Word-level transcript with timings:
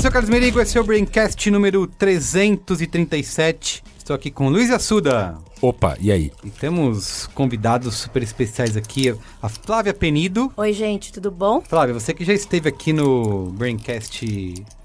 sou 0.00 0.08
o 0.08 0.12
Carlos 0.12 0.30
Merigo, 0.30 0.58
esse 0.58 0.78
é 0.78 0.80
o 0.80 0.84
Braincast 0.84 1.50
número 1.50 1.86
337. 1.86 3.82
Estou 3.98 4.16
aqui 4.16 4.30
com 4.30 4.48
Luiz 4.48 4.70
Assuda. 4.70 5.36
Opa, 5.60 5.94
e 6.00 6.10
aí? 6.10 6.32
E 6.42 6.48
temos 6.48 7.26
convidados 7.34 7.96
super 7.96 8.22
especiais 8.22 8.78
aqui, 8.78 9.14
a 9.42 9.48
Flávia 9.50 9.92
Penido. 9.92 10.50
Oi, 10.56 10.72
gente, 10.72 11.12
tudo 11.12 11.30
bom? 11.30 11.60
Flávia, 11.60 11.92
você 11.92 12.14
que 12.14 12.24
já 12.24 12.32
esteve 12.32 12.66
aqui 12.66 12.94
no 12.94 13.50
Braincast 13.50 14.24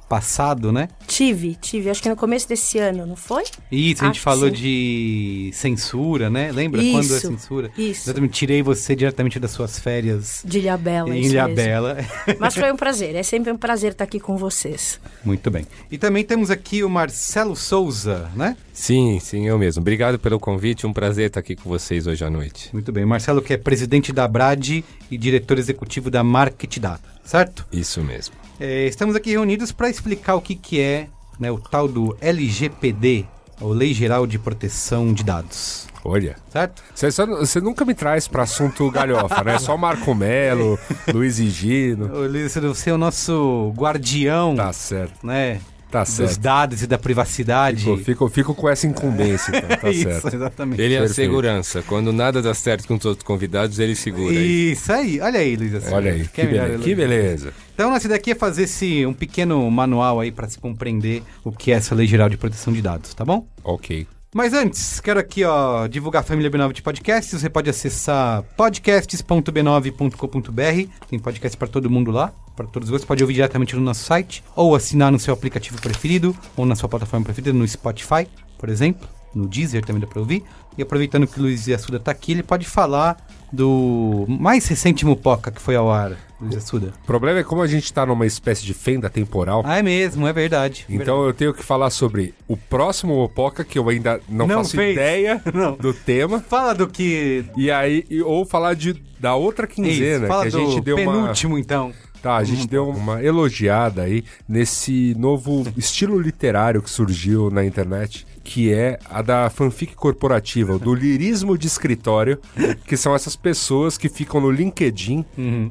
passado, 0.08 0.72
né? 0.72 0.88
Tive, 1.08 1.56
tive, 1.56 1.90
acho 1.90 2.02
que 2.02 2.10
no 2.10 2.16
começo 2.16 2.48
desse 2.48 2.78
ano, 2.78 3.06
não 3.06 3.16
foi? 3.16 3.44
Isso, 3.72 4.04
a 4.04 4.08
gente 4.08 4.16
Acho 4.16 4.22
falou 4.22 4.50
de 4.50 5.50
censura, 5.54 6.30
né? 6.30 6.52
Lembra 6.52 6.82
quando 6.82 6.96
é 6.96 7.00
Isso, 7.00 7.20
censura? 7.20 7.72
isso. 7.78 8.06
Exatamente, 8.10 8.34
tirei 8.34 8.62
você 8.62 8.96
diretamente 8.96 9.40
das 9.40 9.52
suas 9.52 9.80
férias 9.80 10.42
De 10.46 10.60
Ilhabela, 10.60 11.10
em 11.10 11.22
isso 11.22 11.34
mesmo. 11.34 11.36
Ilhabela. 11.36 11.98
Mas 12.40 12.56
foi 12.56 12.72
um 12.72 12.78
prazer, 12.78 13.16
é 13.16 13.24
sempre 13.24 13.52
um 13.52 13.58
prazer 13.58 13.92
estar 13.92 14.04
aqui 14.04 14.20
com 14.20 14.38
vocês. 14.38 15.00
Muito 15.24 15.50
bem. 15.50 15.66
E 15.92 15.98
também 15.98 16.24
temos 16.24 16.52
aqui 16.52 16.84
o 16.84 16.90
Marcelo 16.90 17.56
Souza, 17.56 18.30
né? 18.36 18.56
Sim, 18.74 19.20
sim, 19.20 19.48
eu 19.48 19.58
mesmo. 19.58 19.82
Obrigado 19.82 20.20
pelo 20.20 20.40
convite, 20.40 20.86
um 20.86 20.94
prazer 20.94 21.28
estar 21.28 21.40
aqui 21.40 21.56
com 21.56 21.70
vocês 21.70 22.06
hoje 22.08 22.24
à 22.24 22.30
noite. 22.30 22.70
Muito 22.74 22.92
bem. 22.92 23.04
O 23.04 23.08
Marcelo 23.08 23.42
que 23.42 23.54
é 23.54 23.58
presidente 23.58 24.12
da 24.14 24.28
Brad 24.28 24.70
e 24.70 25.18
diretor 25.18 25.58
executivo 25.58 26.10
da 26.12 26.24
Market 26.24 26.78
Data, 26.80 27.08
certo? 27.24 27.66
Isso 27.72 28.02
mesmo. 28.02 28.45
É, 28.60 28.86
estamos 28.88 29.16
aqui 29.16 29.32
reunidos 29.32 29.72
para 29.72 29.90
explicar 29.90 30.36
o 30.36 30.42
que, 30.42 30.56
que 30.56 30.80
é 30.80 31.08
né, 31.40 31.52
o 31.52 31.58
tal 31.58 31.88
do 31.88 32.16
LGPD, 32.22 33.26
a 33.60 33.66
Lei 33.66 33.94
Geral 33.94 34.26
de 34.26 34.40
Proteção 34.40 35.14
de 35.14 35.24
Dados, 35.24 35.88
Olha, 36.08 36.36
certo? 36.50 36.84
você, 36.94 37.60
nunca 37.60 37.84
me 37.84 37.96
traz 37.96 38.28
para 38.28 38.44
assunto 38.44 38.92
galhofa, 38.92 39.44
né? 39.44 39.58
Só 39.58 39.76
Marco 39.76 40.14
Melo, 40.14 40.78
Luiz 41.12 41.40
e 41.40 41.50
Gino. 41.50 42.06
Ô, 42.16 42.28
Luiz, 42.28 42.54
Você 42.54 42.92
é 42.92 42.94
o 42.94 42.98
nosso 42.98 43.74
guardião, 43.76 44.56
Tá 44.56 44.72
certo, 44.72 45.26
né? 45.26 45.60
Tá 46.00 46.04
Dos 46.04 46.14
certo. 46.32 46.40
dados 46.40 46.82
e 46.82 46.88
da 46.88 46.98
privacidade. 46.98 47.84
Fico, 47.84 47.98
fico, 47.98 48.30
fico 48.30 48.56
com 48.56 48.70
essa 48.70 48.88
incumbência, 48.88 49.58
então, 49.58 49.78
tá 49.78 49.90
Isso, 49.94 50.04
certo. 50.04 50.36
exatamente. 50.36 50.82
Ele 50.82 50.96
é 50.96 51.00
a 51.00 51.08
segurança. 51.08 51.82
Quando 51.84 52.12
nada 52.12 52.42
dá 52.42 52.54
certo 52.54 52.88
com 52.88 52.96
os 52.96 53.06
outros 53.06 53.26
convidados, 53.26 53.80
ele 53.80 53.96
segura. 53.96 54.34
Isso 54.34 54.92
aí, 54.92 55.20
olha 55.20 55.40
aí, 55.40 55.56
Luiz. 55.56 55.76
Assunção. 55.76 55.98
Olha 55.98 56.12
aí, 56.12 56.28
que, 56.28 56.42
é 56.42 56.46
beleza, 56.46 56.84
que 56.84 56.96
beleza. 56.96 57.54
Então, 57.74 57.90
nossa 57.90 58.08
ideia 58.08 58.20
aqui 58.20 58.32
é 58.32 58.36
fazer 58.36 58.64
esse, 58.64 59.06
um 59.06 59.14
pequeno 59.14 59.70
manual 59.70 60.20
aí 60.20 60.32
para 60.32 60.48
se 60.48 60.58
compreender 60.58 61.22
o 61.44 61.52
que 61.52 61.72
é 61.72 61.76
essa 61.76 61.94
Lei 61.94 62.08
Geral 62.08 62.30
de 62.30 62.38
Proteção 62.38 62.74
de 62.74 62.82
Dados, 62.82 63.14
tá 63.14 63.26
bom? 63.26 63.48
Ok. 63.64 64.08
Mas 64.34 64.54
antes, 64.54 65.00
quero 65.00 65.18
aqui 65.18 65.46
ó, 65.46 65.88
divulgar 65.88 66.22
a 66.22 66.26
família 66.26 66.52
B9 66.52 66.74
de 66.74 66.82
podcasts. 66.82 67.40
Você 67.40 67.50
pode 67.50 67.70
acessar 67.70 68.44
podcasts.b9.com.br. 68.58 70.90
Tem 71.10 71.20
podcast 71.20 71.58
para 71.58 71.68
todo 71.70 71.90
mundo 71.90 72.12
lá, 72.12 72.34
para 72.56 72.66
todos 72.68 72.90
vocês. 72.90 73.06
Pode 73.06 73.24
ouvir 73.24 73.34
diretamente 73.34 73.76
no 73.76 73.82
nosso 73.82 74.04
site, 74.04 74.44
ou 74.56 74.76
assinar 74.76 75.12
no 75.12 75.20
seu 75.20 75.34
aplicativo 75.34 75.80
preferido, 75.82 76.36
ou 76.56 76.66
na 76.66 76.76
sua 76.76 76.88
plataforma 76.90 77.24
preferida, 77.26 77.52
no 77.54 77.68
Spotify, 77.68 78.28
por 78.58 78.70
exemplo. 78.70 79.08
No 79.34 79.48
Deezer 79.48 79.84
também 79.84 80.00
dá 80.00 80.08
para 80.08 80.20
ouvir. 80.20 80.44
E 80.78 80.82
aproveitando 80.82 81.28
que 81.28 81.38
o 81.40 81.44
Luiz 81.44 81.68
Assuda 81.68 82.00
tá 82.00 82.12
aqui, 82.12 82.32
ele 82.32 82.44
pode 82.44 82.66
falar 82.66 83.18
do 83.52 84.26
mais 84.28 84.66
recente 84.68 85.06
Mupoca 85.06 85.52
que 85.52 85.62
foi 85.62 85.76
ao 85.76 85.92
ar, 85.92 86.14
Luiz 86.40 86.56
Assuda. 86.56 86.94
O 87.04 87.06
problema 87.06 87.40
é 87.40 87.44
como 87.44 87.62
a 87.62 87.68
gente 87.68 87.92
tá 87.92 88.06
numa 88.06 88.26
espécie 88.26 88.64
de 88.66 88.74
fenda 88.74 89.10
temporal. 89.10 89.62
Ah, 89.66 89.78
é 89.78 89.84
mesmo, 89.84 90.26
é 90.26 90.32
verdade. 90.32 90.86
Então 90.90 91.26
eu 91.26 91.34
tenho 91.34 91.54
que 91.54 91.64
falar 91.64 91.90
sobre 91.90 92.34
o 92.48 92.56
próximo 92.56 93.14
Mopoca, 93.16 93.66
que 93.66 93.78
eu 93.78 93.90
ainda 93.90 94.22
não, 94.30 94.48
Não 94.48 94.58
faço 94.60 94.78
fez. 94.78 94.94
ideia 94.94 95.42
Não. 95.54 95.76
do 95.76 95.94
tema. 95.94 96.40
Fala 96.40 96.74
do 96.74 96.88
que. 96.88 97.44
E 97.58 97.70
aí, 97.70 98.06
ou 98.24 98.46
falar 98.46 98.74
de, 98.74 98.94
da 99.20 99.36
outra 99.36 99.68
quinzena, 99.68 100.18
Isso, 100.20 100.28
fala 100.28 100.42
que 100.50 100.56
a 100.56 100.60
gente 100.60 100.76
do 100.76 100.82
deu 100.82 100.96
uma. 100.98 101.12
penúltimo, 101.12 101.58
então. 101.58 101.92
Tá, 102.26 102.38
a 102.38 102.44
gente 102.44 102.68
deu 102.68 102.90
uma 102.90 103.24
elogiada 103.24 104.02
aí 104.02 104.24
nesse 104.50 105.14
novo 105.16 105.64
estilo 105.78 106.20
literário 106.20 106.82
que 106.82 106.90
surgiu 106.90 107.52
na 107.52 107.64
internet, 107.64 108.26
que 108.46 108.72
é 108.72 109.00
a 109.10 109.24
da 109.24 109.50
fanfic 109.50 109.96
corporativa, 109.96 110.78
do 110.78 110.94
lirismo 110.94 111.58
de 111.58 111.66
escritório, 111.66 112.40
que 112.86 112.96
são 112.96 113.16
essas 113.16 113.36
pessoas 113.36 113.98
que 113.98 114.08
ficam 114.08 114.40
no 114.40 114.52
LinkedIn 114.52 115.26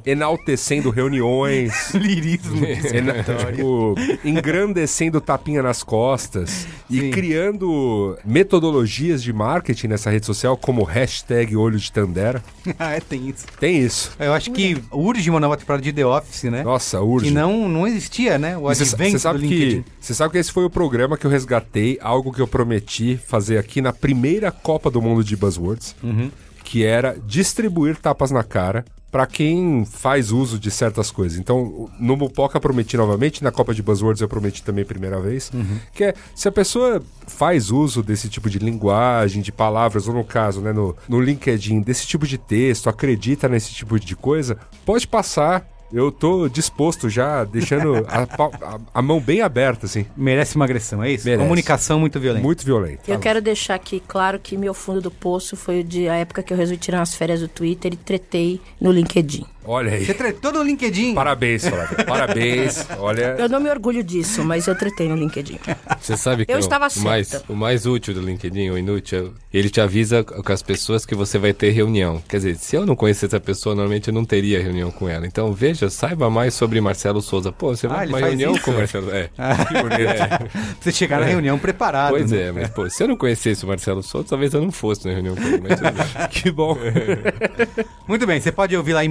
enaltecendo 0.04 0.90
reuniões, 0.90 1.72
Lirismo. 1.94 2.66
ena- 2.92 3.22
tipo, 3.22 3.94
engrandecendo 4.24 5.20
tapinha 5.20 5.62
nas 5.62 5.82
costas 5.84 6.66
e 6.90 6.98
Sim. 7.00 7.10
criando 7.10 8.18
metodologias 8.24 9.22
de 9.22 9.32
marketing 9.32 9.86
nessa 9.88 10.10
rede 10.10 10.26
social, 10.26 10.56
como 10.56 10.82
hashtag 10.82 11.56
olho 11.56 11.78
de 11.78 11.90
Tandera. 11.92 12.42
ah, 12.78 12.92
é, 12.92 13.00
tem 13.00 13.28
isso. 13.28 13.46
Tem 13.60 13.78
isso. 13.78 14.12
Eu 14.18 14.32
acho 14.32 14.50
que 14.50 14.76
urge 14.90 15.30
uma 15.30 15.38
nova 15.40 15.56
temporada 15.56 15.82
de 15.82 15.92
The 15.92 16.04
Office, 16.04 16.44
né? 16.44 16.62
Nossa, 16.64 17.00
urge. 17.00 17.26
Que 17.28 17.32
não, 17.32 17.68
não 17.68 17.86
existia, 17.86 18.36
né? 18.38 18.58
O 18.58 18.68
advento 18.68 19.18
do 19.32 19.38
LinkedIn. 19.38 19.84
você 20.00 20.12
sabe 20.12 20.32
que 20.32 20.38
esse 20.38 20.50
foi 20.50 20.64
o 20.64 20.70
programa 20.70 21.16
que 21.16 21.24
eu 21.24 21.30
resgatei, 21.30 21.98
algo 22.02 22.32
que 22.32 22.40
eu 22.40 22.48
prometi 22.64 23.16
fazer 23.26 23.58
aqui 23.58 23.80
na 23.82 23.92
primeira 23.92 24.50
Copa 24.50 24.90
do 24.90 25.00
Mundo 25.02 25.22
de 25.22 25.36
Buzzwords, 25.36 25.94
Uhum. 26.02 26.30
que 26.64 26.82
era 26.82 27.16
distribuir 27.26 27.96
tapas 27.98 28.30
na 28.30 28.42
cara 28.42 28.84
pra 29.12 29.26
quem 29.26 29.84
faz 29.84 30.32
uso 30.32 30.58
de 30.58 30.70
certas 30.72 31.08
coisas. 31.10 31.38
Então, 31.38 31.88
no 32.00 32.16
Mupoca 32.16 32.58
prometi 32.58 32.96
novamente, 32.96 33.44
na 33.44 33.52
Copa 33.52 33.72
de 33.72 33.80
Buzzwords 33.82 34.20
eu 34.20 34.26
prometi 34.28 34.60
também 34.62 34.82
a 34.82 34.86
primeira 34.86 35.20
vez, 35.20 35.50
Uhum. 35.54 35.78
que 35.92 36.04
é 36.04 36.14
se 36.34 36.48
a 36.48 36.52
pessoa 36.52 37.00
faz 37.28 37.70
uso 37.70 38.02
desse 38.02 38.28
tipo 38.28 38.48
de 38.50 38.58
linguagem, 38.58 39.40
de 39.42 39.52
palavras, 39.52 40.08
ou 40.08 40.14
no 40.14 40.24
caso, 40.24 40.60
né, 40.62 40.72
no, 40.72 40.96
no 41.08 41.20
LinkedIn, 41.20 41.80
desse 41.82 42.06
tipo 42.08 42.26
de 42.26 42.38
texto, 42.38 42.88
acredita 42.88 43.48
nesse 43.48 43.72
tipo 43.72 44.00
de 44.00 44.16
coisa, 44.16 44.56
pode 44.84 45.06
passar. 45.06 45.68
Eu 45.92 46.10
tô 46.10 46.48
disposto 46.48 47.08
já, 47.08 47.44
deixando 47.44 47.94
a, 48.08 48.22
a- 48.22 48.80
a 48.94 49.02
mão 49.02 49.20
bem 49.20 49.40
aberta, 49.42 49.86
assim. 49.86 50.06
Merece 50.16 50.56
uma 50.56 50.64
agressão, 50.64 51.02
é 51.02 51.12
isso? 51.12 51.24
Merece. 51.24 51.42
Comunicação 51.44 52.00
muito 52.00 52.18
violenta. 52.18 52.42
Muito 52.44 52.64
violento. 52.64 53.08
Eu 53.08 53.18
quero 53.18 53.40
deixar 53.40 53.74
aqui 53.76 54.02
claro 54.06 54.38
que 54.40 54.56
meu 54.56 54.74
fundo 54.74 55.00
do 55.00 55.10
poço 55.10 55.56
foi 55.56 55.80
o 55.80 55.84
de 55.84 56.08
a 56.08 56.16
época 56.16 56.42
que 56.42 56.52
eu 56.52 56.56
resolvi 56.56 56.78
tirar 56.78 56.98
umas 56.98 57.14
férias 57.14 57.40
do 57.40 57.48
Twitter 57.48 57.92
e 57.92 57.96
tretei 57.96 58.60
no 58.80 58.90
LinkedIn. 58.90 59.44
Olha 59.64 59.92
aí. 59.92 60.04
Você 60.04 60.14
tretou 60.14 60.52
no 60.52 60.62
LinkedIn. 60.62 61.14
Parabéns, 61.14 61.66
Flávio. 61.66 62.04
Parabéns. 62.04 62.86
Olha. 62.98 63.36
Eu 63.38 63.48
não 63.48 63.60
me 63.60 63.70
orgulho 63.70 64.02
disso, 64.02 64.44
mas 64.44 64.66
eu 64.66 64.74
tretei 64.76 65.08
no 65.08 65.16
LinkedIn. 65.16 65.58
Você 66.00 66.16
sabe 66.16 66.44
que 66.46 66.52
Eu 66.52 66.56
o- 66.56 66.60
estava 66.60 66.88
o, 66.94 67.00
mais, 67.00 67.42
o 67.48 67.54
mais 67.54 67.86
útil 67.86 68.14
do 68.14 68.20
LinkedIn, 68.20 68.70
o 68.70 68.78
inútil, 68.78 69.32
ele 69.52 69.70
te 69.70 69.80
avisa 69.80 70.22
com 70.24 70.52
as 70.52 70.62
pessoas 70.62 71.06
que 71.06 71.14
você 71.14 71.38
vai 71.38 71.52
ter 71.52 71.70
reunião. 71.70 72.22
Quer 72.28 72.36
dizer, 72.38 72.56
se 72.56 72.76
eu 72.76 72.84
não 72.84 72.94
conhecesse 72.94 73.26
essa 73.26 73.40
pessoa, 73.40 73.74
normalmente 73.74 74.08
eu 74.08 74.14
não 74.14 74.24
teria 74.24 74.62
reunião 74.62 74.90
com 74.90 75.08
ela. 75.08 75.26
Então, 75.26 75.52
veja, 75.52 75.88
saiba 75.88 76.28
mais 76.28 76.54
sobre 76.54 76.80
Marcelo 76.80 77.22
Souza. 77.22 77.50
Pô, 77.52 77.74
você 77.74 77.86
Ah, 77.86 77.90
vai 77.90 78.06
pra 78.08 78.16
uma 78.18 78.26
reunião 78.26 78.52
isso? 78.54 78.62
com 78.64 78.70
o 78.70 78.74
Marcelo. 78.74 79.10
É. 79.14 79.30
Que 79.68 79.74
bonito. 79.82 80.74
Você 80.80 80.92
chegar 80.92 81.20
na 81.20 81.26
reunião 81.26 81.58
preparado. 81.58 82.10
Pois 82.10 82.30
né? 82.30 82.42
é, 82.48 82.52
mas 82.52 82.68
pô, 82.70 82.88
se 82.90 83.02
eu 83.02 83.08
não 83.08 83.16
conhecesse 83.16 83.64
o 83.64 83.68
Marcelo 83.68 84.02
Souza, 84.02 84.26
talvez 84.28 84.52
eu 84.52 84.60
não 84.60 84.70
fosse 84.70 85.06
na 85.06 85.12
reunião 85.14 85.34
com 85.34 85.42
ele. 85.42 85.62
Mas. 85.62 85.80
Que 86.30 86.50
bom. 86.50 86.76
Muito 88.06 88.26
bem, 88.26 88.40
você 88.40 88.52
pode 88.52 88.76
ouvir 88.76 88.92
lá 88.92 89.04
em 89.04 89.08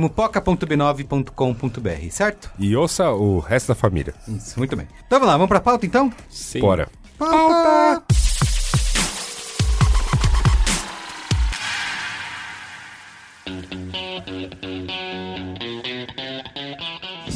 mupoca.b9.com.br, 0.51 2.09
certo? 2.11 2.51
E 2.59 2.75
ouça 2.75 3.09
o 3.11 3.39
resto 3.39 3.69
da 3.69 3.75
família. 3.75 4.13
Isso, 4.27 4.57
muito 4.57 4.75
bem. 4.75 4.87
Então 5.05 5.19
vamos 5.19 5.27
lá, 5.27 5.33
vamos 5.33 5.47
pra 5.49 5.59
pauta 5.59 5.85
então? 5.85 6.11
Sim. 6.29 6.59
Bora. 6.59 6.89
Pauta! 7.17 8.12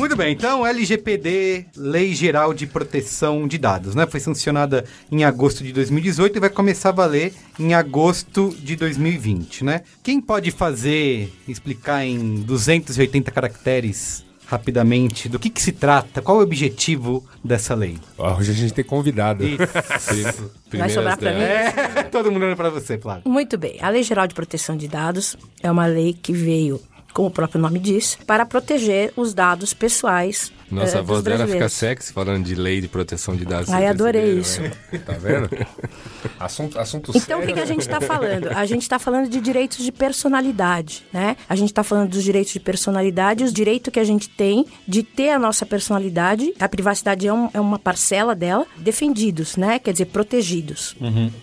Muito 0.08 0.20
bem, 0.20 0.32
então 0.32 0.66
LGPD, 0.66 1.66
Lei 1.76 2.16
Geral 2.16 2.54
de 2.54 2.66
Proteção 2.66 3.46
de 3.46 3.58
Dados, 3.58 3.94
né? 3.94 4.08
Foi 4.08 4.22
sancionada 4.22 4.86
em 5.12 5.26
agosto 5.26 5.66
de 5.66 5.74
2018 5.74 6.38
e 6.38 6.40
vai 6.40 6.50
começar 6.50 6.90
a 6.90 6.92
valer 6.94 7.34
em 7.60 7.74
agosto 7.74 8.56
de 8.58 8.78
2020, 8.78 9.66
né? 9.66 9.82
Quem 10.02 10.22
pode 10.22 10.50
fazer, 10.50 11.30
explicar 11.46 12.06
em 12.06 12.36
280 12.36 13.30
caracteres 13.32 14.26
rapidamente 14.46 15.28
do 15.28 15.38
que, 15.38 15.50
que 15.50 15.62
se 15.62 15.74
trata, 15.74 16.22
qual 16.22 16.38
é 16.38 16.40
o 16.40 16.44
objetivo 16.44 17.28
dessa 17.44 17.76
lei? 17.76 17.98
Hoje 18.18 18.52
a 18.52 18.56
gente 18.56 18.74
tem 18.74 18.86
convidado. 18.86 19.44
Isso. 19.46 20.50
Primeiras 20.70 20.94
sobrar 20.94 21.18
pra 21.18 21.34
mim? 21.34 21.42
É, 21.42 22.04
todo 22.04 22.32
mundo 22.32 22.44
olhando 22.44 22.56
pra 22.56 22.70
você, 22.70 22.98
Flávio. 22.98 23.30
Muito 23.30 23.58
bem. 23.58 23.78
A 23.82 23.90
Lei 23.90 24.04
Geral 24.04 24.26
de 24.26 24.34
Proteção 24.34 24.78
de 24.78 24.88
Dados 24.88 25.36
é 25.62 25.70
uma 25.70 25.86
lei 25.86 26.14
que 26.14 26.32
veio 26.32 26.80
como 27.18 27.30
o 27.30 27.32
próprio 27.32 27.60
nome 27.60 27.80
diz, 27.80 28.16
para 28.28 28.46
proteger 28.46 29.12
os 29.16 29.34
dados 29.34 29.74
pessoais 29.74 30.54
Nossa, 30.70 31.00
a 31.00 31.02
voz 31.02 31.24
dela 31.24 31.48
fica 31.48 31.70
sexy 31.70 32.12
falando 32.12 32.44
de 32.46 32.54
lei 32.56 32.82
de 32.82 32.88
proteção 32.88 33.36
de 33.36 33.46
dados. 33.46 33.70
Ai, 33.70 33.88
adorei 33.88 34.34
isso. 34.34 34.62
né? 34.62 34.72
Tá 35.06 35.14
vendo? 35.14 35.50
assunto 36.40 36.78
assunto 36.80 37.12
Então, 37.16 37.40
o 37.40 37.46
que, 37.46 37.54
que 37.54 37.60
a 37.60 37.66
gente 37.66 37.82
está 37.82 38.02
falando? 38.02 38.48
A 38.50 38.66
gente 38.66 38.82
está 38.82 39.00
falando 39.00 39.30
de 39.30 39.40
direitos 39.40 39.84
de 39.84 39.92
personalidade, 39.92 41.06
né? 41.14 41.36
A 41.48 41.56
gente 41.56 41.70
está 41.70 41.84
falando 41.84 42.10
dos 42.10 42.24
direitos 42.24 42.52
de 42.54 42.60
personalidade, 42.60 43.44
os 43.44 43.54
direitos 43.54 43.92
que 43.92 44.00
a 44.00 44.04
gente 44.04 44.30
tem 44.30 44.66
de 44.88 45.04
ter 45.04 45.30
a 45.32 45.40
nossa 45.40 45.66
personalidade, 45.66 46.54
a 46.60 46.68
privacidade 46.68 47.28
é, 47.28 47.34
um- 47.34 47.50
é 47.54 47.60
uma 47.62 47.80
parcela 47.80 48.36
dela, 48.36 48.66
defendidos, 48.78 49.56
né? 49.56 49.80
Quer 49.80 49.92
dizer, 49.94 50.06
protegidos. 50.06 50.96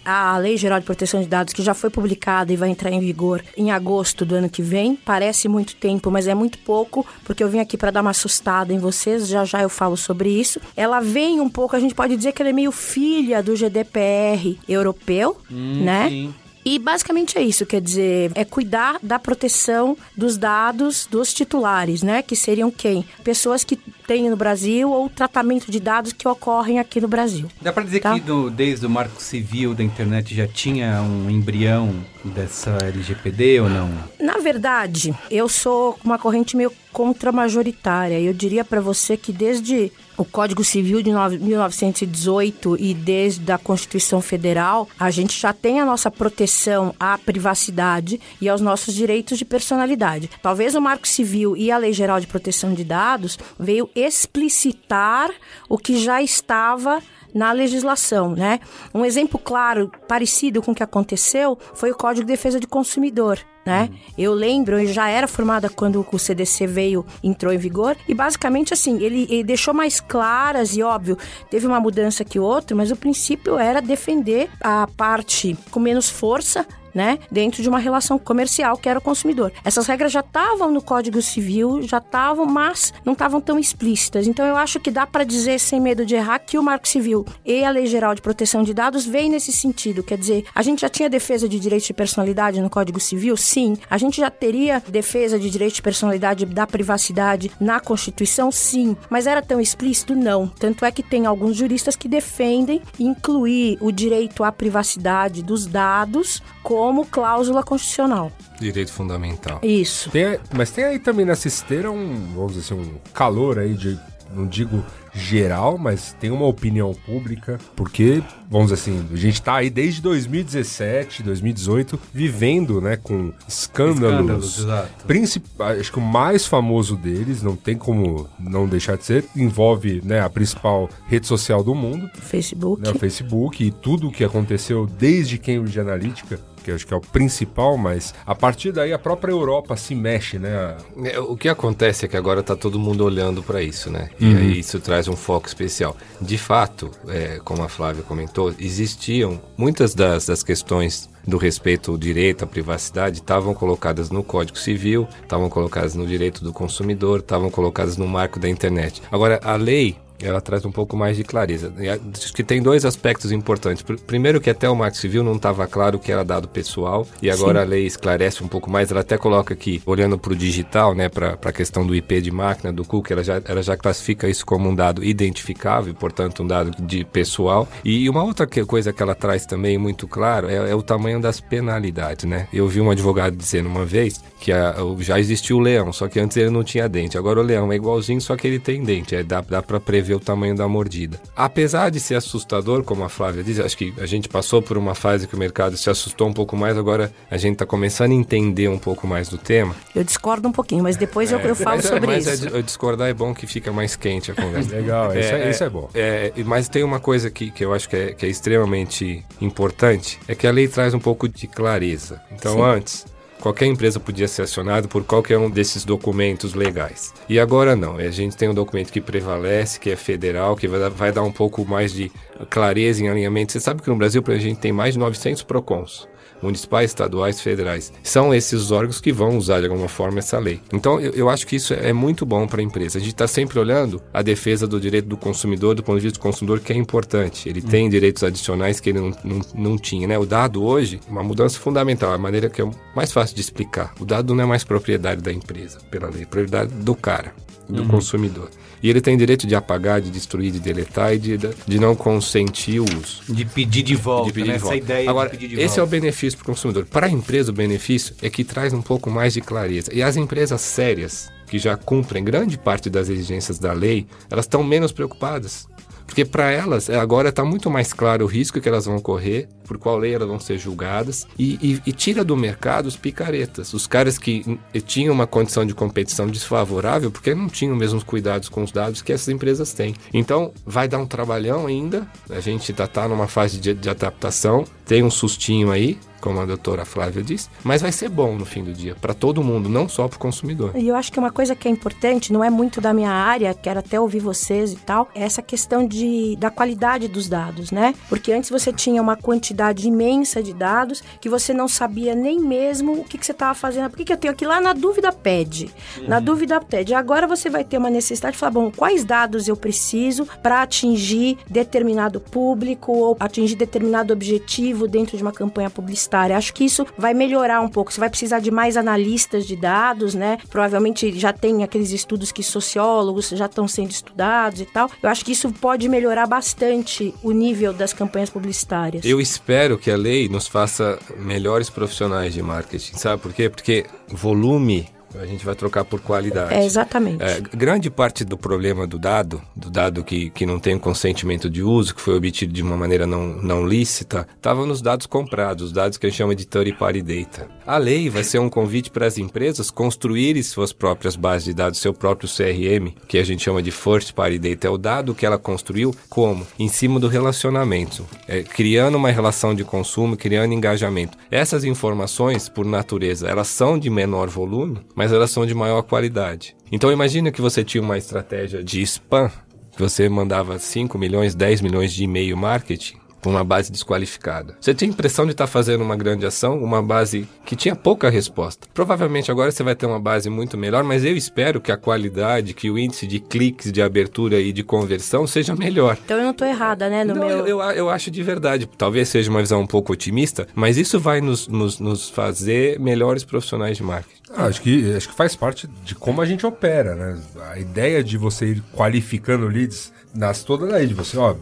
A 0.05 0.37
Lei 0.38 0.56
Geral 0.56 0.79
de 0.81 0.87
Proteção 0.87 1.21
de 1.21 1.26
Dados, 1.26 1.55
que 1.55 1.62
já 1.62 1.73
foi 1.75 1.88
publicada 1.91 2.53
e 2.53 2.56
vai 2.56 2.69
entrar 2.69 2.91
em 2.91 3.00
vigor 3.00 3.43
em 3.56 3.71
agosto 3.71 4.25
do 4.25 4.35
ano 4.35 4.49
que 4.50 4.62
vem, 4.62 4.97
parece 4.97 5.49
muito 5.49 5.75
tempo, 5.76 6.11
mas 6.11 6.26
é 6.29 6.35
muito 6.35 6.59
pouco, 6.59 7.06
porque 7.25 7.43
eu 7.43 7.49
vim 7.49 7.59
aqui 7.61 7.76
para 7.76 7.91
dar 7.91 8.00
uma 8.03 8.11
assustada 8.11 8.73
em 8.73 8.79
vocês, 9.14 9.28
já 9.28 9.44
já 9.44 9.62
eu 9.62 9.69
falo 9.69 9.96
sobre 9.96 10.28
isso. 10.28 10.61
Ela 10.76 11.00
vem 11.00 11.40
um 11.40 11.49
pouco, 11.49 11.76
a 11.76 11.81
gente 11.81 11.94
pode 11.94 12.16
dizer 12.16 12.32
que 12.32 12.43
ela 12.43 12.50
é 12.50 12.52
meio 12.52 12.72
filha 12.72 13.43
do 13.43 13.55
GDPR 13.56 14.58
europeu, 14.69 15.37
né? 15.50 16.08
sim. 16.08 16.34
E 16.64 16.78
basicamente 16.78 17.37
é 17.37 17.43
isso, 17.43 17.66
quer 17.66 17.81
dizer, 17.81 18.32
é 18.34 18.44
cuidar 18.44 18.99
da 19.02 19.19
proteção 19.19 19.96
dos 20.16 20.38
dados 20.38 21.06
dos 21.11 21.32
titulares, 21.34 22.02
né? 22.02 22.22
Que 22.22 22.34
seriam 22.34 22.70
quem? 22.70 23.05
Pessoas 23.22 23.64
que 23.64 23.76
têm 24.06 24.31
no 24.31 24.37
Brasil 24.37 24.90
ou 24.90 25.08
tratamento 25.11 25.70
de 25.70 25.78
dados 25.78 26.12
que 26.12 26.26
ocorrem 26.26 26.78
aqui 26.78 27.00
no 27.00 27.08
Brasil. 27.08 27.49
Dá 27.61 27.72
pra 27.72 27.82
dizer 27.82 28.00
Tá. 28.00 28.14
que 28.14 28.20
do- 28.20 28.50
desde 28.50 28.87
o 28.87 28.90
marco 28.90 29.20
civil 29.22 29.75
da 29.75 29.82
internet 29.82 30.34
já 30.34 30.46
tinha 30.46 31.02
um 31.02 31.28
embrião 31.31 31.94
dessa 32.25 32.70
LGPD 32.82 33.61
ou 33.61 33.69
não? 33.69 33.90
Na 34.19 34.38
verdade, 34.38 35.14
eu 35.31 35.49
sou 35.49 35.99
uma 36.02 36.19
corrente 36.19 36.56
meio 36.56 36.72
contra-majoritária. 36.93 38.20
Eu 38.20 38.32
diria 38.32 38.64
para 38.64 38.81
você 38.81 39.16
que 39.16 39.32
desde 39.32 39.90
o 40.16 40.25
Código 40.25 40.62
Civil 40.62 41.02
de 41.02 41.12
nove- 41.12 41.38
1918 41.38 42.76
e 42.78 42.94
desde 42.94 43.50
a 43.50 43.58
Constituição 43.58 44.20
Federal, 44.20 44.88
a 44.99 45.11
gente 45.11 45.38
já 45.38 45.52
tem 45.52 45.81
a 45.81 45.84
nossa 45.84 46.11
proteção 46.11 46.94
à 46.99 47.19
privacidade 47.19 48.20
e 48.40 48.49
aos 48.49 48.61
nossos 48.61 48.94
direitos 48.94 49.38
de 49.38 49.44
personalidade. 49.44 50.31
Talvez 50.43 50.75
o 50.75 50.81
Marco 50.81 51.06
Civil 51.08 51.56
e 51.56 51.70
a 51.70 51.78
Lei 51.78 51.93
Geral 51.93 52.20
de 52.20 52.26
Proteção 52.26 52.72
de 52.75 52.84
Dados 52.84 53.38
veio 53.58 53.88
explicitar 53.94 55.31
o 55.69 55.78
que 55.78 55.96
já 55.99 56.22
estava 56.22 57.02
na 57.34 57.50
legislação, 57.50 58.32
né? 58.32 58.61
Um 58.94 59.05
exemplo 59.05 59.38
claro, 59.38 59.90
parecido 60.06 60.62
com 60.62 60.70
o 60.70 60.75
que 60.75 60.82
aconteceu, 60.84 61.58
foi 61.75 61.90
o 61.90 61.96
Código 61.96 62.25
de 62.26 62.32
Defesa 62.32 62.61
do 62.61 62.69
Consumidor, 62.69 63.40
né? 63.64 63.90
Eu 64.16 64.34
lembro, 64.34 64.78
eu 64.78 64.87
já 64.87 65.08
era 65.08 65.26
formada 65.26 65.69
quando 65.69 66.06
o 66.11 66.19
CDC 66.19 66.66
veio, 66.66 67.05
entrou 67.22 67.52
em 67.52 67.58
vigor, 67.58 67.96
e 68.08 68.14
basicamente 68.14 68.75
assim, 68.75 69.02
ele, 69.02 69.26
ele 69.31 69.44
deixou 69.44 69.72
mais 69.75 70.00
claras 70.00 70.76
e 70.76 70.82
óbvio, 70.82 71.19
teve 71.50 71.66
uma 71.66 71.81
mudança 71.81 72.25
que 72.25 72.38
outra, 72.38 72.76
mas 72.76 72.90
o 72.90 72.96
princípio 72.96 73.58
era 73.58 73.81
defender 73.81 74.50
a 74.61 74.87
parte 74.96 75.56
com 75.70 75.81
menos 75.81 76.08
força 76.08 76.66
né, 76.94 77.19
dentro 77.31 77.62
de 77.62 77.69
uma 77.69 77.78
relação 77.78 78.19
comercial 78.19 78.76
que 78.78 78.88
era 78.88 78.99
o 78.99 79.02
consumidor. 79.02 79.52
Essas 79.64 79.87
regras 79.87 80.12
já 80.12 80.20
estavam 80.20 80.70
no 80.70 80.81
Código 80.81 81.20
Civil, 81.20 81.82
já 81.82 81.99
estavam, 81.99 82.46
mas 82.46 82.94
não 83.05 83.14
estavam 83.14 83.40
tão 83.40 83.58
explícitas. 83.58 84.26
Então 84.28 84.46
eu 84.46 84.56
acho 84.56 84.78
que 84.78 84.90
dá 84.90 85.06
para 85.06 85.25
dizer 85.25 85.58
sem 85.58 85.81
medo 85.81 86.06
de 86.06 86.14
errar 86.14 86.38
que 86.38 86.56
o 86.56 86.62
Marco 86.62 86.87
Civil 86.87 87.26
e 87.44 87.64
a 87.64 87.70
Lei 87.70 87.87
Geral 87.87 88.14
de 88.14 88.22
Proteção 88.22 88.62
de 88.62 88.72
Dados 88.72 89.05
vem 89.05 89.28
nesse 89.28 89.50
sentido, 89.50 90.02
quer 90.02 90.16
dizer, 90.16 90.44
a 90.55 90.62
gente 90.62 90.82
já 90.82 90.88
tinha 90.88 91.11
defesa 91.11 91.49
de 91.49 91.58
direitos 91.58 91.87
de 91.87 91.93
personalidade 91.93 92.61
no 92.61 92.70
Código 92.70 93.00
Civil, 93.00 93.37
sim. 93.55 93.77
A 93.89 93.97
gente 93.97 94.21
já 94.21 94.31
teria 94.31 94.83
defesa 94.89 95.39
de 95.39 95.49
direitos 95.49 95.77
de 95.77 95.83
personalidade 95.83 96.45
da 96.45 96.67
privacidade 96.67 97.53
na 97.61 97.79
Constituição, 97.79 98.51
sim. 98.51 98.97
Mas 99.09 99.27
era 99.27 99.41
tão 99.41 99.61
explícito, 99.61 100.15
não. 100.15 100.49
Tanto 100.49 100.85
é 100.85 100.91
que 100.91 101.03
tem 101.03 101.25
alguns 101.25 101.56
juristas 101.56 101.95
que 101.95 102.09
defendem 102.09 102.83
incluir 102.99 103.79
o 103.81 103.93
direito 103.93 104.43
à 104.43 104.51
privacidade 104.51 105.43
dos 105.43 105.67
dados 105.67 106.43
como 106.62 107.06
cláusula 107.06 107.62
constitucional. 107.62 108.33
Direito 108.59 108.93
fundamental. 108.93 109.61
Isso. 109.62 110.11
Tem 110.11 110.39
mas 110.53 110.71
tem 110.71 110.85
aí 110.85 110.99
também 110.99 111.25
nessa 111.25 111.47
esteira 111.47 111.91
um, 111.91 112.33
vamos 112.35 112.55
dizer 112.55 112.75
assim, 112.75 112.83
um 112.83 113.12
calor 113.12 113.59
aí 113.59 113.75
de, 113.75 113.99
não 114.35 114.47
digo 114.47 114.83
geral, 115.14 115.78
mas 115.78 116.14
tem 116.20 116.31
uma 116.31 116.46
opinião 116.46 116.93
pública, 117.06 117.58
porque, 117.76 118.22
vamos 118.50 118.70
dizer 118.70 118.81
assim, 118.93 119.08
a 119.12 119.16
gente 119.16 119.40
tá 119.40 119.55
aí 119.56 119.70
desde 119.70 120.02
2017, 120.02 121.22
2018, 121.22 121.99
vivendo, 122.12 122.81
né, 122.81 122.96
com 122.96 123.32
escândalos. 123.49 124.58
Escândalos. 124.58 124.93
Princip- 125.06 125.46
acho 125.61 125.93
que 125.93 125.99
o 125.99 126.02
mais 126.02 126.46
famoso 126.46 126.96
deles, 126.96 127.43
não 127.43 127.56
tem 127.56 127.76
como 127.76 128.28
não 128.38 128.66
deixar 128.66 128.96
de 128.96 129.05
ser, 129.05 129.25
envolve, 129.37 130.00
né, 130.05 130.20
a 130.20 130.28
principal 130.31 130.88
rede 131.06 131.26
social 131.26 131.62
do 131.62 131.75
mundo, 131.75 132.11
Facebook. 132.20 132.82
né, 132.82 132.90
o 132.90 132.99
Facebook 132.99 133.64
e 133.64 133.70
tudo 133.70 134.08
o 134.08 134.12
que 134.12 134.25
aconteceu 134.25 134.87
desde 134.87 135.38
Cambridge 135.38 135.78
Analytica, 135.81 136.40
que 136.64 136.72
acho 136.72 136.87
que 136.87 136.94
é 136.94 136.96
o 136.96 137.00
principal, 137.00 137.76
mas 137.76 138.14
a 138.26 138.34
partir 138.34 138.72
daí 138.72 138.93
a 138.93 138.99
própria 138.99 139.31
Europa 139.31 139.76
se 139.76 139.94
mexe, 139.94 140.38
né? 140.38 140.76
É, 141.05 141.19
O 141.20 141.37
que 141.37 141.49
acontece 141.49 142.06
é 142.06 142.08
que 142.08 142.16
agora 142.16 142.43
tá 142.43 142.56
todo 142.56 142.78
mundo 142.78 143.05
olhando 143.05 143.43
para 143.43 143.62
isso, 143.62 143.90
né? 143.90 144.08
Uhum. 144.20 144.32
E 144.32 144.37
aí 144.37 144.58
isso 144.58 144.81
traz 144.81 145.06
um 145.06 145.16
foco 145.16 145.46
especial. 145.46 145.96
De 146.20 146.38
fato, 146.38 146.90
é, 147.08 147.38
como 147.44 147.62
a 147.62 147.69
Flávia 147.69 148.02
comentou, 148.02 148.55
existiam 148.58 149.40
muitas 149.56 149.94
das, 149.94 150.26
das 150.26 150.43
questões 150.43 151.08
do 151.26 151.37
respeito 151.37 151.90
ao 151.90 151.99
direito 151.99 152.44
à 152.44 152.46
privacidade 152.46 153.19
estavam 153.19 153.55
colocadas 153.55 154.11
no 154.11 154.22
Código 154.22 154.58
Civil, 154.58 155.08
estavam 155.22 155.49
colocadas 155.49 155.94
no 155.94 156.06
direito 156.06 156.44
do 156.44 156.52
consumidor, 156.52 157.20
estavam 157.20 157.50
colocadas 157.50 157.96
no 157.96 158.06
marco 158.06 158.38
da 158.38 158.49
internet. 158.49 159.02
Agora, 159.11 159.40
a 159.43 159.56
lei 159.56 159.96
ela 160.22 160.40
traz 160.40 160.64
um 160.64 160.72
pouco 160.72 160.96
mais 160.96 161.16
de 161.16 161.25
clareza. 161.25 161.72
E 161.78 161.88
a- 161.88 161.99
Acho 162.14 162.32
que 162.32 162.44
tem 162.44 162.62
dois 162.62 162.84
aspectos 162.84 163.32
importantes. 163.32 163.82
Pr- 163.82 163.94
Primeiro 164.06 164.40
que 164.40 164.49
até 164.50 164.69
o 164.69 164.75
Marco 164.76 164.96
Civil 164.96 165.22
não 165.25 165.34
estava 165.37 165.66
claro 165.66 165.96
o 165.96 166.00
que 166.00 166.11
era 166.12 166.25
dado 166.25 166.49
pessoal 166.49 167.06
e 167.20 167.28
agora 167.31 167.61
a 167.62 167.64
lei 167.64 167.84
esclarece 167.87 168.43
um 168.43 168.49
pouco 168.49 168.70
mais. 168.70 168.90
Ela 168.90 169.00
até 169.00 169.16
coloca 169.19 169.52
aqui, 169.55 169.82
olhando 169.87 170.16
para 170.19 170.32
o 170.32 170.37
digital, 170.37 170.94
né, 170.94 171.08
para 171.08 171.38
a 171.43 171.52
questão 171.52 171.87
do 171.87 171.94
IP 171.94 172.20
de 172.20 172.31
máquina, 172.31 172.72
do 172.72 172.84
cookie, 172.84 173.12
ela 173.12 173.22
já, 173.25 173.40
ela 173.44 173.62
já 173.62 173.76
classifica 173.76 174.28
isso 174.28 174.44
como 174.46 174.69
um 174.69 174.75
dado 174.75 175.02
identificável, 175.05 175.94
portanto 175.94 176.43
um 176.43 176.46
dado 176.46 176.70
de 176.82 177.05
pessoal. 177.05 177.69
E 177.84 178.08
uma 178.08 178.22
outra 178.22 178.46
coisa 178.66 178.93
que 178.93 179.02
ela 179.02 179.14
traz 179.14 179.44
também 179.46 179.76
muito 179.78 180.06
claro 180.06 180.49
é, 180.49 180.70
é 180.70 180.75
o 180.75 180.82
tamanho 180.82 181.20
das 181.20 181.40
penalidades, 181.40 182.25
né? 182.25 182.46
Eu 182.52 182.69
vi 182.69 182.81
um 182.81 182.90
advogado 182.90 183.37
dizendo 183.37 183.69
uma 183.69 183.84
vez 183.84 184.20
que 184.40 184.52
a- 184.52 184.75
já 185.00 185.19
existiu 185.19 185.56
o 185.56 185.61
leão, 185.61 185.93
só 185.93 186.06
que 186.08 186.20
antes 186.20 186.37
ele 186.37 186.50
não 186.50 186.62
tinha 186.62 186.88
dente. 186.88 187.16
Agora 187.19 187.40
o 187.40 187.43
leão 187.43 187.72
é 187.72 187.76
igualzinho, 187.76 188.20
só 188.20 188.37
que 188.37 188.46
ele 188.46 188.58
tem 188.58 188.82
dente. 188.82 189.14
É, 189.16 189.22
dá 189.22 189.40
dá 189.40 189.62
para 189.62 189.81
prever 189.81 190.04
o 190.12 190.21
tamanho 190.21 190.55
da 190.56 190.67
mordida. 190.69 191.21
Apesar 191.37 191.91
de 191.91 192.01
ser 192.01 192.17
assustador, 192.17 192.83
como 192.83 193.05
a 193.05 193.09
Flávia 193.09 193.43
diz, 193.45 193.59
acho 193.61 193.76
que 193.76 193.95
a 193.99 194.07
gente 194.07 194.28
passou 194.28 194.61
por 194.61 194.76
uma 194.76 194.95
fase 194.95 195.26
que 195.26 195.35
o 195.35 195.38
mercado 195.38 195.76
se 195.76 195.88
assustou 195.88 196.28
um 196.28 196.33
pouco 196.33 196.57
mais, 196.57 196.76
agora 196.76 197.12
a 197.31 197.37
gente 197.37 197.55
está 197.55 197.64
começando 197.64 198.11
a 198.11 198.14
entender 198.14 198.69
um 198.69 198.78
pouco 198.78 199.07
mais 199.07 199.28
do 199.28 199.38
tema. 199.38 199.75
Eu 199.95 200.05
discordo 200.05 200.49
um 200.49 200.52
pouquinho, 200.52 200.83
mas 200.83 200.97
depois 200.97 201.31
eu, 201.33 201.38
eu 201.40 201.55
falo 201.55 201.76
mas, 201.76 201.85
é- 201.85 201.88
sobre 201.88 202.07
mas 202.07 202.26
isso. 202.26 202.47
é 202.49 202.50
de- 202.50 202.62
discordar 202.62 203.09
é 203.09 203.14
bom 203.14 203.33
que 203.33 203.47
fica 203.47 203.73
mais 203.73 203.95
quente 203.97 204.31
a 204.31 204.35
conversa. 204.35 204.75
Legal, 204.75 205.17
isso 205.19 205.33
é, 205.35 205.50
isso 205.50 205.64
é 205.64 205.71
bom. 205.71 205.88
É, 205.95 206.33
mas 206.45 206.69
tem 206.69 206.83
uma 206.83 206.99
coisa 207.00 207.31
que, 207.31 207.50
que 207.50 207.64
eu 207.64 207.73
acho 207.73 207.88
que 207.88 207.97
é, 207.97 208.12
que 208.12 208.26
é 208.26 208.28
extremamente 208.28 209.25
importante, 209.40 210.19
é 210.26 210.35
que 210.35 210.47
a 210.47 210.50
lei 210.50 210.67
traz 210.69 210.95
um 210.95 210.99
pouco 210.99 211.28
de 211.28 211.47
clareza. 211.47 212.21
Então, 212.33 212.55
Sim. 212.55 212.62
antes, 212.62 213.07
qualquer 213.45 213.67
empresa 213.67 214.01
podia 214.01 214.27
ser 214.27 214.41
acionada 214.41 214.89
por 214.89 215.05
qualquer 215.05 215.37
um 215.37 215.51
desses 215.51 215.85
documentos 215.85 216.55
legais. 216.55 217.13
E 217.29 217.39
agora 217.39 217.77
não, 217.77 217.99
a 217.99 218.11
gente 218.11 218.39
tem 218.39 218.49
um 218.49 218.55
documento 218.55 218.91
que 218.91 219.03
prevalece, 219.03 219.79
que 219.79 219.91
é 219.91 219.97
federal, 219.97 220.57
que 220.57 220.67
vai 220.67 221.13
dar, 221.13 221.23
um 221.23 221.31
pouco 221.31 221.63
mais 221.63 221.93
de 221.93 222.11
clareza 222.49 223.05
em 223.05 223.11
alinhamento. 223.11 223.53
Você 223.53 223.61
sabe 223.61 223.83
que 223.83 223.91
no 223.91 223.97
Brasil 223.97 224.25
a 224.27 224.39
gente 224.39 224.61
tem 224.61 224.73
mais 224.73 224.95
de 224.95 224.99
900 224.99 225.43
PROCONs 225.43 226.09
municipais, 226.43 226.91
estaduais, 226.91 227.41
federais. 227.41 227.93
São 228.03 228.35
esses 228.35 228.61
os 228.61 228.71
órgãos 228.71 229.00
que 229.00 229.12
vão 229.12 229.37
usar 229.37 229.61
de 229.61 229.67
alguma 229.67 229.88
forma 229.88 230.19
essa 230.19 230.38
lei. 230.38 230.61
Então, 230.73 231.00
eu, 231.00 231.12
eu 231.12 231.31
acho 231.31 231.47
que 231.47 231.57
isso 231.57 231.75
é 231.75 231.93
muito 231.93 232.25
bom 232.25 232.47
para 232.47 232.61
a 232.61 232.64
empresa. 232.64 232.99
A 232.99 233.00
gente 233.00 233.12
está 233.12 233.26
sempre 233.26 233.59
olhando 233.59 234.03
a 234.12 234.23
defesa 234.23 234.67
do 234.67 234.81
direito 234.81 235.07
do 235.07 235.17
consumidor, 235.17 235.75
do 235.75 235.83
ponto 235.83 235.99
de 235.99 236.05
vista 236.05 236.19
do 236.19 236.23
consumidor, 236.23 236.61
que 236.61 236.73
é 236.73 236.76
importante. 236.76 237.49
Ele 237.49 237.62
tem 237.62 237.88
direitos 237.88 238.23
adicionais 238.23 238.81
que 238.81 238.91
ele 238.91 239.00
não, 239.00 239.12
não, 239.25 239.41
não 239.55 239.79
tinha. 239.79 240.07
Né? 240.07 240.19
O 240.19 240.26
dado 240.26 240.64
hoje, 240.64 241.00
uma 241.09 241.23
mudança 241.23 241.59
fundamental, 241.59 242.12
a 242.12 242.19
maneira 242.19 242.49
que 242.49 242.62
é 242.62 242.71
mais 242.95 243.12
fácil 243.12 243.35
de 243.35 243.41
explicar. 243.41 243.95
O 244.00 244.05
dado 244.05 244.35
não 244.35 244.45
é 244.45 244.47
mais 244.47 244.64
propriedade 244.64 245.23
da 245.23 245.33
empresa, 245.33 245.79
pela 245.91 246.09
lei, 246.09 246.23
é 246.23 246.26
propriedade 246.26 246.73
do 246.75 246.95
cara, 246.95 247.35
do 247.69 247.87
consumidor. 247.87 248.50
E 248.85 248.91
ele 248.91 249.00
tem 249.00 249.17
direito 249.17 249.47
de 249.47 249.55
apagar, 249.55 249.99
de 249.99 250.11
destruir, 250.11 250.53
de 250.53 250.61
deletar 250.61 251.14
e 251.14 251.19
de, 251.19 251.38
de 251.38 251.79
não 251.79 251.97
consentir 251.97 252.81
o 252.81 252.85
uso 252.85 253.23
De 253.26 253.47
pedir 253.47 253.83
de 253.83 253.95
volta, 253.95 254.26
de 254.26 254.35
pedir 254.35 254.49
né? 254.49 254.57
de 254.57 254.61
volta. 254.61 254.76
Essa 254.76 254.85
ideia 254.85 255.09
Agora, 255.09 255.31
de 255.31 255.38
pedir 255.38 255.57
de 255.57 255.62
esse 255.62 255.79
é 255.79 255.83
o 255.83 255.87
volta. 255.87 256.00
benefício 256.03 256.38
para 256.38 256.45
o 256.45 256.47
consumidor. 256.49 256.85
Para 256.85 257.07
a 257.07 257.11
empresa, 257.11 257.50
o 257.50 257.55
benefício 257.55 258.14
é 258.21 258.29
que 258.29 258.45
traz 258.45 258.75
um 258.75 258.83
pouco 258.83 259.11
mais 259.11 259.33
de 259.33 259.41
clareza. 259.41 259.91
E 259.91 260.03
as 260.03 260.19
empresas 260.19 260.61
sérias, 260.61 261.33
que 261.47 261.59
já 261.59 261.79
cumprem 261.79 262.23
grande 262.23 262.59
parte 262.59 262.91
das 262.91 263.09
exigências 263.09 263.59
da 263.59 263.73
lei, 263.73 264.07
elas 264.31 264.45
estão 264.45 264.62
menos 264.62 264.93
preocupadas. 264.93 265.67
Porque 266.07 266.23
para 266.23 266.50
elas, 266.50 266.91
agora 266.91 267.31
está 267.31 267.43
muito 267.43 267.71
mais 267.71 267.95
claro 267.95 268.26
o 268.26 268.29
risco 268.29 268.61
que 268.61 268.69
elas 268.69 268.85
vão 268.85 268.99
correr 269.00 269.49
por 269.64 269.78
qual 269.78 269.99
lei 269.99 270.14
elas 270.14 270.28
vão 270.28 270.38
ser 270.38 270.59
julgadas 270.59 271.26
e, 271.38 271.59
e, 271.62 271.83
e 271.87 271.92
tira 271.92 272.23
do 272.23 272.37
mercado 272.37 272.87
os 272.87 272.97
picaretas, 272.97 273.73
os 273.73 273.87
caras 273.87 274.18
que 274.18 274.59
tinham 274.87 275.14
uma 275.14 275.26
condição 275.26 275.64
de 275.66 275.75
competição 275.75 276.26
desfavorável 276.26 277.11
porque 277.11 277.35
não 277.35 277.49
tinham 277.49 277.75
os 277.75 277.78
mesmos 277.78 278.02
cuidados 278.02 278.49
com 278.49 278.62
os 278.62 278.71
dados 278.71 279.02
que 279.02 279.12
essas 279.12 279.28
empresas 279.28 279.73
têm. 279.73 279.94
Então, 280.12 280.52
vai 280.64 280.88
dar 280.88 280.99
um 280.99 281.06
trabalhão 281.06 281.66
ainda, 281.66 282.06
a 282.30 282.40
gente 282.40 282.71
está 282.71 282.87
tá 282.87 283.09
numa 283.09 283.26
fase 283.26 283.59
de, 283.59 283.75
de 283.75 283.88
adaptação, 283.88 284.64
tem 284.85 285.02
um 285.02 285.11
sustinho 285.11 285.71
aí, 285.71 285.99
como 286.25 286.40
a 286.40 286.47
doutora 286.47 286.87
Flávia 286.87 287.23
disse, 287.23 287.50
mas 287.62 287.83
vai 287.83 287.92
ser 287.92 288.09
bom 288.09 288.35
no 288.35 288.47
fim 288.47 288.64
do 288.64 288.73
dia, 288.73 288.97
para 288.99 289.12
todo 289.12 289.44
mundo, 289.44 289.68
não 289.68 289.87
só 289.87 290.09
para 290.09 290.16
o 290.16 290.18
consumidor. 290.18 290.73
E 290.75 290.88
eu 290.88 290.97
acho 290.97 291.12
que 291.12 291.18
uma 291.18 291.30
coisa 291.30 291.54
que 291.54 291.68
é 291.68 291.71
importante, 291.71 292.33
não 292.33 292.42
é 292.42 292.49
muito 292.49 292.80
da 292.80 292.94
minha 292.94 293.11
área, 293.11 293.52
quero 293.52 293.80
até 293.80 294.00
ouvir 294.00 294.21
vocês 294.21 294.73
e 294.73 294.76
tal, 294.76 295.11
é 295.14 295.23
essa 295.23 295.42
questão 295.42 295.87
de, 295.87 296.35
da 296.37 296.50
qualidade 296.50 297.09
dos 297.09 297.28
dados, 297.28 297.71
né? 297.71 297.94
Porque 298.09 298.33
antes 298.33 298.49
você 298.49 298.73
tinha 298.73 299.02
uma 299.02 299.16
quantidade 299.16 299.53
imensa 299.87 300.42
de 300.42 300.52
dados 300.52 301.02
que 301.20 301.28
você 301.28 301.52
não 301.52 301.68
sabia 301.68 302.14
nem 302.14 302.40
mesmo 302.40 302.92
o 302.92 303.04
que, 303.04 303.18
que 303.18 303.26
você 303.26 303.32
estava 303.32 303.54
fazendo. 303.54 303.90
Por 303.90 303.96
que, 303.96 304.04
que 304.04 304.12
eu 304.12 304.16
tenho 304.16 304.32
aqui 304.32 304.46
lá 304.46 304.61
na 304.61 304.73
dúvida 304.73 305.12
pede? 305.12 305.70
Uhum. 305.99 306.08
Na 306.08 306.20
dúvida 306.20 306.61
pede. 306.61 306.94
Agora 306.94 307.26
você 307.26 307.50
vai 307.50 307.64
ter 307.64 307.78
uma 307.78 307.90
necessidade 307.90 308.34
de 308.34 308.38
falar, 308.38 308.52
bom, 308.52 308.70
quais 308.70 309.04
dados 309.04 309.49
eu 309.49 309.56
preciso 309.56 310.26
para 310.42 310.62
atingir 310.62 311.38
determinado 311.49 312.20
público 312.20 312.92
ou 312.92 313.16
atingir 313.20 313.56
determinado 313.56 314.12
objetivo 314.12 314.87
dentro 314.87 315.16
de 315.16 315.23
uma 315.23 315.32
campanha 315.32 315.70
publicitária 315.70 316.25
Acho 316.37 316.52
que 316.52 316.64
isso 316.64 316.87
vai 316.96 317.14
melhorar 317.14 317.61
um 317.61 317.68
pouco. 317.68 317.92
Você 317.92 318.00
vai 318.00 318.11
precisar 318.11 318.40
de 318.40 318.50
mais 318.50 318.76
analistas 318.76 319.46
de 319.46 319.56
dados, 319.56 320.14
né? 320.14 320.38
Provavelmente 320.49 321.18
já 321.18 321.32
tem 321.32 321.62
aqueles 321.62 321.90
estudos 321.90 322.32
que 322.32 322.42
sociólogos 322.42 323.30
já 323.30 323.46
estão 323.46 323.66
sendo 323.66 323.90
estudados 323.90 324.61
e 324.61 324.66
tal. 324.66 324.90
Eu 325.02 325.08
acho 325.08 325.25
que 325.25 325.32
isso 325.32 325.50
pode 325.52 325.88
melhorar 325.88 326.26
bastante 326.26 327.14
o 327.23 327.32
nível 327.32 327.73
das 327.73 327.92
campanhas 327.92 328.30
publicitárias. 328.30 329.04
Eu 329.04 329.20
espero 329.20 329.44
que 329.79 329.91
a 329.91 329.97
lei 329.97 330.29
nos 330.29 330.47
faça 330.47 330.99
melhores 331.17 331.69
profissionais 331.71 332.35
de 332.35 332.43
marketing, 332.43 332.97
sabe 332.97 333.21
por 333.23 333.33
quê? 333.33 333.49
Porque 333.49 333.85
volume 334.09 334.89
a 335.21 335.27
gente 335.27 335.45
vai 335.45 335.55
trocar 335.55 335.85
por 335.85 336.01
qualidade. 336.01 336.55
É, 336.55 336.65
exatamente. 336.65 337.23
É, 337.23 337.41
grande 337.41 337.91
parte 337.91 338.25
do 338.25 338.37
problema 338.37 338.87
do 338.87 338.99
dado, 338.99 339.41
do 339.55 339.71
dado 339.71 340.03
que, 340.03 340.31
que 340.31 340.45
não 340.45 340.59
tem 340.59 340.79
consentimento 340.79 341.49
de 341.49 341.63
uso, 341.63 341.95
que 341.95 342.01
foi 342.01 342.17
obtido 342.17 342.53
de 342.53 342.63
uma 342.63 342.77
maneira 342.77 343.07
não, 343.07 343.27
não 343.27 343.67
lícita, 343.67 344.27
estava 344.37 344.67
nos 344.67 344.83
dados 344.83 345.07
comprados, 345.07 345.67
os 345.67 345.73
dados 345.73 345.99
que 345.99 346.07
a 346.07 346.09
gente 346.09 346.19
chama 346.19 346.35
de 346.35 346.47
third 346.47 346.73
party 346.73 347.03
data. 347.03 347.49
A 347.66 347.78
lei 347.78 348.11
vai 348.11 348.23
ser 348.23 348.38
um 348.40 348.50
convite 348.50 348.90
para 348.90 349.06
as 349.06 349.16
empresas 349.16 349.71
construírem 349.71 350.42
suas 350.42 350.71
próprias 350.71 351.16
bases 351.16 351.47
de 351.47 351.54
dados, 351.54 351.80
seu 351.80 351.94
próprio 351.94 352.28
CRM, 352.28 352.92
que 353.09 353.16
a 353.16 353.25
gente 353.25 353.42
chama 353.42 353.62
de 353.62 353.71
first 353.71 354.12
party 354.12 354.38
data. 354.38 354.66
É 354.66 354.71
o 354.71 354.76
dado 354.76 355.14
que 355.14 355.25
ela 355.25 355.38
construiu 355.38 355.94
como? 356.11 356.47
Em 356.59 356.68
cima 356.68 357.00
do 357.00 357.09
relacionamento, 357.09 358.06
é, 358.28 358.42
criando 358.42 358.97
uma 358.97 359.11
relação 359.11 359.54
de 359.54 359.64
consumo, 359.64 360.14
criando 360.14 360.52
engajamento. 360.52 361.16
Essas 361.30 361.64
informações, 361.64 362.50
por 362.50 362.66
natureza, 362.66 363.28
elas 363.28 363.49
são 363.49 363.78
de 363.78 363.88
menor 363.88 364.28
volume, 364.28 364.80
mas 364.94 365.11
elas 365.11 365.30
são 365.30 365.47
de 365.47 365.54
maior 365.54 365.80
qualidade. 365.83 366.54
Então 366.71 366.92
imagina 366.92 367.33
que 367.33 367.40
você 367.40 367.64
tinha 367.64 367.83
uma 367.83 367.97
estratégia 367.97 368.62
de 368.62 368.83
spam, 368.83 369.30
que 369.73 369.80
você 369.80 370.06
mandava 370.06 370.59
5 370.59 370.99
milhões, 370.99 371.35
10 371.35 371.62
milhões 371.62 371.94
de 371.94 372.04
e-mail 372.04 372.37
marketing 372.37 373.03
para 373.25 373.31
uma 373.31 373.43
base 373.43 373.73
desqualificada. 373.73 374.54
Você 374.61 374.75
tinha 374.75 374.90
a 374.90 374.93
impressão 374.93 375.25
de 375.25 375.33
estar 375.33 375.47
tá 375.47 375.50
fazendo 375.50 375.83
uma 375.83 375.97
grande 375.97 376.26
ação, 376.26 376.62
uma 376.62 376.83
base 376.83 377.26
que 377.47 377.57
tinha 377.57 377.75
pouca 377.75 378.11
resposta. 378.11 378.69
Provavelmente 378.75 379.31
agora 379.31 379.50
você 379.50 379.62
vai 379.62 379.75
ter 379.75 379.87
uma 379.87 379.99
base 379.99 380.28
muito 380.28 380.59
melhor, 380.59 380.85
mas 380.85 381.04
eu 381.04 381.16
espero 381.16 381.59
que 381.59 381.73
a 381.73 381.76
qualidade, 381.76 382.52
que 382.52 382.71
o 382.71 382.78
índice 382.78 383.07
de 383.07 383.19
cliques, 383.21 383.73
de 383.73 383.81
abertura 383.81 384.38
e 384.38 384.52
de 384.52 384.62
conversão 384.62 385.26
seja 385.26 385.57
melhor. 385.57 385.97
Então 386.04 386.19
eu 386.19 386.25
não 386.25 386.33
estou 386.33 386.47
errada, 386.47 386.90
né? 386.90 387.02
No 387.02 387.14
não, 387.14 387.26
meu... 387.26 387.47
eu, 387.47 387.61
eu 387.62 387.88
acho 387.88 388.11
de 388.11 388.23
verdade. 388.23 388.69
Talvez 388.76 389.09
seja 389.09 389.31
uma 389.31 389.40
visão 389.40 389.62
um 389.62 389.66
pouco 389.66 389.95
otimista, 389.95 390.47
mas 390.54 390.76
isso 390.76 391.00
vai 391.00 391.23
nos, 391.23 391.49
nos, 391.49 391.81
nos 391.81 392.11
fazer 392.11 392.78
melhores 392.78 393.25
profissionais 393.25 393.78
de 393.78 393.83
marketing. 393.83 394.21
Ah, 394.37 394.47
acho, 394.47 394.61
que, 394.61 394.95
acho 394.95 395.09
que 395.09 395.14
faz 395.14 395.35
parte 395.35 395.66
de 395.83 395.95
como 395.95 396.21
a 396.21 396.26
gente 396.26 396.45
opera, 396.45 396.95
né? 396.95 397.19
A 397.52 397.59
ideia 397.59 398.04
de 398.04 398.19
você 398.19 398.47
ir 398.47 398.62
qualificando 398.75 399.47
leads 399.47 399.93
nasce 400.14 400.45
toda 400.45 400.66
daí, 400.66 400.87
de 400.87 400.95
você, 400.95 401.16
ó, 401.16 401.35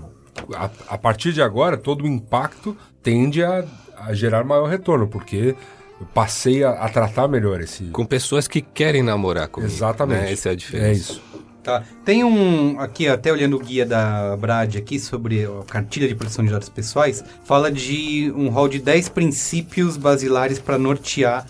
a, 0.55 0.71
a 0.89 0.99
partir 0.99 1.33
de 1.33 1.43
agora, 1.43 1.77
todo 1.77 2.05
o 2.05 2.07
impacto 2.07 2.77
tende 3.03 3.43
a, 3.43 3.65
a 3.97 4.15
gerar 4.15 4.45
maior 4.45 4.69
retorno, 4.69 5.07
porque 5.07 5.55
eu 6.01 6.07
passei 6.13 6.65
a, 6.65 6.71
a, 6.71 6.89
tratar 6.89 7.29
melhor 7.29 7.61
esse. 7.61 7.85
Com 7.85 8.05
pessoas 8.05 8.49
que 8.49 8.61
querem 8.61 9.03
namorar 9.03 9.49
comigo. 9.49 9.73
Exatamente. 9.73 10.23
Né? 10.23 10.33
Essa 10.33 10.49
é 10.51 10.53
a 10.53 10.55
diferença. 10.57 10.89
É 10.89 10.93
isso. 10.93 11.23
Tá. 11.63 11.85
Tem 12.05 12.25
um, 12.25 12.81
aqui, 12.81 13.07
até 13.07 13.31
olhando 13.31 13.57
o 13.57 13.61
guia 13.61 13.87
da 13.87 14.37
Brad 14.37 14.75
aqui 14.75 14.99
sobre 14.99 15.45
a 15.45 15.65
cartilha 15.65 16.09
de 16.09 16.15
proteção 16.15 16.45
de 16.45 16.51
dados 16.51 16.69
pessoais, 16.69 17.25
fala 17.45 17.71
de 17.71 18.33
um 18.35 18.49
rol 18.49 18.69
de 18.69 18.81
10 18.81 19.11
princípios 19.11 19.97
basilares 19.97 20.59
para 20.59 20.77
nortear 20.77 21.47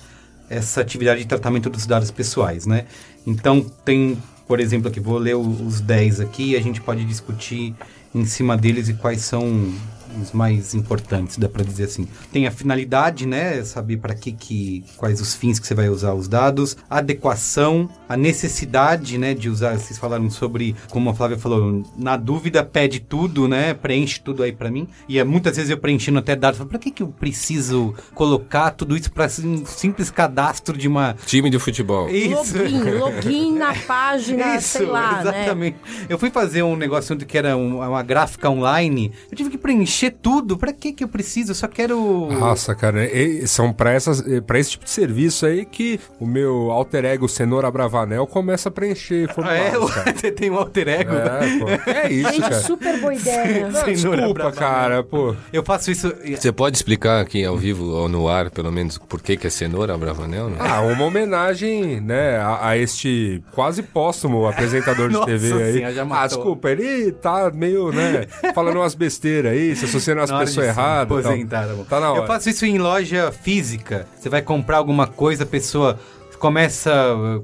essa 0.51 0.83
atividade 0.83 1.23
de 1.23 1.27
tratamento 1.27 1.71
dos 1.71 1.87
dados 1.87 2.11
pessoais, 2.11 2.67
né? 2.67 2.85
Então, 3.27 3.63
tem, 3.63 4.23
por 4.47 4.61
exemplo, 4.61 4.89
aqui, 4.89 5.01
vou 5.01 5.17
ler 5.17 5.35
os 5.35 5.81
10 5.81 6.21
aqui 6.21 6.51
e 6.51 6.57
a 6.57 6.61
gente 6.61 6.79
pode 6.83 7.07
discutir 7.07 7.75
em 8.15 8.25
cima 8.25 8.57
deles 8.57 8.89
e 8.89 8.95
quais 8.95 9.23
são 9.23 9.73
os 10.21 10.33
mais 10.33 10.75
importantes, 10.75 11.37
dá 11.37 11.49
para 11.49 11.65
dizer 11.65 11.85
assim. 11.85 12.07
Tem 12.33 12.47
a 12.47 12.51
finalidade, 12.51 13.27
né? 13.27 13.63
Saber 13.65 13.99
para 13.99 14.15
que, 14.15 14.33
que 14.33 14.85
quais 14.97 15.21
os 15.21 15.35
fins 15.35 15.59
que 15.59 15.67
você 15.67 15.75
vai 15.75 15.89
usar 15.89 16.15
os 16.15 16.29
dados, 16.29 16.77
a 16.89 16.99
adequação, 16.99 17.89
a 18.09 18.17
necessidade, 18.17 19.19
né, 19.19 19.35
de 19.35 19.49
usar. 19.49 19.79
Vocês 19.79 19.99
falaram 19.99 20.29
sobre, 20.31 20.75
como 20.91 21.11
a 21.11 21.15
Flávia 21.15 21.39
falou, 21.39 21.85
na 21.97 22.17
dúvida 22.17 22.65
pede 22.65 23.01
tudo, 23.01 23.49
né? 23.49 23.75
Preenche 23.75 24.21
tudo 24.21 24.43
aí 24.43 24.53
para 24.53 24.71
mim. 24.71 24.89
E 25.09 25.19
é, 25.19 25.25
muitas 25.25 25.57
vezes 25.57 25.71
eu 25.71 25.79
preenchendo 25.79 26.19
até 26.19 26.37
dados, 26.37 26.63
para 26.65 26.79
que 26.79 26.91
que 26.91 27.03
eu 27.03 27.09
preciso 27.09 27.95
colocar 28.15 28.71
tudo 28.71 28.97
isso 28.97 29.11
para 29.13 29.27
um 29.45 29.65
simples 29.65 30.11
cadastro 30.11 30.77
de 30.77 30.89
uma 30.89 31.17
time 31.27 31.51
de 31.51 31.59
futebol? 31.59 32.09
Isso. 32.09 32.59
Login, 32.59 32.91
login 32.99 33.53
na 33.55 33.75
página, 33.87 34.57
isso, 34.57 34.79
sei 34.79 34.87
lá, 34.87 35.13
né? 35.13 35.21
exatamente. 35.21 35.77
Né? 35.77 36.07
Eu 36.09 36.19
fui 36.19 36.31
fazer 36.31 36.63
um 36.63 36.77
negócio 36.77 37.17
que 37.17 37.39
era 37.39 37.57
um, 37.57 37.79
uma 37.79 38.03
gráfica 38.03 38.51
online, 38.51 39.13
eu 39.31 39.37
tive 39.37 39.51
que 39.51 39.59
preencher 39.59 40.02
preencher 40.03 40.11
tudo? 40.11 40.57
Pra 40.57 40.73
que 40.73 40.93
que 40.93 41.05
eu 41.05 41.09
preciso? 41.09 41.53
Eu 41.53 41.55
só 41.55 41.69
quero... 41.69 42.29
Nossa, 42.33 42.75
cara, 42.75 43.05
e, 43.05 43.47
são 43.47 43.73
pra, 43.73 43.93
essas, 43.93 44.23
pra 44.47 44.59
esse 44.59 44.73
tipo 44.73 44.85
de 44.85 44.91
serviço 44.91 45.47
aí 45.47 45.65
que 45.65 46.01
o 46.19 46.27
meu 46.27 46.71
alter 46.71 47.05
ego 47.05 47.29
Cenoura 47.29 47.71
Bravanel 47.71 48.27
começa 48.27 48.69
a 48.69 48.73
preencher 48.73 49.29
ah, 49.43 49.55
é? 49.55 49.71
Você 49.73 50.33
tem 50.33 50.51
um 50.51 50.57
alter 50.57 50.89
ego? 50.89 51.13
É, 51.15 51.59
pô. 51.59 51.93
É 51.93 52.11
isso, 52.11 52.31
Gente, 52.31 52.41
cara. 52.41 52.61
super 52.61 53.01
boa 53.01 53.15
ideia. 53.15 53.69
Não, 53.69 53.85
desculpa, 53.85 54.51
cara, 54.53 55.03
pô. 55.03 55.37
Eu 55.53 55.63
faço 55.63 55.91
isso... 55.91 56.13
Você 56.25 56.51
pode 56.51 56.77
explicar 56.77 57.21
aqui 57.21 57.45
ao 57.45 57.57
vivo 57.57 57.85
ou 57.85 58.09
no 58.09 58.29
ar, 58.29 58.51
pelo 58.51 58.73
menos, 58.73 58.99
por 58.99 59.21
que 59.21 59.37
que 59.37 59.47
é 59.47 59.51
Cenoura 59.51 59.97
Bravanel? 59.97 60.49
Né? 60.49 60.57
Ah, 60.59 60.81
uma 60.81 61.05
homenagem, 61.05 62.01
né, 62.01 62.39
a, 62.39 62.69
a 62.69 62.79
este 62.79 63.43
quase 63.53 63.83
póstumo 63.83 64.47
apresentador 64.47 65.09
de 65.09 65.15
Nossa 65.15 65.27
TV 65.27 65.63
aí. 65.63 65.95
Já 65.95 66.05
matou. 66.05 66.25
Ah, 66.25 66.27
desculpa, 66.27 66.71
ele 66.71 67.13
tá 67.13 67.51
meio, 67.53 67.93
né, 67.93 68.27
falando 68.55 68.77
umas 68.77 68.95
besteiras 68.95 69.53
aí, 69.53 69.77
se 70.01 70.39
pessoas 70.39 70.67
erradas. 70.67 71.27
Aposentar, 71.27 71.67
tá, 71.67 71.75
tá 71.89 72.01
na 72.01 72.13
hora. 72.13 72.23
Eu 72.23 72.27
faço 72.27 72.49
isso 72.49 72.65
em 72.67 72.79
loja 72.79 73.33
física. 73.33 74.07
Você 74.19 74.29
vai 74.29 74.43
comprar 74.43 74.79
alguma 74.79 75.07
coisa, 75.07 75.45
a 75.45 75.47
pessoa 75.47 75.99
começa. 76.43 76.93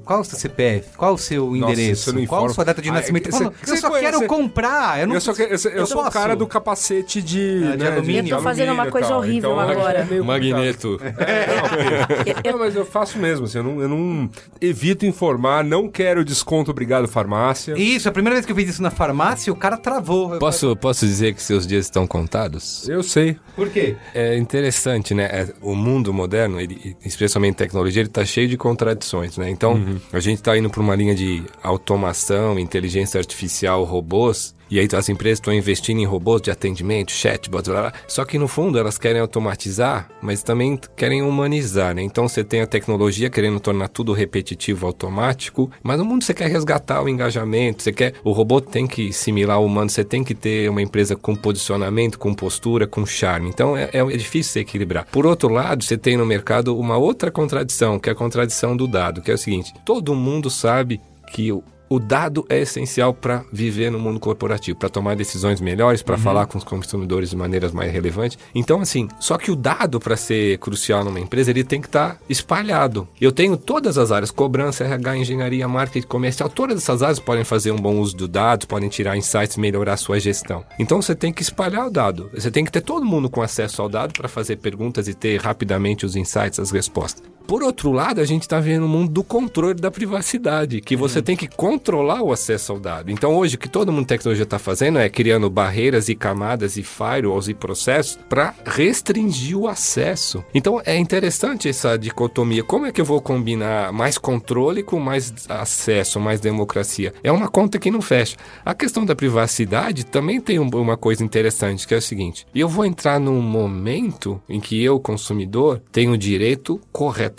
Qual 0.03 0.19
o 0.19 0.23
seu 0.25 0.37
CPF? 0.37 0.97
Qual 0.97 1.13
o 1.13 1.17
seu 1.17 1.55
endereço? 1.55 2.13
Qual 2.27 2.45
a 2.45 2.49
sua 2.49 2.65
data 2.65 2.81
de 2.81 2.89
ah, 2.89 2.93
nascimento? 2.93 3.31
Cê, 3.31 3.45
eu 3.45 3.77
só 3.77 3.89
conhece, 3.89 4.11
quero 4.11 4.27
comprar. 4.27 4.99
Eu, 4.99 5.07
não, 5.07 5.15
eu, 5.15 5.21
só 5.21 5.33
quero, 5.33 5.53
eu, 5.53 5.71
eu 5.71 5.87
sou 5.87 6.05
o 6.05 6.11
cara 6.11 6.35
do 6.35 6.45
capacete 6.45 7.21
de, 7.21 7.61
ah, 7.63 7.77
de 7.77 7.83
né, 7.83 7.91
alumínio. 7.91 8.33
Eu 8.33 8.37
tô 8.37 8.43
fazendo 8.43 8.73
uma 8.73 8.91
coisa 8.91 9.15
horrível 9.15 9.51
então, 9.51 9.59
agora. 9.59 10.05
É 10.11 10.21
Magneto. 10.21 10.99
É, 11.17 12.51
não, 12.51 12.59
mas 12.59 12.75
eu 12.75 12.85
faço 12.85 13.17
mesmo. 13.17 13.45
Assim, 13.45 13.59
eu, 13.59 13.63
não, 13.63 13.81
eu 13.81 13.87
não 13.87 14.29
evito 14.59 15.05
informar, 15.05 15.63
não 15.63 15.87
quero 15.87 16.25
desconto, 16.25 16.71
obrigado, 16.71 17.07
farmácia. 17.07 17.75
Isso, 17.77 18.09
a 18.09 18.11
primeira 18.11 18.35
vez 18.35 18.45
que 18.45 18.51
eu 18.51 18.55
fiz 18.55 18.67
isso 18.67 18.83
na 18.83 18.91
farmácia, 18.91 19.53
o 19.53 19.55
cara 19.55 19.77
travou. 19.77 20.37
Posso, 20.39 20.75
posso 20.75 21.05
dizer 21.05 21.33
que 21.33 21.41
seus 21.41 21.65
dias 21.65 21.85
estão 21.85 22.05
contados? 22.05 22.89
Eu 22.89 23.01
sei. 23.01 23.37
Por 23.55 23.69
quê? 23.69 23.95
É 24.13 24.37
interessante, 24.37 25.13
né? 25.13 25.23
É, 25.23 25.47
o 25.61 25.73
mundo 25.73 26.13
moderno, 26.13 26.59
ele, 26.59 26.97
especialmente 27.05 27.55
tecnologia, 27.55 28.01
ele 28.01 28.09
tá 28.09 28.25
cheio 28.25 28.49
de 28.49 28.57
contradições 28.57 28.88
tradições, 28.89 29.37
né? 29.37 29.49
Então, 29.49 29.73
uhum. 29.73 29.99
a 30.11 30.19
gente 30.19 30.39
está 30.39 30.57
indo 30.57 30.69
para 30.69 30.81
uma 30.81 30.95
linha 30.95 31.15
de 31.15 31.43
automação, 31.61 32.59
inteligência 32.59 33.17
artificial, 33.17 33.83
robôs, 33.83 34.55
e 34.69 34.79
aí 34.79 34.87
as 34.93 35.09
empresas 35.09 35.37
estão 35.37 35.53
investindo 35.53 35.99
em 35.99 36.05
robôs 36.05 36.41
de 36.41 36.51
atendimento, 36.51 37.11
chatbots, 37.11 37.69
blá, 37.69 37.81
blá. 37.81 37.93
só 38.07 38.23
que 38.25 38.37
no 38.37 38.47
fundo 38.47 38.77
elas 38.77 38.97
querem 38.97 39.21
automatizar, 39.21 40.09
mas 40.21 40.43
também 40.43 40.79
querem 40.95 41.21
humanizar, 41.21 41.95
né? 41.95 42.01
Então 42.01 42.27
você 42.27 42.43
tem 42.43 42.61
a 42.61 42.67
tecnologia 42.67 43.29
querendo 43.29 43.59
tornar 43.59 43.87
tudo 43.87 44.13
repetitivo, 44.13 44.85
automático, 44.85 45.71
mas 45.81 45.97
no 45.97 46.05
mundo 46.05 46.23
você 46.23 46.33
quer 46.33 46.49
resgatar 46.49 47.01
o 47.01 47.09
engajamento, 47.09 47.83
você 47.83 47.91
quer 47.91 48.13
o 48.23 48.31
robô 48.31 48.61
tem 48.61 48.85
que 48.85 49.11
similar 49.11 49.57
ao 49.57 49.65
humano, 49.65 49.89
você 49.89 50.03
tem 50.03 50.23
que 50.23 50.35
ter 50.35 50.69
uma 50.69 50.81
empresa 50.81 51.15
com 51.15 51.35
posicionamento, 51.35 52.19
com 52.19 52.33
postura, 52.33 52.85
com 52.85 53.05
charme. 53.05 53.49
Então 53.49 53.75
é, 53.75 53.89
é 53.93 54.05
difícil 54.05 54.53
se 54.53 54.59
equilibrar. 54.59 55.05
Por 55.11 55.25
outro 55.25 55.49
lado, 55.49 55.83
você 55.83 55.97
tem 55.97 56.17
no 56.17 56.25
mercado 56.25 56.77
uma 56.77 56.97
outra 56.97 57.31
contradição, 57.31 57.99
que 57.99 58.09
é 58.09 58.11
a 58.11 58.15
contradição 58.15 58.75
do 58.75 58.87
dado, 58.87 59.21
que 59.21 59.31
é 59.31 59.33
o 59.33 59.37
seguinte: 59.37 59.73
todo 59.85 60.15
mundo 60.15 60.49
sabe 60.49 61.01
que 61.31 61.51
o 61.89 61.99
dado 61.99 62.45
é 62.47 62.59
essencial 62.59 63.13
para 63.13 63.43
viver 63.51 63.91
no 63.91 63.99
mundo 63.99 64.19
corporativo, 64.19 64.77
para 64.77 64.89
tomar 64.89 65.15
decisões 65.15 65.59
melhores, 65.59 66.03
para 66.03 66.17
falar 66.17 66.45
com 66.45 66.57
os 66.57 66.63
consumidores 66.63 67.31
de 67.31 67.35
maneiras 67.35 67.71
mais 67.71 67.91
relevantes. 67.91 68.37
Então, 68.53 68.79
assim, 68.81 69.07
só 69.19 69.37
que 69.37 69.49
o 69.49 69.55
dado, 69.55 69.99
para 69.99 70.15
ser 70.15 70.59
crucial 70.59 71.03
numa 71.03 71.19
empresa, 71.19 71.49
ele 71.49 71.63
tem 71.63 71.81
que 71.81 71.87
estar 71.87 72.15
tá 72.15 72.19
espalhado. 72.29 73.07
Eu 73.19 73.31
tenho 73.31 73.57
todas 73.57 73.97
as 73.97 74.11
áreas, 74.11 74.29
cobrança, 74.29 74.83
RH, 74.83 75.17
engenharia, 75.17 75.67
marketing, 75.67 76.07
comercial, 76.07 76.49
todas 76.49 76.77
essas 76.77 77.01
áreas 77.01 77.19
podem 77.19 77.43
fazer 77.43 77.71
um 77.71 77.77
bom 77.77 77.97
uso 77.97 78.15
do 78.15 78.27
dado, 78.27 78.67
podem 78.67 78.89
tirar 78.89 79.17
insights, 79.17 79.57
melhorar 79.57 79.93
a 79.93 79.97
sua 79.97 80.19
gestão. 80.19 80.63
Então, 80.77 81.01
você 81.01 81.15
tem 81.15 81.33
que 81.33 81.41
espalhar 81.41 81.87
o 81.87 81.91
dado. 81.91 82.29
Você 82.33 82.51
tem 82.51 82.63
que 82.63 82.71
ter 82.71 82.81
todo 82.81 83.05
mundo 83.05 83.29
com 83.29 83.41
acesso 83.41 83.81
ao 83.81 83.89
dado 83.89 84.13
para 84.13 84.27
fazer 84.27 84.57
perguntas 84.57 85.07
e 85.07 85.13
ter 85.13 85.41
rapidamente 85.41 86.05
os 86.05 86.15
insights, 86.15 86.59
as 86.59 86.71
respostas. 86.71 87.38
Por 87.49 87.63
outro 87.63 87.91
lado, 87.91 88.21
a 88.21 88.25
gente 88.25 88.43
está 88.43 88.59
vendo 88.59 88.85
o 88.85 88.87
mundo 88.87 89.11
do 89.11 89.23
controle 89.23 89.73
da 89.73 89.89
privacidade, 89.89 90.81
que 90.81 90.95
você 90.95 91.19
tem 91.19 91.35
que 91.35 91.47
controlar 91.47 92.21
o 92.21 92.31
acesso 92.31 92.73
ao 92.73 92.79
dado. 92.79 93.09
Então, 93.09 93.35
hoje, 93.35 93.55
o 93.55 93.57
que 93.57 93.67
todo 93.67 93.91
mundo 93.91 94.05
tecnologia 94.05 94.43
está 94.43 94.59
fazendo 94.59 94.99
é 94.99 95.09
criando 95.09 95.49
barreiras 95.49 96.09
e 96.09 96.15
camadas 96.15 96.77
e 96.77 96.83
firewalls 96.83 97.49
e 97.49 97.55
processos 97.55 98.19
para 98.29 98.53
restringir 98.63 99.57
o 99.57 99.67
acesso. 99.67 100.45
Então, 100.53 100.79
é 100.85 100.95
interessante 100.95 101.67
essa 101.67 101.97
dicotomia. 101.97 102.63
Como 102.63 102.85
é 102.85 102.91
que 102.91 103.01
eu 103.01 103.05
vou 103.05 103.19
combinar 103.19 103.91
mais 103.91 104.19
controle 104.19 104.83
com 104.83 104.99
mais 104.99 105.33
acesso, 105.49 106.19
mais 106.19 106.39
democracia? 106.39 107.15
É 107.23 107.31
uma 107.31 107.47
conta 107.47 107.79
que 107.79 107.89
não 107.89 107.99
fecha. 107.99 108.37
A 108.63 108.75
questão 108.75 109.03
da 109.03 109.15
privacidade 109.15 110.05
também 110.05 110.39
tem 110.39 110.59
uma 110.59 110.95
coisa 110.95 111.23
interessante, 111.23 111.87
que 111.87 111.95
é 111.95 111.97
o 111.97 112.01
seguinte: 112.01 112.45
eu 112.53 112.69
vou 112.69 112.85
entrar 112.85 113.19
num 113.19 113.41
momento 113.41 114.39
em 114.47 114.59
que 114.59 114.79
eu, 114.83 114.99
consumidor, 114.99 115.81
tenho 115.91 116.11
o 116.11 116.17
direito 116.17 116.79
correto 116.91 117.38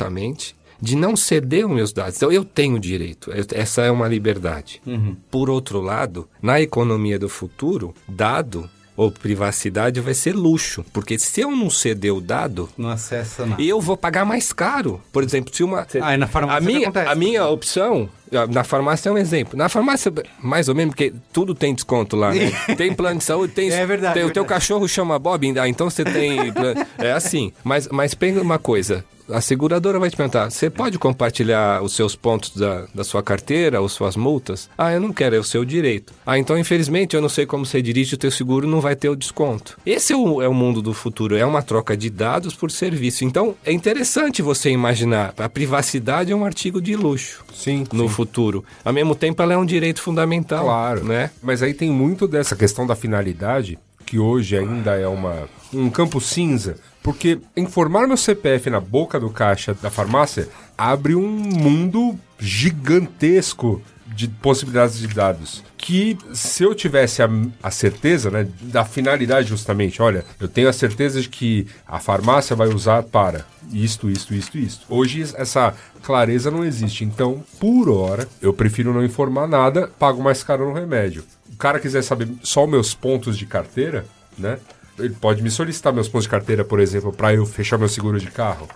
de 0.80 0.96
não 0.96 1.14
ceder 1.14 1.66
os 1.66 1.72
meus 1.72 1.92
dados. 1.92 2.16
Então, 2.16 2.32
eu 2.32 2.44
tenho 2.44 2.78
direito. 2.78 3.30
Essa 3.54 3.82
é 3.82 3.90
uma 3.90 4.08
liberdade. 4.08 4.80
Uhum. 4.86 5.14
Por 5.30 5.50
outro 5.50 5.80
lado, 5.80 6.26
na 6.40 6.60
economia 6.60 7.18
do 7.18 7.28
futuro, 7.28 7.94
dado 8.08 8.68
ou 8.96 9.10
privacidade 9.10 9.98
vai 10.00 10.12
ser 10.12 10.34
luxo, 10.34 10.84
porque 10.92 11.18
se 11.18 11.40
eu 11.40 11.50
não 11.52 11.70
ceder 11.70 12.14
o 12.14 12.20
dado, 12.20 12.68
não 12.76 12.90
acessa 12.90 13.46
nada. 13.46 13.62
Eu 13.62 13.80
vou 13.80 13.96
pagar 13.96 14.26
mais 14.26 14.52
caro. 14.52 15.00
Por 15.10 15.22
exemplo, 15.22 15.54
se 15.54 15.62
uma 15.62 15.86
Ah, 16.02 16.56
a 16.56 16.60
minha, 16.60 16.88
acontece. 16.88 17.08
a 17.10 17.14
minha 17.14 17.46
opção 17.46 18.10
na 18.50 18.64
farmácia 18.64 19.08
é 19.08 19.12
um 19.12 19.18
exemplo. 19.18 19.56
Na 19.58 19.68
farmácia, 19.68 20.12
mais 20.42 20.68
ou 20.68 20.74
menos, 20.74 20.94
porque 20.94 21.12
tudo 21.32 21.54
tem 21.54 21.74
desconto 21.74 22.16
lá, 22.16 22.32
né? 22.32 22.50
Tem 22.76 22.92
plano 22.94 23.18
de 23.18 23.24
saúde, 23.24 23.52
tem. 23.52 23.70
É 23.70 23.84
verdade, 23.86 24.14
tem- 24.14 24.22
é 24.22 24.26
o 24.26 24.30
teu 24.30 24.42
verdade. 24.42 24.60
cachorro 24.60 24.88
chama 24.88 25.18
Bob, 25.18 25.58
ah, 25.58 25.68
então 25.68 25.90
você 25.90 26.04
tem. 26.04 26.52
plano- 26.52 26.86
É 26.98 27.12
assim. 27.12 27.52
Mas, 27.64 27.88
mas 27.88 28.14
pensa 28.14 28.40
uma 28.40 28.58
coisa. 28.58 29.04
A 29.32 29.40
seguradora 29.40 29.96
vai 30.00 30.10
te 30.10 30.16
perguntar: 30.16 30.50
você 30.50 30.68
pode 30.68 30.98
compartilhar 30.98 31.82
os 31.82 31.94
seus 31.94 32.16
pontos 32.16 32.56
da, 32.56 32.86
da 32.92 33.04
sua 33.04 33.22
carteira 33.22 33.80
ou 33.80 33.88
suas 33.88 34.16
multas? 34.16 34.68
Ah, 34.76 34.92
eu 34.92 35.00
não 35.00 35.12
quero, 35.12 35.36
é 35.36 35.38
o 35.38 35.44
seu 35.44 35.64
direito. 35.64 36.12
Ah, 36.26 36.36
então 36.36 36.58
infelizmente 36.58 37.14
eu 37.14 37.22
não 37.22 37.28
sei 37.28 37.46
como 37.46 37.64
você 37.64 37.80
dirige, 37.80 38.14
o 38.14 38.18
teu 38.18 38.30
seguro 38.32 38.66
não 38.66 38.80
vai 38.80 38.96
ter 38.96 39.08
o 39.08 39.14
desconto. 39.14 39.78
Esse 39.86 40.12
é 40.12 40.16
o, 40.16 40.42
é 40.42 40.48
o 40.48 40.54
mundo 40.54 40.82
do 40.82 40.92
futuro, 40.92 41.36
é 41.36 41.46
uma 41.46 41.62
troca 41.62 41.96
de 41.96 42.10
dados 42.10 42.54
por 42.56 42.72
serviço. 42.72 43.24
Então 43.24 43.54
é 43.64 43.70
interessante 43.72 44.42
você 44.42 44.70
imaginar: 44.70 45.32
a 45.38 45.48
privacidade 45.48 46.32
é 46.32 46.34
um 46.34 46.44
artigo 46.44 46.80
de 46.82 46.96
luxo 46.96 47.44
Sim, 47.54 47.84
no 47.92 48.08
sim. 48.08 48.14
Futuro. 48.20 48.64
Ao 48.84 48.92
mesmo 48.92 49.14
tempo, 49.14 49.42
ela 49.42 49.54
é 49.54 49.56
um 49.56 49.64
direito 49.64 50.02
fundamental. 50.02 50.64
Claro. 50.64 51.04
Né? 51.04 51.30
Mas 51.42 51.62
aí 51.62 51.72
tem 51.72 51.90
muito 51.90 52.28
dessa 52.28 52.54
questão 52.54 52.86
da 52.86 52.94
finalidade, 52.94 53.78
que 54.04 54.18
hoje 54.18 54.56
ainda 54.56 54.94
é 54.96 55.06
uma, 55.06 55.48
um 55.72 55.88
campo 55.88 56.20
cinza. 56.20 56.76
Porque 57.02 57.38
informar 57.56 58.06
meu 58.06 58.16
CPF 58.16 58.68
na 58.68 58.80
boca 58.80 59.18
do 59.18 59.30
caixa 59.30 59.72
da 59.72 59.88
farmácia 59.88 60.48
abre 60.76 61.14
um 61.14 61.28
mundo 61.28 62.18
gigantesco 62.38 63.80
de 64.14 64.28
possibilidades 64.28 64.98
de 64.98 65.08
dados. 65.08 65.62
Que 65.76 66.16
se 66.32 66.62
eu 66.62 66.74
tivesse 66.74 67.22
a, 67.22 67.28
a 67.62 67.70
certeza 67.70 68.30
né, 68.30 68.46
da 68.62 68.84
finalidade 68.84 69.48
justamente, 69.48 70.02
olha, 70.02 70.24
eu 70.38 70.48
tenho 70.48 70.68
a 70.68 70.72
certeza 70.72 71.20
de 71.20 71.28
que 71.28 71.66
a 71.86 71.98
farmácia 71.98 72.54
vai 72.54 72.68
usar 72.68 73.02
para 73.02 73.44
isto, 73.72 74.10
isto, 74.10 74.34
isto, 74.34 74.58
isto. 74.58 74.86
Hoje 74.88 75.22
essa 75.36 75.74
clareza 76.02 76.50
não 76.50 76.64
existe. 76.64 77.04
Então, 77.04 77.44
por 77.58 77.88
hora, 77.88 78.28
eu 78.42 78.52
prefiro 78.52 78.92
não 78.92 79.04
informar 79.04 79.46
nada, 79.46 79.90
pago 79.98 80.22
mais 80.22 80.42
caro 80.42 80.68
no 80.68 80.74
remédio. 80.74 81.24
O 81.52 81.56
cara 81.56 81.78
quiser 81.80 82.02
saber 82.02 82.28
só 82.42 82.66
meus 82.66 82.94
pontos 82.94 83.38
de 83.38 83.46
carteira, 83.46 84.04
né? 84.38 84.58
Ele 84.98 85.14
pode 85.14 85.42
me 85.42 85.50
solicitar 85.50 85.92
meus 85.92 86.08
pontos 86.08 86.24
de 86.24 86.30
carteira, 86.30 86.64
por 86.64 86.78
exemplo, 86.78 87.12
para 87.12 87.32
eu 87.32 87.46
fechar 87.46 87.78
meu 87.78 87.88
seguro 87.88 88.18
de 88.18 88.30
carro. 88.30 88.68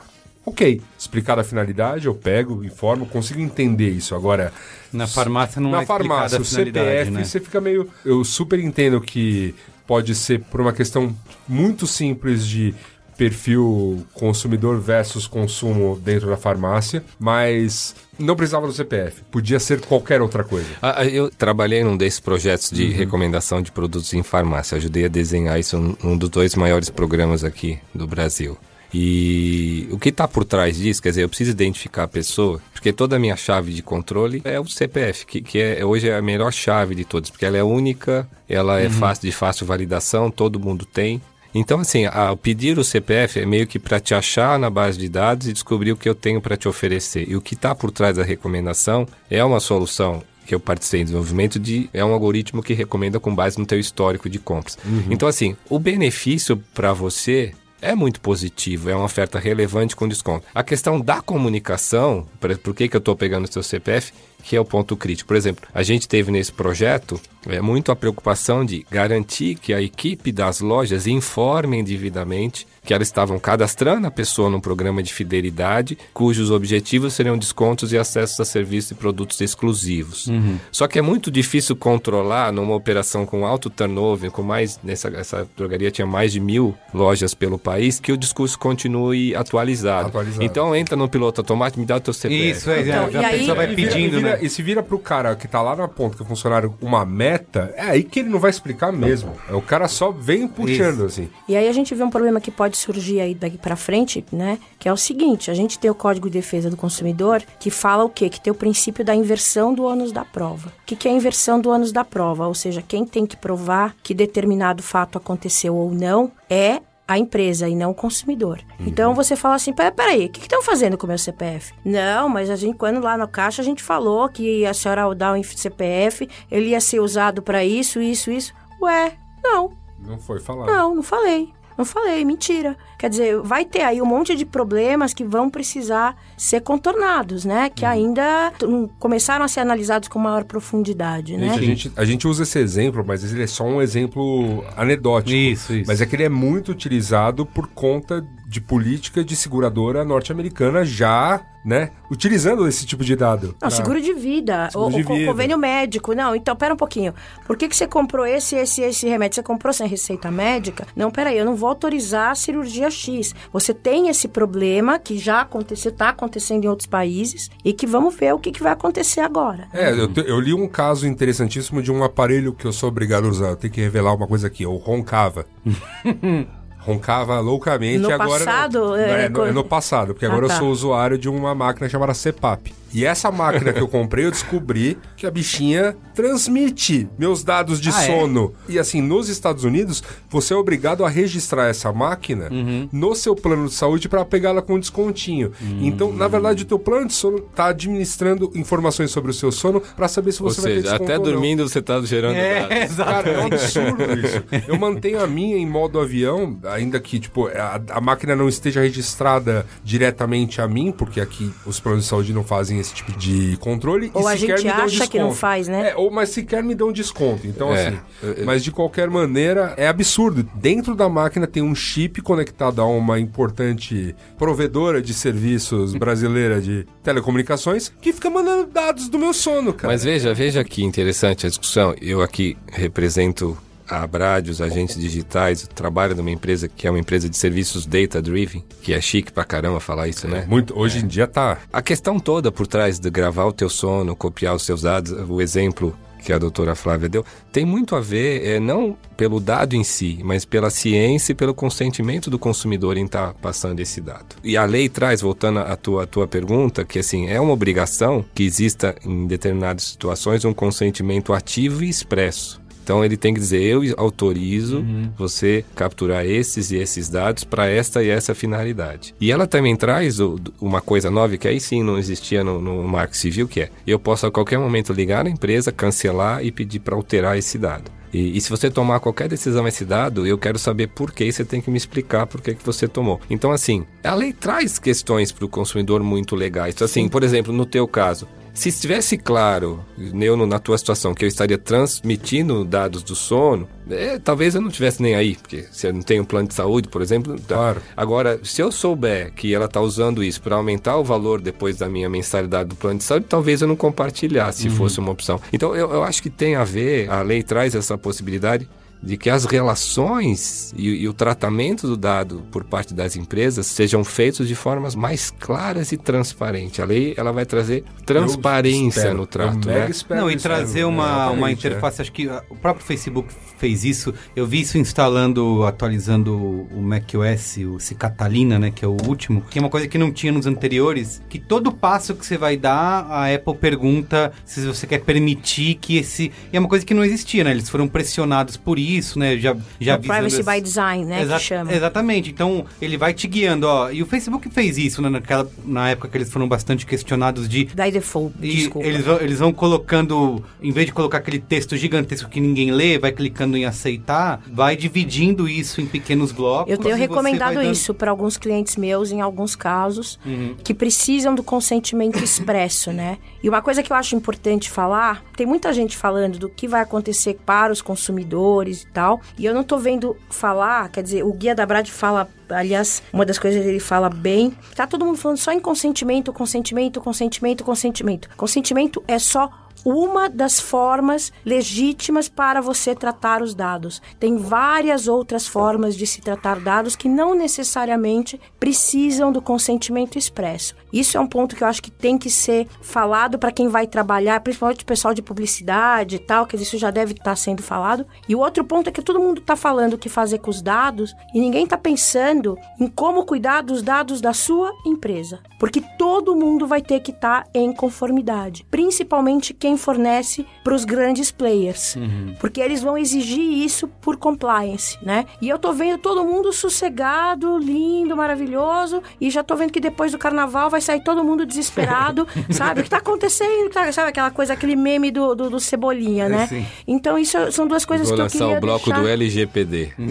Ok, 0.46 0.80
explicada 0.98 1.40
a 1.40 1.44
finalidade, 1.44 2.06
eu 2.06 2.14
pego, 2.14 2.62
informo, 2.64 3.06
consigo 3.06 3.40
entender 3.40 3.90
isso. 3.90 4.14
Agora, 4.14 4.52
Na 4.92 5.06
farmácia 5.06 5.60
não 5.60 5.70
na 5.70 5.78
é 5.78 5.82
explicada 5.82 6.08
farmácia, 6.08 6.38
a 6.38 6.40
o 6.40 6.44
finalidade, 6.44 6.86
CPF, 6.86 7.10
né? 7.10 7.24
você 7.24 7.40
fica 7.40 7.60
meio. 7.60 7.88
Eu 8.04 8.22
super 8.24 8.58
entendo 8.58 9.00
que 9.00 9.54
pode 9.86 10.14
ser 10.14 10.40
por 10.40 10.60
uma 10.60 10.72
questão 10.72 11.14
muito 11.48 11.86
simples 11.86 12.46
de 12.46 12.74
perfil 13.16 14.04
consumidor 14.12 14.80
versus 14.80 15.26
consumo 15.26 15.98
dentro 16.04 16.28
da 16.28 16.36
farmácia, 16.36 17.02
mas 17.18 17.94
não 18.18 18.34
precisava 18.36 18.66
do 18.66 18.72
CPF, 18.72 19.22
podia 19.30 19.60
ser 19.60 19.80
qualquer 19.80 20.20
outra 20.20 20.42
coisa. 20.44 20.66
Ah, 20.82 21.00
ah, 21.00 21.04
Eu 21.06 21.30
trabalhei 21.30 21.82
num 21.84 21.96
desses 21.96 22.20
projetos 22.20 22.70
de 22.70 22.88
recomendação 22.90 23.62
de 23.62 23.70
produtos 23.72 24.12
em 24.14 24.22
farmácia. 24.22 24.76
Ajudei 24.76 25.04
a 25.04 25.08
desenhar 25.08 25.58
isso 25.58 25.78
num 26.02 26.16
dos 26.18 26.28
dois 26.28 26.54
maiores 26.54 26.90
programas 26.90 27.44
aqui 27.44 27.78
do 27.94 28.06
Brasil. 28.06 28.58
E 28.94 29.88
o 29.90 29.98
que 29.98 30.10
está 30.10 30.28
por 30.28 30.44
trás 30.44 30.76
disso, 30.76 31.02
quer 31.02 31.08
dizer, 31.08 31.22
eu 31.24 31.28
preciso 31.28 31.50
identificar 31.50 32.04
a 32.04 32.08
pessoa, 32.08 32.62
porque 32.72 32.92
toda 32.92 33.16
a 33.16 33.18
minha 33.18 33.34
chave 33.34 33.72
de 33.72 33.82
controle 33.82 34.40
é 34.44 34.60
o 34.60 34.68
CPF, 34.68 35.26
que, 35.26 35.40
que 35.40 35.58
é, 35.58 35.84
hoje 35.84 36.08
é 36.08 36.16
a 36.16 36.22
melhor 36.22 36.52
chave 36.52 36.94
de 36.94 37.04
todas, 37.04 37.28
porque 37.28 37.44
ela 37.44 37.56
é 37.56 37.62
única, 37.64 38.28
ela 38.48 38.80
é 38.80 38.88
fácil 38.88 39.22
de 39.28 39.32
fácil 39.32 39.66
validação, 39.66 40.30
todo 40.30 40.60
mundo 40.60 40.84
tem. 40.84 41.20
Então, 41.52 41.80
assim, 41.80 42.06
ao 42.06 42.36
pedir 42.36 42.78
o 42.78 42.84
CPF 42.84 43.40
é 43.40 43.46
meio 43.46 43.66
que 43.66 43.80
para 43.80 43.98
te 43.98 44.14
achar 44.14 44.58
na 44.58 44.70
base 44.70 44.98
de 44.98 45.08
dados 45.08 45.48
e 45.48 45.52
descobrir 45.52 45.90
o 45.90 45.96
que 45.96 46.08
eu 46.08 46.14
tenho 46.14 46.40
para 46.40 46.56
te 46.56 46.68
oferecer. 46.68 47.28
E 47.28 47.36
o 47.36 47.40
que 47.40 47.54
está 47.54 47.74
por 47.74 47.90
trás 47.90 48.16
da 48.16 48.22
recomendação 48.22 49.06
é 49.28 49.44
uma 49.44 49.60
solução 49.60 50.22
que 50.46 50.54
eu 50.54 50.60
participei 50.60 51.00
em 51.00 51.04
desenvolvimento 51.04 51.58
de 51.58 51.88
é 51.92 52.04
um 52.04 52.12
algoritmo 52.12 52.62
que 52.62 52.74
recomenda 52.74 53.18
com 53.18 53.34
base 53.34 53.58
no 53.58 53.64
teu 53.64 53.78
histórico 53.78 54.28
de 54.28 54.38
compras. 54.38 54.76
Então, 55.10 55.28
assim, 55.28 55.56
o 55.70 55.78
benefício 55.78 56.56
para 56.74 56.92
você 56.92 57.52
é 57.84 57.94
muito 57.94 58.20
positivo, 58.20 58.88
é 58.88 58.96
uma 58.96 59.04
oferta 59.04 59.38
relevante 59.38 59.94
com 59.94 60.08
desconto. 60.08 60.46
A 60.54 60.62
questão 60.62 61.00
da 61.00 61.20
comunicação, 61.20 62.26
por, 62.40 62.74
que, 62.74 62.88
que 62.88 62.96
eu 62.96 62.98
estou 62.98 63.14
pegando 63.14 63.44
o 63.44 63.52
seu 63.52 63.62
CPF, 63.62 64.12
que 64.42 64.56
é 64.56 64.60
o 64.60 64.64
ponto 64.64 64.96
crítico. 64.96 65.28
Por 65.28 65.36
exemplo, 65.36 65.66
a 65.72 65.82
gente 65.82 66.08
teve 66.08 66.30
nesse 66.30 66.52
projeto 66.52 67.20
é, 67.46 67.60
muito 67.60 67.92
a 67.92 67.96
preocupação 67.96 68.64
de 68.64 68.86
garantir 68.90 69.56
que 69.56 69.72
a 69.72 69.80
equipe 69.80 70.32
das 70.32 70.60
lojas 70.60 71.06
informem 71.06 71.84
devidamente 71.84 72.66
que 72.84 72.92
elas 72.94 73.08
estavam 73.08 73.38
cadastrando 73.38 74.06
a 74.06 74.10
pessoa 74.10 74.50
num 74.50 74.60
programa 74.60 75.02
de 75.02 75.12
fidelidade, 75.12 75.96
cujos 76.12 76.50
objetivos 76.50 77.14
seriam 77.14 77.36
descontos 77.38 77.92
e 77.92 77.98
acessos 77.98 78.38
a 78.38 78.44
serviços 78.44 78.90
e 78.92 78.94
produtos 78.94 79.40
exclusivos. 79.40 80.28
Só 80.70 80.86
que 80.86 80.98
é 80.98 81.02
muito 81.02 81.30
difícil 81.30 81.74
controlar 81.74 82.52
numa 82.52 82.74
operação 82.74 83.24
com 83.26 83.46
alto 83.46 83.70
turnover, 83.70 84.30
com 84.30 84.42
mais 84.42 84.78
nessa 84.84 85.08
essa 85.08 85.48
drogaria 85.56 85.90
tinha 85.90 86.06
mais 86.06 86.32
de 86.32 86.40
mil 86.40 86.74
lojas 86.92 87.34
pelo 87.34 87.58
país, 87.58 87.98
que 88.00 88.12
o 88.12 88.16
discurso 88.16 88.58
continue 88.58 89.34
atualizado. 89.34 90.08
Atualizado. 90.08 90.42
Então 90.44 90.74
entra 90.76 90.96
no 90.96 91.08
piloto 91.08 91.40
automático, 91.40 91.80
me 91.80 91.86
dá 91.86 91.96
o 91.96 92.00
teu 92.00 92.12
CPF. 92.12 92.50
Isso, 92.50 92.70
é, 92.70 92.80
Então, 92.82 93.06
a 93.06 93.10
e 93.10 93.16
aí- 93.24 93.38
pessoa 93.38 93.54
vai 93.56 93.74
pedindo, 93.74 94.16
e 94.16 94.20
vira, 94.20 94.36
né? 94.36 94.38
E 94.42 94.48
se 94.50 94.62
vira 94.62 94.82
pro 94.82 94.98
cara 94.98 95.34
que 95.36 95.48
tá 95.48 95.62
lá 95.62 95.74
na 95.76 95.88
ponta, 95.88 96.16
que 96.16 96.22
é 96.22 96.24
o 96.24 96.28
funcionário, 96.28 96.74
uma 96.80 97.04
meta, 97.04 97.72
é 97.76 97.82
aí 97.82 98.02
que 98.02 98.20
ele 98.20 98.28
não 98.28 98.38
vai 98.38 98.50
explicar 98.50 98.92
mesmo. 98.92 99.32
É, 99.48 99.54
o 99.54 99.62
cara 99.62 99.88
só 99.88 100.10
vem 100.10 100.46
puxando, 100.48 101.04
assim. 101.04 101.28
E 101.48 101.56
aí 101.56 101.68
a 101.68 101.72
gente 101.72 101.94
vê 101.94 102.02
um 102.02 102.10
problema 102.10 102.40
que 102.40 102.50
pode 102.50 102.73
surgir 102.76 103.20
aí 103.20 103.34
daqui 103.34 103.58
pra 103.58 103.76
frente, 103.76 104.24
né? 104.32 104.58
Que 104.78 104.88
é 104.88 104.92
o 104.92 104.96
seguinte, 104.96 105.50
a 105.50 105.54
gente 105.54 105.78
tem 105.78 105.90
o 105.90 105.94
Código 105.94 106.28
de 106.28 106.38
Defesa 106.38 106.70
do 106.70 106.76
Consumidor 106.76 107.42
que 107.58 107.70
fala 107.70 108.04
o 108.04 108.08
quê? 108.10 108.28
Que 108.28 108.40
tem 108.40 108.50
o 108.50 108.56
princípio 108.56 109.04
da 109.04 109.14
inversão 109.14 109.72
do 109.74 109.84
ônus 109.84 110.12
da 110.12 110.24
prova. 110.24 110.68
O 110.68 110.84
que, 110.86 110.96
que 110.96 111.08
é 111.08 111.10
a 111.10 111.14
inversão 111.14 111.60
do 111.60 111.70
ônus 111.70 111.92
da 111.92 112.04
prova? 112.04 112.46
Ou 112.46 112.54
seja, 112.54 112.82
quem 112.82 113.04
tem 113.04 113.26
que 113.26 113.36
provar 113.36 113.94
que 114.02 114.14
determinado 114.14 114.82
fato 114.82 115.18
aconteceu 115.18 115.74
ou 115.74 115.90
não 115.90 116.30
é 116.48 116.80
a 117.06 117.18
empresa 117.18 117.68
e 117.68 117.76
não 117.76 117.90
o 117.90 117.94
consumidor. 117.94 118.60
Então 118.80 119.14
você 119.14 119.36
fala 119.36 119.56
assim, 119.56 119.74
pera, 119.74 119.92
peraí, 119.92 120.24
o 120.24 120.30
que 120.30 120.40
estão 120.40 120.62
fazendo 120.62 120.96
com 120.96 121.04
o 121.04 121.08
meu 121.08 121.18
CPF? 121.18 121.74
Não, 121.84 122.30
mas 122.30 122.48
a 122.48 122.56
gente, 122.56 122.78
quando 122.78 122.98
lá 122.98 123.18
no 123.18 123.28
caixa 123.28 123.60
a 123.60 123.64
gente 123.64 123.82
falou 123.82 124.26
que 124.28 124.64
a 124.64 124.72
senhora 124.72 125.02
ao 125.02 125.14
dar 125.14 125.38
o 125.38 125.44
CPF, 125.44 126.26
ele 126.50 126.70
ia 126.70 126.80
ser 126.80 127.00
usado 127.00 127.42
pra 127.42 127.62
isso, 127.62 128.00
isso, 128.00 128.30
isso. 128.30 128.54
Ué, 128.80 129.12
não, 129.42 129.70
Não 130.00 130.18
foi 130.18 130.40
falado. 130.40 130.66
não, 130.66 130.94
não 130.94 131.02
falei. 131.02 131.52
Não 131.76 131.84
falei, 131.84 132.24
mentira. 132.24 132.76
Quer 133.04 133.10
dizer, 133.10 133.38
vai 133.42 133.66
ter 133.66 133.82
aí 133.82 134.00
um 134.00 134.06
monte 134.06 134.34
de 134.34 134.46
problemas 134.46 135.12
que 135.12 135.22
vão 135.22 135.50
precisar 135.50 136.16
ser 136.38 136.62
contornados, 136.62 137.44
né? 137.44 137.68
Que 137.68 137.84
ainda 137.84 138.50
hum, 138.62 138.88
começaram 138.98 139.44
a 139.44 139.48
ser 139.48 139.60
analisados 139.60 140.08
com 140.08 140.18
maior 140.18 140.42
profundidade, 140.44 141.36
né? 141.36 141.48
Gente, 141.50 141.58
a, 141.58 141.62
gente, 141.66 141.92
a 141.96 142.04
gente 142.06 142.26
usa 142.26 142.44
esse 142.44 142.58
exemplo, 142.58 143.04
mas 143.06 143.22
ele 143.30 143.42
é 143.42 143.46
só 143.46 143.62
um 143.62 143.82
exemplo 143.82 144.64
anedótico. 144.74 145.36
Isso, 145.36 145.74
isso. 145.74 145.84
Mas 145.86 146.00
é 146.00 146.06
que 146.06 146.16
ele 146.16 146.22
é 146.22 146.30
muito 146.30 146.72
utilizado 146.72 147.44
por 147.44 147.66
conta 147.68 148.26
de 148.46 148.60
política 148.60 149.22
de 149.24 149.34
seguradora 149.34 150.04
norte-americana 150.04 150.84
já, 150.84 151.40
né, 151.64 151.90
utilizando 152.10 152.68
esse 152.68 152.86
tipo 152.86 153.02
de 153.02 153.16
dado. 153.16 153.48
Não, 153.48 153.58
pra- 153.58 153.70
seguro 153.70 154.00
de 154.00 154.12
vida, 154.14 154.68
Seguro 154.70 154.90
o, 154.94 154.96
de 154.96 155.02
vida. 155.02 155.26
convênio 155.26 155.58
médico. 155.58 156.14
Não, 156.14 156.36
então, 156.36 156.54
pera 156.54 156.72
um 156.72 156.76
pouquinho. 156.76 157.12
Por 157.46 157.56
que, 157.56 157.68
que 157.68 157.74
você 157.74 157.88
comprou 157.88 158.24
esse, 158.24 158.54
esse, 158.54 158.82
esse 158.82 159.08
remédio? 159.08 159.34
Você 159.36 159.42
comprou 159.42 159.72
sem 159.72 159.88
receita 159.88 160.30
médica? 160.30 160.86
Não, 160.94 161.10
peraí, 161.10 161.36
eu 161.36 161.44
não 161.44 161.56
vou 161.56 161.68
autorizar 161.68 162.30
a 162.30 162.34
cirurgia 162.36 162.90
X. 162.94 163.34
Você 163.52 163.74
tem 163.74 164.08
esse 164.08 164.26
problema 164.28 164.98
que 164.98 165.18
já 165.18 165.40
aconteceu, 165.42 165.90
está 165.90 166.08
acontecendo 166.10 166.64
em 166.64 166.68
outros 166.68 166.86
países 166.86 167.50
e 167.64 167.72
que 167.72 167.86
vamos 167.86 168.14
ver 168.14 168.32
o 168.34 168.38
que, 168.38 168.50
que 168.52 168.62
vai 168.62 168.72
acontecer 168.72 169.20
agora. 169.20 169.68
É, 169.72 169.90
eu, 169.90 170.08
te- 170.08 170.24
eu 170.26 170.40
li 170.40 170.54
um 170.54 170.66
caso 170.68 171.06
interessantíssimo 171.06 171.82
de 171.82 171.90
um 171.92 172.02
aparelho 172.04 172.52
que 172.52 172.64
eu 172.66 172.72
sou 172.72 172.88
obrigado 172.88 173.26
a 173.26 173.30
usar. 173.30 173.48
Eu 173.50 173.56
tenho 173.56 173.72
que 173.72 173.80
revelar 173.80 174.14
uma 174.14 174.26
coisa 174.26 174.46
aqui. 174.46 174.62
Eu 174.62 174.74
roncava. 174.76 175.46
roncava 176.78 177.40
loucamente. 177.40 177.98
No 177.98 178.12
agora 178.12 178.44
passado, 178.44 178.78
Não, 178.88 178.96
é, 178.96 179.24
é, 179.24 179.28
no, 179.28 179.44
é 179.46 179.52
no 179.52 179.64
passado, 179.64 180.12
porque 180.14 180.26
Ah, 180.26 180.28
agora 180.28 180.48
tá. 180.48 180.54
eu 180.54 180.58
sou 180.58 180.70
usuário 180.70 181.16
de 181.18 181.28
uma 181.28 181.54
máquina 181.54 181.88
chamada 181.88 182.12
CPAP. 182.14 182.74
E 182.94 183.04
essa 183.04 183.30
máquina 183.30 183.72
que 183.72 183.80
eu 183.80 183.88
comprei, 183.88 184.24
eu 184.26 184.30
descobri 184.30 184.96
que 185.16 185.26
a 185.26 185.30
bichinha 185.30 185.96
transmite 186.14 187.08
meus 187.18 187.42
dados 187.44 187.80
de 187.80 187.90
Ah, 187.90 188.02
é? 188.02 188.06
sono. 188.06 188.54
E 188.68 188.78
assim, 188.78 189.00
nos 189.02 189.28
Estados 189.28 189.64
Unidos, 189.64 190.02
você 190.30 190.54
é 190.54 190.56
obrigado 190.56 191.04
a 191.04 191.08
registrar 191.08 191.66
essa 191.68 191.92
máquina 191.92 192.48
Uhum. 192.50 192.88
no 192.92 193.14
seu 193.14 193.34
plano 193.34 193.66
de 193.68 193.74
saúde 193.74 194.08
para 194.08 194.24
pegá-la 194.24 194.62
com 194.62 194.78
descontinho. 194.78 195.52
Então, 195.80 196.12
na 196.12 196.28
verdade, 196.28 196.62
o 196.62 196.66
teu 196.66 196.78
plano 196.78 197.06
de 197.08 197.12
sono 197.14 197.38
está 197.38 197.66
administrando 197.66 198.50
informações 198.54 199.10
sobre 199.10 199.30
o 199.30 199.34
seu 199.34 199.50
sono 199.50 199.80
para 199.80 200.06
saber 200.08 200.32
se 200.32 200.42
Ou 200.42 200.48
você 200.50 200.60
vai 200.60 200.70
ter 200.70 200.76
seja, 200.82 200.90
desconto 200.92 201.04
até 201.04 201.18
ou 201.18 201.24
não. 201.24 201.32
dormindo 201.32 201.68
você 201.68 201.82
tá 201.82 202.00
gerando 202.02 202.36
É, 202.36 202.60
dados. 202.60 202.78
exato. 202.92 203.10
Cara, 203.10 203.30
é 203.30 203.38
um 203.40 203.46
absurdo 203.46 204.02
isso. 204.26 204.44
Eu 204.68 204.78
mantenho 204.78 205.20
a 205.22 205.26
minha 205.26 205.56
em 205.56 205.66
modo 205.66 205.98
avião, 206.00 206.58
ainda 206.64 207.00
que, 207.00 207.18
tipo, 207.18 207.48
a, 207.48 207.80
a 207.90 208.00
máquina 208.00 208.34
não 208.36 208.48
esteja 208.48 208.80
registrada 208.80 209.66
diretamente 209.82 210.60
a 210.60 210.68
mim, 210.68 210.92
porque 210.92 211.20
aqui 211.20 211.52
os 211.66 211.80
planos 211.80 212.04
de 212.04 212.08
saúde 212.08 212.32
não 212.32 212.44
fazem 212.44 212.78
esse 212.84 212.94
tipo 212.94 213.12
de 213.16 213.56
controle. 213.58 214.10
Ou 214.14 214.28
e 214.28 214.32
a 214.32 214.36
gente 214.36 214.68
acha 214.68 215.06
que 215.06 215.18
não 215.18 215.32
faz, 215.34 215.66
né? 215.68 215.90
É, 215.90 215.96
ou, 215.96 216.10
mas 216.10 216.28
sequer 216.30 216.62
me 216.62 216.74
dão 216.74 216.92
desconto. 216.92 217.46
Então, 217.46 217.74
É. 217.74 217.88
assim, 217.88 218.44
mas 218.44 218.62
de 218.62 218.70
qualquer 218.70 219.08
maneira, 219.10 219.74
é 219.76 219.88
absurdo. 219.88 220.48
Dentro 220.54 220.94
da 220.94 221.08
máquina 221.08 221.46
tem 221.46 221.62
um 221.62 221.74
chip 221.74 222.20
conectado 222.22 222.80
a 222.80 222.86
uma 222.86 223.18
importante 223.18 224.14
provedora 224.38 225.00
de 225.02 225.14
serviços 225.14 225.94
brasileira 225.96 226.60
de 226.60 226.86
telecomunicações 227.02 227.92
que 228.00 228.12
fica 228.12 228.28
mandando 228.30 228.66
dados 228.66 229.08
do 229.08 229.18
meu 229.18 229.32
sono, 229.32 229.72
cara. 229.72 229.92
Mas 229.92 230.04
veja, 230.04 230.34
veja 230.34 230.62
que 230.64 230.82
interessante 230.84 231.46
a 231.46 231.48
discussão. 231.48 231.94
Eu 232.00 232.22
aqui 232.22 232.56
represento 232.70 233.56
a 233.88 234.02
Abrad, 234.02 234.48
os 234.48 234.60
agentes 234.60 234.96
digitais, 234.96 235.62
eu 235.62 235.68
trabalho 235.68 236.14
numa 236.14 236.30
empresa 236.30 236.68
que 236.68 236.86
é 236.86 236.90
uma 236.90 236.98
empresa 236.98 237.28
de 237.28 237.36
serviços 237.36 237.86
data-driven, 237.86 238.64
que 238.82 238.92
é 238.92 239.00
chique 239.00 239.32
pra 239.32 239.44
caramba 239.44 239.80
falar 239.80 240.08
isso, 240.08 240.26
né? 240.28 240.44
Muito, 240.48 240.78
hoje 240.78 240.98
em 240.98 241.06
dia 241.06 241.26
tá 241.26 241.58
A 241.72 241.82
questão 241.82 242.18
toda 242.18 242.50
por 242.50 242.66
trás 242.66 242.98
de 242.98 243.10
gravar 243.10 243.44
o 243.46 243.52
teu 243.52 243.68
sono, 243.68 244.16
copiar 244.16 244.54
os 244.54 244.64
seus 244.64 244.82
dados, 244.82 245.12
o 245.12 245.40
exemplo 245.40 245.96
que 246.24 246.32
a 246.32 246.38
doutora 246.38 246.74
Flávia 246.74 247.08
deu, 247.08 247.24
tem 247.52 247.66
muito 247.66 247.94
a 247.94 248.00
ver, 248.00 248.44
é, 248.46 248.58
não 248.58 248.96
pelo 249.14 249.38
dado 249.38 249.76
em 249.76 249.84
si, 249.84 250.18
mas 250.24 250.44
pela 250.44 250.70
ciência 250.70 251.32
e 251.32 251.34
pelo 251.34 251.54
consentimento 251.54 252.30
do 252.30 252.38
consumidor 252.38 252.96
em 252.96 253.04
estar 253.04 253.34
passando 253.34 253.78
esse 253.80 254.00
dado. 254.00 254.36
E 254.42 254.56
a 254.56 254.64
lei 254.64 254.88
traz, 254.88 255.20
voltando 255.20 255.58
à 255.58 255.76
tua, 255.76 256.04
à 256.04 256.06
tua 256.06 256.26
pergunta, 256.26 256.84
que 256.84 256.98
assim, 256.98 257.28
é 257.28 257.38
uma 257.38 257.52
obrigação 257.52 258.24
que 258.34 258.42
exista 258.42 258.96
em 259.04 259.26
determinadas 259.26 259.84
situações 259.84 260.44
um 260.44 260.54
consentimento 260.54 261.34
ativo 261.34 261.84
e 261.84 261.90
expresso. 261.90 262.63
Então 262.84 263.02
ele 263.04 263.16
tem 263.16 263.32
que 263.32 263.40
dizer: 263.40 263.62
eu 263.62 263.80
autorizo 263.96 264.84
você 265.16 265.64
capturar 265.74 266.24
esses 266.26 266.70
e 266.70 266.76
esses 266.76 267.08
dados 267.08 267.42
para 267.42 267.66
esta 267.66 268.02
e 268.04 268.10
essa 268.10 268.34
finalidade. 268.34 269.14
E 269.20 269.32
ela 269.32 269.46
também 269.46 269.74
traz 269.74 270.20
o- 270.20 270.38
uma 270.60 270.80
coisa 270.82 271.10
nova 271.10 271.36
que 271.38 271.48
aí 271.48 271.58
sim 271.58 271.82
não 271.82 271.98
existia 271.98 272.44
no, 272.44 272.60
no 272.60 272.82
Marco 272.86 273.16
Civil, 273.16 273.48
que 273.48 273.62
é: 273.62 273.70
eu 273.86 273.98
posso 273.98 274.26
a 274.26 274.30
qualquer 274.30 274.58
momento 274.58 274.92
ligar 274.92 275.24
na 275.24 275.30
empresa, 275.30 275.72
cancelar 275.72 276.44
e 276.44 276.52
pedir 276.52 276.80
para 276.80 276.94
alterar 276.94 277.38
esse 277.38 277.56
dado. 277.56 277.90
E, 278.12 278.36
e 278.36 278.40
se 278.40 278.48
você 278.50 278.70
tomar 278.70 279.00
qualquer 279.00 279.28
decisão 279.28 279.66
esse 279.66 279.84
dado, 279.84 280.24
eu 280.26 280.38
quero 280.38 280.58
saber 280.58 280.88
por 280.88 281.10
que 281.10 281.32
você 281.32 281.44
tem 281.44 281.60
que 281.60 281.68
me 281.70 281.76
explicar 281.76 282.26
por 282.26 282.40
que, 282.40 282.54
que 282.54 282.64
você 282.64 282.86
tomou. 282.86 283.20
Então, 283.28 283.50
assim, 283.50 283.84
a 284.04 284.14
lei 284.14 284.32
traz 284.32 284.78
questões 284.78 285.32
para 285.32 285.44
o 285.44 285.48
consumidor 285.48 286.00
muito 286.02 286.36
legais. 286.36 286.74
Então, 286.74 286.84
assim, 286.84 287.08
por 287.08 287.24
exemplo, 287.24 287.52
no 287.52 287.66
teu 287.66 287.88
caso, 287.88 288.28
se 288.54 288.68
estivesse 288.68 289.18
claro, 289.18 289.84
eu 289.98 290.36
no- 290.36 290.46
na 290.46 290.58
tua 290.58 290.78
situação, 290.78 291.12
que 291.12 291.24
eu 291.24 291.28
estaria 291.28 291.58
transmitindo 291.58 292.64
dados 292.64 293.02
do 293.02 293.14
sono, 293.14 293.68
é, 293.90 294.18
talvez 294.18 294.54
eu 294.54 294.60
não 294.60 294.70
tivesse 294.70 295.02
nem 295.02 295.14
aí, 295.14 295.34
porque 295.34 295.66
se 295.72 295.86
eu 295.88 295.92
não 295.92 296.00
tenho 296.02 296.22
um 296.22 296.24
plano 296.24 296.48
de 296.48 296.54
saúde, 296.54 296.88
por 296.88 297.02
exemplo. 297.02 297.36
tá. 297.40 297.54
Claro. 297.56 297.82
Agora, 297.96 298.40
se 298.44 298.62
eu 298.62 298.70
souber 298.70 299.32
que 299.34 299.52
ela 299.54 299.64
está 299.66 299.80
usando 299.80 300.22
isso 300.22 300.40
para 300.40 300.56
aumentar 300.56 300.96
o 300.96 301.04
valor 301.04 301.40
depois 301.40 301.76
da 301.76 301.88
minha 301.88 302.08
mensalidade 302.08 302.68
do 302.68 302.76
plano 302.76 302.98
de 302.98 303.04
saúde, 303.04 303.26
talvez 303.28 303.60
eu 303.60 303.68
não 303.68 303.76
compartilhasse, 303.76 304.62
se 304.62 304.70
fosse 304.70 304.98
uma 305.00 305.10
opção. 305.10 305.40
Então, 305.52 305.74
eu, 305.74 305.90
eu 305.90 306.02
acho 306.04 306.22
que 306.22 306.30
tem 306.30 306.54
a 306.54 306.64
ver, 306.64 307.10
a 307.10 307.22
lei 307.22 307.42
traz 307.42 307.74
essa 307.74 307.98
possibilidade 307.98 308.68
de 309.04 309.16
que 309.16 309.28
as 309.28 309.44
relações 309.44 310.72
e, 310.76 310.88
e 310.88 311.08
o 311.08 311.12
tratamento 311.12 311.86
do 311.86 311.96
dado 311.96 312.42
por 312.50 312.64
parte 312.64 312.94
das 312.94 313.16
empresas 313.16 313.66
sejam 313.66 314.02
feitos 314.02 314.48
de 314.48 314.54
formas 314.54 314.94
mais 314.94 315.30
claras 315.30 315.92
e 315.92 315.96
transparentes. 315.96 316.80
A 316.80 316.84
lei 316.84 317.14
ela 317.16 317.32
vai 317.32 317.44
trazer 317.44 317.84
transparência 318.06 319.00
espero, 319.00 319.18
no 319.18 319.26
trato, 319.26 319.68
né? 319.68 319.90
Não, 320.10 320.30
e 320.30 320.36
trazer 320.36 320.80
é, 320.80 320.86
uma, 320.86 321.30
uma 321.30 321.50
é. 321.50 321.52
interface, 321.52 322.00
acho 322.00 322.12
que 322.12 322.28
ah, 322.28 322.42
o 322.48 322.56
próprio 322.56 322.84
Facebook 322.84 323.28
fez 323.58 323.84
isso. 323.84 324.12
Eu 324.34 324.46
vi 324.46 324.60
isso 324.60 324.78
instalando, 324.78 325.64
atualizando 325.64 326.36
o 326.36 326.82
macOS, 326.82 327.56
o 327.58 327.78
Cicatalina, 327.78 328.58
né, 328.58 328.70
que 328.70 328.84
é 328.84 328.88
o 328.88 328.96
último, 329.06 329.42
que 329.50 329.58
é 329.58 329.62
uma 329.62 329.70
coisa 329.70 329.86
que 329.88 329.98
não 329.98 330.12
tinha 330.12 330.32
nos 330.32 330.46
anteriores, 330.46 331.22
que 331.28 331.38
todo 331.38 331.72
passo 331.72 332.14
que 332.14 332.24
você 332.24 332.36
vai 332.36 332.56
dar, 332.56 333.06
a 333.08 333.34
Apple 333.34 333.54
pergunta 333.56 334.32
se 334.44 334.66
você 334.66 334.86
quer 334.86 335.00
permitir 335.00 335.76
que 335.76 335.96
esse... 335.96 336.32
E 336.52 336.56
é 336.56 336.60
uma 336.60 336.68
coisa 336.68 336.84
que 336.84 336.94
não 336.94 337.04
existia, 337.04 337.44
né? 337.44 337.50
Eles 337.50 337.68
foram 337.68 337.88
pressionados 337.88 338.56
por 338.56 338.78
isso, 338.78 338.93
né? 339.18 339.36
Já, 339.38 339.56
já 339.80 339.94
É 339.94 339.98
privacy 339.98 340.42
by 340.42 340.60
design, 340.60 341.04
né, 341.04 341.22
Exa- 341.22 341.36
que 341.38 341.42
chama. 341.42 341.72
Exatamente. 341.72 342.30
Então, 342.30 342.64
ele 342.80 342.96
vai 342.96 343.12
te 343.14 343.26
guiando, 343.26 343.66
ó. 343.66 343.90
E 343.90 344.02
o 344.02 344.06
Facebook 344.06 344.48
fez 344.50 344.78
isso, 344.78 345.00
né? 345.02 345.08
Naquela, 345.08 345.48
na 345.64 345.90
época 345.90 346.08
que 346.08 346.16
eles 346.16 346.30
foram 346.32 346.48
bastante 346.48 346.86
questionados 346.86 347.48
de 347.48 347.64
By 347.66 347.90
default, 347.90 348.34
e 348.40 348.54
desculpa. 348.56 348.86
eles 348.88 349.04
vão, 349.04 349.20
eles 349.20 349.38
vão 349.38 349.52
colocando, 349.52 350.42
em 350.62 350.70
vez 350.70 350.86
de 350.86 350.92
colocar 350.92 351.18
aquele 351.18 351.38
texto 351.38 351.76
gigantesco 351.76 352.28
que 352.30 352.40
ninguém 352.40 352.70
lê, 352.70 352.98
vai 352.98 353.12
clicando 353.12 353.56
em 353.56 353.64
aceitar, 353.64 354.40
vai 354.50 354.76
dividindo 354.76 355.48
isso 355.48 355.80
em 355.80 355.86
pequenos 355.86 356.32
blocos. 356.32 356.70
Eu 356.72 356.78
tenho 356.78 356.96
recomendado 356.96 357.54
dando- 357.54 357.70
isso 357.70 357.92
para 357.94 358.10
alguns 358.10 358.36
clientes 358.36 358.76
meus, 358.76 359.10
em 359.10 359.20
alguns 359.20 359.54
casos, 359.56 360.18
Uhum. 360.24 360.54
que 360.62 360.72
precisam 360.74 361.34
do 361.34 361.42
consentimento 361.42 362.22
expresso, 362.22 362.92
né? 362.92 363.18
E 363.42 363.48
uma 363.48 363.60
coisa 363.62 363.82
que 363.82 363.92
eu 363.92 363.96
acho 363.96 364.14
importante 364.16 364.70
falar, 364.70 365.22
tem 365.36 365.46
muita 365.46 365.72
gente 365.72 365.96
falando 365.96 366.38
do 366.38 366.48
que 366.48 366.66
vai 366.68 366.80
acontecer 366.80 367.38
para 367.44 367.72
os 367.72 367.82
consumidores 367.82 368.83
e 368.84 368.92
tal, 368.92 369.20
e 369.38 369.44
eu 369.44 369.54
não 369.54 369.64
tô 369.64 369.78
vendo 369.78 370.16
falar, 370.30 370.88
quer 370.90 371.02
dizer, 371.02 371.24
o 371.24 371.32
Guia 371.32 371.54
da 371.54 371.66
Brad 371.66 371.88
fala, 371.88 372.28
aliás, 372.48 373.02
uma 373.12 373.24
das 373.24 373.38
coisas 373.38 373.62
que 373.62 373.68
ele 373.68 373.80
fala 373.80 374.08
bem, 374.08 374.56
tá 374.74 374.86
todo 374.86 375.04
mundo 375.04 375.18
falando 375.18 375.38
só 375.38 375.52
em 375.52 375.60
consentimento, 375.60 376.32
consentimento, 376.32 377.00
consentimento, 377.00 377.64
consentimento. 377.64 378.28
Consentimento 378.36 379.02
é 379.08 379.18
só 379.18 379.63
uma 379.84 380.28
das 380.28 380.58
formas 380.58 381.32
legítimas 381.44 382.28
para 382.28 382.60
você 382.60 382.94
tratar 382.94 383.42
os 383.42 383.54
dados. 383.54 384.00
Tem 384.18 384.36
várias 384.36 385.06
outras 385.06 385.46
formas 385.46 385.94
de 385.96 386.06
se 386.06 386.20
tratar 386.20 386.58
dados 386.60 386.96
que 386.96 387.08
não 387.08 387.34
necessariamente 387.34 388.40
precisam 388.58 389.30
do 389.30 389.42
consentimento 389.42 390.18
expresso. 390.18 390.74
Isso 390.92 391.16
é 391.16 391.20
um 391.20 391.26
ponto 391.26 391.54
que 391.54 391.62
eu 391.62 391.68
acho 391.68 391.82
que 391.82 391.90
tem 391.90 392.16
que 392.16 392.30
ser 392.30 392.66
falado 392.80 393.38
para 393.38 393.52
quem 393.52 393.68
vai 393.68 393.86
trabalhar, 393.86 394.40
principalmente 394.40 394.82
o 394.82 394.86
pessoal 394.86 395.12
de 395.12 395.22
publicidade 395.22 396.16
e 396.16 396.18
tal, 396.18 396.46
que 396.46 396.56
isso 396.56 396.78
já 396.78 396.90
deve 396.90 397.12
estar 397.12 397.36
sendo 397.36 397.62
falado. 397.62 398.06
E 398.28 398.34
o 398.34 398.38
outro 398.38 398.64
ponto 398.64 398.88
é 398.88 398.92
que 398.92 399.02
todo 399.02 399.20
mundo 399.20 399.40
está 399.40 399.56
falando 399.56 399.94
o 399.94 399.98
que 399.98 400.08
fazer 400.08 400.38
com 400.38 400.50
os 400.50 400.62
dados 400.62 401.14
e 401.34 401.40
ninguém 401.40 401.64
está 401.64 401.76
pensando 401.76 402.56
em 402.80 402.86
como 402.86 403.26
cuidar 403.26 403.62
dos 403.62 403.82
dados 403.82 404.20
da 404.20 404.32
sua 404.32 404.72
empresa. 404.86 405.40
Porque 405.58 405.82
todo 405.98 406.36
mundo 406.36 406.66
vai 406.66 406.80
ter 406.80 407.00
que 407.00 407.10
estar 407.10 407.46
em 407.52 407.72
conformidade, 407.72 408.66
principalmente 408.70 409.52
quem 409.52 409.73
fornece 409.76 410.44
para 410.62 410.74
os 410.74 410.84
grandes 410.84 411.30
players, 411.30 411.96
porque 412.40 412.60
eles 412.60 412.82
vão 412.82 412.96
exigir 412.98 413.40
isso 413.40 413.88
por 414.00 414.16
compliance, 414.16 414.98
né? 415.02 415.24
E 415.40 415.48
eu 415.48 415.58
tô 415.58 415.72
vendo 415.72 415.98
todo 415.98 416.24
mundo 416.24 416.52
sossegado, 416.52 417.58
lindo, 417.58 418.16
maravilhoso, 418.16 419.02
e 419.20 419.30
já 419.30 419.42
tô 419.42 419.56
vendo 419.56 419.72
que 419.72 419.80
depois 419.80 420.12
do 420.12 420.18
carnaval 420.18 420.68
vai 420.70 420.80
sair 420.80 421.02
todo 421.02 421.24
mundo 421.24 421.44
desesperado, 421.46 422.26
sabe? 422.50 422.80
O 422.80 422.84
que 422.84 422.90
tá 422.90 422.98
acontecendo? 422.98 423.70
Tá- 423.70 423.90
Sabe 423.92 424.08
aquela 424.08 424.30
coisa, 424.30 424.52
aquele 424.54 424.74
meme 424.76 425.10
do, 425.10 425.34
do, 425.34 425.50
do 425.50 425.60
Cebolinha, 425.60 426.28
né? 426.28 426.46
sim. 426.46 426.66
Então 426.86 427.18
isso 427.18 427.36
são 427.52 427.66
duas 427.66 427.84
coisas 427.84 428.08
Vou 428.08 428.16
que 428.16 428.20
eu 428.20 428.24
lançar 428.24 428.38
queria 428.38 428.58
o 428.58 428.60
bloco 428.60 428.84
deixar... 428.86 429.02
do 429.02 429.08
LGPD. 429.08 429.92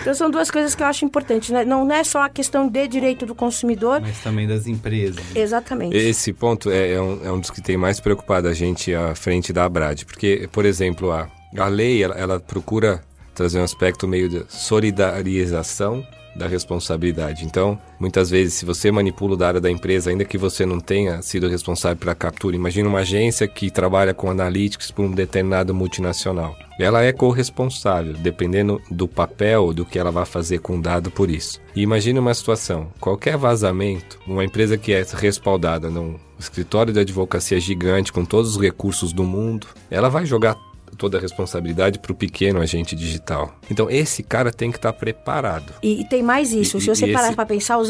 Então 0.00 0.14
são 0.14 0.30
duas 0.30 0.50
coisas 0.50 0.74
que 0.74 0.82
eu 0.82 0.86
acho 0.86 1.04
importantes, 1.04 1.50
né? 1.50 1.64
Não 1.64 1.90
é 1.90 2.04
só 2.04 2.22
a 2.22 2.28
questão 2.28 2.68
de 2.68 2.86
direito 2.86 3.24
do 3.26 3.34
consumidor, 3.34 4.00
Mas 4.00 4.18
também 4.20 4.46
das 4.46 4.66
empresas. 4.66 5.22
exatamente. 5.34 5.96
Esse 5.96 6.32
ponto 6.32 6.70
é, 6.70 6.92
é 6.92 7.00
um, 7.00 7.13
é 7.22 7.30
um 7.30 7.38
dos 7.38 7.50
que 7.50 7.60
tem 7.60 7.76
mais 7.76 8.00
preocupado 8.00 8.48
a 8.48 8.52
gente 8.52 8.94
à 8.94 9.14
frente 9.14 9.52
da 9.52 9.64
Abrad. 9.64 10.04
Porque, 10.04 10.48
por 10.50 10.64
exemplo, 10.64 11.12
a, 11.12 11.28
a 11.56 11.68
lei, 11.68 12.02
ela, 12.02 12.14
ela 12.14 12.40
procura 12.40 13.02
trazer 13.34 13.58
um 13.58 13.64
aspecto 13.64 14.06
meio 14.06 14.28
de 14.28 14.44
solidarização 14.48 16.06
da 16.36 16.46
responsabilidade. 16.46 17.44
Então, 17.44 17.78
muitas 17.98 18.30
vezes, 18.30 18.54
se 18.54 18.64
você 18.64 18.90
manipula 18.90 19.34
o 19.34 19.36
dado 19.36 19.60
da 19.60 19.70
empresa, 19.70 20.10
ainda 20.10 20.24
que 20.24 20.38
você 20.38 20.66
não 20.66 20.80
tenha 20.80 21.22
sido 21.22 21.48
responsável 21.48 21.96
pela 21.96 22.14
captura, 22.14 22.56
imagina 22.56 22.88
uma 22.88 23.00
agência 23.00 23.46
que 23.46 23.70
trabalha 23.70 24.14
com 24.14 24.30
analytics 24.30 24.90
por 24.90 25.04
um 25.04 25.10
determinado 25.10 25.74
multinacional. 25.74 26.56
Ela 26.78 27.04
é 27.04 27.12
corresponsável, 27.12 28.14
dependendo 28.14 28.80
do 28.90 29.06
papel 29.06 29.72
do 29.72 29.84
que 29.84 29.98
ela 29.98 30.10
vai 30.10 30.24
fazer 30.24 30.58
com 30.58 30.78
o 30.78 30.82
dado 30.82 31.10
por 31.10 31.30
isso. 31.30 31.60
E 31.74 31.82
imagine 31.82 32.18
uma 32.18 32.34
situação: 32.34 32.88
qualquer 33.00 33.36
vazamento, 33.36 34.18
uma 34.26 34.44
empresa 34.44 34.76
que 34.76 34.92
é 34.92 35.04
respaldada 35.14 35.88
num 35.88 36.16
escritório 36.38 36.92
de 36.92 37.00
advocacia 37.00 37.60
gigante 37.60 38.12
com 38.12 38.24
todos 38.24 38.56
os 38.56 38.62
recursos 38.62 39.12
do 39.12 39.22
mundo, 39.22 39.68
ela 39.88 40.08
vai 40.08 40.26
jogar 40.26 40.56
toda 40.94 41.18
a 41.18 41.20
responsabilidade 41.20 41.98
para 41.98 42.12
o 42.12 42.14
pequeno 42.14 42.60
agente 42.60 42.94
digital. 42.94 43.54
Então, 43.70 43.90
esse 43.90 44.22
cara 44.22 44.50
tem 44.52 44.70
que 44.70 44.78
estar 44.78 44.92
tá 44.92 44.98
preparado. 44.98 45.72
E, 45.82 46.00
e, 46.00 46.08
tem 46.08 46.22
mais 46.22 46.52
isso. 46.52 46.78
E, 46.78 46.80
Se 46.80 46.88
você 46.88 47.06
parar 47.12 47.26
esse- 47.28 47.36
para 47.36 47.46
pensar, 47.46 47.78
os, 47.78 47.88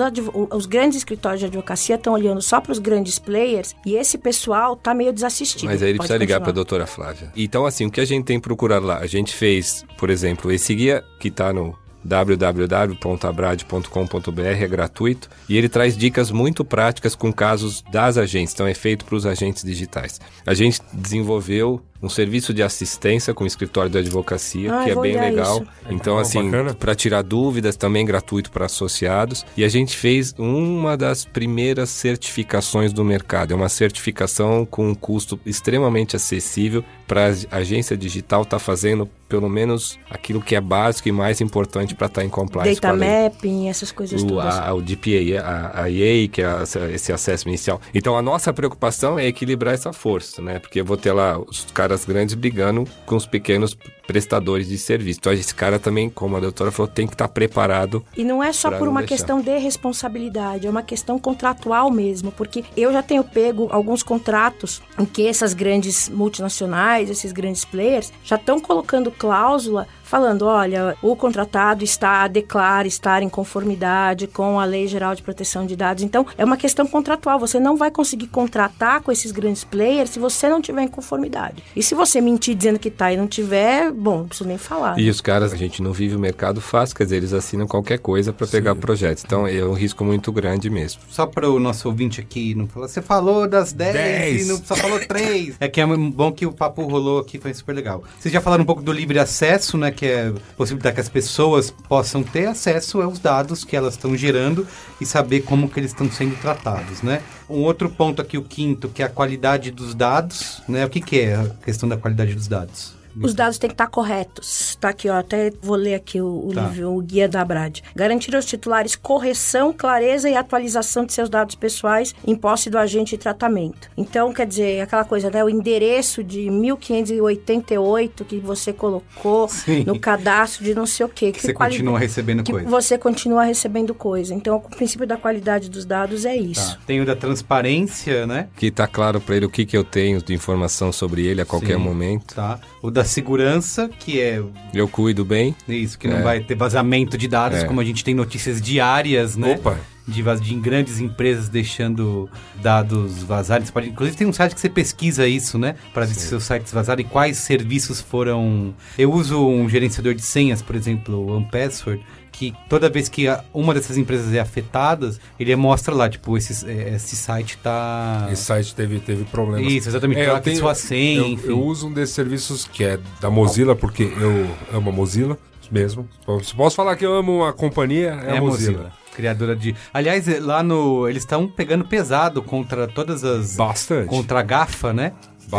os 0.52 0.66
grandes 0.66 0.98
escritórios 0.98 1.40
de 1.40 1.46
advocacia 1.46 1.96
estão 1.96 2.12
olhando 2.12 2.40
só 2.42 2.60
para 2.60 2.72
os 2.72 2.78
grandes 2.78 3.18
players 3.18 3.74
e 3.84 3.94
esse 3.94 4.18
pessoal 4.18 4.76
tá 4.76 4.94
meio 4.94 5.12
desassistido. 5.12 5.66
Mas 5.66 5.82
aí 5.82 5.90
ele 5.90 5.98
Pode 5.98 6.08
precisa 6.08 6.18
ligar 6.18 6.40
para 6.40 6.50
a 6.50 6.52
continuar. 6.52 6.54
doutora 6.54 6.86
Flávia. 6.86 7.32
Então, 7.36 7.66
assim, 7.66 7.86
o 7.86 7.90
que 7.90 8.00
a 8.00 8.04
gente 8.04 8.24
tem 8.24 8.38
procurado 8.40 8.86
lá? 8.86 8.98
A 8.98 9.06
gente 9.06 9.34
fez, 9.34 9.84
por 9.98 10.10
exemplo, 10.10 10.50
esse 10.52 10.74
guia 10.74 11.04
que 11.18 11.28
está 11.28 11.52
no 11.52 11.74
www.abrad.com.br, 12.04 14.40
é 14.40 14.68
gratuito, 14.68 15.28
e 15.48 15.56
ele 15.56 15.68
traz 15.68 15.96
dicas 15.96 16.30
muito 16.30 16.64
práticas 16.64 17.14
com 17.14 17.32
casos 17.32 17.82
das 17.90 18.18
agências, 18.18 18.54
então 18.54 18.66
é 18.66 18.74
feito 18.74 19.04
para 19.04 19.14
os 19.16 19.26
agentes 19.26 19.64
digitais. 19.64 20.20
A 20.46 20.54
gente 20.54 20.80
desenvolveu 20.92 21.80
um 22.02 22.08
serviço 22.08 22.52
de 22.52 22.62
assistência 22.62 23.32
com 23.32 23.44
o 23.44 23.46
escritório 23.46 23.90
de 23.90 23.96
advocacia, 23.96 24.74
Ah, 24.74 24.84
que 24.84 24.90
é 24.90 24.94
bem 25.00 25.18
legal. 25.18 25.62
isso. 25.62 25.70
Então, 25.88 26.16
Legal, 26.16 26.20
assim, 26.20 26.50
para 26.78 26.94
tirar 26.94 27.22
dúvidas, 27.22 27.76
também 27.76 28.04
gratuito 28.04 28.50
para 28.50 28.66
associados. 28.66 29.46
E 29.56 29.64
a 29.64 29.68
gente 29.70 29.96
fez 29.96 30.34
uma 30.36 30.98
das 30.98 31.24
primeiras 31.24 31.88
certificações 31.88 32.92
do 32.92 33.02
mercado. 33.02 33.52
É 33.52 33.56
uma 33.56 33.70
certificação 33.70 34.66
com 34.66 34.90
um 34.90 34.94
custo 34.94 35.40
extremamente 35.46 36.14
acessível 36.14 36.84
para 37.06 37.32
a 37.50 37.56
agência 37.56 37.96
digital 37.96 38.42
estar 38.42 38.58
fazendo 38.58 39.08
pelo 39.34 39.48
menos 39.48 39.98
aquilo 40.08 40.40
que 40.40 40.54
é 40.54 40.60
básico 40.60 41.08
e 41.08 41.12
mais 41.12 41.40
importante 41.40 41.92
para 41.92 42.06
estar 42.06 42.24
em 42.24 42.28
compliance 42.28 42.80
Data 42.80 42.94
mapping, 42.94 43.68
essas 43.68 43.90
coisas 43.90 44.22
o, 44.22 44.26
todas. 44.28 44.54
a, 44.54 44.72
o 44.72 44.80
DPA, 44.80 45.40
a, 45.42 45.82
a 45.82 45.90
EA, 45.90 46.28
que 46.28 46.40
é 46.40 46.46
esse 46.92 47.12
acesso 47.12 47.48
inicial. 47.48 47.80
Então 47.92 48.16
a 48.16 48.22
nossa 48.22 48.52
preocupação 48.52 49.18
é 49.18 49.26
equilibrar 49.26 49.74
essa 49.74 49.92
força, 49.92 50.40
né? 50.40 50.60
Porque 50.60 50.80
eu 50.80 50.84
vou 50.84 50.96
ter 50.96 51.10
lá 51.12 51.36
os 51.36 51.66
caras 51.74 52.04
grandes 52.04 52.36
brigando 52.36 52.84
com 53.04 53.16
os 53.16 53.26
pequenos 53.26 53.76
prestadores 54.06 54.68
de 54.68 54.78
serviço. 54.78 55.18
Então 55.20 55.32
esse 55.32 55.54
cara 55.54 55.78
também, 55.78 56.08
como 56.08 56.36
a 56.36 56.40
doutora 56.40 56.70
falou, 56.70 56.90
tem 56.90 57.06
que 57.06 57.14
estar 57.14 57.28
preparado. 57.28 58.04
E 58.16 58.24
não 58.24 58.42
é 58.42 58.52
só 58.52 58.70
por 58.70 58.88
uma 58.88 59.00
deixar. 59.00 59.16
questão 59.16 59.40
de 59.40 59.56
responsabilidade, 59.58 60.66
é 60.66 60.70
uma 60.70 60.82
questão 60.82 61.18
contratual 61.18 61.90
mesmo, 61.90 62.30
porque 62.32 62.64
eu 62.76 62.92
já 62.92 63.02
tenho 63.02 63.24
pego 63.24 63.68
alguns 63.70 64.02
contratos 64.02 64.82
em 64.98 65.04
que 65.04 65.26
essas 65.26 65.54
grandes 65.54 66.08
multinacionais, 66.08 67.10
esses 67.10 67.32
grandes 67.32 67.64
players, 67.64 68.12
já 68.22 68.36
estão 68.36 68.60
colocando 68.60 69.10
cláusula 69.10 69.86
falando, 70.04 70.46
olha, 70.46 70.96
o 71.02 71.16
contratado 71.16 71.82
está 71.82 72.28
declara 72.28 72.86
estar 72.86 73.22
em 73.22 73.28
conformidade 73.28 74.26
com 74.26 74.60
a 74.60 74.64
Lei 74.64 74.86
Geral 74.86 75.14
de 75.14 75.22
Proteção 75.22 75.66
de 75.66 75.74
Dados. 75.74 76.04
Então, 76.04 76.26
é 76.38 76.44
uma 76.44 76.56
questão 76.56 76.86
contratual. 76.86 77.38
Você 77.40 77.58
não 77.58 77.76
vai 77.76 77.90
conseguir 77.90 78.28
contratar 78.28 79.00
com 79.00 79.10
esses 79.10 79.32
grandes 79.32 79.64
players 79.64 80.10
se 80.10 80.18
você 80.18 80.48
não 80.48 80.60
tiver 80.60 80.82
em 80.82 80.88
conformidade. 80.88 81.62
E 81.74 81.82
se 81.82 81.94
você 81.94 82.20
mentir 82.20 82.54
dizendo 82.54 82.78
que 82.78 82.90
tá 82.90 83.12
e 83.12 83.16
não 83.16 83.26
tiver, 83.26 83.90
bom, 83.90 84.18
não 84.18 84.28
preciso 84.28 84.48
nem 84.48 84.58
falar. 84.58 84.98
E 84.98 85.08
os 85.08 85.20
caras, 85.20 85.52
a 85.52 85.56
gente 85.56 85.82
não 85.82 85.92
vive 85.92 86.14
o 86.14 86.18
mercado 86.18 86.60
fácil, 86.60 86.96
quer 86.96 87.04
dizer, 87.04 87.16
eles 87.16 87.32
assinam 87.32 87.66
qualquer 87.66 87.98
coisa 87.98 88.32
para 88.32 88.46
pegar 88.46 88.74
projetos. 88.74 89.24
Então 89.24 89.46
é 89.46 89.64
um 89.64 89.72
risco 89.72 90.04
muito 90.04 90.30
grande 90.30 90.68
mesmo. 90.68 91.00
Só 91.08 91.26
para 91.26 91.48
o 91.50 91.58
nosso 91.58 91.88
ouvinte 91.88 92.20
aqui 92.20 92.54
não 92.54 92.66
falar, 92.66 92.88
você 92.88 93.00
falou 93.00 93.48
das 93.48 93.72
10 93.72 93.92
Dez. 93.94 94.46
e 94.46 94.48
não 94.48 94.56
só 94.62 94.76
falou 94.76 95.00
3. 95.00 95.56
é 95.60 95.68
que 95.68 95.80
é 95.80 95.86
bom 95.86 96.32
que 96.32 96.46
o 96.46 96.52
papo 96.52 96.82
rolou 96.82 97.20
aqui, 97.20 97.38
foi 97.38 97.54
super 97.54 97.74
legal. 97.74 98.04
Vocês 98.18 98.32
já 98.32 98.40
falaram 98.40 98.62
um 98.62 98.66
pouco 98.66 98.82
do 98.82 98.92
livre 98.92 99.18
acesso, 99.18 99.78
né? 99.78 99.90
Que 99.94 100.06
é 100.06 100.32
possibilitar 100.56 100.92
que 100.92 101.00
as 101.00 101.08
pessoas 101.08 101.70
possam 101.70 102.22
ter 102.22 102.46
acesso 102.46 103.00
aos 103.00 103.18
dados 103.18 103.64
que 103.64 103.76
elas 103.76 103.94
estão 103.94 104.16
gerando 104.16 104.66
e 105.00 105.06
saber 105.06 105.42
como 105.42 105.68
que 105.68 105.80
eles 105.80 105.90
estão 105.90 106.10
sendo 106.10 106.36
tratados, 106.40 107.02
né? 107.02 107.22
Um 107.48 107.60
outro 107.62 107.88
ponto 107.88 108.20
aqui, 108.20 108.38
o 108.38 108.42
quinto, 108.42 108.88
que 108.88 109.02
é 109.02 109.06
a 109.06 109.08
qualidade 109.08 109.70
dos 109.70 109.94
dados, 109.94 110.62
né? 110.68 110.84
O 110.84 110.90
que, 110.90 111.00
que 111.00 111.20
é 111.20 111.36
a 111.36 111.48
questão 111.64 111.88
da 111.88 111.96
qualidade 111.96 112.34
dos 112.34 112.48
dados? 112.48 112.93
Os 113.22 113.34
dados 113.34 113.58
têm 113.58 113.68
que 113.68 113.74
estar 113.74 113.86
corretos. 113.86 114.76
Tá 114.80 114.88
aqui, 114.90 115.08
ó. 115.08 115.14
Até 115.18 115.52
vou 115.62 115.76
ler 115.76 115.94
aqui 115.94 116.20
o, 116.20 116.48
o 116.48 116.52
Tá. 116.54 116.62
livro, 116.68 116.96
o 116.96 117.00
guia 117.00 117.28
da 117.28 117.40
Abrad. 117.40 117.80
Garantir 117.94 118.34
aos 118.34 118.44
titulares 118.44 118.96
correção, 118.96 119.72
clareza 119.72 120.28
e 120.28 120.36
atualização 120.36 121.04
de 121.04 121.12
seus 121.12 121.28
dados 121.28 121.54
pessoais 121.54 122.14
em 122.26 122.34
posse 122.34 122.68
do 122.70 122.78
agente 122.78 123.12
de 123.12 123.18
tratamento. 123.18 123.88
Então, 123.96 124.32
quer 124.32 124.46
dizer, 124.46 124.80
aquela 124.80 125.04
coisa, 125.04 125.30
né? 125.30 125.42
O 125.44 125.48
endereço 125.50 126.22
de 126.24 126.50
1588 126.50 128.24
que 128.24 128.38
você 128.38 128.72
colocou 128.72 129.48
Sim. 129.48 129.84
no 129.84 129.98
cadastro 129.98 130.64
de 130.64 130.74
não 130.74 130.86
sei 130.86 131.06
o 131.06 131.08
quê. 131.08 131.32
Que 131.32 131.40
você 131.40 131.52
quali- 131.52 131.74
continua 131.74 131.98
recebendo 131.98 132.42
que 132.42 132.52
coisa. 132.52 132.68
você 132.68 132.98
continua 132.98 133.44
recebendo 133.44 133.94
coisa. 133.94 134.34
Então, 134.34 134.56
o 134.56 134.60
princípio 134.60 135.06
da 135.06 135.16
qualidade 135.16 135.68
dos 135.70 135.84
dados 135.84 136.24
é 136.24 136.36
isso. 136.36 136.74
Tá. 136.76 136.80
Tem 136.86 137.00
o 137.00 137.06
da 137.06 137.16
transparência, 137.16 138.26
né? 138.26 138.48
Que 138.56 138.70
tá 138.70 138.86
claro 138.86 139.20
para 139.20 139.36
ele 139.36 139.46
o 139.46 139.50
que, 139.50 139.64
que 139.64 139.76
eu 139.76 139.84
tenho 139.84 140.22
de 140.22 140.32
informação 140.34 140.92
sobre 140.92 141.26
ele 141.26 141.40
a 141.40 141.46
qualquer 141.46 141.76
Sim. 141.76 141.82
momento. 141.82 142.34
Tá. 142.34 142.58
O 142.82 142.90
da 142.90 143.03
segurança, 143.04 143.88
que 143.98 144.20
é 144.20 144.42
Eu 144.72 144.88
cuido 144.88 145.24
bem. 145.24 145.54
Isso, 145.68 145.98
que 145.98 146.08
não 146.08 146.18
É. 146.18 146.22
vai 146.22 146.40
ter 146.40 146.54
vazamento 146.54 147.16
de 147.18 147.28
dados, 147.28 147.58
É. 147.58 147.64
como 147.64 147.80
a 147.80 147.84
gente 147.84 148.02
tem 148.04 148.14
notícias 148.14 148.60
diárias, 148.60 149.36
né? 149.36 149.54
Opa! 149.54 149.78
De, 150.06 150.22
de 150.22 150.54
grandes 150.56 151.00
empresas 151.00 151.48
deixando 151.48 152.28
dados 152.62 153.22
vazarem. 153.22 153.64
Você 153.64 153.72
pode, 153.72 153.88
inclusive 153.88 154.16
tem 154.16 154.26
um 154.26 154.32
site 154.34 154.54
que 154.54 154.60
você 154.60 154.68
pesquisa 154.68 155.26
isso, 155.26 155.58
né? 155.58 155.76
Para 155.94 156.04
ver 156.04 156.12
se 156.14 156.26
seus 156.28 156.44
sites 156.44 156.70
vazaram 156.72 157.00
e 157.00 157.04
quais 157.04 157.38
serviços 157.38 158.02
foram. 158.02 158.74
Eu 158.98 159.10
uso 159.10 159.46
um 159.46 159.66
gerenciador 159.68 160.12
de 160.14 160.20
senhas, 160.20 160.60
por 160.60 160.76
exemplo, 160.76 161.16
o 161.16 161.30
OnePassword, 161.36 162.04
que 162.36 162.52
toda 162.68 162.90
vez 162.90 163.08
que 163.08 163.28
a- 163.28 163.44
uma 163.54 163.72
dessas 163.72 163.96
empresas 163.96 164.34
é 164.34 164.40
afetada, 164.40 165.14
ele 165.38 165.54
mostra 165.54 165.94
lá, 165.94 166.08
tipo, 166.08 166.36
esse, 166.36 166.68
é, 166.68 166.94
esse 166.96 167.14
site 167.14 167.56
tá. 167.58 168.28
Esse 168.30 168.42
site 168.42 168.74
teve, 168.74 168.98
teve 168.98 169.24
problemas. 169.24 169.72
Isso, 169.72 169.88
exatamente. 169.88 170.20
É, 170.20 170.24
Troca 170.24 170.38
eu, 170.38 170.42
tenho, 170.42 170.56
sua 170.58 170.74
senha, 170.74 171.20
eu, 171.20 171.50
eu 171.50 171.62
uso 171.62 171.86
um 171.86 171.92
desses 171.92 172.14
serviços 172.14 172.64
que 172.70 172.82
é 172.82 172.98
da 173.20 173.30
Mozilla, 173.30 173.76
porque 173.76 174.02
eu 174.02 174.50
amo 174.76 174.90
a 174.90 174.92
Mozilla 174.92 175.38
mesmo. 175.70 176.08
Se 176.42 176.54
posso 176.54 176.74
falar 176.76 176.96
que 176.96 177.06
eu 177.06 177.14
amo 177.14 177.36
uma 177.38 177.52
companhia, 177.52 178.18
é, 178.26 178.34
É 178.34 178.38
a 178.38 178.40
Mozilla. 178.40 178.92
Criadora 179.14 179.54
de. 179.54 179.76
Aliás, 179.92 180.26
é, 180.26 180.40
lá 180.40 180.60
no. 180.60 181.08
Eles 181.08 181.22
estão 181.22 181.46
pegando 181.46 181.84
pesado 181.84 182.42
contra 182.42 182.88
todas 182.88 183.22
as. 183.22 183.54
Bastante. 183.54 184.08
Contra 184.08 184.40
a 184.40 184.42
GAFA, 184.42 184.92
né? 184.92 185.12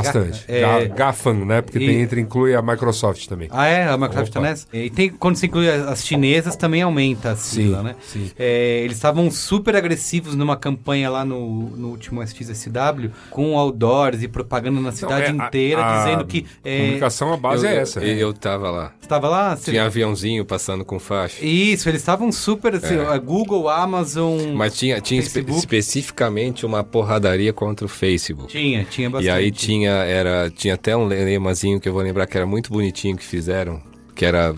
Bastante. 0.03 0.45
É, 0.47 0.87
GAFAM, 0.87 1.45
né? 1.45 1.61
Porque 1.61 1.77
e- 1.79 1.87
tem, 1.87 2.01
entre, 2.01 2.21
inclui 2.21 2.55
a 2.55 2.61
Microsoft 2.61 3.27
também. 3.27 3.47
Ah, 3.51 3.65
é? 3.67 3.87
A 3.87 3.97
Microsoft 3.97 4.29
Opa. 4.31 4.39
tá 4.39 4.41
nessa? 4.41 4.67
E 4.73 4.89
tem, 4.89 5.09
quando 5.09 5.35
se 5.35 5.45
inclui 5.45 5.69
as 5.69 5.85
as 5.85 6.05
chinesas, 6.05 6.55
também 6.55 6.81
aumenta 6.81 7.31
a 7.31 7.35
sigla, 7.35 7.77
Sim, 7.79 7.83
né? 7.83 7.95
sim. 8.01 8.31
É, 8.37 8.81
eles 8.83 8.97
estavam 8.97 9.29
super 9.31 9.75
agressivos 9.75 10.35
numa 10.35 10.57
campanha 10.57 11.09
lá 11.09 11.23
no, 11.23 11.69
no 11.69 11.89
último 11.89 12.21
SXSW, 12.23 13.11
com 13.29 13.57
outdoors 13.57 14.21
e 14.23 14.27
propaganda 14.27 14.79
na 14.81 14.91
cidade 14.91 15.25
é, 15.25 15.27
a- 15.27 15.31
inteira, 15.31 15.85
a 15.85 15.97
dizendo 16.03 16.25
que... 16.25 16.45
É, 16.63 16.77
Comunicação, 16.79 17.33
a 17.33 17.37
base 17.37 17.65
eu, 17.65 17.69
é 17.71 17.75
essa. 17.77 17.99
Eu, 18.03 18.17
eu 18.17 18.33
tava 18.33 18.69
lá. 18.71 18.93
você 18.99 19.07
tava 19.07 19.29
lá? 19.29 19.55
Você- 19.55 19.71
Tinha 19.71 19.85
aviãozinho 19.85 20.43
passando 20.45 20.83
com 20.83 20.99
faixa. 20.99 21.43
Isso, 21.45 21.87
eles 21.87 22.01
estavam 22.01 22.31
super... 22.31 22.75
Assim, 22.75 22.97
É. 22.97 23.05
a 23.05 23.17
Google, 23.17 23.69
Amazon... 23.69 24.53
Mas 24.53 24.75
tinha, 24.77 24.99
tinha 24.99 25.19
espe- 25.21 25.45
especificamente 25.49 26.65
uma 26.65 26.83
porradaria 26.83 27.53
contra 27.53 27.85
o 27.85 27.89
Facebook. 27.89 28.51
Tinha, 28.51 28.83
tinha 28.83 29.09
bastante. 29.09 29.27
E 29.27 29.31
aí 29.31 29.51
tinha, 29.51 29.84
era, 29.93 30.49
tinha 30.49 30.73
até 30.73 30.95
um 30.95 31.05
lemazinho 31.05 31.79
que 31.79 31.87
eu 31.87 31.93
vou 31.93 32.01
lembrar 32.01 32.27
que 32.27 32.37
era 32.37 32.45
muito 32.45 32.71
bonitinho 32.71 33.17
que 33.17 33.25
fizeram, 33.25 33.81
que 34.15 34.25
era 34.25 34.55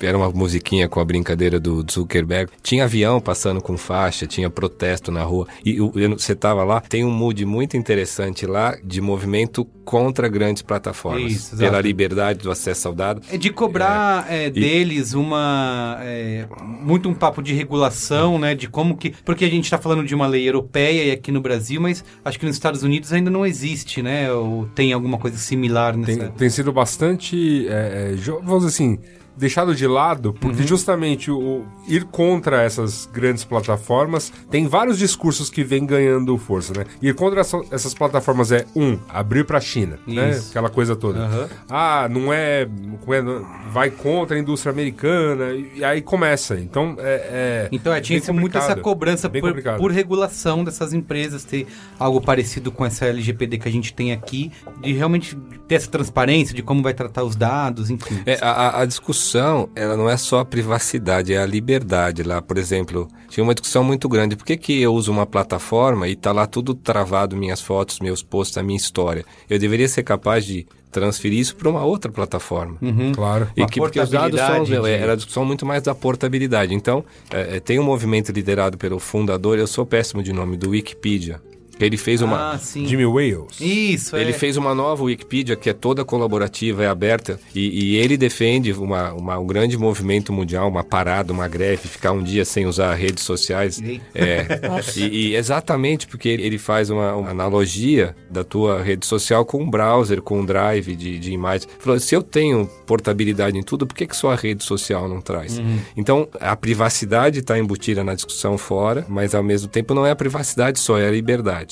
era 0.00 0.16
uma 0.16 0.30
musiquinha 0.30 0.88
com 0.88 1.00
a 1.00 1.04
brincadeira 1.04 1.58
do 1.58 1.84
Zuckerberg. 1.90 2.50
Tinha 2.62 2.84
avião 2.84 3.20
passando 3.20 3.60
com 3.60 3.76
faixa, 3.76 4.26
tinha 4.26 4.50
protesto 4.50 5.10
na 5.10 5.22
rua. 5.22 5.46
E 5.64 5.78
você 5.78 6.34
tava 6.34 6.64
lá, 6.64 6.80
tem 6.80 7.04
um 7.04 7.10
mood 7.10 7.44
muito 7.44 7.76
interessante 7.76 8.46
lá 8.46 8.76
de 8.82 9.00
movimento 9.00 9.64
contra 9.88 10.28
grandes 10.28 10.62
plataformas. 10.62 11.32
Isso, 11.32 11.56
pela 11.56 11.80
liberdade 11.80 12.40
do 12.40 12.50
acesso 12.50 12.88
ao 12.88 12.94
dado. 12.94 13.22
É 13.32 13.38
de 13.38 13.50
cobrar 13.50 14.30
é, 14.30 14.50
deles 14.50 15.14
uma 15.14 15.98
é, 16.02 16.46
muito 16.62 17.08
um 17.08 17.14
papo 17.14 17.42
de 17.42 17.54
regulação, 17.54 18.38
né? 18.38 18.54
De 18.54 18.68
como 18.68 18.98
que. 18.98 19.14
Porque 19.24 19.46
a 19.46 19.48
gente 19.48 19.64
está 19.64 19.78
falando 19.78 20.04
de 20.04 20.14
uma 20.14 20.26
lei 20.26 20.46
europeia 20.46 21.04
e 21.04 21.10
aqui 21.10 21.32
no 21.32 21.40
Brasil, 21.40 21.80
mas 21.80 22.04
acho 22.22 22.38
que 22.38 22.44
nos 22.44 22.54
Estados 22.54 22.82
Unidos 22.82 23.14
ainda 23.14 23.30
não 23.30 23.46
existe, 23.46 24.02
né? 24.02 24.30
Ou 24.30 24.66
tem 24.74 24.92
alguma 24.92 25.16
coisa 25.16 25.38
similar 25.38 25.96
nessa. 25.96 26.18
Tem, 26.18 26.30
tem 26.32 26.50
sido 26.50 26.70
bastante, 26.70 27.66
é, 27.68 28.12
é, 28.12 28.14
vamos 28.42 28.66
dizer 28.66 28.68
assim, 28.68 28.98
deixado 29.38 29.74
de 29.74 29.86
lado, 29.86 30.32
porque 30.34 30.62
justamente 30.64 31.30
o, 31.30 31.64
ir 31.86 32.04
contra 32.04 32.62
essas 32.62 33.08
grandes 33.12 33.44
plataformas 33.44 34.32
tem 34.50 34.66
vários 34.66 34.98
discursos 34.98 35.48
que 35.48 35.62
vêm 35.64 35.86
ganhando 35.86 36.36
força, 36.36 36.72
né? 36.76 36.84
Ir 37.00 37.14
contra 37.14 37.40
essa- 37.40 37.60
essas 37.70 37.94
plataformas 37.94 38.50
é, 38.52 38.66
um, 38.74 38.98
abrir 39.08 39.44
pra 39.44 39.60
China, 39.60 39.98
né? 40.06 40.30
Isso. 40.30 40.50
Aquela 40.50 40.68
coisa 40.68 40.96
toda. 40.96 41.20
Aham. 41.20 41.48
Ah, 41.68 42.08
não 42.10 42.32
é, 42.32 42.66
não 42.66 43.36
é- 43.36 43.68
Vai 43.70 43.90
contra 43.90 44.36
a 44.36 44.40
indústria 44.40 44.72
americana, 44.72 45.52
e, 45.52 45.78
e 45.78 45.84
aí 45.84 46.00
começa. 46.02 46.58
Então, 46.58 46.96
é. 46.98 47.68
é 47.68 47.68
Então, 47.70 47.92
é, 47.92 48.00
tinha 48.00 48.18
muito 48.32 48.56
essa 48.58 48.74
cobrança 48.82 49.28
por, 49.28 49.52
por 49.78 49.90
regulação 49.92 50.64
dessas 50.64 50.92
empresas, 50.92 51.44
ter 51.44 51.66
algo 51.98 52.20
parecido 52.20 52.72
com 52.72 52.84
essa 52.84 53.06
LGPD 53.06 53.58
que 53.58 53.68
a 53.68 53.72
gente 53.72 53.92
tem 53.92 54.10
aqui, 54.12 54.50
de 54.80 54.92
realmente 54.94 55.36
ter 55.68 55.74
essa 55.76 55.90
transparência 55.90 56.54
de 56.54 56.62
como 56.62 56.82
vai 56.82 56.94
tratar 56.94 57.22
os 57.24 57.36
dados, 57.36 57.90
enfim. 57.90 58.22
É, 58.26 58.38
a, 58.40 58.50
a- 58.50 58.82
a 58.82 58.86
discussão, 59.32 59.68
ela 59.74 59.96
não 59.96 60.08
é 60.08 60.16
só 60.16 60.40
a 60.40 60.44
privacidade, 60.44 61.32
é 61.34 61.38
a 61.38 61.46
liberdade. 61.46 62.22
Lá, 62.22 62.40
por 62.40 62.56
exemplo, 62.56 63.08
tinha 63.28 63.44
uma 63.44 63.54
discussão 63.54 63.84
muito 63.84 64.08
grande. 64.08 64.36
Por 64.36 64.44
que, 64.46 64.56
que 64.56 64.80
eu 64.80 64.94
uso 64.94 65.12
uma 65.12 65.26
plataforma 65.26 66.08
e 66.08 66.16
tá 66.16 66.32
lá 66.32 66.46
tudo 66.46 66.74
travado, 66.74 67.36
minhas 67.36 67.60
fotos, 67.60 68.00
meus 68.00 68.22
posts, 68.22 68.56
a 68.56 68.62
minha 68.62 68.76
história? 68.76 69.24
Eu 69.48 69.58
deveria 69.58 69.88
ser 69.88 70.02
capaz 70.02 70.44
de 70.44 70.66
transferir 70.90 71.38
isso 71.38 71.54
para 71.54 71.68
uma 71.68 71.84
outra 71.84 72.10
plataforma. 72.10 72.78
Claro. 73.14 73.48
E 73.54 73.66
que 73.66 73.78
porque 73.78 74.00
os 74.00 74.08
dados 74.08 74.38
são, 74.38 74.46
portabilidade 74.48 74.96
de- 74.96 75.02
era 75.02 75.12
a 75.12 75.16
discussão 75.16 75.44
muito 75.44 75.66
mais 75.66 75.82
da 75.82 75.94
portabilidade. 75.94 76.74
Então, 76.74 77.04
é, 77.30 77.56
é, 77.56 77.60
tem 77.60 77.78
um 77.78 77.84
movimento 77.84 78.32
liderado 78.32 78.78
pelo 78.78 78.98
fundador, 78.98 79.58
eu 79.58 79.66
sou 79.66 79.84
péssimo 79.84 80.22
de 80.22 80.32
nome, 80.32 80.56
do 80.56 80.70
Wikipedia. 80.70 81.40
Ele 81.80 81.96
fez 81.96 82.20
uma, 82.22 82.52
Ah, 82.54 82.58
sim. 82.58 82.86
Jimmy 82.86 83.06
Wales. 83.06 83.60
Isso, 83.60 84.16
é. 84.16 84.20
ele 84.20 84.32
fez 84.32 84.56
uma 84.56 84.74
nova 84.74 85.04
Wikipedia 85.04 85.56
que 85.56 85.70
é 85.70 85.72
toda 85.72 86.04
colaborativa, 86.04 86.82
é 86.84 86.86
aberta, 86.88 87.38
e, 87.54 87.92
e 87.92 87.96
ele 87.96 88.16
defende 88.16 88.72
uma, 88.72 89.12
uma- 89.12 89.38
um 89.38 89.46
grande 89.46 89.76
movimento 89.78 90.32
mundial, 90.32 90.68
uma 90.68 90.82
parada, 90.84 91.32
uma 91.32 91.46
greve, 91.48 91.88
ficar 91.88 92.12
um 92.12 92.22
dia 92.22 92.44
sem 92.44 92.66
usar 92.66 92.94
redes 92.94 93.22
sociais. 93.24 93.80
Eita. 93.80 94.04
É, 94.14 94.46
e, 94.96 95.28
e 95.30 95.36
exatamente 95.36 96.06
porque 96.06 96.28
ele 96.28 96.58
faz 96.58 96.90
uma, 96.90 97.14
uma 97.14 97.30
analogia 97.30 98.14
da 98.30 98.42
tua 98.44 98.82
rede 98.82 99.06
social 99.06 99.44
com 99.44 99.62
um 99.62 99.70
browser, 99.70 100.20
com 100.22 100.40
um 100.40 100.44
drive 100.44 100.94
de, 100.96 101.18
de 101.18 101.32
imagens. 101.32 101.68
Falou, 101.78 101.98
se 102.00 102.14
eu 102.14 102.22
tenho 102.22 102.66
portabilidade 102.86 103.56
em 103.58 103.62
tudo, 103.62 103.86
por 103.86 103.94
que, 103.94 104.06
que 104.06 104.16
só 104.16 104.32
a 104.32 104.36
rede 104.36 104.64
social 104.64 105.08
não 105.08 105.20
traz? 105.20 105.60
Então, 105.96 106.28
a 106.40 106.56
privacidade 106.56 107.40
está 107.40 107.58
embutida 107.58 108.02
na 108.02 108.14
discussão 108.14 108.56
fora, 108.58 109.04
mas 109.08 109.34
ao 109.34 109.42
mesmo 109.42 109.68
tempo 109.68 109.94
não 109.94 110.06
é 110.06 110.10
a 110.10 110.16
privacidade 110.16 110.78
só, 110.80 110.98
é 110.98 111.06
a 111.08 111.10
liberdade. 111.10 111.67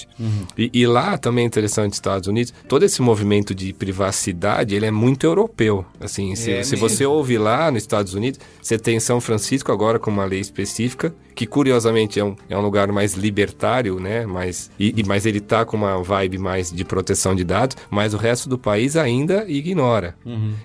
E, 0.57 0.71
e 0.73 0.87
lá 0.87 1.17
também 1.17 1.45
é 1.45 1.47
interessante, 1.47 1.89
nos 1.89 1.97
Estados 1.97 2.29
Unidos, 2.29 2.53
todo 2.69 2.85
esse 2.85 3.01
movimento 3.01 3.55
de 3.55 3.73
privacidade, 3.73 4.75
ele 4.75 4.87
é 4.87 4.91
muito 4.91 5.25
europeu. 5.25 5.85
Assim, 6.01 6.35
se, 6.35 6.51
É 6.51 6.63
se 6.63 6.77
você 6.77 7.07
ouve 7.07 7.39
lá 7.39 7.71
nos 7.71 7.83
Estados 7.83 8.15
Unidos, 8.15 8.41
você 8.61 8.79
tem 8.79 9.01
São 9.01 9.21
Francisco 9.21 9.73
agora 9.73 9.99
com 9.99 10.11
uma 10.11 10.25
lei 10.25 10.41
específica, 10.41 11.15
que 11.37 11.47
curiosamente 11.47 12.19
é 12.19 12.25
um, 12.25 12.35
é 12.49 12.57
um 12.59 12.61
lugar 12.63 12.91
mais 12.91 13.13
libertário, 13.15 14.01
né? 14.01 14.27
Mas, 14.27 14.71
e, 14.81 14.93
e- 15.01 15.05
mas 15.05 15.25
ele 15.27 15.39
tá 15.39 15.65
com 15.65 15.77
uma 15.77 16.03
vibe 16.03 16.39
mais 16.39 16.73
de 16.73 16.85
proteção 16.85 17.35
de 17.35 17.45
dados, 17.45 17.77
mas 17.91 18.15
o 18.15 18.17
resto 18.17 18.49
do 18.49 18.59
país 18.59 18.97
ainda 18.97 19.45
ignora. 19.47 20.17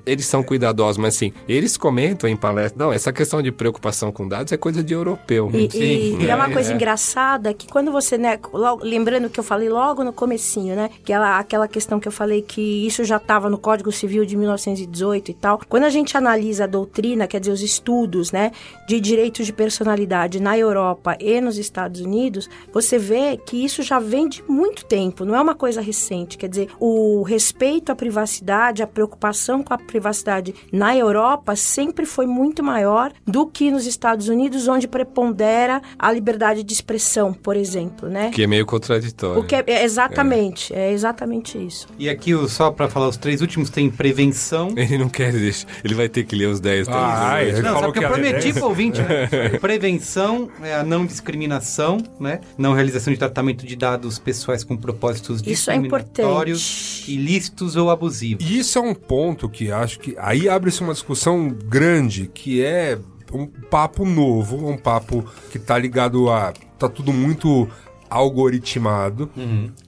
Eles 0.06 0.26
são 0.26 0.42
cuidadosos, 0.42 0.98
mas 0.98 1.16
assim, 1.16 1.34
eles 1.48 1.76
comentam 1.78 2.30
em 2.30 2.36
palestra, 2.38 2.86
não, 2.86 2.94
essa 2.94 3.12
questão 3.12 3.42
de 3.42 3.52
preocupação 3.52 4.12
com 4.12 4.28
dados 4.28 4.54
é 4.54 4.58
coisa 4.58 4.82
de 4.84 4.94
europeu. 4.94 5.52
E, 5.54 5.70
Sim, 5.70 5.80
e- 5.84 6.18
e 6.24 6.30
é, 6.30 6.36
uma 6.36 6.48
é, 6.50 6.54
coisa 6.54 6.72
é. 6.72 6.76
engraçada 6.76 7.54
que 7.54 7.68
quando 7.68 7.92
você, 7.92 8.18
né, 8.18 8.40
logo- 8.54 8.84
lembrando 8.84 9.30
que 9.30 9.40
eu 9.40 9.44
falei 9.44 9.68
logo 9.70 10.04
no 10.04 10.14
comecinho, 10.14 10.74
né, 10.76 10.90
que 11.04 11.12
ela, 11.12 11.38
aquela 11.38 11.68
questão 11.68 12.00
que 12.00 12.08
eu 12.08 12.12
falei 12.14 12.42
que 12.42 12.62
isso 12.88 13.04
já 13.04 13.18
estava 13.18 13.50
no 13.50 13.58
Código 13.58 13.92
Civil 13.92 14.26
de 14.26 14.38
1918 14.38 15.32
e 15.32 15.34
tal. 15.34 15.60
Quando 15.68 15.84
a 15.84 15.90
gente 15.90 16.16
analisa 16.16 16.64
a 16.64 16.68
doutrina, 16.68 17.28
quer 17.28 17.40
dizer, 17.42 17.52
os 17.52 17.62
estudos, 17.62 18.32
né, 18.32 18.52
de 18.88 19.00
direitos 19.02 19.46
de 19.46 19.52
personalidade 19.52 20.40
na 20.40 20.58
Europa 20.62 21.18
e 21.20 21.40
nos 21.42 21.58
Estados 21.58 22.02
Unidos, 22.02 22.50
você 22.74 22.98
vê 22.98 23.38
que 23.38 23.64
isso 23.64 23.82
já 23.82 24.00
vem 24.00 24.30
de 24.30 24.44
muito 24.48 24.86
tempo, 24.86 25.26
não 25.26 25.36
é 25.36 25.42
uma 25.42 25.56
coisa 25.56 25.82
recente. 25.82 26.38
Quer 26.38 26.48
dizer, 26.50 26.70
o 26.80 27.24
respeito 27.24 27.92
à 27.92 27.96
privacidade, 27.96 28.82
a 28.84 28.88
preocupação 28.88 29.62
com 29.64 29.74
a 29.74 29.78
privacidade 29.78 30.54
na 30.72 30.96
Europa 30.96 31.56
sempre 31.56 32.06
foi 32.06 32.26
muito 32.26 32.64
maior 32.64 33.12
do 33.26 33.46
que 33.46 33.70
nos 33.72 33.86
Estados 33.86 34.28
Unidos, 34.30 34.68
onde 34.68 34.88
prepondera 34.88 35.82
a 35.98 36.12
liberdade 36.12 36.64
de 36.64 36.74
expressão, 36.74 37.34
por 37.34 37.56
exemplo, 37.56 38.10
né? 38.10 38.32
Que 38.32 38.44
é 38.44 38.48
meio 38.48 38.66
contraditório. 38.66 39.42
O 39.42 39.46
que 39.46 39.56
é, 39.56 39.64
é 39.68 39.84
exatamente, 39.84 40.74
é. 40.74 40.92
exatamente 40.92 41.58
isso. 41.58 41.88
E 41.98 42.10
aqui, 42.10 42.32
só 42.48 42.72
pra 42.72 42.90
falar 42.90 43.08
os 43.08 43.18
três 43.18 43.42
últimos, 43.42 43.70
tem 43.70 43.90
prevenção. 43.90 44.70
Ele 44.78 44.98
não 44.98 45.10
quer 45.10 45.32
deixar. 45.32 45.68
Ele 45.84 45.94
vai 45.96 46.08
ter 46.10 46.24
que 46.24 46.36
ler 46.36 46.48
os 46.48 46.60
10 46.60 46.88
Ah, 46.90 46.92
também. 46.92 47.48
ele 47.48 47.62
Não, 47.62 47.74
falou 47.74 47.80
sabe 47.82 47.94
que 47.94 48.06
eu 48.06 48.10
prometi 48.10 48.42
10? 48.44 48.56
pro 48.58 48.66
ouvinte, 48.68 49.02
né? 49.02 49.28
Prevenção 49.60 50.50
é 50.62 50.76
a 50.76 50.84
não 50.84 51.06
discriminação, 51.06 51.98
né? 52.20 52.42
Não 52.58 52.74
realização 52.74 53.12
de 53.12 53.20
tratamento 53.20 53.66
de 53.66 53.76
dados 53.76 54.20
pessoais 54.20 54.64
com 54.64 54.78
propósitos 54.78 55.42
Isso 55.46 55.72
é 55.72 55.74
discriminatórios, 55.74 57.00
importante. 57.02 57.12
ilícitos 57.14 57.76
ou 57.76 57.90
abusivos. 57.90 58.46
E 58.46 58.60
isso 58.60 58.78
é 58.78 58.82
um 58.82 58.94
ponto 58.94 59.50
que 59.50 59.72
acho 59.72 60.00
que 60.00 60.16
aí 60.18 60.48
abre-se 60.48 60.82
uma 60.82 60.94
discussão 60.94 61.50
grande, 61.50 62.30
que 62.34 62.64
é 62.64 63.00
um 63.34 63.48
papo 63.48 64.06
novo, 64.06 64.68
um 64.68 64.78
papo 64.78 65.26
que 65.52 65.58
tá 65.58 65.78
ligado 65.78 66.30
a. 66.30 66.54
tá 66.78 66.90
tudo 66.90 67.14
muito 67.14 67.68
algoritmado. 68.12 69.30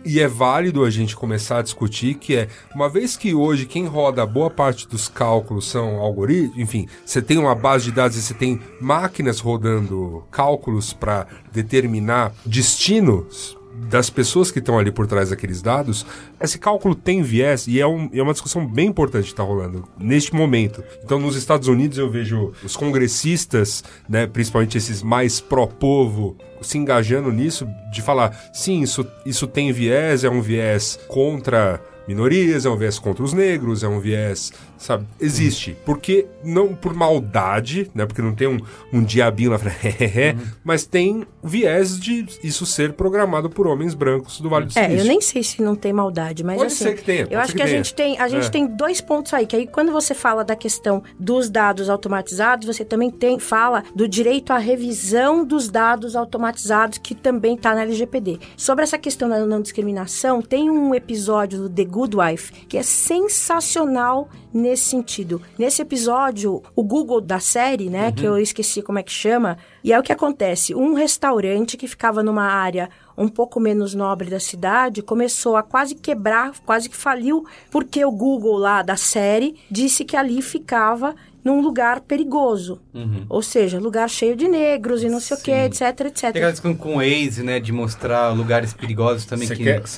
E 0.06 0.20
é 0.20 0.28
válido 0.28 0.86
a 0.86 0.90
gente 0.90 1.16
começar 1.16 1.60
a 1.60 1.62
discutir 1.62 2.16
que 2.16 2.36
é 2.36 2.48
uma 2.74 2.90
vez 2.90 3.18
que 3.18 3.36
hoje 3.36 3.66
quem 3.66 3.86
roda 3.86 4.26
boa 4.26 4.50
parte 4.50 4.88
dos 4.88 5.10
cálculos 5.10 5.68
são 5.68 5.98
algoritmos, 5.98 6.58
enfim, 6.58 6.88
você 7.06 7.22
tem 7.22 7.38
uma 7.38 7.54
base 7.54 7.86
de 7.86 7.92
dados 7.92 8.16
e 8.18 8.22
você 8.22 8.34
tem 8.34 8.60
máquinas 8.80 9.40
rodando 9.40 10.24
cálculos 10.32 10.94
para 10.94 11.28
determinar 11.52 12.34
destinos 12.46 13.58
das 13.90 14.10
pessoas 14.10 14.52
que 14.52 14.60
estão 14.60 14.78
ali 14.78 14.92
por 14.92 15.08
trás 15.08 15.30
daqueles 15.30 15.62
dados, 15.62 16.06
esse 16.40 16.58
cálculo 16.60 16.94
tem 16.96 17.22
viés 17.22 17.68
e 17.68 17.80
é, 17.80 17.88
um- 17.88 18.10
é 18.14 18.22
uma 18.22 18.34
discussão 18.34 18.66
bem 18.66 18.88
importante 18.88 19.26
que 19.26 19.32
está 19.32 19.44
rolando 19.44 19.84
neste 20.00 20.34
momento. 20.36 20.84
Então, 21.04 21.20
nos 21.20 21.36
Estados 21.36 21.68
Unidos, 21.68 21.98
eu 21.98 22.10
vejo 22.10 22.52
os 22.64 22.76
congressistas, 22.76 23.84
né, 24.08 24.28
principalmente 24.28 24.78
esses 24.78 25.02
mais 25.02 25.40
pró-povo, 25.40 26.38
se 26.62 26.78
engajando 26.78 27.32
nisso, 27.32 27.68
de 27.92 28.02
falar: 28.02 28.38
sim, 28.54 28.82
isso, 28.82 29.06
isso 29.26 29.48
tem 29.48 29.72
viés, 29.72 30.24
é 30.24 30.30
um 30.30 30.42
viés 30.42 30.98
contra 31.08 31.82
minorias, 32.08 32.66
é 32.66 32.70
um 32.70 32.76
viés 32.78 33.00
contra 33.00 33.24
os 33.24 33.34
negros, 33.34 33.84
é 33.84 33.88
um 33.88 34.00
viés, 34.00 34.52
sabe? 34.84 35.06
Existe. 35.20 35.76
Porque 35.86 36.26
não 36.44 36.76
por 36.76 36.94
maldade, 36.94 37.90
né? 37.96 38.06
Porque 38.06 38.22
não 38.22 38.36
tem 38.36 38.48
um, 38.48 38.60
um 38.92 39.04
diabinho 39.04 39.52
lá 39.52 39.58
frente, 39.58 40.38
mas 40.64 40.86
tem 40.86 41.26
viés 41.42 42.00
de 42.00 42.26
isso 42.44 42.66
ser 42.66 42.94
programado 42.94 43.50
por 43.50 43.66
homens 43.68 43.94
brancos 43.94 44.40
do 44.42 44.50
Vale 44.50 44.66
do 44.66 44.78
É, 44.78 44.84
Silício. 44.84 45.00
eu 45.00 45.06
nem 45.08 45.22
sei 45.22 45.44
se 45.44 45.62
não 45.62 45.76
tem 45.76 45.94
maldade, 45.94 46.44
mas 46.44 46.58
Pode 46.58 46.68
assim, 46.74 46.84
ser 46.84 46.96
que 46.96 47.04
tenha, 47.04 47.28
eu 47.30 47.40
acho 47.40 47.52
que 47.52 47.58
que, 47.58 47.64
a 47.64 47.68
gente 47.68 47.94
tem, 47.94 48.18
a 48.20 48.28
gente 48.28 48.48
É. 48.48 48.50
tem 48.50 48.68
dois 48.68 49.00
pontos 49.02 49.34
aí, 49.34 49.46
que 49.46 49.56
aí 49.56 49.68
quando 49.68 49.92
você 49.92 50.14
fala 50.14 50.44
da 50.44 50.56
questão 50.56 51.02
dos 51.20 51.50
dados 51.50 51.90
automatizados, 51.90 52.68
você 52.68 52.84
também 52.84 53.10
tem 53.10 53.40
fala 53.40 53.84
do 53.96 54.08
direito 54.08 54.52
à 54.52 54.58
revisão 54.58 55.46
dos 55.46 55.70
dados 55.70 56.16
automatizados, 56.16 56.98
que 56.98 57.16
também 57.16 57.56
está 57.56 57.74
na 57.74 57.84
LGPD. 57.84 58.40
Sobre 58.58 58.84
essa 58.84 58.98
questão 58.98 59.30
da 59.30 59.46
não 59.46 59.62
discriminação, 59.62 60.42
tem 60.42 60.70
um 60.70 60.94
episódio 60.94 61.60
do 61.60 61.70
The 61.70 61.86
Good 61.86 62.18
Wife 62.18 62.52
que 62.68 62.78
é 62.78 62.84
sensacional 62.84 64.30
nesse 64.54 64.73
sentido. 64.82 65.42
Nesse 65.58 65.82
episódio, 65.82 66.62
o 66.76 66.84
Google 66.84 67.22
da 67.22 67.40
série, 67.40 67.90
né, 67.90 68.12
que 68.12 68.24
eu 68.24 68.38
esqueci 68.38 68.82
como 68.82 69.00
é 69.00 69.04
que 69.04 69.12
chama, 69.12 69.58
e 69.84 69.94
é 69.94 70.00
o 70.00 70.04
que 70.04 70.12
acontece, 70.12 70.74
um 70.74 70.94
restaurante 70.94 71.78
que 71.78 71.88
ficava 71.88 72.24
numa 72.24 72.46
área 72.46 72.90
um 73.18 73.28
pouco 73.28 73.60
menos 73.60 73.94
nobre 73.94 74.30
da 74.30 74.40
cidade 74.40 75.02
começou 75.02 75.56
a 75.56 75.64
quase 75.64 75.96
quebrar, 75.96 76.54
quase 76.66 76.90
que 76.90 76.96
faliu, 76.96 77.46
porque 77.70 78.04
o 78.04 78.12
Google 78.12 78.58
lá 78.58 78.82
da 78.82 78.96
série 78.96 79.56
disse 79.70 80.04
que 80.04 80.18
ali 80.18 80.42
ficava 80.42 81.16
num 81.44 81.62
lugar 81.62 82.02
perigoso. 82.02 82.82
Ou 83.30 83.42
seja, 83.42 83.80
lugar 83.80 84.10
cheio 84.10 84.36
de 84.36 84.48
negros 84.48 85.04
e 85.04 85.10
não 85.10 85.20
sei 85.20 85.36
o 85.38 85.40
que, 85.42 85.52
Sim. 85.52 85.62
etc, 85.64 85.82
etc. 86.08 86.20
Tem 86.22 86.30
aquela 86.30 86.52
discussão 86.52 86.76
com 86.78 86.96
o 86.96 86.98
Waze, 86.98 87.44
né? 87.44 87.60
De 87.60 87.72
mostrar 87.72 88.30
lugares 88.30 88.74
perigosos 88.74 89.26
também. 89.26 89.48
Você 89.48 89.56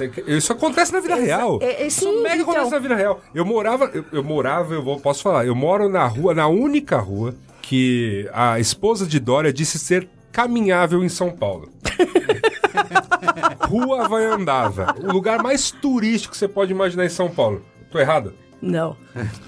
que... 0.10 0.21
quer- 0.23 0.29
Isso 0.29 0.51
acontece 0.51 0.91
na 0.91 0.99
vida 0.99 1.15
real. 1.15 1.60
é, 1.62 1.84
é, 1.84 1.88
isso 1.88 2.01
sim, 2.01 2.21
mega 2.23 2.38
então. 2.38 2.51
acontece 2.51 2.71
na 2.71 2.79
vida 2.79 2.95
real. 2.95 3.21
Eu 3.34 3.45
morava, 3.45 3.86
eu, 3.93 4.03
eu 4.12 4.23
morava, 4.23 4.73
eu 4.73 4.84
vou- 4.84 4.99
posso 4.99 5.21
falar, 5.21 5.45
eu 5.45 5.53
moro 5.55 5.88
na 5.88 6.05
rua, 6.08 6.34
na 6.34 6.47
única 6.47 6.97
rua 6.97 7.36
que 7.62 8.29
a 8.34 8.60
esposa 8.60 9.05
de 9.05 9.19
Dória 9.19 9.51
disse 9.53 9.77
ser 9.79 10.08
caminhável 10.31 11.03
em 11.03 11.10
São 11.10 11.31
Paulo. 11.31 11.69
rua 13.69 14.08
vai 14.08 14.25
andava. 14.25 14.95
O 15.01 15.12
lugar 15.12 15.41
mais 15.41 15.71
turístico 15.71 16.31
que 16.34 16.38
você 16.38 16.47
pode 16.47 16.71
imaginar 16.71 17.05
em 17.05 17.10
São 17.10 17.29
Paulo. 17.29 17.62
Tô 17.91 17.99
errado? 17.99 18.34
Não. 18.62 18.95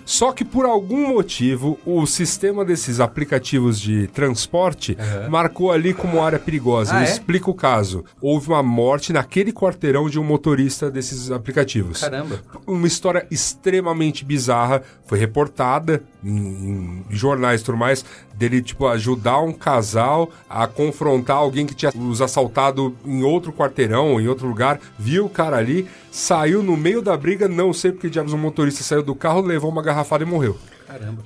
Só 0.05 0.31
que 0.31 0.45
por 0.45 0.65
algum 0.65 1.09
motivo, 1.09 1.77
o 1.85 2.05
sistema 2.05 2.63
desses 2.63 2.99
aplicativos 2.99 3.79
de 3.79 4.07
transporte 4.07 4.97
marcou 5.29 5.71
ali 5.71 5.93
como 5.93 6.21
área 6.21 6.39
perigosa. 6.39 6.93
Ah, 6.95 6.99
Eu 6.99 7.07
é? 7.07 7.11
explico 7.11 7.51
o 7.51 7.53
caso. 7.55 8.05
Houve 8.21 8.49
uma 8.49 8.63
morte 8.63 9.11
naquele 9.11 9.51
quarteirão 9.51 10.09
de 10.09 10.19
um 10.19 10.23
motorista 10.23 10.89
desses 10.89 11.31
aplicativos. 11.31 12.01
Caramba. 12.01 12.39
Uma 12.65 12.87
história 12.87 13.27
extremamente 13.29 14.23
bizarra. 14.23 14.81
Foi 15.05 15.17
reportada 15.17 16.03
em, 16.23 16.29
em 16.29 17.05
jornais 17.09 17.61
e 17.61 17.63
tudo 17.63 17.77
mais. 17.77 18.05
Dele, 18.35 18.61
tipo, 18.61 18.85
ajudar 18.87 19.41
um 19.41 19.51
casal 19.51 20.29
a 20.49 20.67
confrontar 20.67 21.37
alguém 21.37 21.65
que 21.65 21.73
tinha 21.73 21.91
os 21.95 22.21
assaltado 22.21 22.95
em 23.03 23.23
outro 23.23 23.51
quarteirão, 23.51 24.21
em 24.21 24.27
outro 24.27 24.47
lugar. 24.47 24.79
Viu 24.99 25.25
o 25.25 25.29
cara 25.29 25.57
ali, 25.57 25.87
saiu 26.11 26.61
no 26.61 26.77
meio 26.77 27.01
da 27.01 27.17
briga. 27.17 27.47
Não 27.47 27.73
sei 27.73 27.91
porque 27.91 28.09
diabos 28.09 28.33
o 28.33 28.37
motorista 28.37 28.83
saiu 28.83 29.01
do 29.01 29.15
carro, 29.15 29.41
levou 29.41 29.56
uma 29.65 29.81
garrafada 29.81 30.23
e 30.23 30.27
morreu. 30.27 30.57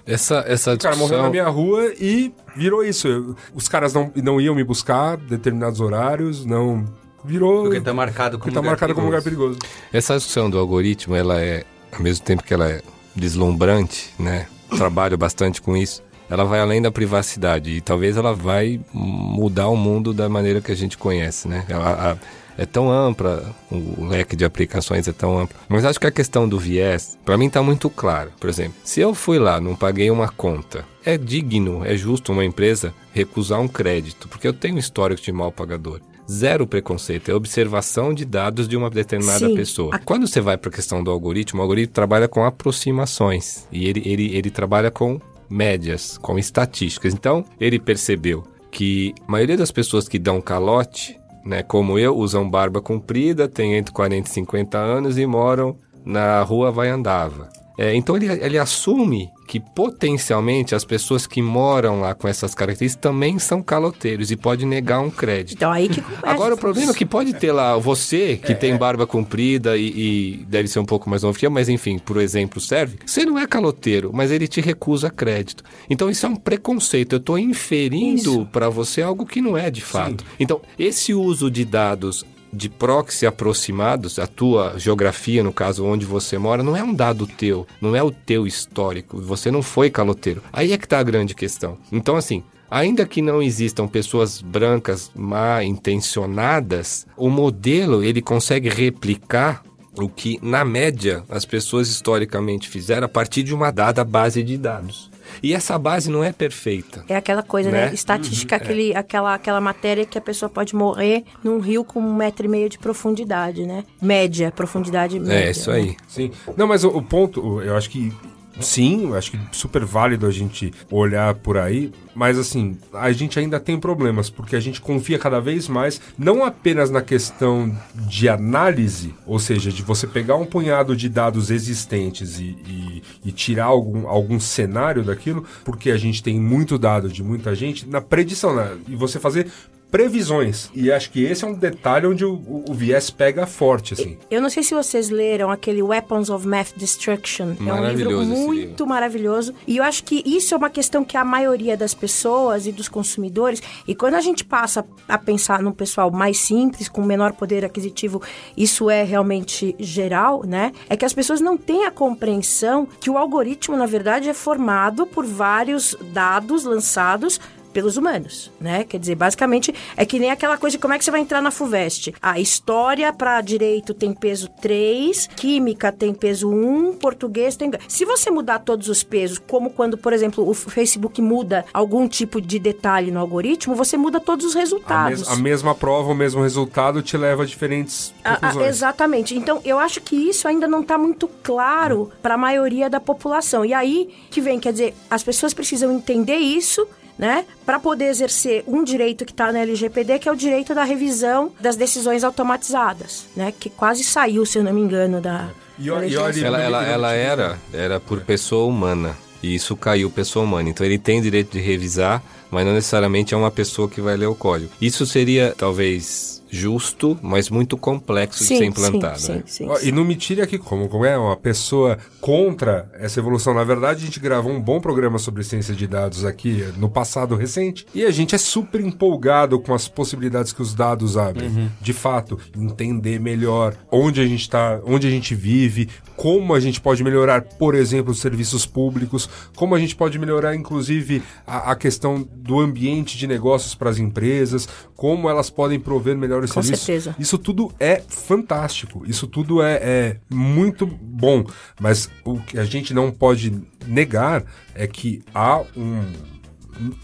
Essa, 0.06 0.44
essa 0.48 0.74
O 0.74 0.78
cara 0.78 0.96
morreu 0.96 1.18
na 1.22 1.30
discussão... 1.30 1.32
minha 1.32 1.48
rua 1.48 1.94
e 2.00 2.34
virou 2.56 2.84
isso. 2.84 3.08
Eu- 3.08 3.36
os 3.54 3.68
caras 3.68 3.94
não, 3.94 4.12
não 4.16 4.40
iam 4.42 4.56
me 4.56 4.64
buscar 4.64 5.18
determinados 5.18 5.80
horários, 5.80 6.46
não. 6.46 6.86
Virou. 7.24 7.64
Porque 7.64 7.80
tá 7.82 7.94
marcado 7.94 8.40
como 8.40 8.52
tá 8.52 8.60
lugar 8.60 8.72
marcado 8.72 8.96
como 8.96 9.06
lugar 9.08 9.22
perigoso. 9.22 9.60
perigoso. 9.60 9.80
Essa 9.94 10.16
discussão 10.16 10.50
do 10.50 10.58
algoritmo, 10.58 11.16
ela 11.16 11.40
é, 11.40 11.64
ao 11.92 12.02
mesmo 12.02 12.26
tempo 12.26 12.42
que 12.44 12.54
ela 12.54 12.68
é 12.70 12.82
deslumbrante, 13.16 14.14
né? 14.20 14.48
Trabalho 14.76 15.18
bastante 15.18 15.62
com 15.62 15.76
isso. 15.78 16.02
Ela 16.30 16.44
vai 16.46 16.60
além 16.62 16.82
da 16.82 16.92
privacidade 16.92 17.70
e 17.72 17.82
talvez 17.82 18.16
ela 18.18 18.34
vai 18.34 18.80
mudar 18.94 19.68
o 19.68 19.76
mundo 19.76 20.14
da 20.14 20.28
maneira 20.30 20.62
que 20.62 20.72
a 20.72 20.76
gente 20.76 20.98
conhece, 20.98 21.48
né? 21.48 21.66
Ela- 21.68 22.12
a- 22.14 22.41
é 22.58 22.66
tão 22.66 22.92
ampla, 22.92 23.54
o 23.70 24.06
leque 24.06 24.36
de 24.36 24.46
aplicações 24.46 25.08
é 25.08 25.12
tão 25.12 25.38
amplo. 25.40 25.58
Mas 25.68 25.86
acho 25.86 26.00
que 26.00 26.08
a 26.08 26.12
questão 26.12 26.48
do 26.48 26.60
viés, 26.60 27.18
para 27.26 27.38
mim 27.38 27.50
tá 27.50 27.62
muito 27.62 27.90
claro. 27.90 28.32
Por 28.40 28.50
exemplo, 28.50 28.76
se 28.84 29.00
eu 29.00 29.14
fui 29.14 29.40
lá, 29.40 29.60
não 29.60 29.76
paguei 29.76 30.10
uma 30.12 30.30
conta, 30.30 30.86
é 31.04 31.18
digno, 31.18 31.84
é 31.86 31.96
justo 31.96 32.32
uma 32.32 32.46
empresa 32.46 32.94
recusar 33.14 33.60
um 33.60 33.68
crédito, 33.68 34.28
porque 34.28 34.48
eu 34.48 34.54
tenho 34.54 34.78
histórico 34.78 35.22
de 35.22 35.32
mal 35.32 35.52
pagador. 35.52 36.00
Zero 36.30 36.66
preconceito, 36.66 37.30
é 37.30 37.34
observação 37.34 38.14
de 38.14 38.24
dados 38.24 38.68
de 38.68 38.78
uma 38.78 38.90
determinada 38.90 39.48
Sim. 39.48 39.56
pessoa. 39.56 40.00
Quando 40.06 40.28
você 40.28 40.40
vai 40.40 40.58
para 40.58 40.70
a 40.70 40.74
questão 40.74 41.04
do 41.04 41.12
algoritmo, 41.12 41.60
o 41.60 41.64
algoritmo 41.64 41.94
trabalha 41.94 42.28
com 42.28 42.46
aproximações 42.46 43.68
e 43.72 43.88
ele, 43.88 44.02
ele, 44.06 44.36
ele 44.36 44.50
trabalha 44.50 44.90
com 44.90 45.20
médias, 45.50 46.18
com 46.18 46.40
estatísticas. 46.40 47.14
Então, 47.14 47.44
ele 47.60 47.80
percebeu 47.80 48.46
que 48.72 49.14
a 49.28 49.32
maioria 49.32 49.58
das 49.58 49.72
pessoas 49.72 50.08
que 50.08 50.18
dão 50.18 50.40
calote, 50.40 51.20
né, 51.44 51.64
como 51.64 51.98
eu, 51.98 52.16
usam 52.16 52.50
barba 52.50 52.82
comprida, 52.82 53.48
têm 53.48 53.76
entre 53.76 53.94
40 53.94 54.30
e 54.30 54.32
50 54.32 54.78
anos 54.78 55.18
e 55.18 55.26
moram 55.26 55.76
na 56.06 56.42
rua 56.42 56.72
Vai 56.72 56.90
Andava. 56.90 57.50
É, 57.78 57.96
então 57.96 58.16
ele, 58.16 58.28
ele 58.28 58.58
assume 58.58 59.32
que 59.48 59.60
potencialmente 59.60 60.74
as 60.74 60.86
pessoas 60.86 61.28
que 61.28 61.42
moram 61.42 62.00
lá 62.00 62.14
com 62.14 62.28
essas 62.28 62.56
características 62.56 63.02
também 63.02 63.38
são 63.38 63.62
caloteiros 63.62 64.32
e 64.32 64.38
pode 64.38 64.66
negar 64.66 65.02
um 65.02 65.10
crédito. 65.10 65.58
Então 65.58 65.72
aí 65.72 65.90
que 65.90 66.02
começa. 66.02 66.22
Agora 66.28 66.54
o 66.54 66.58
problema 66.58 66.92
é 66.92 66.96
que 66.96 67.06
pode 67.06 67.34
ter 67.34 67.52
lá 67.52 67.78
você 67.78 68.38
que 68.38 68.56
tem 68.56 68.78
barba 68.78 69.06
comprida 69.06 69.76
e, 69.76 69.88
e 69.88 70.46
deve 70.46 70.70
ser 70.70 70.80
um 70.80 70.86
pouco 70.86 71.10
mais 71.10 71.24
novo 71.24 71.38
que 71.38 71.46
eu, 71.46 71.52
mas 71.52 71.68
enfim, 71.68 72.00
por 72.00 72.18
exemplo 72.18 72.62
serve. 72.62 73.00
Você 73.06 73.26
não 73.26 73.38
é 73.38 73.46
caloteiro, 73.46 74.12
mas 74.14 74.32
ele 74.32 74.48
te 74.48 74.62
recusa 74.62 75.10
crédito. 75.10 75.64
Então 75.90 76.10
isso 76.10 76.26
é 76.26 76.30
um 76.30 76.36
preconceito. 76.36 77.14
Eu 77.14 77.20
estou 77.20 77.38
inferindo 77.38 78.48
para 78.54 78.70
você 78.70 79.02
algo 79.02 79.26
que 79.26 79.42
não 79.42 79.58
é 79.58 79.70
de 79.70 79.82
fato. 79.82 80.24
Então 80.40 80.62
esse 80.80 81.14
uso 81.14 81.52
de 81.52 81.66
dados 81.66 82.26
de 82.54 82.70
proxy 82.70 83.26
aproximados, 83.26 84.20
a 84.20 84.28
tua 84.28 84.78
geografia, 84.78 85.44
no 85.44 85.54
caso 85.54 85.86
onde 85.86 86.06
você 86.06 86.38
mora, 86.38 86.64
não 86.64 86.76
é 86.76 86.84
um 86.84 86.94
dado 86.94 87.26
teu, 87.26 87.66
não 87.80 87.96
é 87.96 88.04
o 88.04 88.12
teu 88.12 88.46
histórico, 88.46 89.22
você 89.22 89.50
não 89.50 89.62
foi 89.62 89.90
caloteiro. 89.90 90.44
Aí 90.52 90.72
é 90.74 90.78
que 90.78 90.86
está 90.86 91.00
a 91.00 91.04
grande 91.04 91.34
questão. 91.34 91.78
Então, 91.92 92.16
assim, 92.16 92.44
Ainda 92.74 93.06
que 93.06 93.22
não 93.22 93.42
existam 93.42 93.86
pessoas 93.86 94.40
brancas 94.40 95.12
mal 95.14 95.62
intencionadas, 95.62 97.06
o 97.18 97.30
modelo 97.30 98.02
ele 98.02 98.22
consegue 98.22 98.70
replicar 98.70 99.62
o 100.00 100.08
que, 100.08 100.40
na 100.42 100.64
média, 100.64 101.22
as 101.28 101.44
pessoas 101.44 101.90
historicamente 101.90 102.70
fizeram 102.70 103.06
a 103.06 103.10
partir 103.10 103.44
de 103.44 103.54
uma 103.54 103.72
dada 103.72 104.06
base 104.06 104.42
de 104.42 104.58
dados. 104.58 105.11
E 105.44 105.54
essa 105.54 105.78
base 105.78 106.10
não 106.10 106.24
é 106.24 106.32
perfeita. 106.32 107.04
É 107.08 107.16
aquela 107.16 107.44
coisa, 107.44 107.72
né? 107.72 107.88
Né? 107.88 107.94
Estatística, 107.94 108.56
aquele, 108.56 108.96
aquela, 108.96 109.34
aquela 109.34 109.62
matéria 109.62 110.06
que 110.06 110.18
a 110.18 110.22
pessoa 110.22 110.50
pode 110.50 110.76
morrer 110.76 111.24
num 111.44 111.60
rio 111.60 111.84
com 111.84 112.00
um 112.00 112.14
metro 112.14 112.46
e 112.46 112.50
meio 112.50 112.70
de 112.70 112.78
profundidade, 112.78 113.66
né? 113.66 113.84
Média, 114.02 114.52
profundidade 114.52 115.20
média. 115.20 115.48
É 115.48 115.52
isso 115.52 115.72
né? 115.72 115.78
aí. 115.78 115.98
Sim. 116.08 116.32
Não, 116.56 116.68
mas 116.68 116.84
o, 116.84 116.90
o 116.90 117.02
ponto, 117.02 117.62
eu 117.62 117.76
acho 117.76 117.90
que 117.90 118.14
sim, 118.62 119.14
acho 119.16 119.32
que 119.32 119.40
super 119.52 119.84
válido 119.86 120.26
a 120.26 120.32
gente 120.32 120.72
olhar 120.90 121.34
por 121.36 121.58
aí, 121.58 121.92
mas 122.14 122.38
assim, 122.38 122.78
a 122.94 123.12
gente 123.12 123.40
ainda 123.40 123.60
tem 123.60 123.80
problemas, 123.80 124.30
porque 124.30 124.56
a 124.56 124.60
gente 124.60 124.80
confia 124.82 125.18
cada 125.18 125.40
vez 125.40 125.68
mais, 125.68 126.00
não 126.18 126.44
apenas 126.44 126.90
na 126.90 127.02
questão 127.02 127.76
de 127.96 128.28
análise, 128.30 129.14
ou 129.26 129.40
seja, 129.40 129.72
de 129.72 129.82
você 129.82 130.06
pegar 130.08 130.36
um 130.36 130.46
punhado 130.46 130.96
de 130.96 131.08
dados 131.10 131.50
existentes 131.50 132.40
e, 132.40 132.44
e- 132.68 133.04
e 133.26 133.32
tirar 133.32 133.66
algum, 133.66 134.08
algum 134.08 134.40
cenário 134.40 135.04
daquilo, 135.04 135.46
porque 135.64 135.92
a 135.92 135.98
gente 135.98 136.22
tem 136.22 136.40
muito 136.40 136.78
dado 136.78 137.10
de 137.10 137.24
muita 137.24 137.56
gente, 137.56 137.88
na 137.88 138.02
predição, 138.02 138.56
né? 138.56 138.78
e 138.88 138.96
você 138.96 139.20
fazer 139.20 139.48
previsões. 139.92 140.70
E 140.74 140.92
acho 140.92 141.12
que 141.12 141.24
esse 141.24 141.44
é 141.44 141.48
um 141.48 141.54
detalhe 141.54 142.08
onde 142.08 142.24
o, 142.26 142.34
o- 142.34 142.64
o 142.70 142.74
viés 142.74 143.10
pega 143.10 143.46
forte, 143.46 143.94
assim. 143.94 144.18
Eu 144.32 144.42
não 144.42 144.50
sei 144.50 144.64
se 144.64 144.74
vocês 144.74 145.10
leram 145.10 145.52
aquele 145.52 145.84
Weapons 145.84 146.30
of 146.30 146.48
Math 146.48 146.70
Destruction. 146.78 147.54
É 147.60 147.74
um 147.74 147.90
livro 147.94 148.22
muito 148.26 148.52
livro. 148.54 148.88
maravilhoso. 148.88 149.54
E 149.68 149.78
eu 149.78 149.84
acho 149.84 150.04
que 150.06 150.24
isso 150.26 150.54
é 150.54 150.58
uma 150.58 150.70
questão 150.70 151.04
que 151.04 151.18
a 151.18 151.26
maioria 151.26 151.76
das 151.76 151.94
pessoas 151.94 152.66
e 152.66 152.72
dos 152.72 152.88
consumidores, 152.88 153.62
e 153.88 153.94
quando 153.94 154.16
a 154.16 154.22
gente 154.22 154.46
passa 154.46 154.86
a 155.08 155.18
pensar 155.18 155.62
num 155.62 155.72
pessoal 155.74 156.10
mais 156.10 156.38
simples, 156.38 156.88
com 156.88 157.04
menor 157.04 157.34
poder 157.34 157.66
aquisitivo, 157.66 158.22
isso 158.56 158.90
é 158.90 159.04
realmente 159.04 159.76
geral, 159.78 160.44
né? 160.46 160.72
É 160.90 160.96
que 160.96 161.04
as 161.06 161.14
pessoas 161.14 161.42
não 161.42 161.58
têm 161.58 161.86
a 161.86 161.92
compreensão 161.92 162.88
que 163.00 163.10
o 163.10 163.18
algoritmo, 163.18 163.76
na 163.76 163.86
verdade, 163.86 164.30
é 164.30 164.34
formado 164.34 165.06
por 165.06 165.26
vários 165.26 165.96
dados 166.14 166.64
lançados 166.64 167.40
pelos 167.74 167.98
humanos, 167.98 168.52
né? 168.60 168.84
Quer 168.84 169.00
dizer, 169.00 169.16
basicamente 169.16 169.74
é 169.96 170.06
que 170.06 170.20
nem 170.20 170.32
aquela 170.32 170.58
coisa 170.58 170.78
de 170.78 170.82
como 170.82 170.94
é 170.94 170.98
que 170.98 171.04
você 171.06 171.12
vai 171.12 171.22
entrar 171.22 171.42
na 171.42 171.52
FUVEST. 171.52 172.14
A 172.22 172.40
história 172.40 173.12
para 173.14 173.40
direito 173.42 173.94
tem 173.94 174.14
peso 174.14 174.48
3, 174.62 175.28
química 175.36 175.92
tem 175.92 176.14
peso 176.14 176.50
1, 176.50 176.94
português 176.94 177.56
tem. 177.56 177.72
Se 177.88 178.06
você 178.06 178.30
mudar 178.30 178.60
todos 178.60 178.88
os 178.90 179.04
pesos, 179.04 179.38
como 179.40 179.70
quando, 179.72 179.98
por 179.98 180.14
exemplo, 180.14 180.48
o 180.48 180.54
Facebook 180.54 181.22
muda 181.22 181.66
algum 181.74 182.08
tipo 182.08 182.42
de 182.42 182.60
detalhe 182.60 183.12
no 183.12 183.20
algoritmo, 183.20 183.76
você 183.76 183.98
muda 183.98 184.20
todos 184.20 184.46
os 184.46 184.56
A, 184.56 184.60
resultados. 184.60 185.20
mes- 185.20 185.28
a 185.30 185.36
mesma 185.36 185.74
prova, 185.76 186.12
o 186.12 186.16
mesmo 186.16 186.42
resultado 186.42 187.02
te 187.02 187.16
leva 187.18 187.44
a 187.44 187.46
diferentes 187.46 188.14
ah, 188.24 188.36
conclusões. 188.36 188.68
exatamente. 188.68 189.36
Então, 189.36 189.62
eu 189.64 189.80
acho 189.80 190.02
que 190.02 190.16
isso 190.16 190.48
ainda 190.48 190.68
não 190.68 190.82
está 190.82 190.98
muito 190.98 191.28
claro 191.42 192.12
para 192.22 192.36
a 192.36 192.38
maioria 192.38 192.90
da 192.90 193.00
população. 193.00 193.66
E 193.66 193.74
aí 193.74 194.10
que 194.30 194.42
vem, 194.42 194.60
quer 194.60 194.72
dizer, 194.72 194.94
as 195.10 195.24
pessoas 195.24 195.54
precisam 195.54 195.92
entender 195.92 196.38
isso, 196.38 196.88
né, 197.22 197.46
para 197.66 197.80
poder 197.80 198.06
exercer 198.06 198.64
um 198.68 198.84
direito 198.84 199.24
que 199.24 199.32
está 199.32 199.52
na 199.54 199.60
LGPD, 199.60 200.18
que 200.20 200.28
é 200.28 200.32
o 200.32 200.36
direito 200.36 200.74
da 200.76 200.84
revisão 200.84 201.52
das 201.60 201.76
decisões 201.76 202.24
automatizadas, 202.24 203.28
né, 203.36 203.54
que 203.58 203.70
quase 203.70 204.04
saiu, 204.04 204.46
se 204.46 204.58
eu 204.58 204.64
não 204.64 204.74
me 204.74 204.82
engano, 204.82 205.22
da. 205.22 205.50
E 205.80 205.86
da 205.86 205.94
olha- 205.94 206.06
e 206.08 206.18
olha- 206.18 206.46
Ela, 206.46 206.62
ela, 206.62 206.84
ela 206.86 207.12
era, 207.14 207.60
era 207.72 208.00
por 208.00 208.22
pessoa 208.22 208.66
humana. 208.68 209.16
E 209.44 209.56
isso 209.56 209.76
caiu 209.76 210.10
pessoa 210.12 210.46
humana. 210.46 210.70
Então 210.70 210.86
ele 210.86 211.00
tem 211.00 211.20
direito 211.22 211.52
de 211.54 211.60
revisar, 211.60 212.22
mas 212.52 212.64
não 212.66 212.74
necessariamente 212.74 213.34
é 213.34 213.38
uma 213.38 213.50
pessoa 213.50 213.90
que 213.90 214.00
vai 214.02 214.16
ler 214.18 214.28
o 214.28 214.36
código. 214.36 214.72
Isso 214.80 215.04
seria 215.06 215.56
talvez 215.58 216.41
justo, 216.52 217.18
mas 217.22 217.50
muito 217.50 217.78
complexo 217.78 218.40
de 218.40 218.46
ser 218.46 218.66
implantado. 218.66 219.20
Sim, 219.20 219.32
né? 219.36 219.44
sim, 219.46 219.70
sim, 219.74 219.88
E 219.88 219.92
não 219.92 220.04
me 220.04 220.16
tire 220.16 220.42
aqui 220.42 220.58
como, 220.58 220.90
como 220.90 221.06
é 221.06 221.18
uma 221.18 221.38
pessoa 221.38 221.98
contra 222.20 222.92
essa 222.94 223.20
evolução. 223.20 223.54
Na 223.54 223.64
verdade, 223.64 224.04
a 224.04 224.06
gente 224.06 224.20
gravou 224.20 224.52
um 224.52 224.62
bom 224.62 224.82
programa 224.82 225.18
sobre 225.18 225.44
ciência 225.46 225.74
de 225.74 225.88
dados 225.88 226.26
aqui 226.26 226.66
no 226.78 226.90
passado 226.90 227.36
recente 227.36 227.88
e 227.96 228.04
a 228.04 228.12
gente 228.12 228.36
é 228.36 228.38
super 228.38 228.82
empolgado 228.82 229.60
com 229.62 229.74
as 229.74 229.88
possibilidades 229.88 230.52
que 230.52 230.62
os 230.62 230.76
dados 230.76 231.18
abrem. 231.18 231.72
De 231.80 231.94
fato, 231.94 232.38
entender 232.56 233.20
melhor 233.20 233.74
onde 233.90 234.20
a 234.20 234.26
gente 234.26 234.42
está, 234.42 234.82
onde 234.86 235.08
a 235.08 235.10
gente 235.10 235.34
vive, 235.34 235.88
como 236.18 236.54
a 236.54 236.60
gente 236.60 236.82
pode 236.82 237.04
melhorar, 237.04 237.42
por 237.42 237.74
exemplo, 237.74 238.12
os 238.12 238.20
serviços 238.20 238.66
públicos, 238.66 239.30
como 239.56 239.74
a 239.74 239.80
gente 239.80 239.96
pode 239.96 240.20
melhorar, 240.20 240.54
inclusive, 240.54 241.24
a, 241.48 241.72
a 241.72 241.76
questão 241.76 242.28
do 242.36 242.60
ambiente 242.60 243.18
de 243.18 243.26
negócios 243.26 243.74
para 243.74 243.90
as 243.90 243.98
empresas, 243.98 244.68
como 244.96 245.30
elas 245.30 245.50
podem 245.50 245.80
prover 245.80 246.16
Com 246.48 246.62
serviços. 246.62 246.86
certeza. 246.86 247.16
Isso 247.20 247.38
tudo 247.38 247.72
é 247.80 248.02
fantástico, 248.08 249.04
isso 249.06 249.28
tudo 249.28 249.62
é, 249.62 249.74
é 249.76 250.18
muito 250.30 250.86
bom, 250.86 251.44
mas 251.80 252.10
o 252.24 252.40
que 252.40 252.58
a 252.58 252.64
gente 252.64 252.94
não 252.94 253.12
pode 253.12 253.54
negar 253.86 254.44
é 254.74 254.88
que 254.88 255.24
há 255.34 255.62
um, 255.76 256.04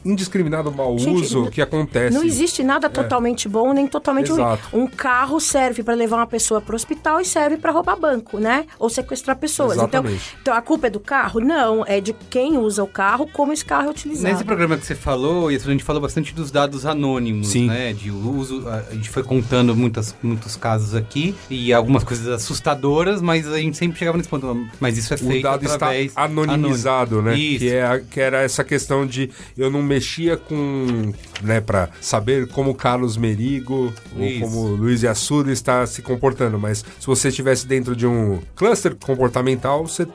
indiscriminado 0.03 0.71
mau 0.71 0.97
Gente, 0.97 1.21
uso 1.21 1.49
que 1.49 1.61
acontece. 1.61 2.15
Não 2.15 2.23
existe 2.23 2.63
nada 2.63 2.89
totalmente 2.89 3.47
bom 3.47 3.73
nem 3.73 3.87
totalmente 3.87 4.31
Exato. 4.31 4.69
ruim. 4.71 4.83
Um 4.83 4.87
carro 4.87 5.39
serve 5.39 5.83
para 5.83 5.93
levar 5.93 6.17
uma 6.17 6.27
pessoa 6.27 6.61
para 6.61 6.73
o 6.73 6.75
hospital 6.75 7.19
e 7.19 7.25
serve 7.25 7.57
para 7.57 7.71
roubar 7.71 7.97
banco, 7.99 8.39
né? 8.39 8.65
Ou 8.79 8.89
sequestrar 8.89 9.37
pessoas. 9.37 9.77
Então, 9.77 10.03
então 10.41 10.53
a 10.53 10.61
culpa 10.61 10.87
é 10.87 10.89
do 10.89 10.99
carro? 10.99 11.39
Não, 11.39 11.85
é 11.85 11.99
de 11.99 12.13
quem 12.29 12.57
usa 12.57 12.83
o 12.83 12.87
carro, 12.87 13.27
como 13.31 13.53
esse 13.53 13.65
carro 13.65 13.87
é 13.87 13.89
utilizado. 13.89 14.33
Nesse 14.33 14.43
programa 14.43 14.77
que 14.77 14.85
você 14.85 14.95
falou, 14.95 15.47
a 15.47 15.51
gente 15.51 15.83
falou 15.83 16.01
bastante 16.01 16.33
dos 16.33 16.51
dados 16.51 16.85
anônimos, 16.85 17.47
Sim. 17.49 17.67
né? 17.67 17.93
De 17.93 18.11
uso. 18.11 18.67
A 18.67 18.93
gente 18.93 19.09
foi 19.09 19.23
contando 19.23 19.75
muitas, 19.75 20.15
muitos 20.21 20.55
casos 20.55 20.95
aqui 20.95 21.35
e 21.49 21.73
algumas 21.73 22.03
coisas 22.03 22.27
assustadoras, 22.27 23.21
mas 23.21 23.47
a 23.47 23.57
gente 23.57 23.77
sempre 23.77 23.97
chegava 23.97 24.17
nesse 24.17 24.29
ponto. 24.29 24.67
Mas 24.79 24.97
isso 24.97 25.13
é 25.13 25.15
O 25.15 25.19
feito 25.19 25.43
dado 25.43 25.63
está 25.63 25.75
através 25.75 26.11
anonimizado, 26.15 27.21
né? 27.21 27.37
Isso. 27.37 27.59
Que, 27.59 27.69
é 27.73 28.03
que 28.09 28.19
era 28.19 28.41
essa 28.41 28.63
questão 28.63 29.05
de 29.05 29.29
eu 29.57 29.69
não 29.71 29.81
mexia 29.81 30.37
com, 30.37 31.11
né, 31.41 31.59
para 31.61 31.89
saber 31.99 32.47
como 32.47 32.73
Carlos 32.75 33.17
Merigo 33.17 33.93
ou 34.15 34.39
como 34.39 34.67
Luiz 34.67 35.03
Assuda 35.03 35.51
está 35.51 35.85
se 35.87 36.01
comportando, 36.01 36.59
mas 36.59 36.79
se 36.99 37.05
você 37.07 37.29
estivesse 37.29 37.65
dentro 37.67 37.95
de 37.95 38.05
um 38.05 38.39
cluster 38.55 38.95
comportamental, 38.95 39.87
você, 39.87 40.05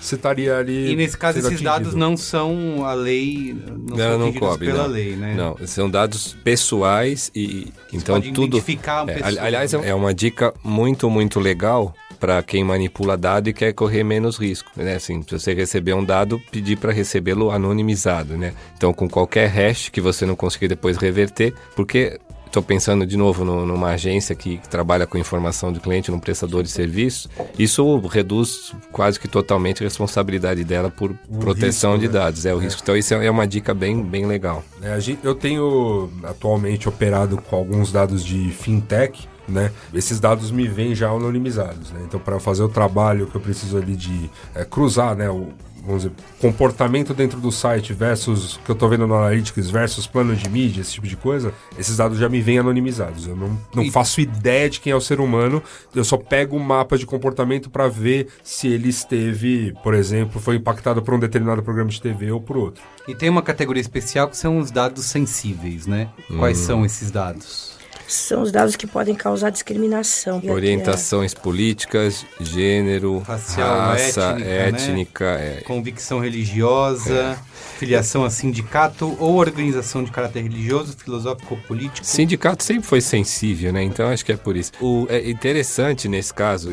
você 0.00 0.14
estaria 0.16 0.56
ali. 0.56 0.92
E 0.92 0.96
nesse 0.96 1.16
caso, 1.16 1.38
esses 1.38 1.60
dados 1.60 1.88
atingido. 1.88 1.96
não 1.96 2.16
são 2.16 2.84
a 2.84 2.94
lei, 2.94 3.56
não, 3.88 3.96
são 3.96 4.18
Não, 4.18 4.32
cobre, 4.34 4.66
pela 4.66 4.84
não. 4.84 4.90
lei, 4.90 5.16
né? 5.16 5.34
Não, 5.34 5.56
são 5.66 5.88
dados 5.90 6.36
pessoais 6.44 7.30
e 7.34 7.72
então 7.92 8.20
tudo. 8.20 8.56
identificar 8.56 9.02
É, 9.08 9.14
pessoa, 9.14 9.28
ali- 9.28 9.38
aliás, 9.38 9.72
né? 9.72 9.88
é 9.90 9.94
uma 9.94 10.12
dica 10.14 10.52
muito, 10.64 11.08
muito 11.08 11.38
legal 11.40 11.94
para 12.18 12.42
quem 12.42 12.64
manipula 12.64 13.16
dado 13.16 13.48
e 13.48 13.52
quer 13.52 13.72
correr 13.72 14.02
menos 14.04 14.36
risco, 14.36 14.70
né? 14.76 14.96
Assim, 14.96 15.22
se 15.22 15.38
você 15.38 15.54
receber 15.54 15.94
um 15.94 16.04
dado, 16.04 16.40
pedir 16.50 16.76
para 16.78 16.92
recebê-lo 16.92 17.50
anonimizado, 17.50 18.36
né? 18.36 18.52
Então, 18.76 18.92
com 18.92 19.08
qualquer 19.08 19.48
hash 19.48 19.88
que 19.88 20.00
você 20.00 20.26
não 20.26 20.34
conseguir 20.36 20.68
depois 20.68 20.96
reverter, 20.96 21.54
porque 21.76 22.18
Estou 22.48 22.62
pensando 22.62 23.04
de 23.04 23.14
novo 23.14 23.44
no- 23.44 23.66
numa 23.66 23.88
agência 23.90 24.34
que, 24.34 24.58
trabalha 24.70 25.06
com 25.06 25.18
informação 25.18 25.70
do 25.70 25.80
cliente, 25.80 26.10
num 26.10 26.18
prestador 26.18 26.62
de 26.62 26.70
serviço. 26.70 27.28
Isso 27.58 27.98
reduz 28.08 28.72
quase 28.90 29.20
que 29.20 29.28
totalmente 29.28 29.82
a 29.82 29.84
responsabilidade 29.84 30.64
dela 30.64 30.88
por 30.88 31.12
proteção 31.38 31.90
risco, 31.92 32.00
de 32.00 32.06
né? 32.06 32.18
dados. 32.18 32.46
É 32.46 32.54
o 32.54 32.58
risco. 32.58 32.80
Então, 32.82 32.96
isso 32.96 33.12
é 33.12 33.26
é 33.26 33.30
uma 33.30 33.46
dica 33.46 33.74
bem, 33.74 34.02
bem 34.02 34.24
legal. 34.24 34.64
É, 34.80 34.98
eu 35.22 35.34
tenho 35.34 36.10
atualmente 36.24 36.88
operado 36.88 37.36
com 37.36 37.54
alguns 37.54 37.92
dados 37.92 38.24
de 38.24 38.48
fintech, 38.50 39.28
né? 39.48 39.72
Esses 39.94 40.20
dados 40.20 40.50
me 40.50 40.68
vêm 40.68 40.94
já 40.94 41.08
anonimizados, 41.10 41.90
né? 41.90 42.00
Então, 42.06 42.20
para 42.20 42.38
fazer 42.38 42.62
o 42.62 42.68
trabalho 42.68 43.26
que 43.26 43.34
eu 43.34 43.40
preciso 43.40 43.76
ali 43.78 43.96
de 43.96 44.30
é, 44.54 44.64
cruzar, 44.64 45.16
né? 45.16 45.28
O, 45.30 45.48
vamos 45.80 46.02
dizer, 46.02 46.14
comportamento 46.38 47.14
dentro 47.14 47.40
do 47.40 47.50
site 47.50 47.94
versus 47.94 48.60
que 48.62 48.70
eu 48.70 48.74
tô 48.74 48.88
vendo 48.88 49.06
no 49.06 49.14
Analytics 49.14 49.70
versus 49.70 50.06
plano 50.06 50.36
de 50.36 50.46
mídia, 50.50 50.82
esse 50.82 50.92
tipo 50.92 51.06
de 51.06 51.16
coisa, 51.16 51.54
esses 51.78 51.96
dados 51.96 52.18
já 52.18 52.28
me 52.28 52.42
vêm 52.42 52.58
anonimizados. 52.58 53.26
Eu 53.26 53.34
não, 53.34 53.58
não 53.74 53.82
E- 53.84 53.90
faço 53.90 54.20
ideia 54.20 54.68
de 54.68 54.80
quem 54.80 54.92
é 54.92 54.96
o 54.96 55.00
ser 55.00 55.18
humano, 55.18 55.62
eu 55.94 56.04
só 56.04 56.18
pego 56.18 56.56
o 56.56 56.60
mapa 56.60 56.98
de 56.98 57.06
comportamento 57.06 57.70
para 57.70 57.88
ver 57.88 58.28
se 58.42 58.66
ele 58.68 58.88
esteve, 58.90 59.72
por 59.82 59.94
exemplo, 59.94 60.38
foi 60.40 60.56
impactado 60.56 61.00
por 61.00 61.14
um 61.14 61.18
determinado 61.18 61.62
programa 61.62 61.88
de 61.88 62.02
TV 62.02 62.30
ou 62.32 62.40
por 62.40 62.58
outro. 62.58 62.82
E 63.06 63.14
tem 63.14 63.30
uma 63.30 63.40
categoria 63.40 63.80
especial 63.80 64.28
que 64.28 64.36
são 64.36 64.58
os 64.58 64.70
dados 64.70 65.06
sensíveis, 65.06 65.86
né? 65.86 66.10
Quais 66.38 66.58
são 66.58 66.84
esses 66.84 67.10
dados? 67.10 67.77
São 68.08 68.40
os 68.40 68.50
dados 68.50 68.74
que 68.74 68.86
podem 68.86 69.14
causar 69.14 69.50
discriminação. 69.50 70.40
É- 70.42 70.50
Orientações 70.50 71.34
políticas, 71.34 72.24
gênero, 72.40 73.18
Racial, 73.18 73.78
raça, 73.78 74.22
étnica, 74.22 74.44
né? 74.44 74.68
étnica, 74.68 75.24
é, 75.26 75.60
Convicção 75.60 76.18
religiosa, 76.18 77.38
filiação 77.78 78.24
a 78.24 78.30
sindicato 78.30 79.16
ou 79.18 79.36
organização 79.36 80.02
de 80.02 80.10
caráter 80.10 80.42
religioso, 80.42 80.96
filosófico 80.96 81.54
ou 81.54 81.60
político. 81.60 82.06
Sindicato 82.06 82.62
sempre 82.62 82.86
foi 82.86 83.00
sensível, 83.00 83.72
né? 83.72 83.82
Então 83.82 84.08
acho 84.08 84.24
que 84.24 84.32
é 84.32 84.36
por 84.36 84.56
isso. 84.56 84.72
O, 84.80 85.06
é 85.08 85.30
interessante 85.30 86.08
nesse 86.08 86.32
caso, 86.32 86.70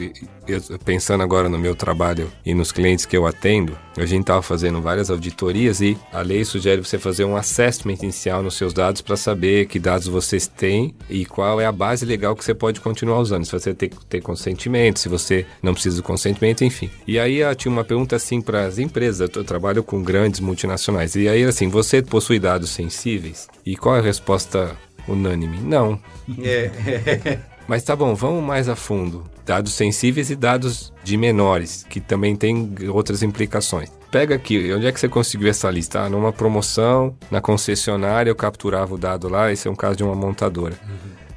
eu, 0.47 0.61
pensando 0.83 1.23
agora 1.23 1.49
no 1.49 1.57
meu 1.57 1.75
trabalho 1.75 2.31
e 2.45 2.53
nos 2.53 2.71
clientes 2.71 3.05
que 3.05 3.15
eu 3.17 3.25
atendo, 3.25 3.77
a 3.97 4.05
gente 4.05 4.21
estava 4.21 4.41
fazendo 4.41 4.81
várias 4.81 5.09
auditorias 5.09 5.81
e 5.81 5.97
a 6.11 6.21
lei 6.21 6.43
sugere 6.43 6.83
você 6.83 6.99
fazer 6.99 7.25
um 7.25 7.36
assessment 7.36 7.97
inicial 8.01 8.43
nos 8.43 8.55
seus 8.55 8.73
dados 8.73 9.01
para 9.01 9.15
saber 9.15 9.67
que 9.67 9.79
dados 9.79 10.07
vocês 10.07 10.47
têm 10.47 10.93
e 11.09 11.25
qual 11.25 11.61
é 11.61 11.65
a 11.65 11.71
base 11.71 12.05
legal 12.05 12.36
que 12.36 12.43
você 12.43 12.53
pode 12.53 12.81
continuar 12.81 13.19
usando. 13.19 13.45
Se 13.45 13.51
você 13.51 13.73
tem 13.73 13.89
que 13.89 14.05
ter 14.05 14.21
consentimento, 14.21 14.99
se 14.99 15.09
você 15.09 15.45
não 15.61 15.73
precisa 15.73 15.97
do 15.97 16.03
consentimento, 16.03 16.63
enfim. 16.63 16.89
E 17.07 17.17
aí 17.17 17.43
ah, 17.43 17.55
tinha 17.55 17.71
uma 17.71 17.83
pergunta 17.83 18.15
assim 18.15 18.41
para 18.41 18.65
as 18.65 18.77
empresas. 18.77 19.29
Eu 19.33 19.43
trabalho 19.43 19.83
com 19.83 20.03
grandes 20.03 20.39
multinacionais. 20.39 20.74
E 21.15 21.28
aí 21.28 21.43
assim, 21.43 21.69
você 21.69 22.01
possui 22.01 22.39
dados 22.39 22.69
sensíveis? 22.69 23.47
E 23.65 23.76
qual 23.76 23.95
é 23.95 23.99
a 23.99 24.03
resposta 24.03 24.76
unânime? 25.07 25.59
Não. 25.59 25.99
É, 26.41 27.39
Mas 27.67 27.84
tá 27.84 27.95
bom, 27.95 28.13
vamos 28.13 28.43
mais 28.43 28.69
a 28.69 28.76
fundo. 28.76 29.23
Dados 29.43 29.73
sensíveis 29.73 30.30
e 30.30 30.36
dados 30.36 30.93
de 31.03 31.17
menores, 31.17 31.86
que 31.89 31.99
também 31.99 32.36
tem 32.36 32.76
outras 32.89 33.23
implicações. 33.23 33.91
Pega 34.11 34.36
aqui, 34.36 34.71
onde 34.73 34.86
é 34.86 34.91
que 34.91 34.99
você 34.99 35.09
conseguiu 35.09 35.49
essa 35.49 35.69
lista? 35.69 36.01
Ah, 36.01 36.09
numa 36.09 36.32
promoção, 36.32 37.15
na 37.30 37.41
concessionária, 37.41 38.30
eu 38.30 38.36
capturava 38.36 38.93
o 38.93 38.97
dado 38.97 39.28
lá, 39.28 39.51
esse 39.51 39.67
é 39.67 39.71
um 39.71 39.76
caso 39.76 39.97
de 39.97 40.03
uma 40.03 40.15
montadora. 40.15 40.76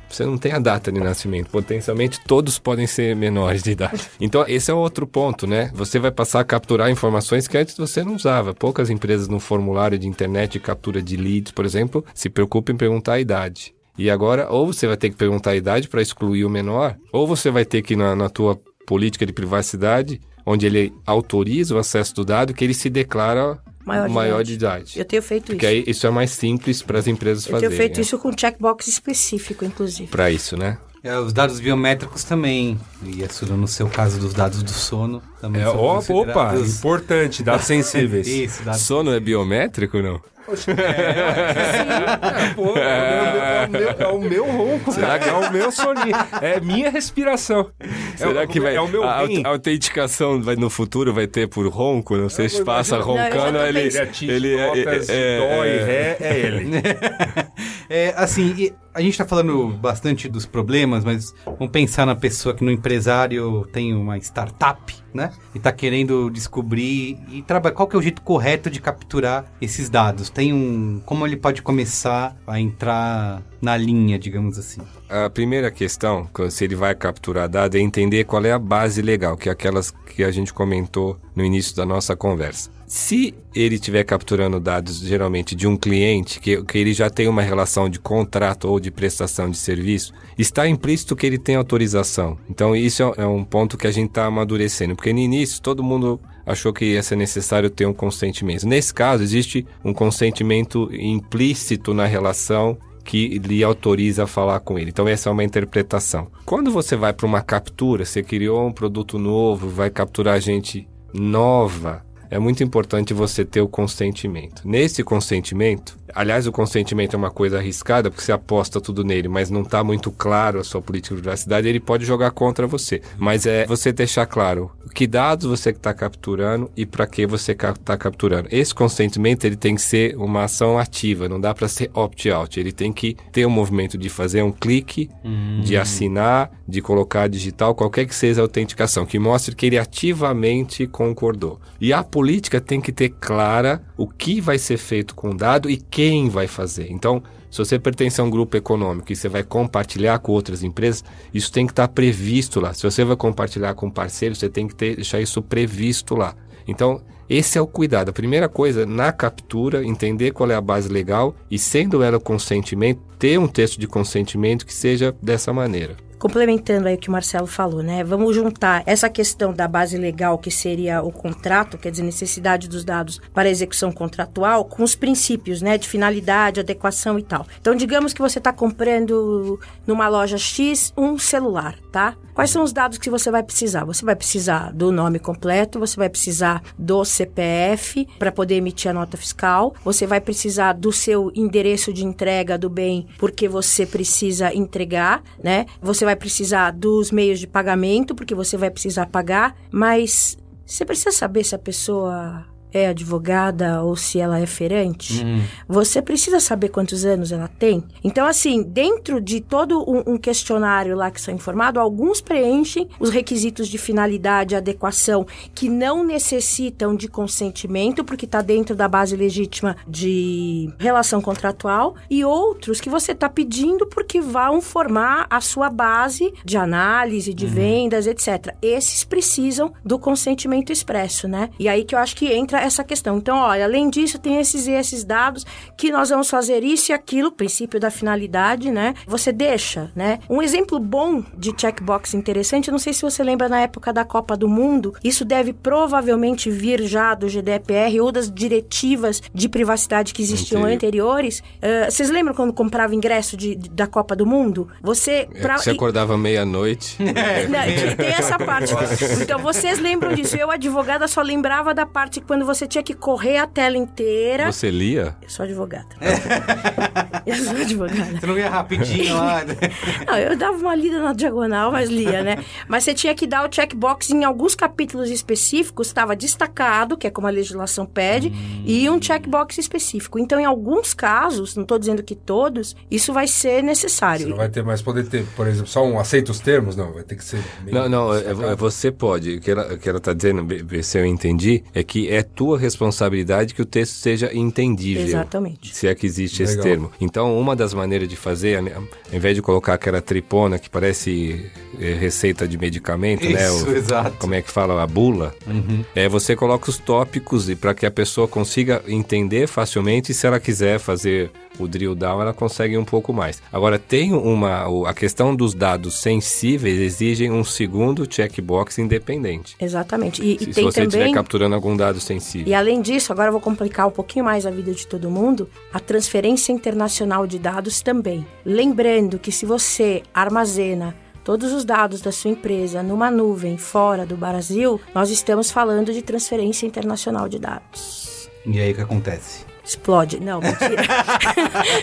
Você 0.09 0.25
não 0.25 0.39
tem 0.39 0.53
a 0.53 0.59
data 0.59 0.91
de 0.91 1.01
nascimento. 1.01 1.51
Potencialmente 1.51 2.21
todos 2.27 2.59
podem 2.59 2.87
ser 2.87 3.15
menores 3.15 3.63
de 3.63 3.73
idade. 3.73 4.09
Então, 4.21 4.45
esse 4.49 4.71
é 4.71 4.75
outro 4.75 5.07
ponto, 5.07 5.47
né? 5.47 5.71
Você 5.75 5.99
vai 5.99 6.11
passar 6.11 6.41
a 6.41 6.45
capturar 6.45 6.91
informações 6.91 7.47
que 7.47 7.57
antes 7.57 7.77
você 7.77 8.03
não 8.03 8.15
usava. 8.15 8.53
Poucas 8.53 8.91
empresas 8.91 9.29
no 9.29 9.39
formulário 9.39 9.99
de 9.99 10.09
internet 10.09 10.53
de 10.53 10.61
captura 10.61 11.01
de 11.01 11.17
leads, 11.17 11.53
por 11.53 11.65
exemplo, 11.65 12.05
se 12.13 12.29
preocupam 12.29 12.73
em 12.73 12.77
perguntar 12.77 13.15
a 13.15 13.21
idade. 13.21 13.75
E 13.97 14.11
agora, 14.11 14.49
ou 14.51 14.67
você 14.67 14.87
vai 14.87 14.97
ter 14.97 15.11
que 15.11 15.17
perguntar 15.17 15.51
a 15.51 15.57
idade 15.57 15.89
para 15.89 16.03
excluir 16.03 16.45
o 16.45 16.51
menor, 16.51 16.97
ou 17.13 17.27
você 17.27 17.51
vai 17.51 17.65
ter 17.65 17.83
que, 17.83 17.97
na, 17.97 18.15
na 18.15 18.29
tua 18.29 18.59
política 18.87 19.27
de 19.27 19.33
privacidade, 19.33 20.21
onde 20.47 20.67
ele 20.67 20.93
autoriza 21.07 21.75
o 21.75 21.79
acesso 21.79 22.15
do 22.15 22.25
dado, 22.25 22.55
que 22.55 22.65
ele 22.65 22.75
se 22.75 22.89
declara 22.89 23.59
Maior 23.89 24.09
maior, 24.09 24.43
de 24.43 24.49
de 24.51 24.55
idade. 24.55 24.99
Eu 24.99 25.05
tenho 25.05 25.23
feito 25.23 25.47
Porque 25.47 25.67
isso. 25.67 25.75
aí 25.75 25.85
isso 25.87 26.07
é 26.07 26.11
mais 26.11 26.31
simples 26.31 26.83
para 26.83 26.99
as 26.99 27.07
empresas 27.07 27.47
Eu 27.47 27.53
fazerem. 27.53 27.69
tenho 27.71 27.79
feito 27.81 27.97
né? 27.97 28.03
isso 28.03 28.19
com 28.19 28.31
checkbox 28.37 28.87
específico, 28.87 29.65
inclusive. 29.65 30.09
Para 30.11 30.31
isso, 30.31 30.57
né? 30.57 30.79
É, 31.03 31.17
os 31.19 31.33
dados 31.33 31.61
biométricos 31.61 32.25
também. 32.25 32.79
E 33.05 33.23
isso 33.23 33.47
no 33.47 33.69
seu 33.69 33.89
caso 33.89 34.19
dos 34.19 34.35
dados 34.35 34.63
do 34.63 34.71
sono 34.71 35.23
também 35.41 35.63
É, 35.63 35.65
são 35.65 35.77
ó, 35.79 35.99
opa, 35.99 36.55
importante, 36.57 37.43
dados 37.43 37.65
sensíveis. 37.67 38.27
Isso, 38.27 38.63
dados 38.65 38.81
Sono 38.83 39.13
é 39.13 39.21
biométrico 39.21 39.99
não? 40.03 40.21
É, 40.49 42.55
pô, 42.55 42.75
é, 42.79 43.67
o 43.67 43.71
meu, 43.71 43.89
é 43.91 43.93
o 43.93 43.99
meu- 43.99 43.99
é 43.99 44.07
o 44.09 44.19
meu 44.21 44.45
ronco, 44.47 44.91
Será 44.93 45.07
cara, 45.07 45.19
que- 45.19 45.29
é 45.29 45.33
o 45.35 45.53
meu 45.53 45.71
soninho, 45.71 46.17
é 46.41 46.59
minha 46.59 46.91
respiração. 46.91 47.69
Será 48.17 48.41
é, 48.41 48.45
o- 48.45 48.49
que 48.49 48.59
vai 48.59 48.75
É 48.75 48.81
o 48.81 48.89
meu 48.89 49.05
a, 49.05 49.25
a 49.45 49.49
autenticação 49.49 50.41
vai, 50.41 50.57
no 50.57 50.71
futuro 50.71 51.13
vai 51.13 51.27
ter 51.27 51.49
por 51.49 51.69
ronco? 51.69 52.17
Não 52.17 52.31
sei 52.31 52.49
se 52.49 52.61
eu 52.61 52.65
passa 52.65 52.97
Não, 52.97 53.05
roncando, 53.05 53.59
ele. 53.59 53.79
Ele 53.81 53.99
atinge 53.99 54.33
ele 54.33 54.55
é- 54.57 54.67
notas, 54.67 55.09
é- 55.11 55.39
dó 55.39 55.65
e 55.65 55.69
é- 55.69 55.85
ré, 55.85 56.17
é 56.21 56.39
ele. 56.39 56.71
É, 57.91 58.13
assim, 58.17 58.73
a 58.93 59.01
gente 59.01 59.17
tá 59.17 59.25
falando 59.25 59.69
bastante 59.69 60.29
dos 60.29 60.45
problemas, 60.45 61.05
mas 61.05 61.35
vamos 61.47 61.71
pensar 61.71 62.05
na 62.05 62.15
pessoa 62.15 62.55
que 62.55 62.65
no 62.65 62.71
empresário 62.71 63.67
tem 63.73 63.95
uma 63.95 64.19
startup, 64.19 64.95
né? 65.15 65.33
E 65.55 65.59
tá 65.59 65.73
querendo 65.73 66.29
descobrir 66.31 67.19
e 67.31 67.43
trabalhar. 67.43 67.75
Qual 67.75 67.89
que 67.89 67.97
é 67.97 67.99
o 67.99 68.03
jeito 68.03 68.21
correto 68.23 68.69
de 68.69 68.81
capturar 68.81 69.47
esses 69.61 69.89
dados? 69.89 70.29
Tem 70.29 70.53
um. 70.53 71.01
Como 71.07 71.27
ele 71.27 71.37
pode 71.37 71.63
começar 71.63 72.37
a 72.47 72.61
entrar 72.61 73.43
na 73.61 73.77
linha, 73.77 74.19
digamos 74.19 74.59
assim? 74.59 74.81
A 75.09 75.31
primeira 75.31 75.71
questão, 75.71 76.27
que 76.35 76.51
se 76.51 76.65
ele 76.65 76.75
vai 76.75 76.95
capturar 76.95 77.49
dado, 77.49 77.77
é 77.77 77.81
entender 77.81 78.25
qual 78.25 78.45
é 78.45 78.53
a 78.53 78.59
base 78.59 79.01
legal, 79.01 79.37
que 79.37 79.49
é 79.49 79.53
aquelas 79.53 79.91
que 79.91 80.23
a 80.23 80.31
gente 80.31 80.53
comentou 80.53 81.19
no 81.35 81.45
início 81.45 81.75
da 81.75 81.87
nossa 81.87 82.15
conversa. 82.15 82.78
Se 82.89 83.35
ele 83.55 83.75
estiver 83.75 84.03
capturando 84.03 84.59
dados, 84.59 85.01
geralmente, 85.01 85.55
de 85.55 85.67
um 85.67 85.77
cliente, 85.77 86.41
que, 86.41 86.63
que 86.65 86.79
ele 86.79 86.95
já 86.95 87.11
tem 87.11 87.29
uma 87.29 87.43
relação 87.43 87.87
de 87.87 87.99
contrato 87.99 88.67
ou 88.67 88.81
de 88.81 88.91
prestação 88.91 89.51
de 89.51 89.59
serviço, 89.59 90.15
está 90.39 90.67
implícito 90.67 91.15
que 91.15 91.27
ele 91.27 91.37
tem 91.37 91.55
autorização. 91.55 92.39
Então, 92.49 92.75
isso 92.75 93.03
é, 93.03 93.25
é 93.25 93.27
um 93.27 93.45
ponto 93.45 93.77
que 93.77 93.87
a 93.87 93.91
gente 93.91 94.09
está 94.09 94.25
amadurecendo, 94.25 94.97
porque 94.97 95.13
no 95.13 95.19
início 95.19 95.61
todo 95.61 95.85
mundo 95.85 96.19
achou 96.47 96.73
que 96.73 96.87
ia 96.87 97.03
ser 97.03 97.17
necessário 97.17 97.69
ter 97.69 97.85
um 97.85 97.93
consentimento. 97.93 98.67
Nesse 98.67 98.95
caso, 98.95 99.23
existe 99.23 99.67
um 99.85 99.93
consentimento 99.93 100.89
implícito 100.91 101.93
na 101.93 102.07
relação 102.07 102.79
que 103.05 103.39
lhe 103.39 103.63
autoriza 103.63 104.25
a 104.25 104.27
falar 104.27 104.61
com 104.61 104.79
ele. 104.79 104.91
Então 104.91 105.07
essa 105.07 105.29
é 105.29 105.33
uma 105.33 105.45
interpretação. 105.45 106.29
Quando 106.45 106.71
você 106.71 106.97
vai 106.97 107.13
para 107.13 107.27
uma 107.27 107.41
captura, 107.41 108.05
você 108.05 108.23
criou 108.23 108.67
um 108.67 108.73
produto 108.73 109.19
novo, 109.19 109.69
vai 109.69 109.91
capturar 109.91 110.39
gente 110.41 110.87
nova, 111.15 112.05
é 112.31 112.39
muito 112.39 112.63
importante 112.63 113.15
você 113.15 113.45
ter 113.45 113.61
o 113.61 113.69
consentimento. 113.69 114.63
Nesse 114.65 115.03
consentimento, 115.03 115.99
aliás, 116.15 116.47
o 116.47 116.53
consentimento 116.53 117.15
é 117.15 117.17
uma 117.17 117.31
coisa 117.31 117.59
arriscada, 117.59 118.11
porque 118.11 118.25
você 118.25 118.33
aposta 118.33 118.81
tudo 118.81 119.05
nele, 119.05 119.29
mas 119.29 119.51
não 119.51 119.63
está 119.63 119.83
muito 119.83 120.11
claro 120.11 120.59
a 120.59 120.65
sua 120.65 120.81
política 120.83 121.15
de 121.15 121.23
privacidade, 121.23 121.69
ele 121.69 121.81
pode 121.81 122.05
jogar 122.05 122.31
contra 122.31 122.67
você. 122.67 123.01
Mas 123.17 123.47
é 123.47 123.67
você 123.67 123.93
deixar 123.93 124.27
claro 124.27 124.71
que 124.95 125.07
dados 125.07 125.47
você 125.47 125.71
está 125.71 125.95
capturando 125.95 126.71
e 126.77 126.85
para 126.85 127.07
que 127.07 127.27
você 127.27 127.53
está 127.53 127.97
capturando. 127.97 128.49
Esse 128.51 128.75
consentimento 128.75 129.45
ele 129.45 129.57
tem 129.57 129.75
que 129.75 129.83
ser 129.83 130.17
uma 130.17 130.45
ação 130.45 130.79
ativa, 130.79 131.29
não 131.29 131.41
dá 131.41 131.55
para 131.55 131.69
ser 131.69 131.91
opt-out. 131.95 132.59
Ele 132.59 132.73
tem 132.73 132.93
que 132.93 133.17
ter 133.33 133.45
o 133.45 133.49
um 133.49 133.53
movimento 133.53 133.97
de 133.97 134.09
fazer 134.09 134.43
um 134.43 134.53
clique, 134.53 135.11
hum. 135.25 135.61
de 135.63 135.77
assinar, 135.77 136.51
de 136.67 136.81
colocar 136.81 137.29
digital, 137.29 137.75
qualquer 137.75 138.07
que 138.07 138.15
seja 138.15 138.41
a 138.41 138.45
autenticação, 138.45 139.07
que 139.07 139.19
mostre 139.19 139.55
que 139.55 139.67
ele 139.67 139.79
ativamente 139.79 140.87
concordou. 140.87 141.61
E 141.81 141.93
a 141.93 142.03
política 142.19 142.61
tem 142.61 142.81
que 142.81 142.91
ter 142.91 143.11
clara 143.11 143.81
o 143.97 144.05
que 144.05 144.41
vai 144.41 144.59
ser 144.59 144.77
feito 144.77 145.15
com 145.15 145.31
o 145.31 145.37
dado 145.37 145.71
e 145.71 145.77
quem 145.77 146.29
vai 146.29 146.49
fazer. 146.49 146.89
Então, 146.91 147.23
se 147.49 147.59
você 147.59 147.79
pertence 147.79 148.21
a 148.21 148.25
um 148.25 148.29
grupo 148.29 148.57
econômico 148.57 149.13
e 149.13 149.15
você 149.15 149.29
vai 149.29 149.45
compartilhar 149.45 150.19
com 150.19 150.33
outras 150.33 150.65
empresas, 150.65 151.05
isso 151.33 151.53
tem 151.53 151.65
que 151.65 151.71
estar 151.71 151.87
previsto 151.87 152.59
lá. 152.59 152.75
Se 152.75 152.83
você 152.83 153.05
vai 153.05 153.15
compartilhar 153.15 153.73
com 153.75 153.89
parceiros, 153.89 154.39
você 154.39 154.49
tem 154.49 154.67
que 154.67 154.75
ter, 154.75 154.97
deixar 154.97 155.21
isso 155.21 155.41
previsto 155.41 156.17
lá. 156.17 156.35
Então, 156.67 157.01
esse 157.31 157.57
é 157.57 157.61
o 157.61 157.69
cuidado. 157.69 158.09
A 158.09 158.13
primeira 158.13 158.49
coisa, 158.49 158.85
na 158.85 159.13
captura, 159.13 159.85
entender 159.85 160.33
qual 160.33 160.51
é 160.51 160.57
a 160.57 160.61
base 160.61 160.89
legal 160.89 161.37
e, 161.49 161.57
sendo 161.57 162.03
ela 162.03 162.19
consentimento, 162.19 163.01
ter 163.17 163.39
um 163.39 163.47
texto 163.47 163.79
de 163.79 163.87
consentimento 163.87 164.67
que 164.67 164.75
seja 164.75 165.15
dessa 165.23 165.53
maneira 165.53 166.08
complementando 166.19 166.89
aí 166.89 166.95
o 166.95 166.99
que 166.99 167.09
o 167.09 167.13
Marcelo 167.13 167.47
falou, 167.47 167.83
né? 167.83 168.03
Vamos 168.05 168.35
juntar 168.35 168.83
essa 168.87 169.09
questão 169.09 169.53
da 169.53 169.69
base 169.69 169.97
legal, 169.97 170.39
que 170.39 170.51
seria 170.51 171.03
o 171.03 171.13
contrato, 171.13 171.79
quer 171.79 171.91
dizer, 171.91 172.03
necessidade 172.03 172.69
dos 172.69 172.85
dados 172.85 173.21
para 173.33 173.49
execução 173.49 173.93
contratual, 173.93 174.65
com 174.65 174.83
os 174.83 174.95
princípios, 174.95 175.63
né? 175.63 175.79
De 175.79 175.89
finalidade, 175.89 176.61
adequação 176.61 177.19
e 177.19 177.23
tal. 177.23 177.47
Então, 177.61 177.75
digamos 177.75 178.13
que 178.13 178.21
você 178.21 178.39
está 178.39 178.53
comprando 178.53 179.61
numa 179.87 180.09
loja 180.09 180.39
X 180.39 180.93
um 180.97 181.19
celular, 181.19 181.77
tá? 181.93 182.17
Quais 182.35 182.51
são 182.51 182.63
os 182.63 182.73
dados 182.73 182.99
que 182.99 183.11
você 183.11 183.33
vai 183.33 183.43
precisar? 183.43 183.85
Você 183.85 184.05
vai 184.05 184.15
precisar 184.15 184.73
do 184.73 184.93
nome 184.93 185.19
completo, 185.19 185.81
você 185.81 185.97
vai 185.97 186.09
precisar 186.09 186.63
do 186.79 187.05
CPF 187.05 188.07
para 188.17 188.31
poder 188.31 188.55
emitir 188.55 188.89
a 188.89 188.95
nota 188.95 189.17
fiscal, 189.17 189.75
você 189.85 190.07
vai 190.07 190.21
precisar 190.21 190.75
do 190.75 190.93
seu 190.93 191.33
endereço 191.35 191.93
de 191.93 192.05
entrega 192.05 192.57
do 192.57 192.71
bem, 192.71 193.09
porque 193.19 193.49
você 193.49 193.85
precisa 193.85 194.55
entregar, 194.55 195.21
né? 195.43 195.67
Você 195.83 196.05
vai 196.09 196.17
precisar 196.17 196.71
dos 196.71 197.11
meios 197.11 197.39
de 197.39 197.47
pagamento, 197.47 198.15
porque 198.15 198.35
você 198.35 198.57
vai 198.57 198.71
precisar 198.71 199.07
pagar, 199.07 199.55
mas 199.71 200.39
você 200.65 200.83
precisa 200.83 201.13
saber 201.13 201.45
se 201.45 201.55
a 201.55 201.59
pessoa 201.59 202.47
é 202.73 202.89
advogada 202.89 203.83
ou 203.83 203.97
se 203.97 204.21
ela 204.21 204.39
é 204.39 204.47
ferente, 204.47 205.23
uhum. 205.23 205.43
você 205.69 206.01
precisa 206.03 206.41
saber 206.41 206.69
quantos 206.69 207.05
anos 207.05 207.33
ela 207.33 207.49
tem. 207.49 207.83
Então, 208.03 208.27
assim, 208.27 208.63
dentro 208.63 209.21
de 209.21 209.41
todo 209.41 209.81
um, 209.89 210.15
um, 210.15 210.17
questionário 210.17 210.97
lá 210.97 211.11
que 211.11 211.21
são 211.21 211.35
informados, 211.35 211.81
alguns 211.81 212.21
preenchem 212.21 212.89
os 212.99 213.11
requisitos 213.11 213.69
de 213.69 213.79
finalidade, 213.79 214.55
adequação, 214.55 215.27
que 215.55 215.69
não 215.69 216.05
necessitam 216.05 216.95
de 216.95 217.09
consentimento, 217.09 218.05
porque 218.05 218.25
está 218.25 218.43
dentro 218.43 218.75
da 218.75 218.89
base 218.89 219.17
legítima 219.17 219.77
de 219.87 220.71
relação 220.79 221.21
contratual, 221.21 221.95
e 222.11 222.25
outros 222.25 222.81
que 222.81 222.89
você 222.89 223.13
está 223.13 223.29
pedindo 223.29 223.87
porque 223.87 224.21
vão 224.21 224.61
formar 224.61 225.27
a 225.31 225.41
sua 225.41 225.71
base 225.71 226.33
de 226.45 226.57
análise, 226.57 227.35
de 227.35 227.47
uhum. 227.47 227.53
vendas, 227.53 228.07
etc. 228.07 228.55
Esses 228.61 229.05
precisam 229.05 229.73
do 229.85 229.99
consentimento 229.99 230.73
expresso, 230.73 231.29
né? 231.29 231.51
E 231.59 231.69
aí 231.69 231.85
que 231.85 231.95
eu 231.95 231.99
acho 231.99 232.17
que 232.17 232.33
entra 232.33 232.58
essa 232.63 232.85
questão. 232.85 233.19
Então, 233.19 233.39
olha, 233.39 233.65
além 233.65 233.91
disso, 233.91 234.19
tem 234.19 234.39
esses 234.39 234.67
e 234.67 234.73
esses 234.73 235.05
dados 235.05 235.45
que 235.77 235.91
nós 235.91 236.11
vamos 236.11 236.29
fazer 236.29 236.63
isso 236.63 236.93
e 236.93 236.95
aquilo, 236.95 237.33
princípio 237.33 237.81
da 237.81 237.91
finalidade, 237.91 238.71
né? 238.71 238.95
Você 239.07 239.33
deixa, 239.33 239.91
né? 239.95 240.19
Um 240.29 240.43
exemplo 240.43 240.79
bom 240.79 241.23
de 241.37 241.53
checkbox 241.57 242.15
interessante, 242.15 242.71
não 242.71 242.79
sei 242.79 242.93
se 242.93 243.03
você 243.03 243.23
lembra 243.23 243.49
na 243.49 243.61
época 243.61 243.93
da 243.93 244.05
Copa 244.05 244.37
do 244.37 244.49
Mundo, 244.49 244.95
isso 245.03 245.25
deve 245.25 245.53
provavelmente 245.53 246.51
vir 246.51 246.83
já 246.83 247.15
do 247.15 247.29
GDPR 247.29 248.01
ou 248.01 248.13
das 248.13 248.31
diretivas 248.31 249.23
de 249.33 249.49
privacidade 249.49 250.13
que 250.13 250.23
existiam 250.23 250.61
Entendi. 250.63 250.75
anteriores. 250.75 251.41
Uh, 251.41 251.91
vocês 251.91 252.11
lembram 252.11 252.35
quando 252.35 252.53
comprava 252.53 252.95
ingresso 252.95 253.37
de, 253.37 253.55
de, 253.55 253.71
da 253.71 253.87
Copa 253.87 254.15
do 254.15 254.27
Mundo? 254.27 254.69
Você... 254.83 255.29
É 255.33 255.41
pra... 255.41 255.59
Você 255.59 255.71
acordava 255.71 256.17
meia-noite. 256.17 256.97
É, 257.19 257.95
tem 257.97 258.09
essa 258.09 258.39
parte. 258.39 258.73
Então, 259.21 259.39
vocês 259.39 259.79
lembram 259.79 260.15
disso. 260.15 260.37
Eu, 260.37 260.51
advogada, 260.51 261.09
só 261.09 261.21
lembrava 261.21 261.75
da 261.75 261.85
parte 261.85 262.21
quando 262.21 262.45
você 262.49 262.67
tinha 262.67 262.83
que 262.83 262.95
correr 262.95 263.37
a 263.37 263.47
tela 263.47 263.77
inteira. 263.77 264.51
Você 264.51 264.71
lia? 264.71 265.15
Eu 265.23 265.29
sou 265.29 265.45
advogada. 265.45 265.89
eu 267.27 267.37
sou 267.37 267.53
advogada. 267.53 268.19
Você 268.19 268.27
não 268.27 268.39
ia 268.39 268.49
rapidinho 268.49 269.15
lá? 269.15 269.45
Né? 269.45 269.55
não, 270.07 270.17
eu 270.17 270.37
dava 270.37 270.57
uma 270.57 270.75
lida 270.75 270.99
na 270.99 271.13
diagonal, 271.13 271.71
mas 271.71 271.91
lia, 271.91 272.23
né? 272.23 272.43
Mas 272.67 272.85
você 272.85 272.95
tinha 272.95 273.15
que 273.15 273.27
dar 273.27 273.49
o 273.49 273.55
checkbox 273.55 274.11
em 274.11 274.25
alguns 274.25 274.55
capítulos 274.55 275.11
específicos, 275.11 275.89
estava 275.89 276.17
destacado, 276.17 276.97
que 276.97 277.07
é 277.07 277.11
como 277.11 277.27
a 277.27 277.31
legislação 277.31 277.85
pede, 277.85 278.29
hum. 278.29 278.63
e 278.65 278.89
um 278.89 279.01
checkbox 279.01 279.59
específico. 279.59 280.19
Então, 280.19 280.41
em 280.41 280.45
alguns 280.45 280.95
casos, 280.95 281.55
não 281.55 281.63
estou 281.63 281.79
dizendo 281.79 282.03
que 282.03 282.15
todos, 282.15 282.75
isso 282.91 283.13
vai 283.13 283.27
ser 283.27 283.63
necessário. 283.63 284.25
Você 284.25 284.31
não 284.31 284.37
vai 284.37 284.49
ter 284.49 284.63
mais 284.65 284.81
poder 284.81 285.07
ter, 285.07 285.27
por 285.37 285.47
exemplo, 285.47 285.69
só 285.69 285.85
um 285.85 285.99
aceita 285.99 286.33
os 286.33 286.41
termos? 286.41 286.77
Não, 286.77 286.93
vai 286.93 287.03
ter 287.03 287.17
que 287.17 287.25
ser. 287.25 287.43
Não, 287.71 287.89
não, 287.89 288.15
é, 288.15 288.21
é, 288.21 288.57
você 288.57 288.91
pode. 288.91 289.37
O 289.37 289.41
que 289.41 289.51
ela 289.51 289.99
está 289.99 290.13
dizendo, 290.15 290.47
se 290.83 290.99
eu 290.99 291.05
entendi, 291.05 291.63
é 291.75 291.83
que 291.83 292.09
é 292.09 292.23
tua 292.39 292.57
responsabilidade 292.57 293.53
que 293.53 293.61
o 293.61 293.65
texto 293.65 293.95
seja 293.95 294.33
entendível. 294.33 295.03
Exatamente. 295.03 295.75
Se 295.75 295.89
é 295.89 295.95
que 295.97 296.07
existe 296.07 296.41
Legal. 296.41 296.55
esse 296.55 296.63
termo. 296.63 296.93
Então, 297.01 297.37
uma 297.37 297.57
das 297.57 297.75
maneiras 297.75 298.09
de 298.09 298.15
fazer, 298.15 298.57
ao 298.57 298.85
invés 299.13 299.35
de 299.35 299.43
colocar 299.43 299.75
aquela 299.75 300.01
tripona 300.01 300.57
que 300.57 300.71
parece 300.71 301.51
é, 301.81 301.95
receita 301.95 302.47
de 302.47 302.57
medicamento, 302.57 303.27
Isso, 303.27 303.67
né? 303.67 303.73
O, 303.73 303.77
exato. 303.77 304.19
Como 304.19 304.35
é 304.35 304.41
que 304.41 304.53
fala? 304.53 304.81
A 304.81 304.87
bula. 304.87 305.35
Uhum. 305.49 305.85
É, 305.97 306.09
você 306.09 306.37
coloca 306.37 306.71
os 306.71 306.79
tópicos 306.79 307.51
e 307.51 307.57
para 307.57 307.75
que 307.75 307.85
a 307.85 307.91
pessoa 307.91 308.29
consiga 308.29 308.85
entender 308.87 309.49
facilmente 309.49 310.13
e 310.13 310.15
se 310.15 310.25
ela 310.25 310.39
quiser 310.39 310.79
fazer 310.79 311.33
o 311.59 311.69
drill 311.69 311.95
down, 311.95 312.21
ela 312.21 312.35
consegue 312.35 312.77
um 312.77 312.85
pouco 312.85 313.13
mais. 313.13 313.43
Agora, 313.53 313.79
tem 313.79 314.13
uma. 314.13 314.89
A 314.89 314.95
questão 314.95 315.35
dos 315.35 315.55
dados 315.55 316.01
sensíveis 316.01 316.79
exigem 316.79 317.31
um 317.31 317.45
segundo 317.45 318.07
checkbox 318.09 318.79
independente. 318.79 319.57
Exatamente. 319.61 320.23
E, 320.23 320.39
se, 320.39 320.51
e 320.51 320.55
se 320.55 320.63
você 320.63 320.83
também... 320.83 320.89
estiver 320.89 321.13
capturando 321.13 321.55
algum 321.55 321.77
dado 321.77 322.01
sensível. 322.01 322.49
E 322.49 322.55
além 322.55 322.81
disso, 322.81 323.13
agora 323.13 323.29
eu 323.29 323.33
vou 323.33 323.41
complicar 323.41 323.87
um 323.87 323.91
pouquinho 323.91 324.25
mais 324.25 324.47
a 324.47 324.51
vida 324.51 324.73
de 324.73 324.87
todo 324.87 325.11
mundo, 325.11 325.49
a 325.73 325.81
transferência 325.81 326.53
internacional 326.53 327.27
de 327.27 327.39
dados 327.39 327.81
também. 327.81 328.27
Lembrando 328.45 329.19
que 329.19 329.33
se 329.33 329.47
você 329.47 330.03
armazena 330.13 330.95
todos 331.25 331.53
os 331.53 331.65
dados 331.65 332.01
da 332.01 332.11
sua 332.11 332.31
empresa 332.31 332.83
numa 332.83 333.11
nuvem 333.11 333.59
fora 333.59 334.07
do 334.07 334.17
Brasil, 334.17 334.81
nós 334.95 335.11
estamos 335.11 335.51
falando 335.51 335.93
de 335.93 336.01
transferência 336.01 336.67
internacional 336.67 337.29
de 337.29 337.39
dados. 337.39 338.31
E 338.47 338.59
aí 338.59 338.73
o 338.73 338.75
que 338.75 338.81
acontece? 338.81 339.48
Explode. 339.69 340.21
Não, 340.21 340.41
mentira. 340.41 340.83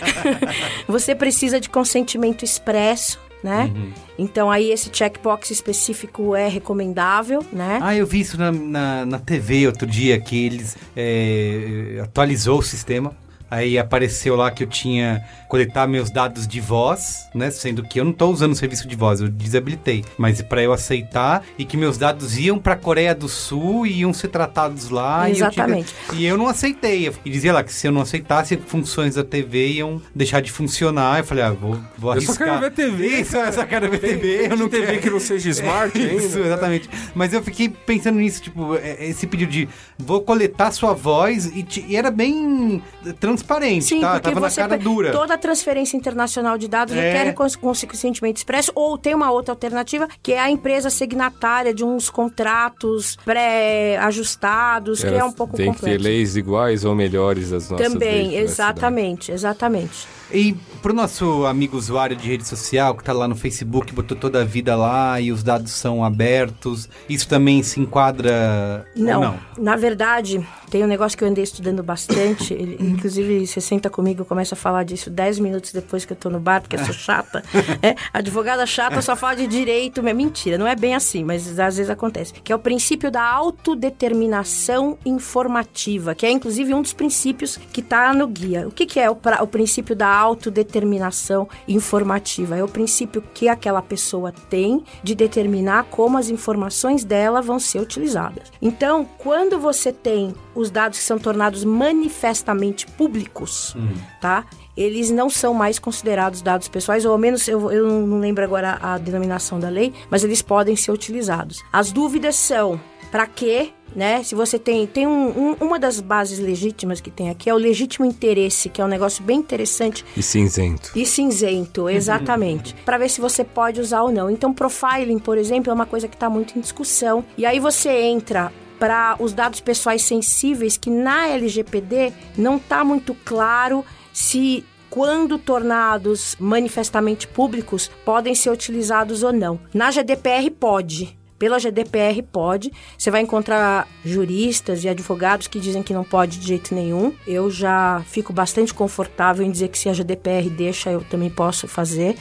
você 0.86 1.14
precisa 1.14 1.60
de 1.60 1.68
consentimento 1.68 2.44
expresso, 2.44 3.18
né? 3.42 3.72
Uhum. 3.74 3.92
Então 4.18 4.50
aí 4.50 4.70
esse 4.70 4.90
checkbox 4.92 5.50
específico 5.50 6.34
é 6.34 6.48
recomendável, 6.48 7.44
né? 7.52 7.78
Ah, 7.82 7.94
eu 7.94 8.06
vi 8.06 8.20
isso 8.20 8.38
na, 8.38 8.50
na, 8.50 9.06
na 9.06 9.18
TV 9.18 9.66
outro 9.66 9.86
dia, 9.86 10.18
que 10.20 10.46
eles 10.46 10.76
é, 10.96 12.00
atualizou 12.02 12.58
o 12.58 12.62
sistema. 12.62 13.14
Aí 13.48 13.78
apareceu 13.78 14.34
lá 14.34 14.50
que 14.50 14.64
eu 14.64 14.66
tinha 14.66 15.24
coletar 15.48 15.86
meus 15.86 16.10
dados 16.10 16.46
de 16.46 16.60
voz, 16.60 17.28
né? 17.34 17.50
Sendo 17.50 17.82
que 17.82 18.00
eu 18.00 18.04
não 18.04 18.12
estou 18.12 18.32
usando 18.32 18.52
o 18.52 18.56
serviço 18.56 18.86
de 18.86 18.96
voz, 18.96 19.20
eu 19.20 19.28
desabilitei. 19.28 20.04
Mas 20.18 20.42
para 20.42 20.62
eu 20.62 20.72
aceitar 20.72 21.42
e 21.58 21.64
que 21.64 21.76
meus 21.76 21.98
dados 21.98 22.38
iam 22.38 22.58
para 22.58 22.74
a 22.74 22.76
Coreia 22.76 23.14
do 23.14 23.28
Sul 23.28 23.86
e 23.86 24.00
iam 24.00 24.12
ser 24.12 24.28
tratados 24.28 24.90
lá. 24.90 25.28
Exatamente. 25.30 25.94
E 25.94 26.04
eu, 26.04 26.10
tive... 26.10 26.22
e 26.22 26.26
eu 26.26 26.36
não 26.38 26.48
aceitei. 26.48 27.12
E 27.24 27.30
dizia 27.30 27.52
lá 27.52 27.62
que 27.62 27.72
se 27.72 27.86
eu 27.86 27.92
não 27.92 28.00
aceitasse, 28.00 28.56
funções 28.56 29.14
da 29.14 29.24
TV 29.24 29.68
iam 29.68 30.00
deixar 30.14 30.40
de 30.40 30.50
funcionar. 30.50 31.18
Eu 31.18 31.24
falei, 31.24 31.44
ah, 31.44 31.50
vou, 31.50 31.78
vou 31.96 32.10
arriscar. 32.10 32.32
Eu 32.32 32.36
só 32.36 32.44
quero 32.44 32.60
ver 32.60 32.70
TV. 32.72 33.06
Isso, 33.20 33.36
eu 33.36 33.52
só 33.52 33.64
quero 33.64 33.90
ver 33.90 33.98
TV. 34.00 34.46
Eu 34.50 34.56
não 34.56 34.68
TV 34.68 34.86
quero... 34.86 35.00
que 35.00 35.10
não 35.10 35.20
seja 35.20 35.50
smart 35.50 35.96
ainda. 35.98 36.14
Isso, 36.14 36.38
exatamente. 36.38 36.88
Mas 37.14 37.32
eu 37.32 37.42
fiquei 37.42 37.68
pensando 37.68 38.18
nisso, 38.18 38.42
tipo, 38.42 38.76
é, 38.76 39.06
esse 39.06 39.26
pedido 39.26 39.50
de 39.50 39.68
vou 39.98 40.22
coletar 40.22 40.70
sua 40.72 40.92
voz 40.92 41.46
e, 41.46 41.62
te... 41.62 41.84
e 41.86 41.96
era 41.96 42.10
bem 42.10 42.82
transparente, 43.18 43.84
Sim, 43.84 44.00
tá? 44.00 44.14
porque 44.14 44.30
Tava 44.30 44.48
na 44.48 44.54
cara 44.54 44.78
dura. 44.78 45.12
toda 45.12 45.35
transferência 45.38 45.96
internacional 45.96 46.56
de 46.58 46.68
dados 46.68 46.94
É. 46.94 47.00
requer 47.00 47.32
cons- 47.34 47.56
consequentemente 47.56 48.38
expresso 48.40 48.70
ou 48.74 48.96
tem 48.98 49.14
uma 49.14 49.30
outra 49.30 49.52
alternativa 49.52 50.08
que 50.22 50.32
é 50.32 50.38
a 50.40 50.50
empresa 50.50 50.90
signatária 50.90 51.72
de 51.74 51.84
uns 51.84 52.08
contratos 52.10 53.16
pré-ajustados, 53.24 55.00
que 55.00 55.06
é 55.06 55.24
um 55.24 55.32
pouco 55.32 55.56
Tem 55.56 55.70
que 55.72 55.78
complexo. 55.78 55.98
ter 55.98 56.02
leis 56.02 56.36
iguais 56.36 56.84
ou 56.84 56.94
melhores 56.94 57.52
às 57.52 57.70
nossas 57.70 57.86
Também, 57.92 58.08
privacidade. 58.30 58.36
exatamente, 58.44 59.32
exatamente. 59.32 60.08
E 60.32 60.54
pro 60.82 60.92
nosso 60.92 61.46
amigo 61.46 61.76
usuário 61.76 62.16
de 62.16 62.28
rede 62.28 62.46
social 62.46 62.94
que 62.96 63.04
tá 63.04 63.12
lá 63.12 63.28
no 63.28 63.34
Facebook, 63.36 63.92
botou 63.92 64.16
toda 64.16 64.42
a 64.42 64.44
vida 64.44 64.74
lá 64.76 65.20
e 65.20 65.30
os 65.30 65.42
dados 65.42 65.72
são 65.72 66.04
abertos, 66.04 66.88
isso 67.08 67.28
também 67.28 67.62
se 67.62 67.80
enquadra 67.80 68.86
Não, 68.96 69.20
não? 69.20 69.38
na 69.58 69.76
verdade, 69.76 70.44
tem 70.70 70.82
um 70.84 70.86
negócio 70.88 71.16
que 71.16 71.22
eu 71.24 71.28
andei 71.28 71.44
estudando 71.44 71.82
bastante. 71.82 72.52
ele- 72.54 72.76
inclusive, 72.82 73.46
você 73.46 73.60
senta 73.60 73.88
comigo 73.88 74.22
e 74.22 74.24
começa 74.24 74.54
a 74.54 74.58
falar 74.58 74.82
disso 74.84 75.10
10 75.10 75.38
minutos 75.38 75.72
depois 75.72 76.04
que 76.04 76.12
eu 76.12 76.16
tô 76.16 76.28
no 76.28 76.40
bar, 76.40 76.60
porque 76.60 76.76
eu 76.76 76.84
sou 76.84 76.94
chata. 76.94 77.42
é, 77.82 77.94
advogada 78.12 78.66
chata 78.66 79.00
só 79.02 79.14
fala 79.16 79.36
de 79.36 79.46
direito. 79.46 80.06
É 80.06 80.12
mentira, 80.12 80.56
não 80.58 80.66
é 80.66 80.74
bem 80.76 80.94
assim, 80.94 81.22
mas 81.24 81.58
às 81.58 81.76
vezes 81.76 81.90
acontece. 81.90 82.32
Que 82.32 82.52
é 82.52 82.56
o 82.56 82.58
princípio 82.58 83.10
da 83.10 83.22
autodeterminação 83.22 84.98
informativa, 85.04 86.14
que 86.14 86.26
é 86.26 86.30
inclusive 86.30 86.72
um 86.74 86.82
dos 86.82 86.92
princípios 86.92 87.58
que 87.72 87.82
tá 87.82 88.12
no 88.12 88.26
guia. 88.26 88.66
O 88.68 88.70
que, 88.70 88.86
que 88.86 89.00
é 89.00 89.08
o, 89.10 89.14
pra- 89.16 89.42
o 89.42 89.46
princípio 89.46 89.94
da 89.94 90.15
autodeterminação 90.16 91.48
informativa? 91.68 92.56
É 92.56 92.64
o 92.64 92.68
princípio 92.68 93.22
que 93.34 93.48
aquela 93.48 93.82
pessoa 93.82 94.32
tem 94.32 94.84
de 95.02 95.14
determinar 95.14 95.84
como 95.84 96.18
as 96.18 96.28
informações 96.28 97.04
dela 97.04 97.40
vão 97.42 97.58
ser 97.58 97.80
utilizadas. 97.80 98.50
Então, 98.60 99.06
quando 99.18 99.58
você 99.58 99.92
tem 99.92 100.34
os 100.54 100.70
dados 100.70 100.98
que 100.98 101.04
são 101.04 101.18
tornados 101.18 101.64
manifestamente 101.64 102.86
públicos, 102.86 103.76
tá? 104.20 104.44
Eles 104.76 105.10
não 105.10 105.30
são 105.30 105.54
mais 105.54 105.78
considerados 105.78 106.42
dados 106.42 106.68
pessoais, 106.68 107.06
ou 107.06 107.12
ao 107.12 107.18
menos 107.18 107.48
eu, 107.48 107.72
eu 107.72 108.06
não 108.06 108.18
lembro 108.18 108.44
agora 108.44 108.78
a 108.82 108.98
denominação 108.98 109.58
da 109.58 109.70
lei, 109.70 109.92
mas 110.10 110.22
eles 110.22 110.42
podem 110.42 110.76
ser 110.76 110.92
utilizados. 110.92 111.62
As 111.72 111.90
dúvidas 111.90 112.36
são 112.36 112.78
para 113.10 113.26
quê? 113.26 113.70
Né? 113.94 114.22
Se 114.22 114.34
você 114.34 114.58
tem, 114.58 114.86
tem 114.86 115.06
um- 115.06 115.28
um- 115.52 115.56
uma 115.60 115.78
das 115.78 116.00
bases 116.00 116.38
legítimas 116.38 117.00
que 117.00 117.10
tem 117.10 117.30
aqui 117.30 117.48
é 117.48 117.54
o 117.54 117.56
legítimo 117.56 118.04
interesse, 118.04 118.68
que 118.68 118.80
é 118.82 118.84
um 118.84 118.88
negócio 118.88 119.24
bem 119.24 119.38
interessante 119.38 120.04
E 120.14 120.22
cinzento. 120.22 120.90
e 120.94 121.06
cinzento, 121.06 121.88
exatamente. 121.90 122.74
Para 122.84 122.98
ver 122.98 123.08
se 123.08 123.20
você 123.22 123.42
pode 123.42 123.80
usar 123.80 124.02
ou 124.02 124.12
não. 124.12 124.28
Então, 124.28 124.52
profiling, 124.52 125.18
por 125.18 125.38
exemplo, 125.38 125.70
é 125.70 125.74
uma 125.74 125.86
coisa 125.86 126.08
que 126.08 126.14
está 126.16 126.28
muito 126.28 126.58
em 126.58 126.60
discussão. 126.60 127.24
E 127.38 127.46
aí 127.46 127.58
você 127.58 127.88
entra 127.90 128.52
para 128.78 129.16
os 129.18 129.32
dados 129.32 129.60
pessoais 129.60 130.02
sensíveis, 130.02 130.76
que 130.76 130.90
na 130.90 131.28
LGPD 131.28 132.12
não 132.36 132.56
está 132.56 132.84
muito 132.84 133.14
claro 133.24 133.82
se 134.12 134.62
quando 134.90 135.38
tornados 135.38 136.36
manifestamente 136.38 137.26
públicos 137.26 137.90
podem 138.04 138.34
ser 138.34 138.50
utilizados 138.50 139.22
ou 139.22 139.32
não. 139.32 139.58
Na 139.72 139.90
GDPR 139.90 140.50
pode. 140.50 141.16
Pela 141.38 141.58
GDPR 141.58 142.22
pode. 142.22 142.72
Você 142.96 143.10
vai 143.10 143.20
encontrar 143.20 143.86
juristas 144.04 144.84
e 144.84 144.88
advogados 144.88 145.46
que 145.46 145.60
dizem 145.60 145.82
que 145.82 145.92
não 145.92 146.04
pode 146.04 146.38
de 146.38 146.46
jeito 146.46 146.74
nenhum. 146.74 147.12
Eu 147.26 147.50
já 147.50 148.02
fico 148.06 148.32
bastante 148.32 148.72
confortável 148.72 149.44
em 149.44 149.50
dizer 149.50 149.68
que 149.68 149.78
se 149.78 149.88
a 149.88 149.92
GDPR 149.92 150.48
deixa, 150.48 150.90
eu 150.90 151.02
também 151.02 151.30
posso 151.30 151.68
fazer. 151.68 152.16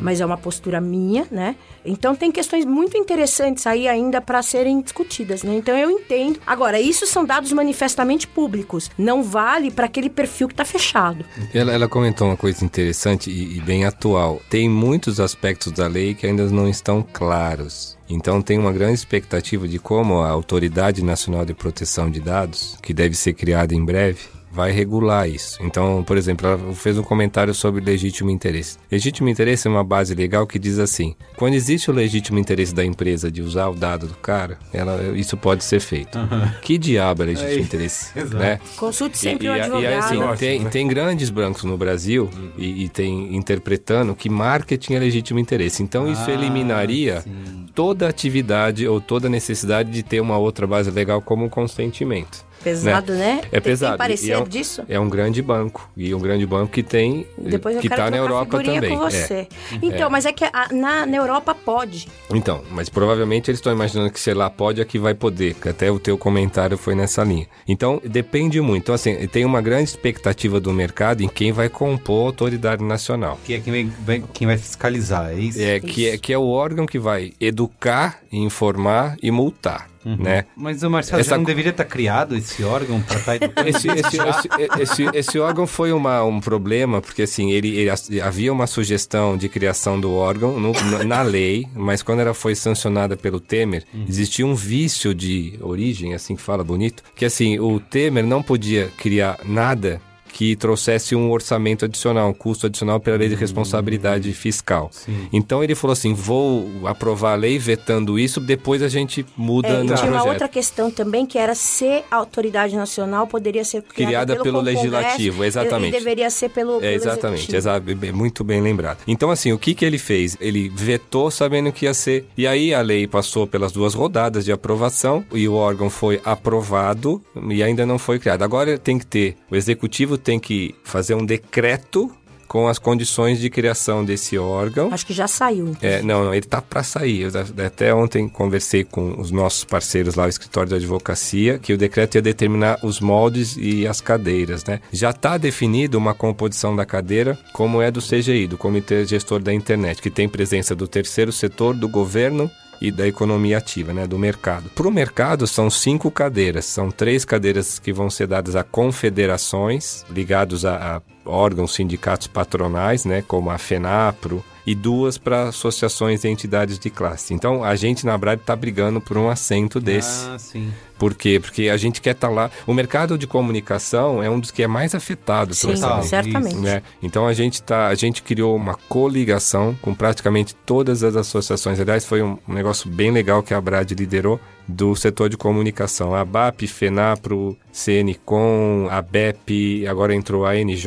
Mas 0.00 0.20
é 0.20 0.26
uma 0.26 0.36
postura 0.36 0.80
minha, 0.80 1.26
né? 1.30 1.56
Então 1.84 2.14
tem 2.14 2.30
questões 2.30 2.64
muito 2.64 2.96
interessantes 2.96 3.66
aí 3.66 3.88
ainda 3.88 4.20
para 4.20 4.42
serem 4.42 4.80
discutidas, 4.80 5.42
né? 5.42 5.56
Então 5.56 5.76
eu 5.76 5.90
entendo. 5.90 6.40
Agora, 6.46 6.80
isso 6.80 7.06
são 7.06 7.24
dados 7.24 7.52
manifestamente 7.52 8.26
públicos. 8.26 8.90
Não 8.96 9.22
vale 9.22 9.70
para 9.70 9.86
aquele 9.86 10.08
perfil 10.08 10.46
que 10.46 10.54
está 10.54 10.64
fechado. 10.64 11.24
Ela, 11.52 11.72
ela 11.72 11.88
comentou 11.88 12.28
uma 12.28 12.36
coisa 12.36 12.64
interessante 12.64 13.30
e, 13.30 13.56
e 13.56 13.60
bem 13.60 13.84
atual. 13.84 14.40
Tem 14.48 14.68
muitos 14.68 15.18
aspectos 15.18 15.72
da 15.72 15.86
lei 15.86 16.14
que 16.14 16.26
ainda 16.26 16.46
não 16.48 16.68
estão 16.68 17.04
claros. 17.12 17.98
Então 18.12 18.42
tem 18.42 18.58
uma 18.58 18.72
grande 18.72 18.92
expectativa 18.92 19.66
de 19.66 19.78
como 19.78 20.20
a 20.20 20.28
Autoridade 20.28 21.02
Nacional 21.02 21.46
de 21.46 21.54
Proteção 21.54 22.10
de 22.10 22.20
Dados, 22.20 22.76
que 22.82 22.92
deve 22.92 23.14
ser 23.14 23.32
criada 23.32 23.74
em 23.74 23.82
breve, 23.82 24.20
vai 24.52 24.70
regular 24.70 25.28
isso. 25.28 25.58
Então, 25.62 26.02
por 26.04 26.16
exemplo, 26.16 26.46
ela 26.46 26.74
fez 26.74 26.98
um 26.98 27.02
comentário 27.02 27.54
sobre 27.54 27.82
legítimo 27.84 28.30
interesse. 28.30 28.76
Legítimo 28.90 29.28
interesse 29.28 29.66
é 29.66 29.70
uma 29.70 29.82
base 29.84 30.14
legal 30.14 30.46
que 30.46 30.58
diz 30.58 30.78
assim: 30.78 31.14
quando 31.36 31.54
existe 31.54 31.90
o 31.90 31.94
legítimo 31.94 32.38
interesse 32.38 32.74
da 32.74 32.84
empresa 32.84 33.30
de 33.30 33.40
usar 33.42 33.68
o 33.68 33.74
dado 33.74 34.06
do 34.06 34.14
cara, 34.14 34.58
ela, 34.72 35.16
isso 35.16 35.36
pode 35.36 35.64
ser 35.64 35.80
feito. 35.80 36.18
Que 36.62 36.76
diabo 36.78 37.22
é 37.22 37.26
legítimo 37.26 37.50
É, 37.52 37.60
interesse? 37.60 38.12
exato. 38.18 38.36
Né? 38.36 38.60
Consulte 38.76 39.18
sempre 39.18 39.46
e, 39.46 39.50
o 39.50 39.56
e, 39.56 39.60
advogado. 39.60 39.82
e 39.82 39.86
aí, 39.86 39.94
assim, 39.94 40.36
tem, 40.38 40.60
né? 40.60 40.70
tem 40.70 40.86
grandes 40.88 41.30
brancos 41.30 41.64
no 41.64 41.76
Brasil 41.78 42.28
e, 42.58 42.84
e 42.84 42.88
tem 42.88 43.34
interpretando 43.36 44.14
que 44.14 44.28
marketing 44.28 44.94
é 44.94 44.98
legítimo 44.98 45.38
interesse. 45.38 45.82
Então 45.82 46.10
isso 46.10 46.22
Ah, 46.28 46.32
eliminaria 46.32 47.20
sim. 47.22 47.66
toda 47.74 48.08
atividade 48.08 48.86
ou 48.86 49.00
toda 49.00 49.28
necessidade 49.28 49.90
de 49.90 50.02
ter 50.02 50.20
uma 50.20 50.36
outra 50.36 50.66
base 50.66 50.90
legal 50.90 51.20
como 51.22 51.44
um 51.44 51.48
consentimento. 51.48 52.44
Pesado, 52.62 53.12
né? 53.14 53.40
É 53.46 53.60
Tem- 53.60 53.60
pesado. 53.60 53.92
Tem 53.92 53.98
parecer 53.98 54.28
E 54.28 54.32
é 54.32 54.38
um, 54.38 54.44
disso? 54.44 54.82
É 54.88 55.00
um 55.00 55.08
grande 55.08 55.42
banco. 55.42 55.88
E 55.96 56.14
um 56.14 56.18
grande 56.18 56.46
banco 56.46 56.72
que 56.72 56.82
tem. 56.82 57.26
Depois 57.36 57.76
eu 57.76 57.82
que 57.82 57.88
quero 57.88 58.02
tá 58.02 58.10
na 58.10 58.16
Europa 58.16 58.62
também. 58.62 58.96
com 58.96 59.06
É. 59.06 59.10
você. 59.10 59.48
Então, 59.82 60.08
mas 60.08 60.24
é 60.26 60.32
que 60.32 60.44
a- 60.44 60.68
na, 60.72 61.04
na 61.06 61.16
Europa 61.16 61.54
pode. 61.54 62.06
Então, 62.32 62.62
mas 62.70 62.88
provavelmente 62.88 63.50
eles 63.50 63.58
estão 63.58 63.72
imaginando 63.72 64.10
que 64.10 64.20
se 64.20 64.32
lá 64.32 64.48
pode, 64.48 64.80
aqui 64.80 64.98
vai 64.98 65.14
poder. 65.14 65.54
que 65.54 65.68
Até 65.68 65.90
o 65.90 65.98
teu 65.98 66.16
comentário 66.16 66.76
foi 66.78 66.94
nessa 66.94 67.24
linha. 67.24 67.46
Então, 67.66 68.00
depende 68.04 68.60
muito. 68.60 68.82
Então, 68.84 68.94
assim, 68.94 69.14
tem 69.28 69.44
uma 69.44 69.60
grande 69.60 69.90
expectativa 69.90 70.60
do 70.60 70.72
mercado 70.72 71.22
em 71.22 71.28
quem 71.28 71.52
vai 71.52 71.68
compor 71.68 72.22
a 72.22 72.26
autoridade 72.26 72.82
nacional. 72.84 73.38
Que 73.44 73.54
é 73.54 73.60
quem 73.60 73.90
vai, 74.06 74.22
quem 74.32 74.46
vai 74.46 74.56
fiscalizar, 74.58 75.30
é 75.30 75.34
isso? 75.34 75.60
É, 75.60 75.80
que, 75.80 76.08
é, 76.08 76.18
que 76.18 76.32
é 76.32 76.38
o 76.38 76.46
órgão 76.48 76.86
que 76.86 76.98
vai 76.98 77.32
educar, 77.40 78.20
informar 78.32 79.16
e 79.22 79.30
multar, 79.30 79.88
né? 80.04 80.44
Mas 80.56 80.82
o 80.82 80.90
Marcelo 80.90 81.20
Essa 81.20 81.30
já 81.30 81.36
não 81.36 81.44
deveria 81.44 81.70
estar 81.70 81.84
criado 81.84 82.36
esse 82.36 82.62
órgão 82.64 83.00
para 83.02 83.16
estar? 83.18 83.32
Esse, 83.66 83.88
esse, 83.88 84.16
esse, 84.16 84.48
esse, 84.82 85.16
esse 85.16 85.38
órgão 85.38 85.66
foi 85.66 85.92
uma, 85.92 86.22
um 86.24 86.40
problema, 86.40 87.00
porque 87.00 87.22
assim, 87.22 87.50
ele, 87.52 87.76
ele- 87.76 88.20
havia 88.20 88.52
uma 88.52 88.66
sugestão 88.66 89.36
de 89.36 89.48
criação 89.48 89.98
do 90.00 90.12
órgão 90.12 90.58
no- 90.58 90.72
na- 91.04 91.22
lei, 91.22 91.66
mas 91.74 92.02
quando 92.02 92.20
ela 92.20 92.34
foi 92.34 92.54
sancionada 92.54 93.16
pelo 93.16 93.38
Temer, 93.40 93.84
existia 94.08 94.46
um 94.46 94.54
vício 94.54 95.14
de 95.14 95.58
origem, 95.60 96.14
assim 96.14 96.34
que 96.36 96.42
fala 96.42 96.64
bonito, 96.64 97.02
que 97.14 97.24
assim, 97.24 97.58
o 97.58 97.78
Temer 97.78 98.24
não 98.26 98.42
podia 98.42 98.90
criar 98.98 99.38
nada 99.44 100.00
que 100.32 100.56
trouxesse 100.56 101.14
um 101.14 101.30
orçamento 101.30 101.84
adicional, 101.84 102.28
um 102.30 102.32
custo 102.34 102.66
adicional 102.66 102.98
pela 102.98 103.16
lei 103.16 103.28
de 103.28 103.34
responsabilidade 103.34 104.32
fiscal. 104.32 104.90
Então 105.32 105.62
ele 105.62 105.74
falou 105.74 105.92
assim: 105.92 106.14
vou 106.14 106.68
aprovar 106.86 107.32
a 107.32 107.36
lei 107.36 107.58
vetando 107.58 108.18
isso, 108.18 108.40
depois 108.40 108.82
a 108.82 108.88
gente 108.88 109.24
muda 109.36 109.68
É, 109.68 109.82
no 109.82 109.94
tinha 109.94 110.08
uma 110.08 110.18
projeto. 110.18 110.28
outra 110.28 110.48
questão 110.48 110.90
também, 110.90 111.26
que 111.26 111.38
era 111.38 111.54
se 111.54 112.02
a 112.10 112.16
autoridade 112.16 112.74
nacional 112.76 113.26
poderia 113.26 113.64
ser 113.64 113.82
criada, 113.82 113.92
Criada 114.32 114.42
pelo 114.42 114.58
Congresso, 114.58 114.76
legislativo, 114.78 115.44
exatamente. 115.44 115.88
E 115.94 115.98
deveria 115.98 116.30
ser 116.30 116.48
pelo, 116.50 116.76
É, 116.76 116.80
pelo 116.80 116.94
exatamente, 116.94 117.54
executivo. 117.54 117.56
exa- 118.00 118.08
é 118.08 118.12
muito 118.12 118.42
bem 118.44 118.60
lembrado. 118.60 118.98
Então, 119.06 119.30
assim, 119.30 119.52
o 119.52 119.58
que, 119.58 119.74
que 119.74 119.84
ele 119.84 119.98
fez? 119.98 120.36
Ele 120.40 120.68
vetou 120.74 121.30
sabendo 121.30 121.70
que 121.72 121.84
ia 121.84 121.94
ser. 121.94 122.26
E 122.36 122.46
aí 122.46 122.72
a 122.74 122.80
lei 122.80 123.06
passou 123.06 123.46
pelas 123.46 123.72
duas 123.72 123.94
rodadas 123.94 124.44
de 124.44 124.52
aprovação 124.52 125.24
e 125.32 125.46
o 125.48 125.54
órgão 125.54 125.90
foi 125.90 126.20
aprovado 126.24 127.22
e 127.50 127.62
ainda 127.62 127.84
não 127.86 127.98
foi 127.98 128.18
criado. 128.18 128.42
Agora 128.42 128.76
tem 128.78 128.98
que 128.98 129.06
ter, 129.06 129.36
o 129.50 129.56
executivo 129.56 130.16
tem 130.22 130.40
que 130.40 130.74
fazer 130.84 131.14
um 131.14 131.24
decreto 131.24 132.10
com 132.52 132.68
as 132.68 132.78
condições 132.78 133.40
de 133.40 133.48
criação 133.48 134.04
desse 134.04 134.36
órgão. 134.36 134.92
Acho 134.92 135.06
que 135.06 135.14
já 135.14 135.26
saiu. 135.26 135.68
inclusive. 135.68 135.86
É, 135.86 136.02
não, 136.02 136.22
não, 136.22 136.34
ele 136.34 136.44
tá 136.44 136.60
para 136.60 136.82
sair. 136.82 137.22
Eu 137.22 137.64
até 137.64 137.94
ontem 137.94 138.28
conversei 138.28 138.84
com 138.84 139.18
os 139.18 139.30
nossos 139.30 139.64
parceiros 139.64 140.16
lá, 140.16 140.26
o 140.26 140.28
escritório 140.28 140.68
de 140.68 140.74
advocacia, 140.74 141.58
que 141.58 141.72
o 141.72 141.78
decreto 141.78 142.16
ia 142.16 142.20
determinar 142.20 142.78
os 142.82 143.00
moldes 143.00 143.56
e 143.58 143.86
as 143.86 144.02
cadeiras, 144.02 144.66
né? 144.66 144.80
Já 144.92 145.08
está 145.08 145.38
definido 145.38 145.96
uma 145.96 146.12
composição 146.12 146.76
da 146.76 146.84
cadeira, 146.84 147.38
como 147.54 147.80
é 147.80 147.90
do 147.90 148.02
CGI, 148.02 148.46
do 148.46 148.58
Comitê 148.58 149.06
Gestor 149.06 149.40
da 149.40 149.54
Internet, 149.54 150.02
que 150.02 150.10
tem 150.10 150.28
presença 150.28 150.74
do 150.74 150.86
terceiro 150.86 151.32
setor, 151.32 151.74
do 151.74 151.88
governo 151.88 152.50
e 152.82 152.90
da 152.90 153.06
economia 153.06 153.58
ativa, 153.58 153.94
né, 153.94 154.08
do 154.08 154.18
mercado. 154.18 154.68
Para 154.70 154.88
o 154.88 154.90
mercado 154.90 155.46
são 155.46 155.70
cinco 155.70 156.10
cadeiras, 156.10 156.64
são 156.64 156.90
três 156.90 157.24
cadeiras 157.24 157.78
que 157.78 157.92
vão 157.92 158.10
ser 158.10 158.26
dadas 158.26 158.56
a 158.56 158.64
confederações 158.64 160.04
ligados 160.10 160.64
a, 160.64 160.96
a 160.96 161.02
órgãos, 161.24 161.74
sindicatos 161.74 162.26
patronais, 162.26 163.04
né, 163.04 163.22
como 163.22 163.50
a 163.50 163.56
FENAPRO, 163.56 164.44
e 164.66 164.74
duas 164.74 165.18
para 165.18 165.48
associações 165.48 166.24
e 166.24 166.28
entidades 166.28 166.78
de 166.78 166.90
classe. 166.90 167.34
Então 167.34 167.64
a 167.64 167.74
gente 167.76 168.04
na 168.06 168.16
Brad 168.16 168.40
está 168.40 168.54
brigando 168.54 169.00
por 169.00 169.16
um 169.16 169.28
assento 169.28 169.80
desse. 169.80 170.28
Ah, 170.28 170.38
sim. 170.38 170.72
Por 171.02 171.16
quê? 171.16 171.40
Porque 171.40 171.68
a 171.68 171.76
gente 171.76 172.00
quer 172.00 172.12
estar 172.12 172.28
lá. 172.28 172.48
O 172.64 172.72
mercado 172.72 173.18
de 173.18 173.26
comunicação 173.26 174.22
é 174.22 174.30
um 174.30 174.38
dos 174.38 174.52
que 174.52 174.62
é 174.62 174.68
mais 174.68 174.94
afetado 174.94 175.52
Sim, 175.52 175.72
essa 175.72 175.96
lei. 175.96 176.04
certamente. 176.04 176.54
né? 176.54 176.80
Então 177.02 177.26
a 177.26 177.32
gente 177.32 177.60
tá, 177.60 177.88
a 177.88 177.94
gente 177.96 178.22
criou 178.22 178.54
uma 178.54 178.76
coligação 178.88 179.76
com 179.82 179.96
praticamente 179.96 180.54
todas 180.54 181.02
as 181.02 181.16
associações. 181.16 181.80
Aliás, 181.80 182.04
foi 182.04 182.22
um, 182.22 182.38
um 182.46 182.54
negócio 182.54 182.88
bem 182.88 183.10
legal 183.10 183.42
que 183.42 183.52
a 183.52 183.60
Brad 183.60 183.90
liderou 183.90 184.38
do 184.68 184.94
setor 184.94 185.28
de 185.28 185.36
comunicação. 185.36 186.14
A 186.14 186.24
BAP, 186.24 186.68
FENAPRO, 186.68 187.58
CNCOM, 187.72 188.86
a 188.88 189.02
BEP, 189.02 189.84
agora 189.88 190.14
entrou 190.14 190.46
a 190.46 190.54
NJ, 190.54 190.86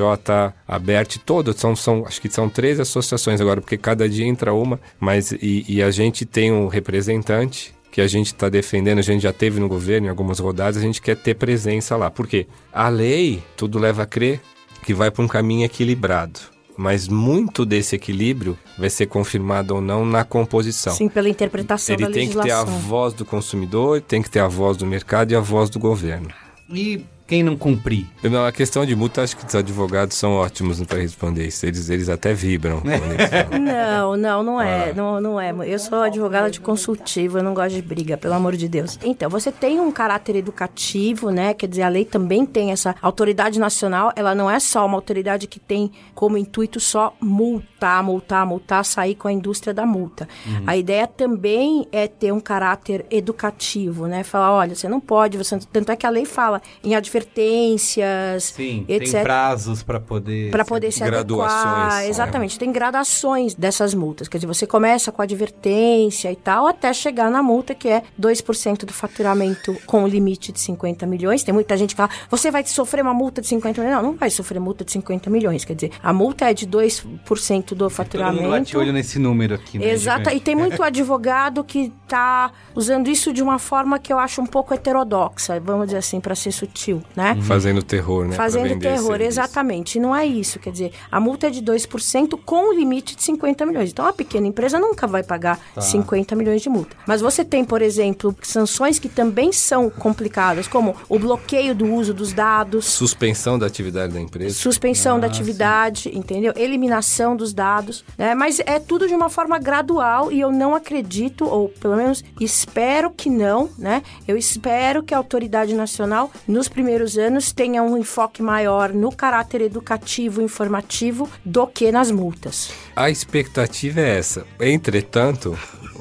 a 0.66 0.80
BERT, 0.80 1.18
todos 1.26 1.58
são, 1.58 1.76
são 1.76 2.06
acho 2.06 2.22
que 2.22 2.30
são 2.30 2.48
três 2.48 2.80
associações 2.80 3.42
agora, 3.42 3.60
porque 3.60 3.78
cada 3.78 4.08
dia 4.08 4.26
entra 4.26 4.54
uma, 4.54 4.80
mas 4.98 5.34
e, 5.34 5.66
e 5.68 5.84
a 5.84 5.92
gente 5.92 6.26
tem 6.26 6.54
um 6.54 6.70
representante 6.70 7.75
que 7.96 8.02
a 8.02 8.08
gente 8.08 8.28
está 8.28 8.50
defendendo, 8.50 9.00
a 9.00 9.02
gente 9.02 9.22
já 9.22 9.32
teve 9.32 9.58
no 9.58 9.70
governo 9.70 10.08
em 10.08 10.10
algumas 10.10 10.38
rodadas, 10.38 10.76
a 10.76 10.82
gente 10.82 11.02
quer 11.02 11.16
ter 11.16 11.34
presença 11.34 11.96
lá. 11.96 12.12
Por 12.12 12.28
quê? 12.28 12.46
A 12.70 12.90
lei, 12.90 13.42
tudo 13.56 13.80
leva 13.80 14.04
a 14.04 14.06
crer 14.06 14.42
que 14.84 14.94
vai 14.94 15.10
para 15.10 15.24
um 15.24 15.30
caminho 15.30 15.64
equilibrado. 15.64 16.38
Mas 16.76 17.08
muito 17.08 17.66
desse 17.66 17.96
equilíbrio 17.96 18.60
vai 18.78 18.90
ser 18.90 19.06
confirmado 19.06 19.76
ou 19.76 19.80
não 19.80 20.06
na 20.06 20.26
composição. 20.26 20.94
Sim, 20.94 21.08
pela 21.08 21.30
interpretação 21.30 21.96
Ele 21.96 22.08
da 22.08 22.12
tem 22.12 22.28
que 22.28 22.34
ter 22.34 22.52
a 22.52 22.60
legislação. 22.64 22.80
voz 22.82 23.14
do 23.14 23.24
consumidor, 23.24 24.02
tem 24.02 24.22
que 24.22 24.30
ter 24.30 24.40
a 24.42 24.48
voz 24.50 24.76
do 24.76 24.86
mercado 24.86 25.32
e 25.32 25.36
a 25.38 25.40
voz 25.40 25.70
do 25.70 25.80
governo. 25.80 26.28
E 26.70 27.02
quem 27.28 27.42
não 27.44 27.56
cumprir? 27.58 28.06
Não, 28.24 28.46
a 28.46 28.52
questão 28.52 28.86
de 28.86 28.96
multa, 28.96 29.22
acho 29.24 29.36
que 29.36 29.46
os 29.46 29.56
advogados 29.56 30.16
são 30.16 30.34
ótimos 30.34 30.82
para 30.84 31.00
responder 31.00 31.48
isso. 31.48 31.66
Eles, 31.66 31.90
eles 31.90 32.10
até 32.10 32.34
vibram. 32.34 32.82
falam. 32.82 33.60
Não, 33.66 34.16
não, 34.18 34.44
não 34.44 34.62
é, 34.62 34.90
Ah. 34.90 34.94
não, 34.94 35.22
não 35.22 35.42
é. 35.42 35.54
Eu 35.66 35.80
sou 35.80 36.02
advogada 36.02 36.50
de 36.52 36.60
consultivo, 36.60 37.38
eu 37.40 37.44
não 37.44 37.54
gosto 37.54 37.74
de 37.76 37.82
briga, 37.82 38.18
pelo 38.18 38.34
amor 38.34 38.56
de 38.56 38.68
Deus. 38.68 39.00
Então, 39.04 39.30
você 39.30 39.52
tem 39.52 39.80
um 39.80 39.92
caráter 39.92 40.36
educativo, 40.36 41.30
né? 41.32 41.54
Quer 41.54 41.68
dizer, 41.68 41.82
a 41.84 41.90
lei 41.90 42.06
também 42.06 42.46
tem 42.46 42.72
essa 42.72 42.96
autoridade 43.02 43.60
nacional, 43.60 44.12
ela 44.16 44.36
não 44.36 44.50
é 44.50 44.60
só 44.60 44.86
uma 44.86 44.96
autoridade 44.98 45.48
que 45.48 45.60
tem 45.60 45.92
como 46.14 46.38
intuito 46.38 46.80
só 46.80 47.14
multar, 47.20 48.04
multar, 48.04 48.46
multar, 48.46 48.86
sair 48.86 49.16
com 49.16 49.28
a 49.28 49.32
indústria 49.34 49.74
da 49.74 49.86
multa. 49.86 50.28
A 50.66 50.76
ideia 50.78 51.08
também 51.08 51.88
é 51.92 52.08
ter 52.08 52.32
um 52.32 52.40
caráter 52.40 53.06
educativo, 53.10 54.08
né? 54.08 54.24
Falar, 54.24 54.52
olha, 54.52 54.76
você 54.76 54.88
não 54.88 55.00
pode, 55.00 55.38
você 55.38 55.58
tanto 55.72 55.92
é 55.92 55.96
que 55.96 56.06
a 56.06 56.10
lei 56.10 56.26
fala 56.26 56.62
em 56.84 56.96
advertências, 57.16 58.44
Sim, 58.56 58.86
etc 58.88 59.12
tem 59.16 59.24
prazos 59.24 59.84
para 59.84 60.00
poder... 60.00 60.52
para 60.52 60.66
poder 60.66 60.92
se 60.92 61.04
Graduações, 61.04 61.64
adequar. 61.64 62.00
né? 62.02 62.10
Exatamente, 62.10 62.60
tem 62.60 62.72
gradações 62.72 63.54
dessas 63.54 63.94
multas. 63.94 64.28
Quer 64.28 64.38
dizer, 64.38 64.48
você 64.48 64.66
começa 64.68 65.12
com 65.12 65.22
advertência 65.22 66.32
e 66.32 66.36
tal, 66.36 66.68
até 66.68 66.92
chegar 66.94 67.30
na 67.30 67.42
multa 67.44 67.74
que 67.76 67.88
é 67.88 68.04
2% 68.20 68.86
do 68.86 68.94
faturamento 68.94 69.76
com 69.86 70.04
o 70.04 70.08
limite 70.08 70.52
de 70.52 70.60
50 70.60 71.06
milhões. 71.06 71.44
Tem 71.44 71.54
muita 71.54 71.78
gente 71.78 71.92
que 71.92 71.98
fala, 71.98 72.10
você 72.30 72.52
vai 72.52 72.66
sofrer 72.66 73.02
uma 73.02 73.14
multa 73.14 73.42
de 73.42 73.48
50 73.48 73.82
milhões. 73.82 73.96
Não, 73.98 74.12
não 74.12 74.18
vai 74.18 74.30
sofrer 74.30 74.60
multa 74.60 74.84
de 74.84 74.92
50 74.92 75.30
milhões. 75.30 75.64
Quer 75.66 75.76
dizer, 75.76 75.92
a 76.02 76.12
multa 76.14 76.50
é 76.50 76.54
de 76.54 76.68
2% 76.68 77.70
do 77.70 77.76
Todo 77.76 77.82
mundo 77.82 77.90
faturamento. 77.90 78.50
bate 78.50 78.78
olho 78.78 78.92
nesse 78.94 79.20
número 79.20 79.56
aqui, 79.56 79.78
né? 79.80 79.90
Exato, 79.90 80.30
e 80.30 80.40
tem 80.40 80.56
muito 80.56 80.82
advogado 80.84 81.64
que 81.64 81.92
tá 82.08 82.52
usando 82.74 83.10
isso 83.10 83.32
de 83.32 83.42
uma 83.44 83.60
forma 83.60 84.00
que 84.00 84.12
eu 84.12 84.20
acho 84.20 84.42
um 84.42 84.46
pouco 84.46 84.74
heterodoxa, 84.74 85.60
vamos 85.60 85.88
dizer 85.88 85.98
assim, 85.98 86.20
para 86.20 86.36
ser 86.36 86.52
sutil, 86.52 87.02
né? 87.16 87.38
Fazendo 87.42 87.82
terror, 87.84 88.26
né? 88.26 88.36
Fazendo 88.36 88.80
terror, 88.80 89.22
exatamente. 89.22 89.98
E 89.98 90.02
não 90.02 90.16
é 90.16 90.26
isso. 90.26 90.60
Quer 90.60 90.72
dizer, 90.72 90.92
a 91.12 91.20
multa 91.20 91.48
é 91.48 91.50
de 91.50 91.62
2% 91.62 92.40
com 92.46 92.70
o 92.70 92.74
limite 92.74 93.16
de 93.16 93.24
50 93.24 93.66
milhões. 93.66 93.92
Então, 93.92 94.06
a 94.06 94.14
pequena 94.14 94.48
empresa 94.48 94.80
nunca 94.80 95.08
vai 95.08 95.24
pagar 95.24 95.60
Tá. 95.74 95.82
50 95.82 96.36
milhões 96.36 96.62
de 96.62 96.70
multa. 96.70 96.96
Mas 97.06 97.22
você 97.22 97.44
tem, 97.44 97.64
por 97.66 97.82
exemplo, 97.82 98.36
sanções 98.42 99.00
que 99.00 99.10
também 99.10 99.52
são 99.52 99.90
complicadas, 99.90 100.68
como 100.68 100.96
o 101.10 101.20
bloqueio 101.20 101.76
do 101.76 101.86
uso 101.94 102.14
dos 102.14 102.32
dados. 102.34 102.86
Suspensão 102.86 103.58
da 103.60 103.66
atividade 103.66 104.14
da 104.14 104.22
empresa. 104.22 104.56
Suspensão 104.56 105.20
da 105.20 105.28
atividade, 105.28 106.10
entendeu? 106.14 106.54
Eliminação 106.56 107.36
dos 107.36 107.54
dados, 107.54 108.06
né? 108.18 108.34
Mas 108.36 108.60
é 108.66 108.80
tudo 108.80 109.08
de 109.08 109.14
uma 109.14 109.30
forma 109.30 109.60
gradual 109.60 110.32
e 110.32 110.40
eu 110.40 110.52
não 110.52 110.76
acredito, 110.76 111.46
ou 111.46 111.70
pelo 111.70 111.96
menos 111.96 112.24
espero 112.40 113.10
que 113.12 113.30
não, 113.30 113.70
né? 113.78 114.02
Eu 114.28 114.38
espero 114.38 115.04
que 115.04 115.14
a 115.14 115.18
autoridade 115.18 115.74
nacional, 115.74 116.32
nos 116.48 116.68
primeiros 116.68 116.95
anos, 117.18 117.52
tenha 117.52 117.84
um 117.84 117.98
enfoque 117.98 118.42
maior 118.42 118.94
no 118.94 119.12
caráter 119.12 119.62
educativo, 119.62 120.42
informativo, 120.42 121.30
do 121.44 121.68
que 121.68 121.92
nas 121.92 122.12
multas. 122.12 122.72
A 122.96 123.10
expectativa 123.10 124.00
é 124.00 124.18
essa. 124.18 124.46
Entretanto, 124.60 125.58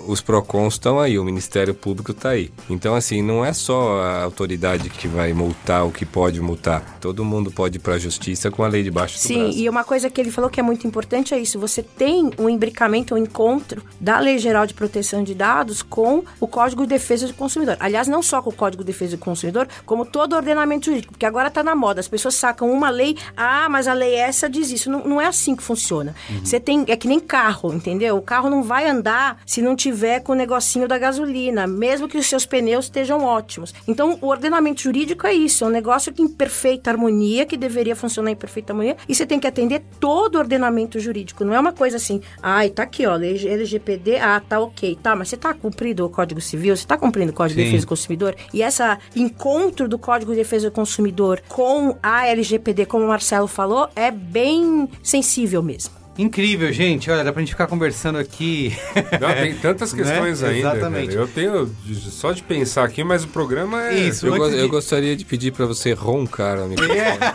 os 0.07 0.21
PROCONs 0.21 0.75
estão 0.75 1.01
aí, 1.01 1.19
o 1.19 1.25
Ministério 1.25 1.75
Público 1.75 2.13
está 2.13 2.31
aí. 2.31 2.51
Então, 2.69 2.95
assim, 2.95 3.23
não 3.23 3.45
é 3.45 3.53
só 3.53 4.01
a 4.01 4.23
autoridade 4.23 4.89
que 4.91 5.09
vai 5.09 5.33
multar 5.33 5.87
o 5.87 5.91
que 5.91 6.05
pode 6.05 6.41
multar. 6.41 6.99
Todo 7.01 7.25
mundo 7.25 7.51
pode 7.51 7.77
ir 7.77 7.81
para 7.81 7.95
a 7.95 7.99
justiça 7.99 8.51
com 8.51 8.63
a 8.63 8.69
lei 8.69 8.83
debaixo 8.83 9.17
do 9.17 9.21
Sim, 9.21 9.45
braço. 9.45 9.59
e 9.59 9.69
uma 9.69 9.85
coisa 9.85 10.11
que 10.11 10.21
ele 10.21 10.31
falou 10.31 10.51
que 10.51 10.61
é 10.61 10.63
muito 10.63 10.87
importante 10.87 11.35
é 11.35 11.39
isso. 11.39 11.59
Você 11.59 11.83
tem 11.83 12.31
um 12.39 12.49
imbricamento, 12.49 13.15
um 13.15 13.19
encontro 13.19 13.83
da 14.01 14.19
Lei 14.19 14.39
Geral 14.39 14.67
de 14.67 14.75
Proteção 14.75 15.23
de 15.23 15.35
Dados 15.35 15.83
com 15.83 16.25
o 16.41 16.47
Código 16.47 16.83
de 16.83 16.89
Defesa 16.89 17.27
do 17.27 17.35
Consumidor. 17.35 17.77
Aliás, 17.81 18.07
não 18.09 18.23
só 18.23 18.43
com 18.43 18.51
o 18.51 18.55
Código 18.55 18.83
de 18.83 18.87
Defesa 18.89 19.17
do 19.17 19.21
Consumidor, 19.21 19.69
como 19.87 20.05
todo 20.05 20.35
o 20.35 20.37
ordenamento 20.37 20.87
jurídico, 20.87 21.13
porque 21.13 21.27
agora 21.27 21.49
está 21.49 21.63
na 21.63 21.75
moda. 21.75 22.01
As 22.01 22.09
pessoas 22.09 22.35
sacam 22.35 22.71
uma 22.71 22.91
lei, 22.91 23.17
ah, 23.37 23.69
mas 23.69 23.89
a 23.89 23.93
lei 23.93 24.15
essa 24.15 24.49
diz 24.49 24.71
isso. 24.71 24.91
Não, 24.91 25.05
não 25.05 25.21
é 25.21 25.27
assim 25.27 25.57
que 25.57 25.63
funciona. 25.63 26.15
Você 26.43 26.61
tem, 26.61 26.85
é 26.89 26.97
que 26.97 27.09
nem 27.09 27.21
carro, 27.21 27.73
entendeu? 27.73 28.17
O 28.17 28.23
carro 28.23 28.51
não 28.51 28.63
vai 28.63 28.89
andar 28.89 29.41
se 29.47 29.63
não 29.63 29.75
tiver 29.75 29.94
com 30.21 30.33
o 30.33 30.35
negocinho 30.35 30.89
da 30.89 30.99
gasolina, 30.99 31.67
mesmo 31.67 32.09
que 32.09 32.19
os 32.19 32.27
seus 32.27 32.45
pneus 32.45 32.87
estejam 32.87 33.25
ótimos. 33.25 33.73
Então, 33.87 34.19
o 34.21 34.27
ordenamento 34.29 34.83
jurídico 34.83 35.27
é 35.27 35.33
isso, 35.33 35.65
é 35.65 35.69
um 35.69 35.71
negócio 35.71 36.13
que 36.13 36.23
em 36.23 36.29
perfeita 36.29 36.91
harmonia, 36.91 37.47
que 37.47 37.57
deveria 37.57 37.97
funcionar 37.97 38.31
em 38.31 38.37
perfeita 38.37 38.73
harmonia, 38.73 38.97
e 39.09 39.15
você 39.15 39.25
tem 39.25 39.39
que 39.39 39.47
atender 39.47 39.83
todo 40.01 40.35
o 40.35 40.39
ordenamento 40.39 40.99
jurídico. 40.99 41.45
Não 41.45 41.55
é 41.55 41.61
uma 41.61 41.73
coisa 41.73 41.97
assim, 41.97 42.21
ai, 42.43 42.71
tá 42.71 42.83
aqui, 42.83 43.07
ó, 43.07 43.15
LGPD, 43.17 44.17
ah, 44.19 44.41
tá 44.41 44.61
ok, 44.61 44.99
tá, 45.03 45.15
mas 45.15 45.29
você 45.29 45.37
tá 45.37 45.55
cumprindo 45.55 46.05
o 46.05 46.11
Código 46.11 46.41
Civil, 46.41 46.77
você 46.77 46.87
tá 46.87 46.97
cumprindo 46.97 47.33
o 47.33 47.35
Código 47.35 47.59
de 47.59 47.65
Sim. 47.65 47.71
Defesa 47.71 47.87
do 47.87 47.89
Consumidor, 47.89 48.37
e 48.53 48.63
essa 48.63 48.99
encontro 49.15 49.89
do 49.89 49.99
Código 49.99 50.33
de 50.33 50.39
Defesa 50.39 50.71
do 50.71 50.75
Consumidor 50.75 51.43
com 51.49 51.97
a 52.03 52.27
LGPD, 52.27 52.87
como 52.87 53.05
o 53.05 53.09
Marcelo 53.09 53.47
falou, 53.47 53.89
é 53.95 54.11
bem 54.11 54.89
sensível 55.03 55.63
mesmo. 55.63 56.04
Incrível, 56.17 56.73
gente. 56.73 57.11
Olha, 57.11 57.25
dá 57.25 57.33
pra 57.33 57.41
gente 57.43 57.51
ficar 57.51 57.67
conversando 57.67 58.19
aqui. 58.19 58.73
Não, 59.21 59.35
tem 59.35 59.55
tantas 59.57 59.93
Né? 59.93 60.03
questões 60.05 60.43
ainda. 60.43 60.59
Exatamente. 60.71 61.07
velho. 61.09 61.21
Eu 61.21 61.29
tenho 61.29 61.67
de- 61.85 62.11
só 62.11 62.31
de 62.33 62.43
pensar 62.43 62.85
aqui, 62.85 63.03
mas 63.03 63.25
o 63.25 63.29
programa 63.29 63.89
é. 63.89 63.95
Isso. 64.01 64.27
Eu, 64.27 64.37
go- 64.37 64.45
antes 64.45 64.59
eu 64.59 64.65
de- 64.67 64.71
gostaria 64.71 65.17
de 65.17 65.25
pedir 65.25 65.53
para 65.53 65.67
você 65.67 65.93
roncar, 65.93 66.59
amigo. 66.59 66.81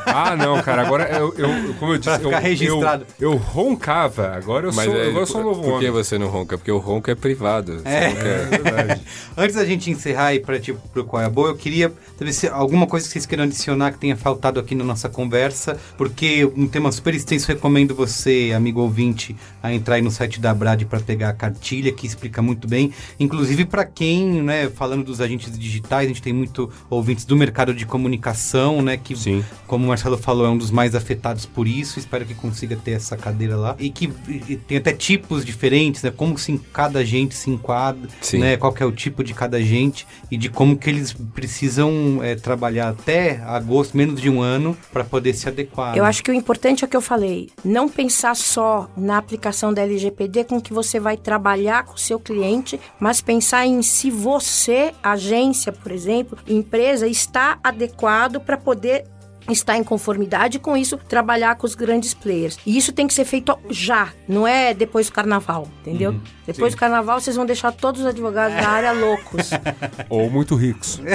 Ah, 0.05 0.35
não, 0.37 0.61
cara. 0.63 0.81
Agora 0.83 1.09
eu, 1.09 1.33
eu 1.37 1.73
como 1.79 1.93
eu 1.93 1.97
disse, 1.97 2.09
Pra 2.09 2.19
ficar 2.19 2.37
eu, 2.37 2.41
registrado. 2.41 3.05
Eu, 3.19 3.31
eu 3.33 3.37
roncava. 3.37 4.29
Agora 4.29 4.67
eu 4.67 4.73
Mas 4.73 4.85
sou, 4.85 4.95
é, 4.97 5.07
agora 5.07 5.23
eu 5.23 5.27
sou 5.27 5.41
um 5.41 5.43
novo 5.43 5.61
por 5.61 5.79
que 5.79 5.87
homem. 5.87 5.91
você 5.91 6.17
não 6.17 6.27
ronca? 6.27 6.57
Porque 6.57 6.71
o 6.71 6.77
ronco 6.77 7.11
é 7.11 7.15
privado. 7.15 7.81
É. 7.83 8.05
É 8.05 8.45
verdade. 8.45 9.01
Antes 9.35 9.55
da 9.55 9.65
gente 9.65 9.91
encerrar 9.91 10.33
e 10.33 10.39
para 10.39 10.57
tipo, 10.59 10.79
pro 10.89 11.03
qual 11.03 11.21
é 11.21 11.25
a 11.25 11.29
boa, 11.29 11.49
eu 11.49 11.55
queria 11.55 11.91
saber 12.17 12.31
se 12.33 12.47
alguma 12.47 12.87
coisa 12.87 13.05
que 13.05 13.11
vocês 13.13 13.25
queiram 13.25 13.43
adicionar 13.43 13.91
que 13.91 13.97
tenha 13.99 14.15
faltado 14.15 14.59
aqui 14.59 14.73
na 14.73 14.83
nossa 14.85 15.09
conversa, 15.09 15.77
porque 15.97 16.45
um 16.55 16.67
tema 16.67 16.91
super 16.91 17.13
extenso, 17.13 17.47
recomendo 17.47 17.93
você, 17.93 18.51
amigo 18.55 18.68
ouvinte, 18.77 19.35
a 19.61 19.73
entrar 19.73 19.95
aí 19.95 20.01
no 20.01 20.11
site 20.11 20.39
da 20.39 20.53
Brad 20.53 20.83
para 20.83 20.99
pegar 20.99 21.29
a 21.29 21.33
cartilha 21.33 21.91
que 21.91 22.05
explica 22.05 22.41
muito 22.41 22.67
bem, 22.67 22.91
inclusive 23.19 23.65
para 23.65 23.85
quem, 23.85 24.41
né, 24.43 24.69
falando 24.69 25.03
dos 25.03 25.19
agentes 25.21 25.57
digitais, 25.57 26.05
a 26.05 26.07
gente 26.07 26.21
tem 26.21 26.33
muito 26.33 26.69
ouvintes 26.89 27.25
do 27.25 27.35
mercado 27.35 27.73
de 27.73 27.85
comunicação, 27.85 28.81
né, 28.81 28.97
que 28.97 29.15
Sim. 29.15 29.43
como 29.67 29.85
o 29.85 29.87
Marcelo 29.87 30.17
falou, 30.17 30.45
é 30.45 30.49
um 30.49 30.57
dos 30.57 30.71
mais 30.71 30.95
afetados 30.95 31.45
por 31.45 31.67
isso. 31.67 31.99
Espero 31.99 32.25
que 32.25 32.33
consiga 32.33 32.75
ter 32.75 32.91
essa 32.91 33.17
cadeira 33.17 33.55
lá. 33.55 33.75
E 33.79 33.89
que 33.89 34.11
e 34.27 34.55
tem 34.55 34.77
até 34.77 34.93
tipos 34.93 35.43
diferentes, 35.43 36.03
né? 36.03 36.11
Como 36.15 36.37
se 36.37 36.59
cada 36.71 36.99
agente 36.99 37.35
se 37.35 37.49
enquadra, 37.49 38.07
Sim. 38.21 38.39
né? 38.39 38.57
Qual 38.57 38.71
que 38.71 38.83
é 38.83 38.85
o 38.85 38.91
tipo 38.91 39.23
de 39.23 39.33
cada 39.33 39.57
agente 39.57 40.07
e 40.29 40.37
de 40.37 40.49
como 40.49 40.77
que 40.77 40.89
eles 40.89 41.13
precisam 41.33 42.19
é, 42.21 42.35
trabalhar 42.35 42.89
até 42.89 43.41
agosto, 43.45 43.95
menos 43.95 44.21
de 44.21 44.29
um 44.29 44.41
ano, 44.41 44.77
para 44.91 45.03
poder 45.03 45.33
se 45.33 45.47
adequar. 45.47 45.95
Eu 45.95 46.03
né? 46.03 46.09
acho 46.09 46.23
que 46.23 46.31
o 46.31 46.33
importante 46.33 46.83
é 46.83 46.87
o 46.87 46.89
que 46.89 46.97
eu 46.97 47.01
falei. 47.01 47.49
Não 47.63 47.89
pensar 47.89 48.35
só 48.35 48.58
na 48.95 49.17
aplicação 49.17 49.73
da 49.73 49.81
LGPD 49.81 50.45
com 50.45 50.61
que 50.61 50.73
você 50.73 50.99
vai 50.99 51.17
trabalhar 51.17 51.83
com 51.85 51.95
o 51.95 51.99
seu 51.99 52.19
cliente, 52.19 52.79
mas 52.99 53.21
pensar 53.21 53.65
em 53.65 53.81
se 53.81 54.11
você, 54.11 54.93
agência, 55.01 55.71
por 55.71 55.91
exemplo, 55.91 56.37
empresa, 56.47 57.07
está 57.07 57.59
adequado 57.63 58.39
para 58.39 58.57
poder 58.57 59.05
estar 59.49 59.77
em 59.77 59.83
conformidade 59.83 60.59
com 60.59 60.77
isso, 60.77 60.97
trabalhar 60.97 61.55
com 61.55 61.65
os 61.65 61.75
grandes 61.75 62.13
players. 62.13 62.57
E 62.65 62.77
isso 62.77 62.91
tem 62.91 63.07
que 63.07 63.13
ser 63.13 63.25
feito 63.25 63.57
já, 63.69 64.09
não 64.27 64.47
é 64.47 64.73
depois 64.73 65.07
do 65.07 65.13
carnaval, 65.13 65.67
entendeu? 65.81 66.19
depois 66.45 66.71
sim. 66.73 66.77
do 66.77 66.79
carnaval 66.79 67.19
vocês 67.19 67.35
vão 67.35 67.45
deixar 67.45 67.71
todos 67.71 68.01
os 68.01 68.07
advogados 68.07 68.55
da 68.55 68.69
área 68.69 68.91
loucos. 68.91 69.49
Ou 70.09 70.29
muito 70.29 70.55
ricos. 70.55 71.01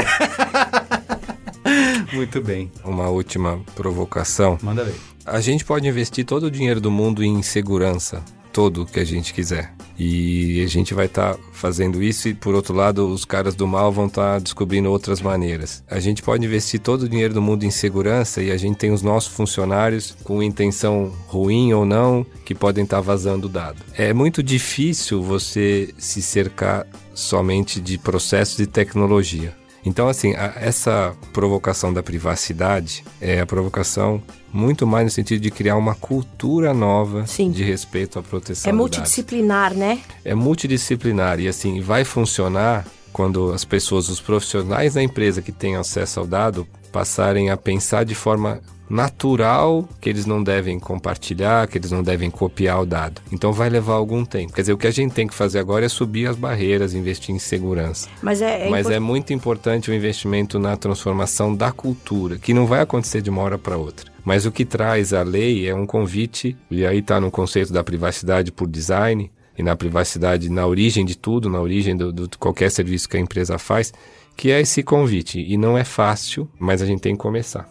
Muito 2.12 2.40
bem. 2.40 2.70
Uma 2.84 3.08
última 3.08 3.60
provocação. 3.74 4.58
Manda 4.62 4.84
ver. 4.84 5.13
A 5.26 5.40
gente 5.40 5.64
pode 5.64 5.88
investir 5.88 6.24
todo 6.26 6.44
o 6.44 6.50
dinheiro 6.50 6.80
do 6.80 6.90
mundo 6.90 7.24
em 7.24 7.42
segurança. 7.42 8.22
todo 8.52 8.86
que 8.86 9.00
a 9.00 9.04
gente 9.04 9.34
quiser. 9.34 9.74
E 9.98 10.62
a 10.62 10.68
gente 10.68 10.94
vai 10.94 11.06
estar 11.06 11.34
tá 11.34 11.40
fazendo 11.52 12.00
isso 12.00 12.28
e, 12.28 12.34
por 12.34 12.54
outro 12.54 12.72
lado, 12.72 13.04
os 13.08 13.24
caras 13.24 13.56
do 13.56 13.66
mal 13.66 13.90
vão 13.90 14.06
estar 14.06 14.34
tá 14.34 14.38
descobrindo 14.38 14.88
outras 14.88 15.20
maneiras. 15.20 15.82
A 15.90 15.98
gente 15.98 16.22
pode 16.22 16.46
investir 16.46 16.78
todo 16.78 17.02
o 17.02 17.08
dinheiro 17.08 17.34
do 17.34 17.42
mundo 17.42 17.64
em 17.64 17.70
segurança 17.72 18.40
e 18.40 18.52
a 18.52 18.56
gente 18.56 18.76
tem 18.76 18.92
os 18.92 19.02
nossos 19.02 19.34
funcionários 19.34 20.16
com 20.22 20.40
intenção 20.40 21.12
ruim 21.26 21.72
ou 21.72 21.84
não 21.84 22.24
que 22.44 22.54
podem 22.54 22.84
estar 22.84 22.98
tá 22.98 23.02
vazando 23.02 23.48
dado. 23.48 23.82
É 23.94 24.12
muito 24.12 24.40
difícil 24.40 25.20
você 25.20 25.92
se 25.98 26.22
cercar 26.22 26.86
somente 27.12 27.80
de 27.80 27.98
processos 27.98 28.56
de 28.56 28.68
tecnologia. 28.68 29.52
Então, 29.84 30.08
assim, 30.08 30.32
a, 30.34 30.54
essa 30.56 31.12
provocação 31.32 31.92
da 31.92 32.04
privacidade 32.04 33.04
é 33.20 33.40
a 33.40 33.46
provocação 33.46 34.22
muito 34.54 34.86
mais 34.86 35.04
no 35.04 35.10
sentido 35.10 35.42
de 35.42 35.50
criar 35.50 35.76
uma 35.76 35.96
cultura 35.96 36.72
nova 36.72 37.26
Sim. 37.26 37.50
de 37.50 37.64
respeito 37.64 38.20
à 38.20 38.22
proteção. 38.22 38.70
É 38.70 38.72
multidisciplinar, 38.72 39.74
né? 39.74 40.00
É 40.24 40.32
multidisciplinar 40.32 41.40
e 41.40 41.48
assim 41.48 41.80
vai 41.80 42.04
funcionar 42.04 42.86
quando 43.12 43.52
as 43.52 43.64
pessoas, 43.64 44.08
os 44.08 44.20
profissionais 44.20 44.94
da 44.94 45.02
empresa 45.02 45.42
que 45.42 45.50
têm 45.50 45.74
acesso 45.74 46.20
ao 46.20 46.26
dado 46.26 46.66
passarem 46.92 47.50
a 47.50 47.56
pensar 47.56 48.04
de 48.04 48.14
forma 48.14 48.60
natural 48.88 49.88
que 50.00 50.08
eles 50.08 50.26
não 50.26 50.42
devem 50.42 50.78
compartilhar, 50.78 51.66
que 51.66 51.78
eles 51.78 51.90
não 51.90 52.02
devem 52.02 52.30
copiar 52.30 52.80
o 52.80 52.86
dado. 52.86 53.20
Então 53.32 53.52
vai 53.52 53.68
levar 53.68 53.94
algum 53.94 54.24
tempo. 54.24 54.52
Quer 54.52 54.60
dizer, 54.60 54.72
o 54.72 54.78
que 54.78 54.86
a 54.86 54.92
gente 54.92 55.12
tem 55.12 55.26
que 55.26 55.34
fazer 55.34 55.58
agora 55.58 55.86
é 55.86 55.88
subir 55.88 56.28
as 56.28 56.36
barreiras, 56.36 56.94
investir 56.94 57.34
em 57.34 57.38
segurança. 57.38 58.08
Mas 58.22 58.40
é, 58.40 58.68
é, 58.68 58.70
Mas 58.70 58.88
é 58.88 59.00
muito 59.00 59.32
importante 59.32 59.90
o 59.90 59.94
investimento 59.94 60.60
na 60.60 60.76
transformação 60.76 61.54
da 61.54 61.72
cultura, 61.72 62.38
que 62.38 62.54
não 62.54 62.66
vai 62.66 62.80
acontecer 62.80 63.20
de 63.20 63.30
uma 63.30 63.42
hora 63.42 63.58
para 63.58 63.76
outra. 63.76 64.13
Mas 64.24 64.46
o 64.46 64.52
que 64.52 64.64
traz 64.64 65.12
a 65.12 65.22
lei 65.22 65.68
é 65.68 65.74
um 65.74 65.86
convite, 65.86 66.56
e 66.70 66.86
aí 66.86 66.98
está 66.98 67.20
no 67.20 67.30
conceito 67.30 67.72
da 67.72 67.84
privacidade 67.84 68.50
por 68.50 68.66
design, 68.66 69.30
e 69.56 69.62
na 69.62 69.76
privacidade 69.76 70.50
na 70.50 70.66
origem 70.66 71.04
de 71.04 71.16
tudo, 71.16 71.48
na 71.48 71.60
origem 71.60 71.96
do, 71.96 72.12
do 72.12 72.38
qualquer 72.38 72.70
serviço 72.70 73.08
que 73.08 73.16
a 73.16 73.20
empresa 73.20 73.58
faz, 73.58 73.92
que 74.36 74.50
é 74.50 74.60
esse 74.60 74.82
convite. 74.82 75.40
E 75.40 75.56
não 75.56 75.78
é 75.78 75.84
fácil, 75.84 76.48
mas 76.58 76.82
a 76.82 76.86
gente 76.86 77.00
tem 77.00 77.14
que 77.14 77.22
começar. 77.22 77.68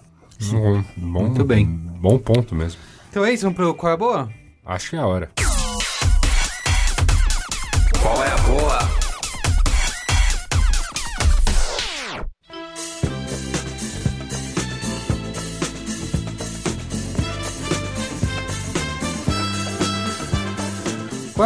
Bom, 0.52 0.84
bom, 0.96 1.24
Muito 1.24 1.44
bem. 1.44 1.66
Bom 1.66 2.18
ponto 2.18 2.56
mesmo. 2.56 2.80
Então 3.10 3.24
é 3.24 3.34
isso, 3.34 3.44
vamos 3.44 3.56
pro 3.56 3.74
Qual 3.74 3.92
é 3.92 3.94
a 3.94 3.98
Boa? 3.98 4.30
Acho 4.66 4.92
que 4.92 4.96
é 4.96 5.00
a 5.00 5.06
hora. 5.06 5.53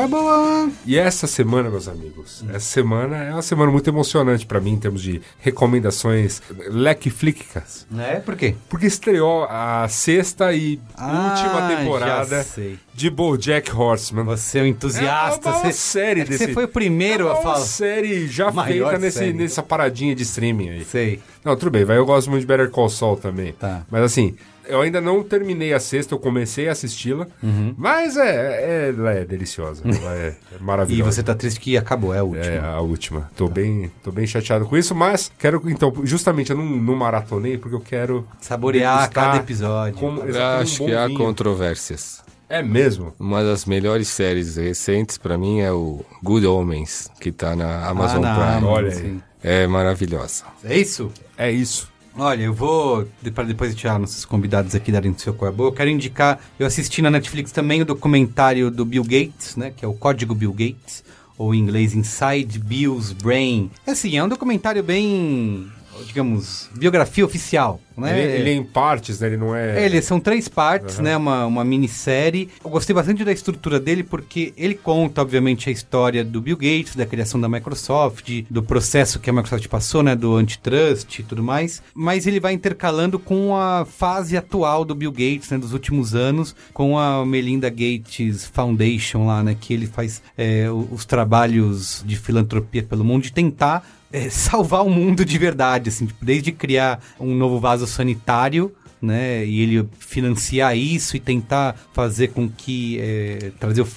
Qual 0.07 0.67
é? 0.67 0.71
E 0.85 0.97
essa 0.97 1.25
semana, 1.27 1.69
meus 1.69 1.87
amigos, 1.87 2.43
essa 2.49 2.59
semana 2.59 3.15
é 3.23 3.31
uma 3.33 3.41
semana 3.41 3.71
muito 3.71 3.89
emocionante 3.89 4.45
para 4.45 4.59
mim 4.59 4.73
em 4.73 4.77
termos 4.79 5.01
de 5.01 5.21
recomendações 5.39 6.41
lequiflíquicas. 6.69 7.85
É, 7.97 8.15
por 8.19 8.35
quê? 8.35 8.55
Porque 8.69 8.85
estreou 8.87 9.45
a 9.45 9.87
sexta 9.89 10.53
e 10.53 10.79
última 10.97 11.65
Ah, 11.67 11.75
temporada 11.77 12.37
já 12.37 12.43
sei. 12.43 12.77
de 12.93 13.09
BoJack 13.09 13.71
Horseman. 13.75 14.23
Você 14.25 14.59
é 14.59 14.63
um 14.63 14.65
entusiasta. 14.65 15.49
É 15.49 15.51
uma 15.51 15.59
você, 15.61 15.73
série 15.73 16.21
é 16.21 16.25
desse- 16.25 16.45
Você 16.47 16.53
foi 16.53 16.65
o 16.65 16.67
primeiro 16.67 17.27
é 17.27 17.29
a 17.29 17.33
uma 17.33 17.41
falar. 17.41 17.59
série 17.61 18.27
já 18.27 18.51
Maior 18.51 18.89
feita 18.91 18.99
nesse, 18.99 19.17
série. 19.19 19.33
nessa 19.33 19.63
paradinha 19.63 20.15
de 20.15 20.23
streaming 20.23 20.69
aí. 20.69 20.85
Sei. 20.85 21.19
Não, 21.43 21.55
tudo 21.55 21.71
bem, 21.71 21.85
vai, 21.85 21.97
eu 21.97 22.05
gosto 22.05 22.29
muito 22.29 22.41
de 22.41 22.47
Better 22.47 22.69
Call 22.69 22.89
Saul 22.89 23.15
também. 23.17 23.53
Tá. 23.53 23.83
Mas 23.89 24.03
assim, 24.03 24.35
eu 24.67 24.81
ainda 24.81 24.99
não 25.01 25.23
terminei 25.23 25.73
a 25.73 25.79
sexta, 25.79 26.13
eu 26.15 26.19
comecei 26.19 26.67
a 26.69 26.71
assisti-la, 26.71 27.27
Uhum. 27.41 27.73
mas 27.77 28.17
é, 28.17 28.87
é, 28.87 28.89
ela 28.89 29.11
é 29.13 29.25
deliciosa, 29.25 29.81
ela 29.87 30.13
é, 30.15 30.27
é 30.27 30.35
E 30.59 30.63
maravilhosa. 30.63 31.11
você 31.11 31.23
tá 31.23 31.33
triste 31.35 31.59
que 31.59 31.77
acabou, 31.77 32.13
é 32.13 32.19
a 32.19 32.23
última. 32.23 32.45
É 32.45 32.59
a 32.59 32.79
última. 32.79 33.29
Tô, 33.35 33.47
bem, 33.47 33.91
tô 34.03 34.11
bem 34.11 34.25
chateado 34.27 34.65
com 34.65 34.77
isso, 34.77 34.93
mas 34.95 35.31
quero, 35.37 35.61
então, 35.65 35.93
justamente 36.03 36.51
eu 36.51 36.57
não, 36.57 36.65
não 36.65 36.95
maratonei 36.95 37.57
porque 37.57 37.75
eu 37.75 37.81
quero 37.81 38.27
Saborear 38.41 39.09
cada 39.11 39.37
episódio. 39.37 39.97
como- 39.99 40.21
acho 40.23 40.83
um 40.83 40.87
que 40.87 40.93
há 40.95 41.07
vinho. 41.07 41.17
controvérsias. 41.19 42.25
É 42.49 42.63
mesmo? 42.63 43.13
Uma 43.19 43.43
das 43.43 43.65
melhores 43.65 44.07
séries 44.07 44.55
recentes 44.55 45.17
para 45.17 45.37
mim 45.37 45.59
é 45.59 45.69
o 45.71 45.99
Good 46.23 46.47
Omens, 46.47 47.09
que 47.19 47.29
tá 47.31 47.55
na 47.57 47.85
Amazon 47.87 48.23
Ah, 48.23 48.35
na 48.35 48.51
Prime. 48.53 48.67
Olha 48.67 48.93
aí. 48.93 49.19
É 49.43 49.67
maravilhosa. 49.67 50.45
É 50.63 50.77
isso? 50.77 51.11
É 51.37 51.51
isso. 51.51 51.91
Olha, 52.19 52.41
eu 52.41 52.53
vou, 52.53 53.07
para 53.35 53.43
depois 53.43 53.75
tirar 53.75 53.99
nossos 53.99 54.25
convidados 54.25 54.73
aqui 54.73 54.91
darem 54.91 55.15
seu 55.15 55.37
é 55.39 55.47
a 55.47 55.51
boa, 55.51 55.69
eu 55.69 55.71
quero 55.71 55.87
indicar, 55.87 56.39
eu 56.57 56.65
assisti 56.65 56.99
na 56.99 57.11
Netflix 57.11 57.51
também 57.51 57.79
o 57.83 57.85
documentário 57.85 58.71
do 58.71 58.83
Bill 58.83 59.03
Gates, 59.03 59.55
né, 59.55 59.71
que 59.75 59.85
é 59.85 59.87
o 59.87 59.93
Código 59.93 60.33
Bill 60.33 60.51
Gates, 60.51 61.03
ou 61.37 61.53
em 61.53 61.59
inglês 61.59 61.93
Inside 61.93 62.57
Bill's 62.57 63.11
Brain. 63.13 63.69
Assim, 63.85 64.17
é 64.17 64.23
um 64.23 64.27
documentário 64.27 64.81
bem, 64.81 65.71
digamos, 66.05 66.69
biografia 66.75 67.25
oficial, 67.25 67.79
né? 67.97 68.19
Ele, 68.19 68.31
ele 68.41 68.49
é 68.51 68.53
em 68.53 68.63
partes, 68.63 69.19
né? 69.19 69.27
Ele 69.27 69.37
não 69.37 69.55
é. 69.55 69.83
Ele, 69.83 70.01
são 70.01 70.19
três 70.19 70.47
partes, 70.47 70.99
né? 70.99 71.17
Uma, 71.17 71.45
uma 71.45 71.63
minissérie. 71.63 72.49
Eu 72.63 72.69
gostei 72.69 72.93
bastante 72.93 73.23
da 73.23 73.31
estrutura 73.31 73.79
dele 73.79 74.03
porque 74.03 74.53
ele 74.55 74.75
conta, 74.75 75.21
obviamente, 75.21 75.69
a 75.69 75.71
história 75.71 76.23
do 76.23 76.39
Bill 76.39 76.57
Gates, 76.57 76.95
da 76.95 77.05
criação 77.05 77.41
da 77.41 77.49
Microsoft, 77.49 78.43
do 78.49 78.61
processo 78.61 79.19
que 79.19 79.29
a 79.29 79.33
Microsoft 79.33 79.67
passou, 79.67 80.03
né? 80.03 80.15
Do 80.15 80.35
antitrust 80.35 81.19
e 81.19 81.23
tudo 81.23 81.43
mais. 81.43 81.81
Mas 81.93 82.27
ele 82.27 82.39
vai 82.39 82.53
intercalando 82.53 83.17
com 83.17 83.55
a 83.55 83.85
fase 83.85 84.37
atual 84.37 84.85
do 84.85 84.93
Bill 84.93 85.11
Gates, 85.11 85.49
né? 85.49 85.57
Dos 85.57 85.73
últimos 85.73 86.13
anos, 86.13 86.55
com 86.73 86.99
a 86.99 87.25
Melinda 87.25 87.69
Gates 87.69 88.45
Foundation 88.53 89.25
lá, 89.25 89.43
né? 89.43 89.57
Que 89.59 89.73
ele 89.73 89.87
faz 89.87 90.21
é, 90.37 90.67
os 90.69 91.05
trabalhos 91.05 92.03
de 92.05 92.15
filantropia 92.15 92.83
pelo 92.83 93.03
mundo, 93.03 93.23
de 93.23 93.33
tentar 93.33 93.83
é, 94.11 94.29
salvar 94.29 94.85
o 94.85 94.89
mundo 94.89 95.25
de 95.25 95.37
verdade, 95.37 95.89
assim, 95.89 96.05
tipo, 96.05 96.23
desde 96.23 96.51
criar 96.51 96.99
um 97.19 97.33
novo 97.35 97.59
vaso 97.59 97.85
sanitário, 97.87 98.73
né, 99.01 99.45
e 99.45 99.61
ele 99.61 99.87
financiar 99.99 100.75
isso 100.75 101.15
e 101.15 101.19
tentar 101.19 101.75
fazer 101.93 102.29
com 102.29 102.49
que 102.49 102.99
é, 102.99 103.51
trazer 103.59 103.81
o, 103.81 103.87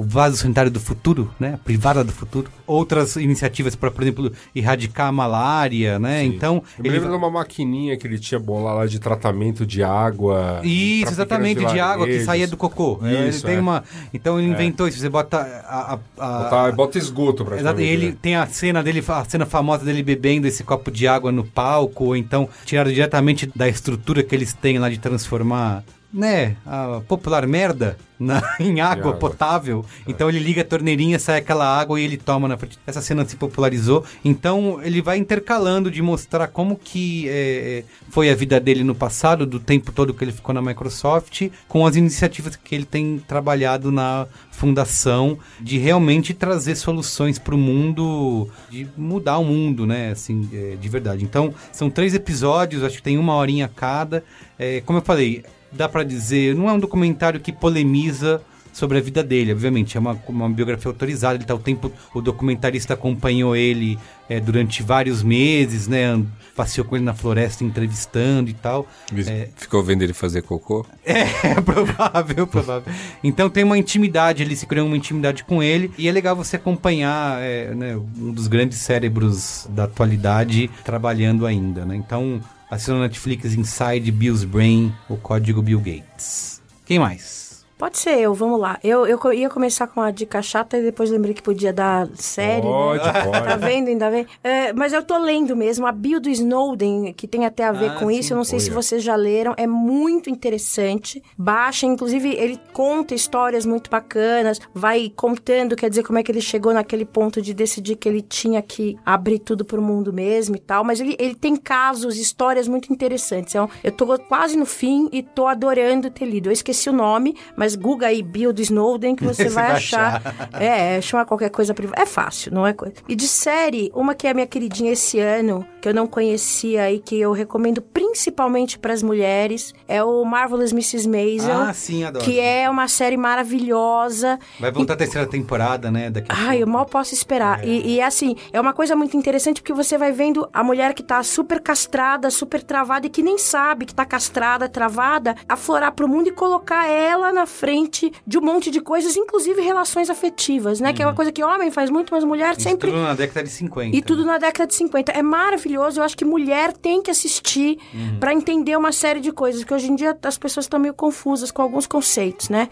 o 0.00 0.02
vaso 0.02 0.34
sanitário 0.38 0.70
do 0.70 0.80
futuro, 0.80 1.30
né, 1.38 1.52
a 1.54 1.58
privada 1.58 2.02
do 2.02 2.10
futuro, 2.10 2.50
outras 2.66 3.16
iniciativas 3.16 3.76
para, 3.76 3.90
por 3.90 4.02
exemplo, 4.02 4.32
erradicar 4.54 5.08
a 5.08 5.12
malária, 5.12 5.98
né, 5.98 6.24
então 6.24 6.62
Eu 6.78 6.84
ele 6.86 6.94
lembro 6.94 7.10
de 7.10 7.16
uma 7.16 7.30
maquininha 7.30 7.98
que 7.98 8.06
ele 8.06 8.18
tinha 8.18 8.40
lá 8.46 8.86
de 8.86 8.98
tratamento 8.98 9.66
de 9.66 9.82
água. 9.82 10.60
Isso, 10.64 11.12
exatamente, 11.12 11.64
de 11.66 11.78
água 11.78 12.06
que 12.06 12.24
saía 12.24 12.48
do 12.48 12.56
cocô. 12.56 12.98
É, 13.02 13.28
Isso, 13.28 13.40
ele 13.46 13.46
tem 13.52 13.56
é. 13.56 13.60
uma, 13.60 13.84
então 14.14 14.38
ele 14.40 14.48
inventou 14.48 14.88
isso. 14.88 14.98
Você 14.98 15.08
bota 15.10 15.36
a, 15.38 15.94
a- 15.94 15.98
a- 16.18 16.42
Botar- 16.44 16.72
bota 16.72 16.96
esgoto 16.96 17.44
pra 17.44 17.58
Exato, 17.58 17.80
ele 17.80 18.12
tem 18.12 18.36
a 18.36 18.46
cena 18.46 18.82
dele, 18.82 19.04
a 19.06 19.24
cena 19.28 19.44
famosa 19.44 19.84
dele 19.84 20.02
bebendo 20.02 20.46
esse 20.46 20.64
copo 20.64 20.90
de 20.90 21.06
água 21.06 21.30
no 21.30 21.44
palco, 21.44 22.04
ou 22.06 22.16
então 22.16 22.48
tirado 22.64 22.90
diretamente 22.92 23.50
da 23.54 23.68
estrutura 23.68 24.22
que 24.22 24.34
eles 24.34 24.54
têm 24.54 24.78
lá 24.78 24.88
de 24.88 24.98
transformar, 24.98 25.84
né, 26.12 26.56
a 26.66 27.00
popular 27.06 27.46
merda 27.46 27.98
na- 28.20 28.42
em 28.60 28.80
água 28.80 29.08
água. 29.08 29.12
potável. 29.14 29.84
Então 30.06 30.28
ele 30.28 30.38
liga 30.38 30.60
a 30.60 30.64
torneirinha, 30.64 31.18
sai 31.18 31.38
aquela 31.38 31.66
água 31.66 31.98
e 32.00 32.04
ele 32.04 32.16
toma 32.18 32.46
na 32.46 32.56
frente. 32.56 32.78
Essa 32.86 33.00
cena 33.00 33.24
se 33.26 33.34
popularizou. 33.36 34.04
Então 34.24 34.80
ele 34.82 35.00
vai 35.00 35.16
intercalando 35.16 35.90
de 35.90 36.02
mostrar 36.02 36.46
como 36.48 36.76
que 36.76 37.26
é, 37.28 37.84
foi 38.10 38.30
a 38.30 38.34
vida 38.34 38.60
dele 38.60 38.84
no 38.84 38.94
passado, 38.94 39.46
do 39.46 39.58
tempo 39.58 39.90
todo 39.90 40.12
que 40.12 40.22
ele 40.22 40.32
ficou 40.32 40.54
na 40.54 40.60
Microsoft, 40.60 41.48
com 41.66 41.86
as 41.86 41.96
iniciativas 41.96 42.56
que 42.56 42.74
ele 42.74 42.84
tem 42.84 43.18
trabalhado 43.26 43.90
na 43.90 44.26
fundação 44.50 45.38
de 45.58 45.78
realmente 45.78 46.34
trazer 46.34 46.74
soluções 46.76 47.38
para 47.38 47.54
o 47.54 47.58
mundo, 47.58 48.46
de 48.68 48.86
mudar 48.96 49.38
o 49.38 49.44
mundo, 49.44 49.86
né? 49.86 50.10
Assim, 50.10 50.46
é, 50.52 50.76
de 50.78 50.88
verdade. 50.88 51.24
Então, 51.24 51.54
são 51.72 51.88
três 51.88 52.14
episódios, 52.14 52.84
acho 52.84 52.96
que 52.98 53.02
tem 53.02 53.16
uma 53.16 53.34
horinha 53.34 53.70
cada. 53.74 54.22
É, 54.58 54.82
como 54.82 54.98
eu 54.98 55.02
falei, 55.02 55.42
dá 55.72 55.88
para 55.88 56.02
dizer, 56.04 56.54
não 56.54 56.68
é 56.68 56.72
um 56.72 56.78
documentário 56.78 57.40
que 57.40 57.52
polemiza 57.52 58.42
sobre 58.72 58.98
a 58.98 59.00
vida 59.00 59.22
dele, 59.22 59.52
obviamente, 59.52 59.96
é 59.96 60.00
uma, 60.00 60.16
uma 60.28 60.48
biografia 60.48 60.88
autorizada, 60.88 61.34
ele 61.34 61.44
tá 61.44 61.54
o 61.54 61.58
tempo, 61.58 61.92
o 62.14 62.20
documentarista 62.20 62.94
acompanhou 62.94 63.56
ele 63.56 63.98
é, 64.28 64.38
durante 64.38 64.82
vários 64.82 65.22
meses, 65.22 65.88
né, 65.88 66.22
passeou 66.54 66.86
com 66.86 66.94
ele 66.94 67.04
na 67.04 67.12
floresta 67.12 67.64
entrevistando 67.64 68.48
e 68.48 68.54
tal, 68.54 68.86
É, 69.26 69.48
Ficou 69.56 69.82
vendo 69.82 70.02
ele 70.02 70.12
fazer 70.12 70.42
cocô? 70.42 70.86
é 71.04 71.24
provável, 71.60 72.46
provável. 72.46 72.92
Então 73.24 73.50
tem 73.50 73.64
uma 73.64 73.76
intimidade, 73.76 74.42
ele 74.42 74.54
se 74.54 74.66
criou 74.66 74.86
uma 74.86 74.96
intimidade 74.96 75.42
com 75.42 75.62
ele 75.62 75.90
e 75.98 76.08
é 76.08 76.12
legal 76.12 76.36
você 76.36 76.56
acompanhar 76.56 77.42
é, 77.42 77.74
né, 77.74 77.96
um 77.96 78.32
dos 78.32 78.46
grandes 78.46 78.78
cérebros 78.78 79.66
da 79.70 79.84
atualidade 79.84 80.70
trabalhando 80.84 81.44
ainda, 81.44 81.84
né? 81.84 81.96
Então 81.96 82.40
assina 82.70 82.98
na 82.98 83.02
Netflix 83.02 83.52
Inside 83.54 84.10
Bill's 84.12 84.44
Brain, 84.44 84.94
o 85.08 85.16
código 85.16 85.60
Bill 85.60 85.80
Gates. 85.80 86.62
Quem 86.86 86.98
mais? 86.98 87.39
Pode 87.80 87.96
ser 87.98 88.18
eu, 88.18 88.34
vamos 88.34 88.60
lá. 88.60 88.78
Eu, 88.84 89.06
eu 89.06 89.18
ia 89.32 89.48
começar 89.48 89.86
com 89.86 90.02
a 90.02 90.10
dica 90.10 90.42
chata 90.42 90.76
e 90.76 90.82
depois 90.82 91.08
lembrei 91.10 91.32
que 91.32 91.40
podia 91.42 91.72
dar 91.72 92.06
série. 92.14 92.60
Pode, 92.60 93.02
né? 93.02 93.24
pode. 93.24 93.44
Tá 93.48 93.56
vendo, 93.56 93.88
ainda 93.88 94.10
bem? 94.10 94.26
É, 94.44 94.70
mas 94.74 94.92
eu 94.92 95.02
tô 95.02 95.16
lendo 95.16 95.56
mesmo 95.56 95.86
a 95.86 95.90
bio 95.92 96.20
do 96.20 96.28
Snowden, 96.28 97.14
que 97.14 97.26
tem 97.26 97.46
até 97.46 97.64
a 97.64 97.72
ver 97.72 97.92
Ah, 97.92 97.94
com 97.94 98.08
sim. 98.10 98.18
isso. 98.18 98.34
Eu 98.34 98.36
não 98.36 98.44
sei 98.44 98.60
se 98.60 98.66
Olha. 98.66 98.74
vocês 98.82 99.02
já 99.02 99.16
leram. 99.16 99.54
É 99.56 99.66
muito 99.66 100.28
interessante. 100.28 101.22
Baixa, 101.38 101.86
inclusive, 101.86 102.34
ele 102.34 102.60
conta 102.74 103.14
histórias 103.14 103.64
muito 103.64 103.88
bacanas, 103.88 104.60
vai 104.74 105.10
contando, 105.16 105.74
quer 105.74 105.88
dizer, 105.88 106.02
como 106.02 106.18
é 106.18 106.22
que 106.22 106.30
ele 106.30 106.42
chegou 106.42 106.74
naquele 106.74 107.06
ponto 107.06 107.40
de 107.40 107.54
decidir 107.54 107.96
que 107.96 108.06
ele 108.06 108.20
tinha 108.20 108.60
que 108.60 108.98
abrir 109.06 109.38
tudo 109.38 109.64
pro 109.64 109.80
mundo 109.80 110.12
mesmo 110.12 110.54
e 110.54 110.60
tal. 110.60 110.84
Mas 110.84 111.00
ele, 111.00 111.16
ele 111.18 111.34
tem 111.34 111.56
casos, 111.56 112.18
histórias 112.18 112.68
muito 112.68 112.92
interessantes. 112.92 113.54
Então, 113.54 113.70
eu 113.82 113.90
tô 113.90 114.06
quase 114.18 114.54
no 114.54 114.66
fim 114.66 115.08
e 115.10 115.22
tô 115.22 115.46
adorando 115.46 116.10
ter 116.10 116.26
lido. 116.26 116.50
Eu 116.50 116.52
esqueci 116.52 116.90
o 116.90 116.92
nome, 116.92 117.34
mas 117.56 117.69
Google 117.74 118.06
aí, 118.06 118.22
bio 118.22 118.52
do 118.52 118.60
Snowden, 118.60 119.16
que 119.16 119.24
você 119.24 119.40
Você 119.40 119.48
vai 119.48 119.60
vai 119.68 119.76
achar. 119.76 120.22
É, 120.52 121.00
chama 121.00 121.24
qualquer 121.24 121.50
coisa 121.50 121.74
privada. 121.74 122.00
É 122.00 122.06
fácil, 122.06 122.52
não 122.52 122.66
é 122.66 122.72
coisa. 122.72 122.94
E 123.08 123.14
de 123.14 123.26
série, 123.26 123.90
uma 123.94 124.14
que 124.14 124.26
é 124.26 124.30
a 124.30 124.34
minha 124.34 124.46
queridinha 124.46 124.92
esse 124.92 125.18
ano, 125.18 125.66
que 125.80 125.88
eu 125.88 125.94
não 125.94 126.06
conhecia 126.06 126.92
e 126.92 126.98
que 126.98 127.18
eu 127.18 127.32
recomendo 127.32 127.80
principalmente 127.80 128.78
para 128.78 128.92
as 128.92 129.02
mulheres, 129.02 129.74
é 129.88 130.02
o 130.04 130.24
Marvelous 130.24 130.72
Mrs. 130.72 131.08
Maisel. 131.08 131.58
Ah, 131.58 131.72
sim, 131.72 132.04
adoro. 132.04 132.24
Que 132.24 132.38
é 132.38 132.68
uma 132.68 132.86
série 132.86 133.16
maravilhosa. 133.16 134.38
Vai 134.58 134.70
voltar 134.70 134.94
a 134.94 134.96
terceira 134.96 135.26
temporada, 135.26 135.90
né? 135.90 136.10
Daqui 136.10 136.28
Ai, 136.30 136.56
eu 136.56 136.60
pouco. 136.60 136.72
mal 136.72 136.86
posso 136.86 137.14
esperar. 137.14 137.64
E, 137.64 137.96
e, 137.96 138.00
assim, 138.00 138.36
é 138.52 138.60
uma 138.60 138.72
coisa 138.72 138.94
muito 138.94 139.16
interessante 139.16 139.62
porque 139.62 139.72
você 139.72 139.96
vai 139.96 140.12
vendo 140.12 140.48
a 140.52 140.62
mulher 140.62 140.92
que 140.92 141.02
tá 141.02 141.22
super 141.22 141.60
castrada, 141.60 142.30
super 142.30 142.62
travada 142.62 143.06
e 143.06 143.10
que 143.10 143.22
nem 143.22 143.38
sabe 143.38 143.86
que 143.86 143.94
tá 143.94 144.04
castrada, 144.04 144.68
travada, 144.68 145.34
aflorar 145.48 145.92
pro 145.92 146.08
mundo 146.08 146.28
e 146.28 146.32
colocar 146.32 146.86
ela 146.88 147.32
na 147.32 147.46
frente 147.46 148.12
de 148.26 148.38
um 148.38 148.42
monte 148.42 148.70
de 148.70 148.80
coisas, 148.80 149.16
inclusive 149.16 149.60
relações 149.62 150.10
afetivas, 150.10 150.80
né? 150.80 150.92
Que 150.92 151.02
é 151.02 151.06
uma 151.06 151.14
coisa 151.14 151.32
que 151.32 151.42
homem 151.42 151.70
faz 151.70 151.88
muito, 151.88 152.12
mas 152.12 152.24
mulher 152.24 152.52
Isso 152.52 152.62
sempre. 152.62 152.90
tudo 152.90 153.02
na 153.02 153.14
década 153.14 153.42
de 153.42 153.50
50. 153.50 153.96
E 153.96 154.02
tudo 154.02 154.24
na 154.24 154.38
década 154.38 154.66
de 154.66 154.74
50. 154.74 155.12
É 155.12 155.22
maravilhoso. 155.22 155.69
Eu 155.74 156.04
acho 156.04 156.16
que 156.16 156.24
mulher 156.24 156.72
tem 156.72 157.02
que 157.02 157.10
assistir 157.10 157.78
pra 158.18 158.32
entender 158.32 158.76
uma 158.76 158.92
série 158.92 159.20
de 159.20 159.32
coisas. 159.32 159.62
Que 159.64 159.72
hoje 159.74 159.90
em 159.90 159.94
dia 159.96 160.16
as 160.22 160.38
pessoas 160.38 160.64
estão 160.66 160.78
meio 160.80 160.94
confusas 160.94 161.50
com 161.50 161.62
alguns 161.62 161.86
conceitos, 161.86 162.48
né? 162.48 162.68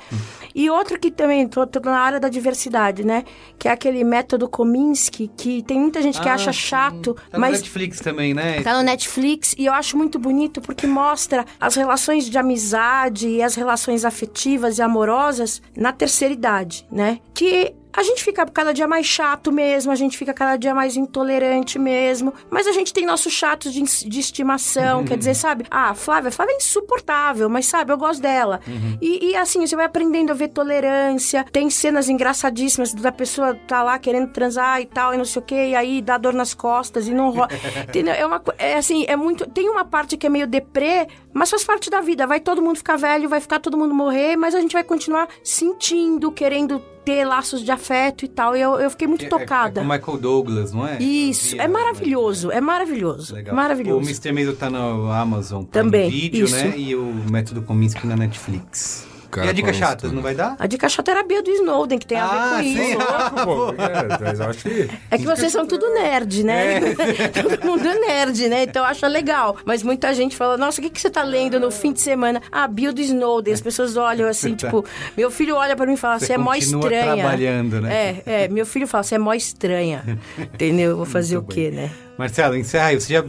E 0.55 0.69
outro 0.71 0.99
que 0.99 1.11
também, 1.11 1.47
tô, 1.47 1.67
tô 1.67 1.81
na 1.81 1.99
área 2.01 2.19
da 2.21 2.29
diversidade, 2.29 3.05
né? 3.05 3.25
Que 3.59 3.69
é 3.69 3.71
aquele 3.73 4.03
método 4.05 4.49
Kominsky, 4.49 5.31
que 5.37 5.63
tem 5.63 5.79
muita 5.81 6.01
gente 6.03 6.21
que 6.21 6.29
Ah, 6.29 6.35
acha 6.35 6.53
sim. 6.53 6.59
chato, 6.59 7.15
Tá 7.15 7.39
no 7.39 7.41
mas 7.41 7.61
Netflix 7.61 8.01
também, 8.01 8.35
né? 8.35 8.63
Tá 8.63 8.77
no 8.77 8.83
Netflix 8.83 9.55
e 9.59 9.67
eu 9.67 9.73
acho 9.73 9.97
muito 9.97 10.19
bonito 10.19 10.61
porque 10.61 10.87
mostra 10.87 11.45
as 11.61 11.75
relações 11.75 12.29
de 12.29 12.37
amizade 12.39 13.29
e 13.29 13.43
as 13.43 13.55
relações 13.55 14.05
afetivas 14.05 14.79
e 14.79 14.83
amorosas 14.83 15.61
na 15.77 15.93
terceira 15.93 16.33
idade, 16.35 16.87
né? 16.91 17.19
Que 17.35 17.75
a 17.99 18.03
gente 18.05 18.23
fica 18.23 18.47
cada 18.47 18.73
dia 18.73 18.87
mais 18.87 19.05
chato 19.05 19.51
mesmo, 19.51 19.91
a 19.91 19.97
gente 19.97 20.17
fica 20.17 20.33
cada 20.33 20.57
dia 20.57 20.73
mais 20.73 20.97
intolerante 20.97 21.81
mesmo, 21.81 22.33
mas 22.49 22.69
a 22.69 22.73
gente 22.73 22.93
tem 22.93 23.05
nossos 23.05 23.33
chatos 23.33 23.73
de, 23.73 23.83
de 23.83 24.21
estimação, 24.21 25.05
quer 25.05 25.19
dizer, 25.19 25.35
sabe? 25.35 25.65
Ah, 25.69 25.93
Flávia, 25.95 26.31
Flávia 26.31 26.53
é 26.53 26.57
insuportável, 26.59 27.49
mas 27.49 27.67
sabe, 27.67 27.93
eu 27.93 27.99
gosto 27.99 28.23
dela. 28.23 28.61
E, 29.03 29.31
e, 29.31 29.37
assim, 29.37 29.67
você 29.67 29.75
vai 29.75 29.85
aprendendo 29.85 30.31
a 30.31 30.35
ver 30.35 30.47
tolerância, 30.47 31.45
tem 31.51 31.69
cenas 31.71 32.09
engraçadíssimas 32.09 32.95
da 32.95 33.11
pessoa 33.11 33.53
tá 33.67 33.83
lá 33.83 33.99
querendo 33.99 34.29
transar 34.29 34.81
e 34.81 34.87
tal, 34.87 35.13
e 35.13 35.19
não 35.19 35.25
sei 35.25 35.43
o 35.43 35.45
que, 35.45 35.69
e 35.71 35.75
aí 35.75 36.01
dá 36.01 36.17
dor 36.17 36.35
nas 36.35 36.55
costas 36.55 37.09
e 37.09 37.13
não 37.13 37.31
rola. 37.31 37.49
Entendeu? 37.83 38.15
É 38.15 38.25
uma 38.25 38.41
é 38.59 38.77
assim, 38.77 39.07
é 39.09 39.17
muito. 39.17 39.45
Tem 39.51 39.69
uma 39.69 39.85
parte 39.85 40.17
que 40.17 40.27
é 40.27 40.31
meio 40.31 40.47
deprê, 40.47 41.09
mas 41.33 41.51
faz 41.51 41.65
parte 41.65 41.91
da 41.91 42.01
vida. 42.01 42.29
Vai 42.29 42.39
todo 42.39 42.63
mundo 42.63 42.77
ficar 42.77 42.97
velho, 42.97 43.29
vai 43.29 43.41
ficar 43.41 43.59
todo 43.59 43.77
mundo 43.77 43.93
morrer, 43.93 44.37
mas 44.37 44.55
a 44.55 44.61
gente 44.61 44.73
vai 44.73 44.85
continuar 44.85 45.29
sentindo, 45.43 46.31
querendo 46.31 46.81
ter 47.09 47.25
laços 47.25 47.65
de 47.65 47.71
afeto 47.71 48.27
e 48.27 48.29
tal. 48.29 48.55
E 48.55 48.61
eu, 48.61 48.75
eu 48.79 48.91
fiquei 48.91 49.09
muito 49.09 49.25
É- 49.25 49.29
tocada. 49.29 49.81
É, 49.81 49.85
com 49.85 49.91
Michael 49.91 50.19
Douglas, 50.19 50.73
não 50.75 50.87
é? 50.87 50.99
Isso, 51.03 51.59
é 51.59 51.67
vi, 51.67 51.73
maravilhoso, 51.73 52.51
é 52.51 52.61
maravilhoso. 52.61 53.35
Legal. 53.35 53.55
Maravilhoso. 53.55 54.01
O 54.01 54.03
Mr. 54.03 54.31
Maisel 54.33 54.55
tá 54.55 54.69
no 54.69 55.11
Amazon 55.11 55.65
Prime 55.65 55.73
Também, 55.85 56.11
Video, 56.11 56.45
isso. 56.45 56.55
né? 56.55 56.75
E 56.77 56.95
o 56.95 57.03
Método 57.31 57.63
Kominsky 57.63 58.07
na 58.07 58.15
Netflix. 58.15 59.07
Cara, 59.31 59.47
e 59.47 59.51
a 59.51 59.53
dica 59.53 59.73
chata, 59.73 60.09
não 60.09 60.23
vai 60.23 60.35
dar? 60.35 60.57
A 60.59 60.67
dica 60.67 60.89
chata 60.89 61.11
era 61.11 61.21
a 61.21 61.23
Bia 61.23 61.43
do 61.43 61.51
Snowden, 61.51 61.99
que 61.99 62.07
tem 62.07 62.19
a 62.19 62.27
ver 62.27 62.37
Ah, 62.39 62.51
com 62.57 62.63
sim. 62.63 62.91
isso. 62.93 62.99
Pô, 63.45 63.69
é, 63.83 64.19
mas 64.25 64.41
eu 64.41 64.47
acho 64.47 64.63
que. 64.63 64.91
É 65.11 65.19
que 65.19 65.25
vocês 65.25 65.53
são 65.53 65.67
tudo 65.67 65.87
nerd, 65.93 66.43
né? 66.45 66.81
Todo 67.43 67.67
mundo 67.67 67.87
é 67.87 67.95
nerd, 67.99 68.49
né? 68.49 68.63
Então 68.63 68.85
acha 68.85 69.07
legal. 69.07 69.57
Mas 69.65 69.83
muita 69.83 70.15
gente 70.15 70.35
fala, 70.37 70.57
nossa, 70.57 70.81
o 70.81 70.83
que, 70.85 70.91
que 70.91 71.01
você 71.01 71.11
tá 71.11 71.23
lendo 71.23 71.61
no 71.61 71.71
fim 71.71 71.93
de 71.93 72.01
semana? 72.01 72.41
Ah, 72.51 72.67
Bio 72.67 72.93
do 72.93 73.01
Snowden. 73.01 73.53
As 73.53 73.61
pessoas 73.61 73.97
olham 73.97 74.29
assim, 74.29 74.55
tipo... 74.55 74.85
Meu 75.17 75.31
filho 75.31 75.57
olha 75.57 75.77
pra 75.77 75.85
mim 75.87 75.95
e 75.95 75.97
fala, 75.97 76.19
você 76.19 76.33
é 76.33 76.39
mó 76.39 76.53
continua 76.55 76.81
estranha. 76.83 77.15
trabalhando, 77.17 77.81
né? 77.83 78.23
É, 78.27 78.45
é. 78.45 78.49
Meu 78.49 78.65
filho 78.65 78.87
fala, 78.87 79.03
você 79.05 79.15
é 79.17 79.19
mó 79.19 79.35
estranha. 79.35 80.19
Entendeu? 80.39 80.91
Eu 80.91 80.97
Vou 80.97 81.07
fazer 81.07 81.37
o 81.37 81.43
quê, 81.43 81.71
né? 81.71 81.91
Marcelo, 82.17 82.57
encerra 82.57 82.87
aí. 82.87 83.01
Você 83.01 83.13
já 83.13 83.25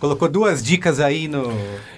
colocou 0.00 0.28
duas 0.28 0.62
dicas 0.62 0.98
aí 0.98 1.28
no... 1.28 1.52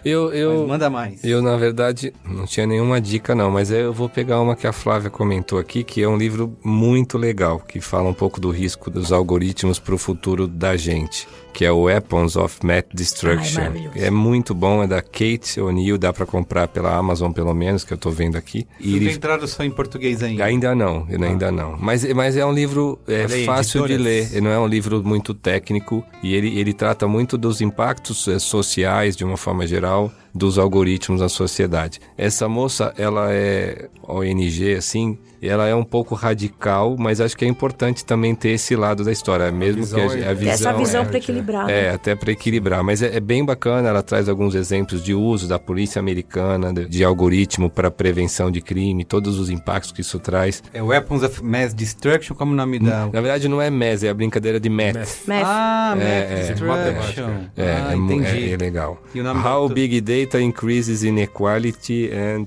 Eu, 0.04 0.26
Mas 0.26 0.34
eu, 0.34 0.66
manda 0.66 0.90
mais. 0.90 1.22
eu, 1.22 1.40
na 1.40 1.56
verdade, 1.56 2.12
não 2.24 2.44
tinha 2.44 2.66
nenhuma 2.66 3.00
dica, 3.00 3.34
não, 3.34 3.50
mas 3.50 3.70
eu 3.70 3.92
vou 3.92 4.08
pegar 4.08 4.40
uma 4.40 4.56
que 4.56 4.66
a 4.66 4.72
Flávia 4.72 5.08
comentou 5.08 5.58
aqui, 5.58 5.84
que 5.84 6.02
é 6.02 6.08
um 6.08 6.16
livro 6.16 6.56
muito 6.64 7.16
legal, 7.16 7.60
que 7.60 7.80
fala 7.80 8.08
um 8.08 8.14
pouco 8.14 8.40
do 8.40 8.50
risco 8.50 8.90
dos 8.90 9.12
algoritmos 9.12 9.78
para 9.78 9.94
o 9.94 9.98
futuro 9.98 10.48
da 10.48 10.76
gente, 10.76 11.28
que 11.52 11.64
é 11.64 11.70
o 11.70 11.82
Weapons 11.82 12.36
of 12.36 12.64
Math 12.64 12.86
Destruction. 12.94 13.72
É 13.94 14.10
muito 14.10 14.54
bom, 14.54 14.82
é 14.82 14.86
da 14.86 15.02
Kate 15.02 15.60
O'Neill, 15.60 15.98
dá 15.98 16.12
para 16.12 16.26
comprar 16.26 16.68
pela 16.68 16.96
Amazon, 16.96 17.32
pelo 17.32 17.54
menos, 17.54 17.84
que 17.84 17.92
eu 17.92 17.98
tô 17.98 18.10
vendo 18.10 18.36
aqui. 18.36 18.66
E 18.80 18.92
tem 18.98 19.08
ele 19.08 19.18
tradução 19.18 19.64
em 19.64 19.70
português 19.70 20.22
ainda. 20.22 20.44
Ainda 20.44 20.74
não, 20.74 21.06
ainda 21.08 21.52
não. 21.52 21.76
Mas, 21.78 22.04
mas 22.12 22.36
é 22.36 22.44
um 22.44 22.52
livro 22.52 22.98
é, 23.06 23.26
aí, 23.30 23.44
fácil 23.44 23.86
de 23.86 23.96
ler, 23.96 24.40
não 24.40 24.50
é 24.50 24.58
um 24.58 24.66
livro 24.66 25.02
muito 25.04 25.34
técnico 25.34 26.04
e 26.22 26.34
ele, 26.34 26.58
ele 26.58 26.72
trata 26.72 27.06
muito 27.06 27.36
dos 27.36 27.60
impactos 27.60 28.26
eh, 28.28 28.38
sociais, 28.38 29.16
de 29.16 29.24
uma 29.24 29.36
forma 29.36 29.66
geral, 29.66 30.10
dos 30.34 30.58
algoritmos 30.58 31.20
na 31.20 31.28
sociedade. 31.28 32.00
Essa 32.16 32.48
moça, 32.48 32.92
ela 32.96 33.32
é 33.32 33.88
ONG, 34.06 34.74
assim, 34.74 35.18
ela 35.42 35.66
é 35.66 35.74
um 35.74 35.82
pouco 35.84 36.14
radical, 36.14 36.96
mas 36.98 37.20
acho 37.20 37.36
que 37.36 37.44
é 37.44 37.48
importante 37.48 38.04
também 38.04 38.34
ter 38.34 38.50
esse 38.50 38.74
lado 38.76 39.04
da 39.04 39.10
história, 39.12 39.50
mesmo 39.50 39.82
visão 39.82 39.98
que 40.08 40.14
a, 40.14 40.18
é- 40.18 40.22
a 40.24 40.28
Ter 40.28 40.34
visão... 40.34 40.46
Ter 40.46 40.48
essa 40.68 40.72
visão 40.72 41.02
é, 41.02 41.04
pra 41.04 41.18
equilibrar. 41.18 41.68
é, 41.70 41.82
né? 41.82 41.90
até 41.90 42.14
para 42.14 42.30
equilibrar. 42.32 42.82
Mas 42.84 43.02
é, 43.02 43.16
é 43.16 43.20
bem 43.20 43.44
bacana, 43.44 43.88
ela 43.88 44.02
traz 44.02 44.28
alguns 44.28 44.54
exemplos 44.54 45.02
de 45.02 45.12
uso 45.14 45.48
da 45.48 45.58
polícia 45.58 45.98
americana, 45.98 46.72
de, 46.72 46.86
de 46.88 47.04
algoritmo 47.04 47.68
para 47.68 47.90
prevenção 47.90 48.50
de 48.50 48.60
crime, 48.60 49.04
todos 49.04 49.38
os 49.38 49.50
impactos 49.50 49.90
que 49.92 50.00
isso 50.00 50.18
traz. 50.18 50.62
É 50.72 50.82
Weapons 50.82 51.22
of 51.24 51.42
Mass 51.44 51.74
Destruction, 51.74 52.34
como 52.36 52.52
o 52.52 52.56
nome 52.56 52.78
da... 52.78 53.06
Na 53.12 53.20
verdade, 53.20 53.48
não 53.48 53.60
é 53.60 53.68
MES, 53.70 54.04
é 54.04 54.08
a 54.10 54.14
brincadeira 54.14 54.58
de 54.60 54.68
MET. 54.70 54.96
Math. 54.96 55.42
Ah, 55.44 55.94
Mass 55.96 56.04
É, 56.04 56.18
é, 56.48 56.52
Destruction. 56.52 57.28
É, 57.56 57.72
ah, 57.72 57.92
é, 57.92 57.96
entendi. 57.96 58.50
é- 58.50 58.52
é 58.52 58.56
legal. 58.56 59.02
E 59.14 59.20
o 59.20 59.24
nome 59.24 59.40
How 59.46 59.68
Big 59.68 60.00
Data 60.24 60.40
Increases 60.40 61.02
Inequality 61.02 62.10
and... 62.12 62.46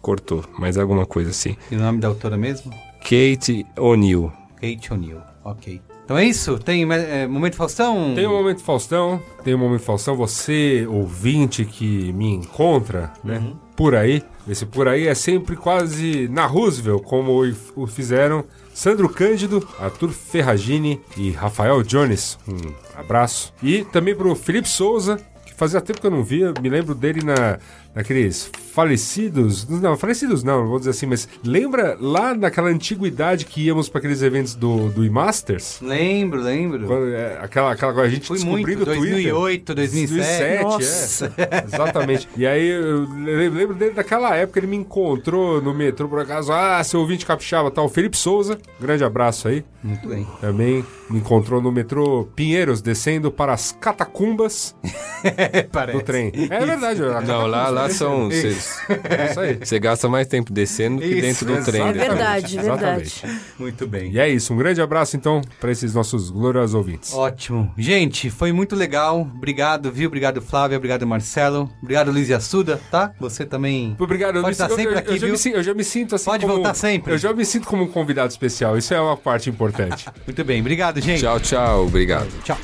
Cortou, 0.00 0.44
mais 0.58 0.76
alguma 0.76 1.06
coisa 1.06 1.30
assim. 1.30 1.56
E 1.70 1.76
o 1.76 1.78
nome 1.78 2.00
da 2.00 2.08
autora 2.08 2.36
mesmo? 2.36 2.72
Kate 3.02 3.64
O'Neill. 3.78 4.32
Kate 4.60 4.92
O'Neill. 4.92 5.20
Ok. 5.44 5.80
Então 6.04 6.18
é 6.18 6.24
isso? 6.24 6.58
Tem 6.58 6.82
é, 6.92 7.28
Momento 7.28 7.54
Faustão? 7.54 8.12
Tem 8.12 8.26
o 8.26 8.30
Momento 8.30 8.62
Faustão, 8.62 9.22
tem 9.44 9.54
o 9.54 9.58
Momento 9.58 9.82
Faustão, 9.82 10.16
você, 10.16 10.84
ouvinte 10.90 11.64
que 11.64 12.12
me 12.12 12.32
encontra, 12.34 13.12
né? 13.22 13.40
Por 13.76 13.94
aí. 13.94 14.24
Esse 14.48 14.66
por 14.66 14.88
aí 14.88 15.06
é 15.06 15.14
sempre 15.14 15.54
quase 15.54 16.26
na 16.28 16.46
Roosevelt, 16.46 17.02
como 17.04 17.44
o- 17.76 17.86
fizeram 17.86 18.44
Sandro 18.74 19.08
Cândido, 19.08 19.66
Arthur 19.78 20.10
Ferragini 20.10 21.00
e 21.16 21.30
Rafael 21.30 21.80
Jones. 21.84 22.36
Um 22.48 22.72
abraço. 22.98 23.54
E 23.62 23.84
também 23.84 24.16
pro 24.16 24.34
Felipe 24.34 24.68
Souza, 24.68 25.20
fazia 25.62 25.80
tempo 25.80 26.00
que 26.00 26.06
eu 26.06 26.10
não 26.10 26.24
via, 26.24 26.52
me 26.60 26.68
lembro 26.68 26.92
dele 26.92 27.22
na, 27.24 27.56
naqueles 27.94 28.50
falecidos. 28.74 29.68
Não, 29.68 29.96
falecidos 29.96 30.42
não, 30.42 30.66
vou 30.66 30.78
dizer 30.80 30.90
assim, 30.90 31.06
mas 31.06 31.28
lembra 31.44 31.96
lá 32.00 32.34
naquela 32.34 32.68
antiguidade 32.68 33.44
que 33.44 33.62
íamos 33.66 33.88
para 33.88 34.00
aqueles 34.00 34.22
eventos 34.22 34.56
do, 34.56 34.88
do 34.88 35.04
E-Masters? 35.04 35.78
Lembro, 35.80 36.40
lembro. 36.42 36.84
Quando, 36.86 37.14
é, 37.14 37.38
aquela, 37.40 37.72
aquela 37.72 38.02
a 38.02 38.08
gente 38.08 38.26
Fui 38.26 38.38
descobrindo 38.38 38.84
muito, 38.84 38.90
o 38.90 38.94
Twitter. 38.96 39.32
2008, 39.32 39.74
2007. 39.74 40.62
Nossa. 40.64 41.32
é. 41.36 41.64
Exatamente. 41.72 42.28
E 42.36 42.44
aí 42.44 42.68
eu 42.68 43.04
le- 43.04 43.48
lembro 43.50 43.74
dele 43.76 43.92
daquela 43.92 44.34
época, 44.34 44.58
ele 44.58 44.66
me 44.66 44.76
encontrou 44.76 45.62
no 45.62 45.72
metrô 45.72 46.08
por 46.08 46.18
acaso. 46.18 46.52
Ah, 46.52 46.82
seu 46.82 46.98
ouvinte 46.98 47.24
capixaba 47.24 47.70
tal. 47.70 47.88
Felipe 47.88 48.16
Souza, 48.16 48.58
grande 48.80 49.04
abraço 49.04 49.46
aí. 49.46 49.64
Muito 49.82 50.08
bem. 50.08 50.26
Também 50.40 50.84
encontrou 51.14 51.60
no 51.60 51.70
metrô 51.72 52.24
Pinheiros, 52.34 52.80
descendo 52.80 53.30
para 53.30 53.52
as 53.52 53.72
catacumbas 53.72 54.74
do 55.92 56.00
trem. 56.02 56.32
É 56.50 56.64
verdade. 56.64 57.02
a 57.02 57.20
Não, 57.20 57.46
lá, 57.46 57.68
lá 57.68 57.88
são... 57.90 58.26
Você 58.28 58.48
isso. 58.48 58.78
É 59.08 59.30
isso 59.30 59.40
aí. 59.40 59.54
Você 59.62 59.78
gasta 59.78 60.08
mais 60.08 60.26
tempo 60.26 60.52
descendo 60.52 61.00
que 61.00 61.20
dentro 61.20 61.46
do 61.46 61.64
trem. 61.64 61.82
É 61.82 61.92
verdade, 61.92 62.58
é 62.58 62.62
verdade. 62.62 63.02
Exatamente. 63.02 63.42
Muito 63.58 63.86
bem. 63.86 64.10
E 64.12 64.18
é 64.18 64.28
isso, 64.28 64.52
um 64.52 64.56
grande 64.56 64.80
abraço 64.80 65.16
então 65.16 65.40
para 65.60 65.70
esses 65.70 65.94
nossos 65.94 66.30
gloriosos 66.30 66.74
ouvintes. 66.74 67.12
Ótimo. 67.12 67.72
Gente, 67.76 68.30
foi 68.30 68.52
muito 68.52 68.74
legal. 68.74 69.20
Obrigado, 69.20 69.90
viu? 69.90 70.08
Obrigado, 70.08 70.40
Flávia. 70.42 70.76
Obrigado, 70.76 71.06
Marcelo. 71.06 71.70
Obrigado, 71.82 72.10
Luiz 72.10 72.30
Assuda, 72.30 72.80
tá? 72.90 73.12
Você 73.20 73.44
também. 73.44 73.96
Obrigado, 73.98 74.40
Pode 74.40 74.52
estar 74.52 74.68
sempre 74.68 74.94
eu- 74.94 74.98
aqui, 74.98 75.10
eu 75.10 75.16
já 75.18 75.26
viu? 75.26 75.54
eu 75.56 75.62
já 75.62 75.74
me 75.74 75.84
sinto 75.84 76.14
assim 76.14 76.24
Pode 76.26 76.42
como- 76.42 76.54
voltar 76.56 76.74
sempre. 76.74 77.12
Eu 77.12 77.18
já 77.18 77.32
me 77.32 77.44
sinto 77.44 77.66
como 77.66 77.84
um 77.84 77.88
convidado 77.88 78.30
especial, 78.30 78.76
isso 78.76 78.92
é 78.94 79.00
uma 79.00 79.16
parte 79.16 79.50
importante. 79.50 80.06
Muito 80.26 80.44
bem. 80.44 80.60
Obrigado, 80.60 81.00
gente. 81.02 81.20
Tchau, 81.20 81.40
tchau. 81.40 81.86
Obrigado. 81.86 82.28
Tchau. 82.42 82.56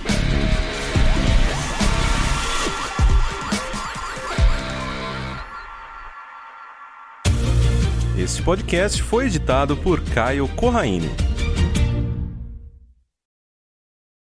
Este 8.16 8.43
podcast 8.43 9.03
foi 9.03 9.26
editado 9.26 9.76
por 9.76 10.03
Caio 10.03 10.47
Corraine. 10.49 11.09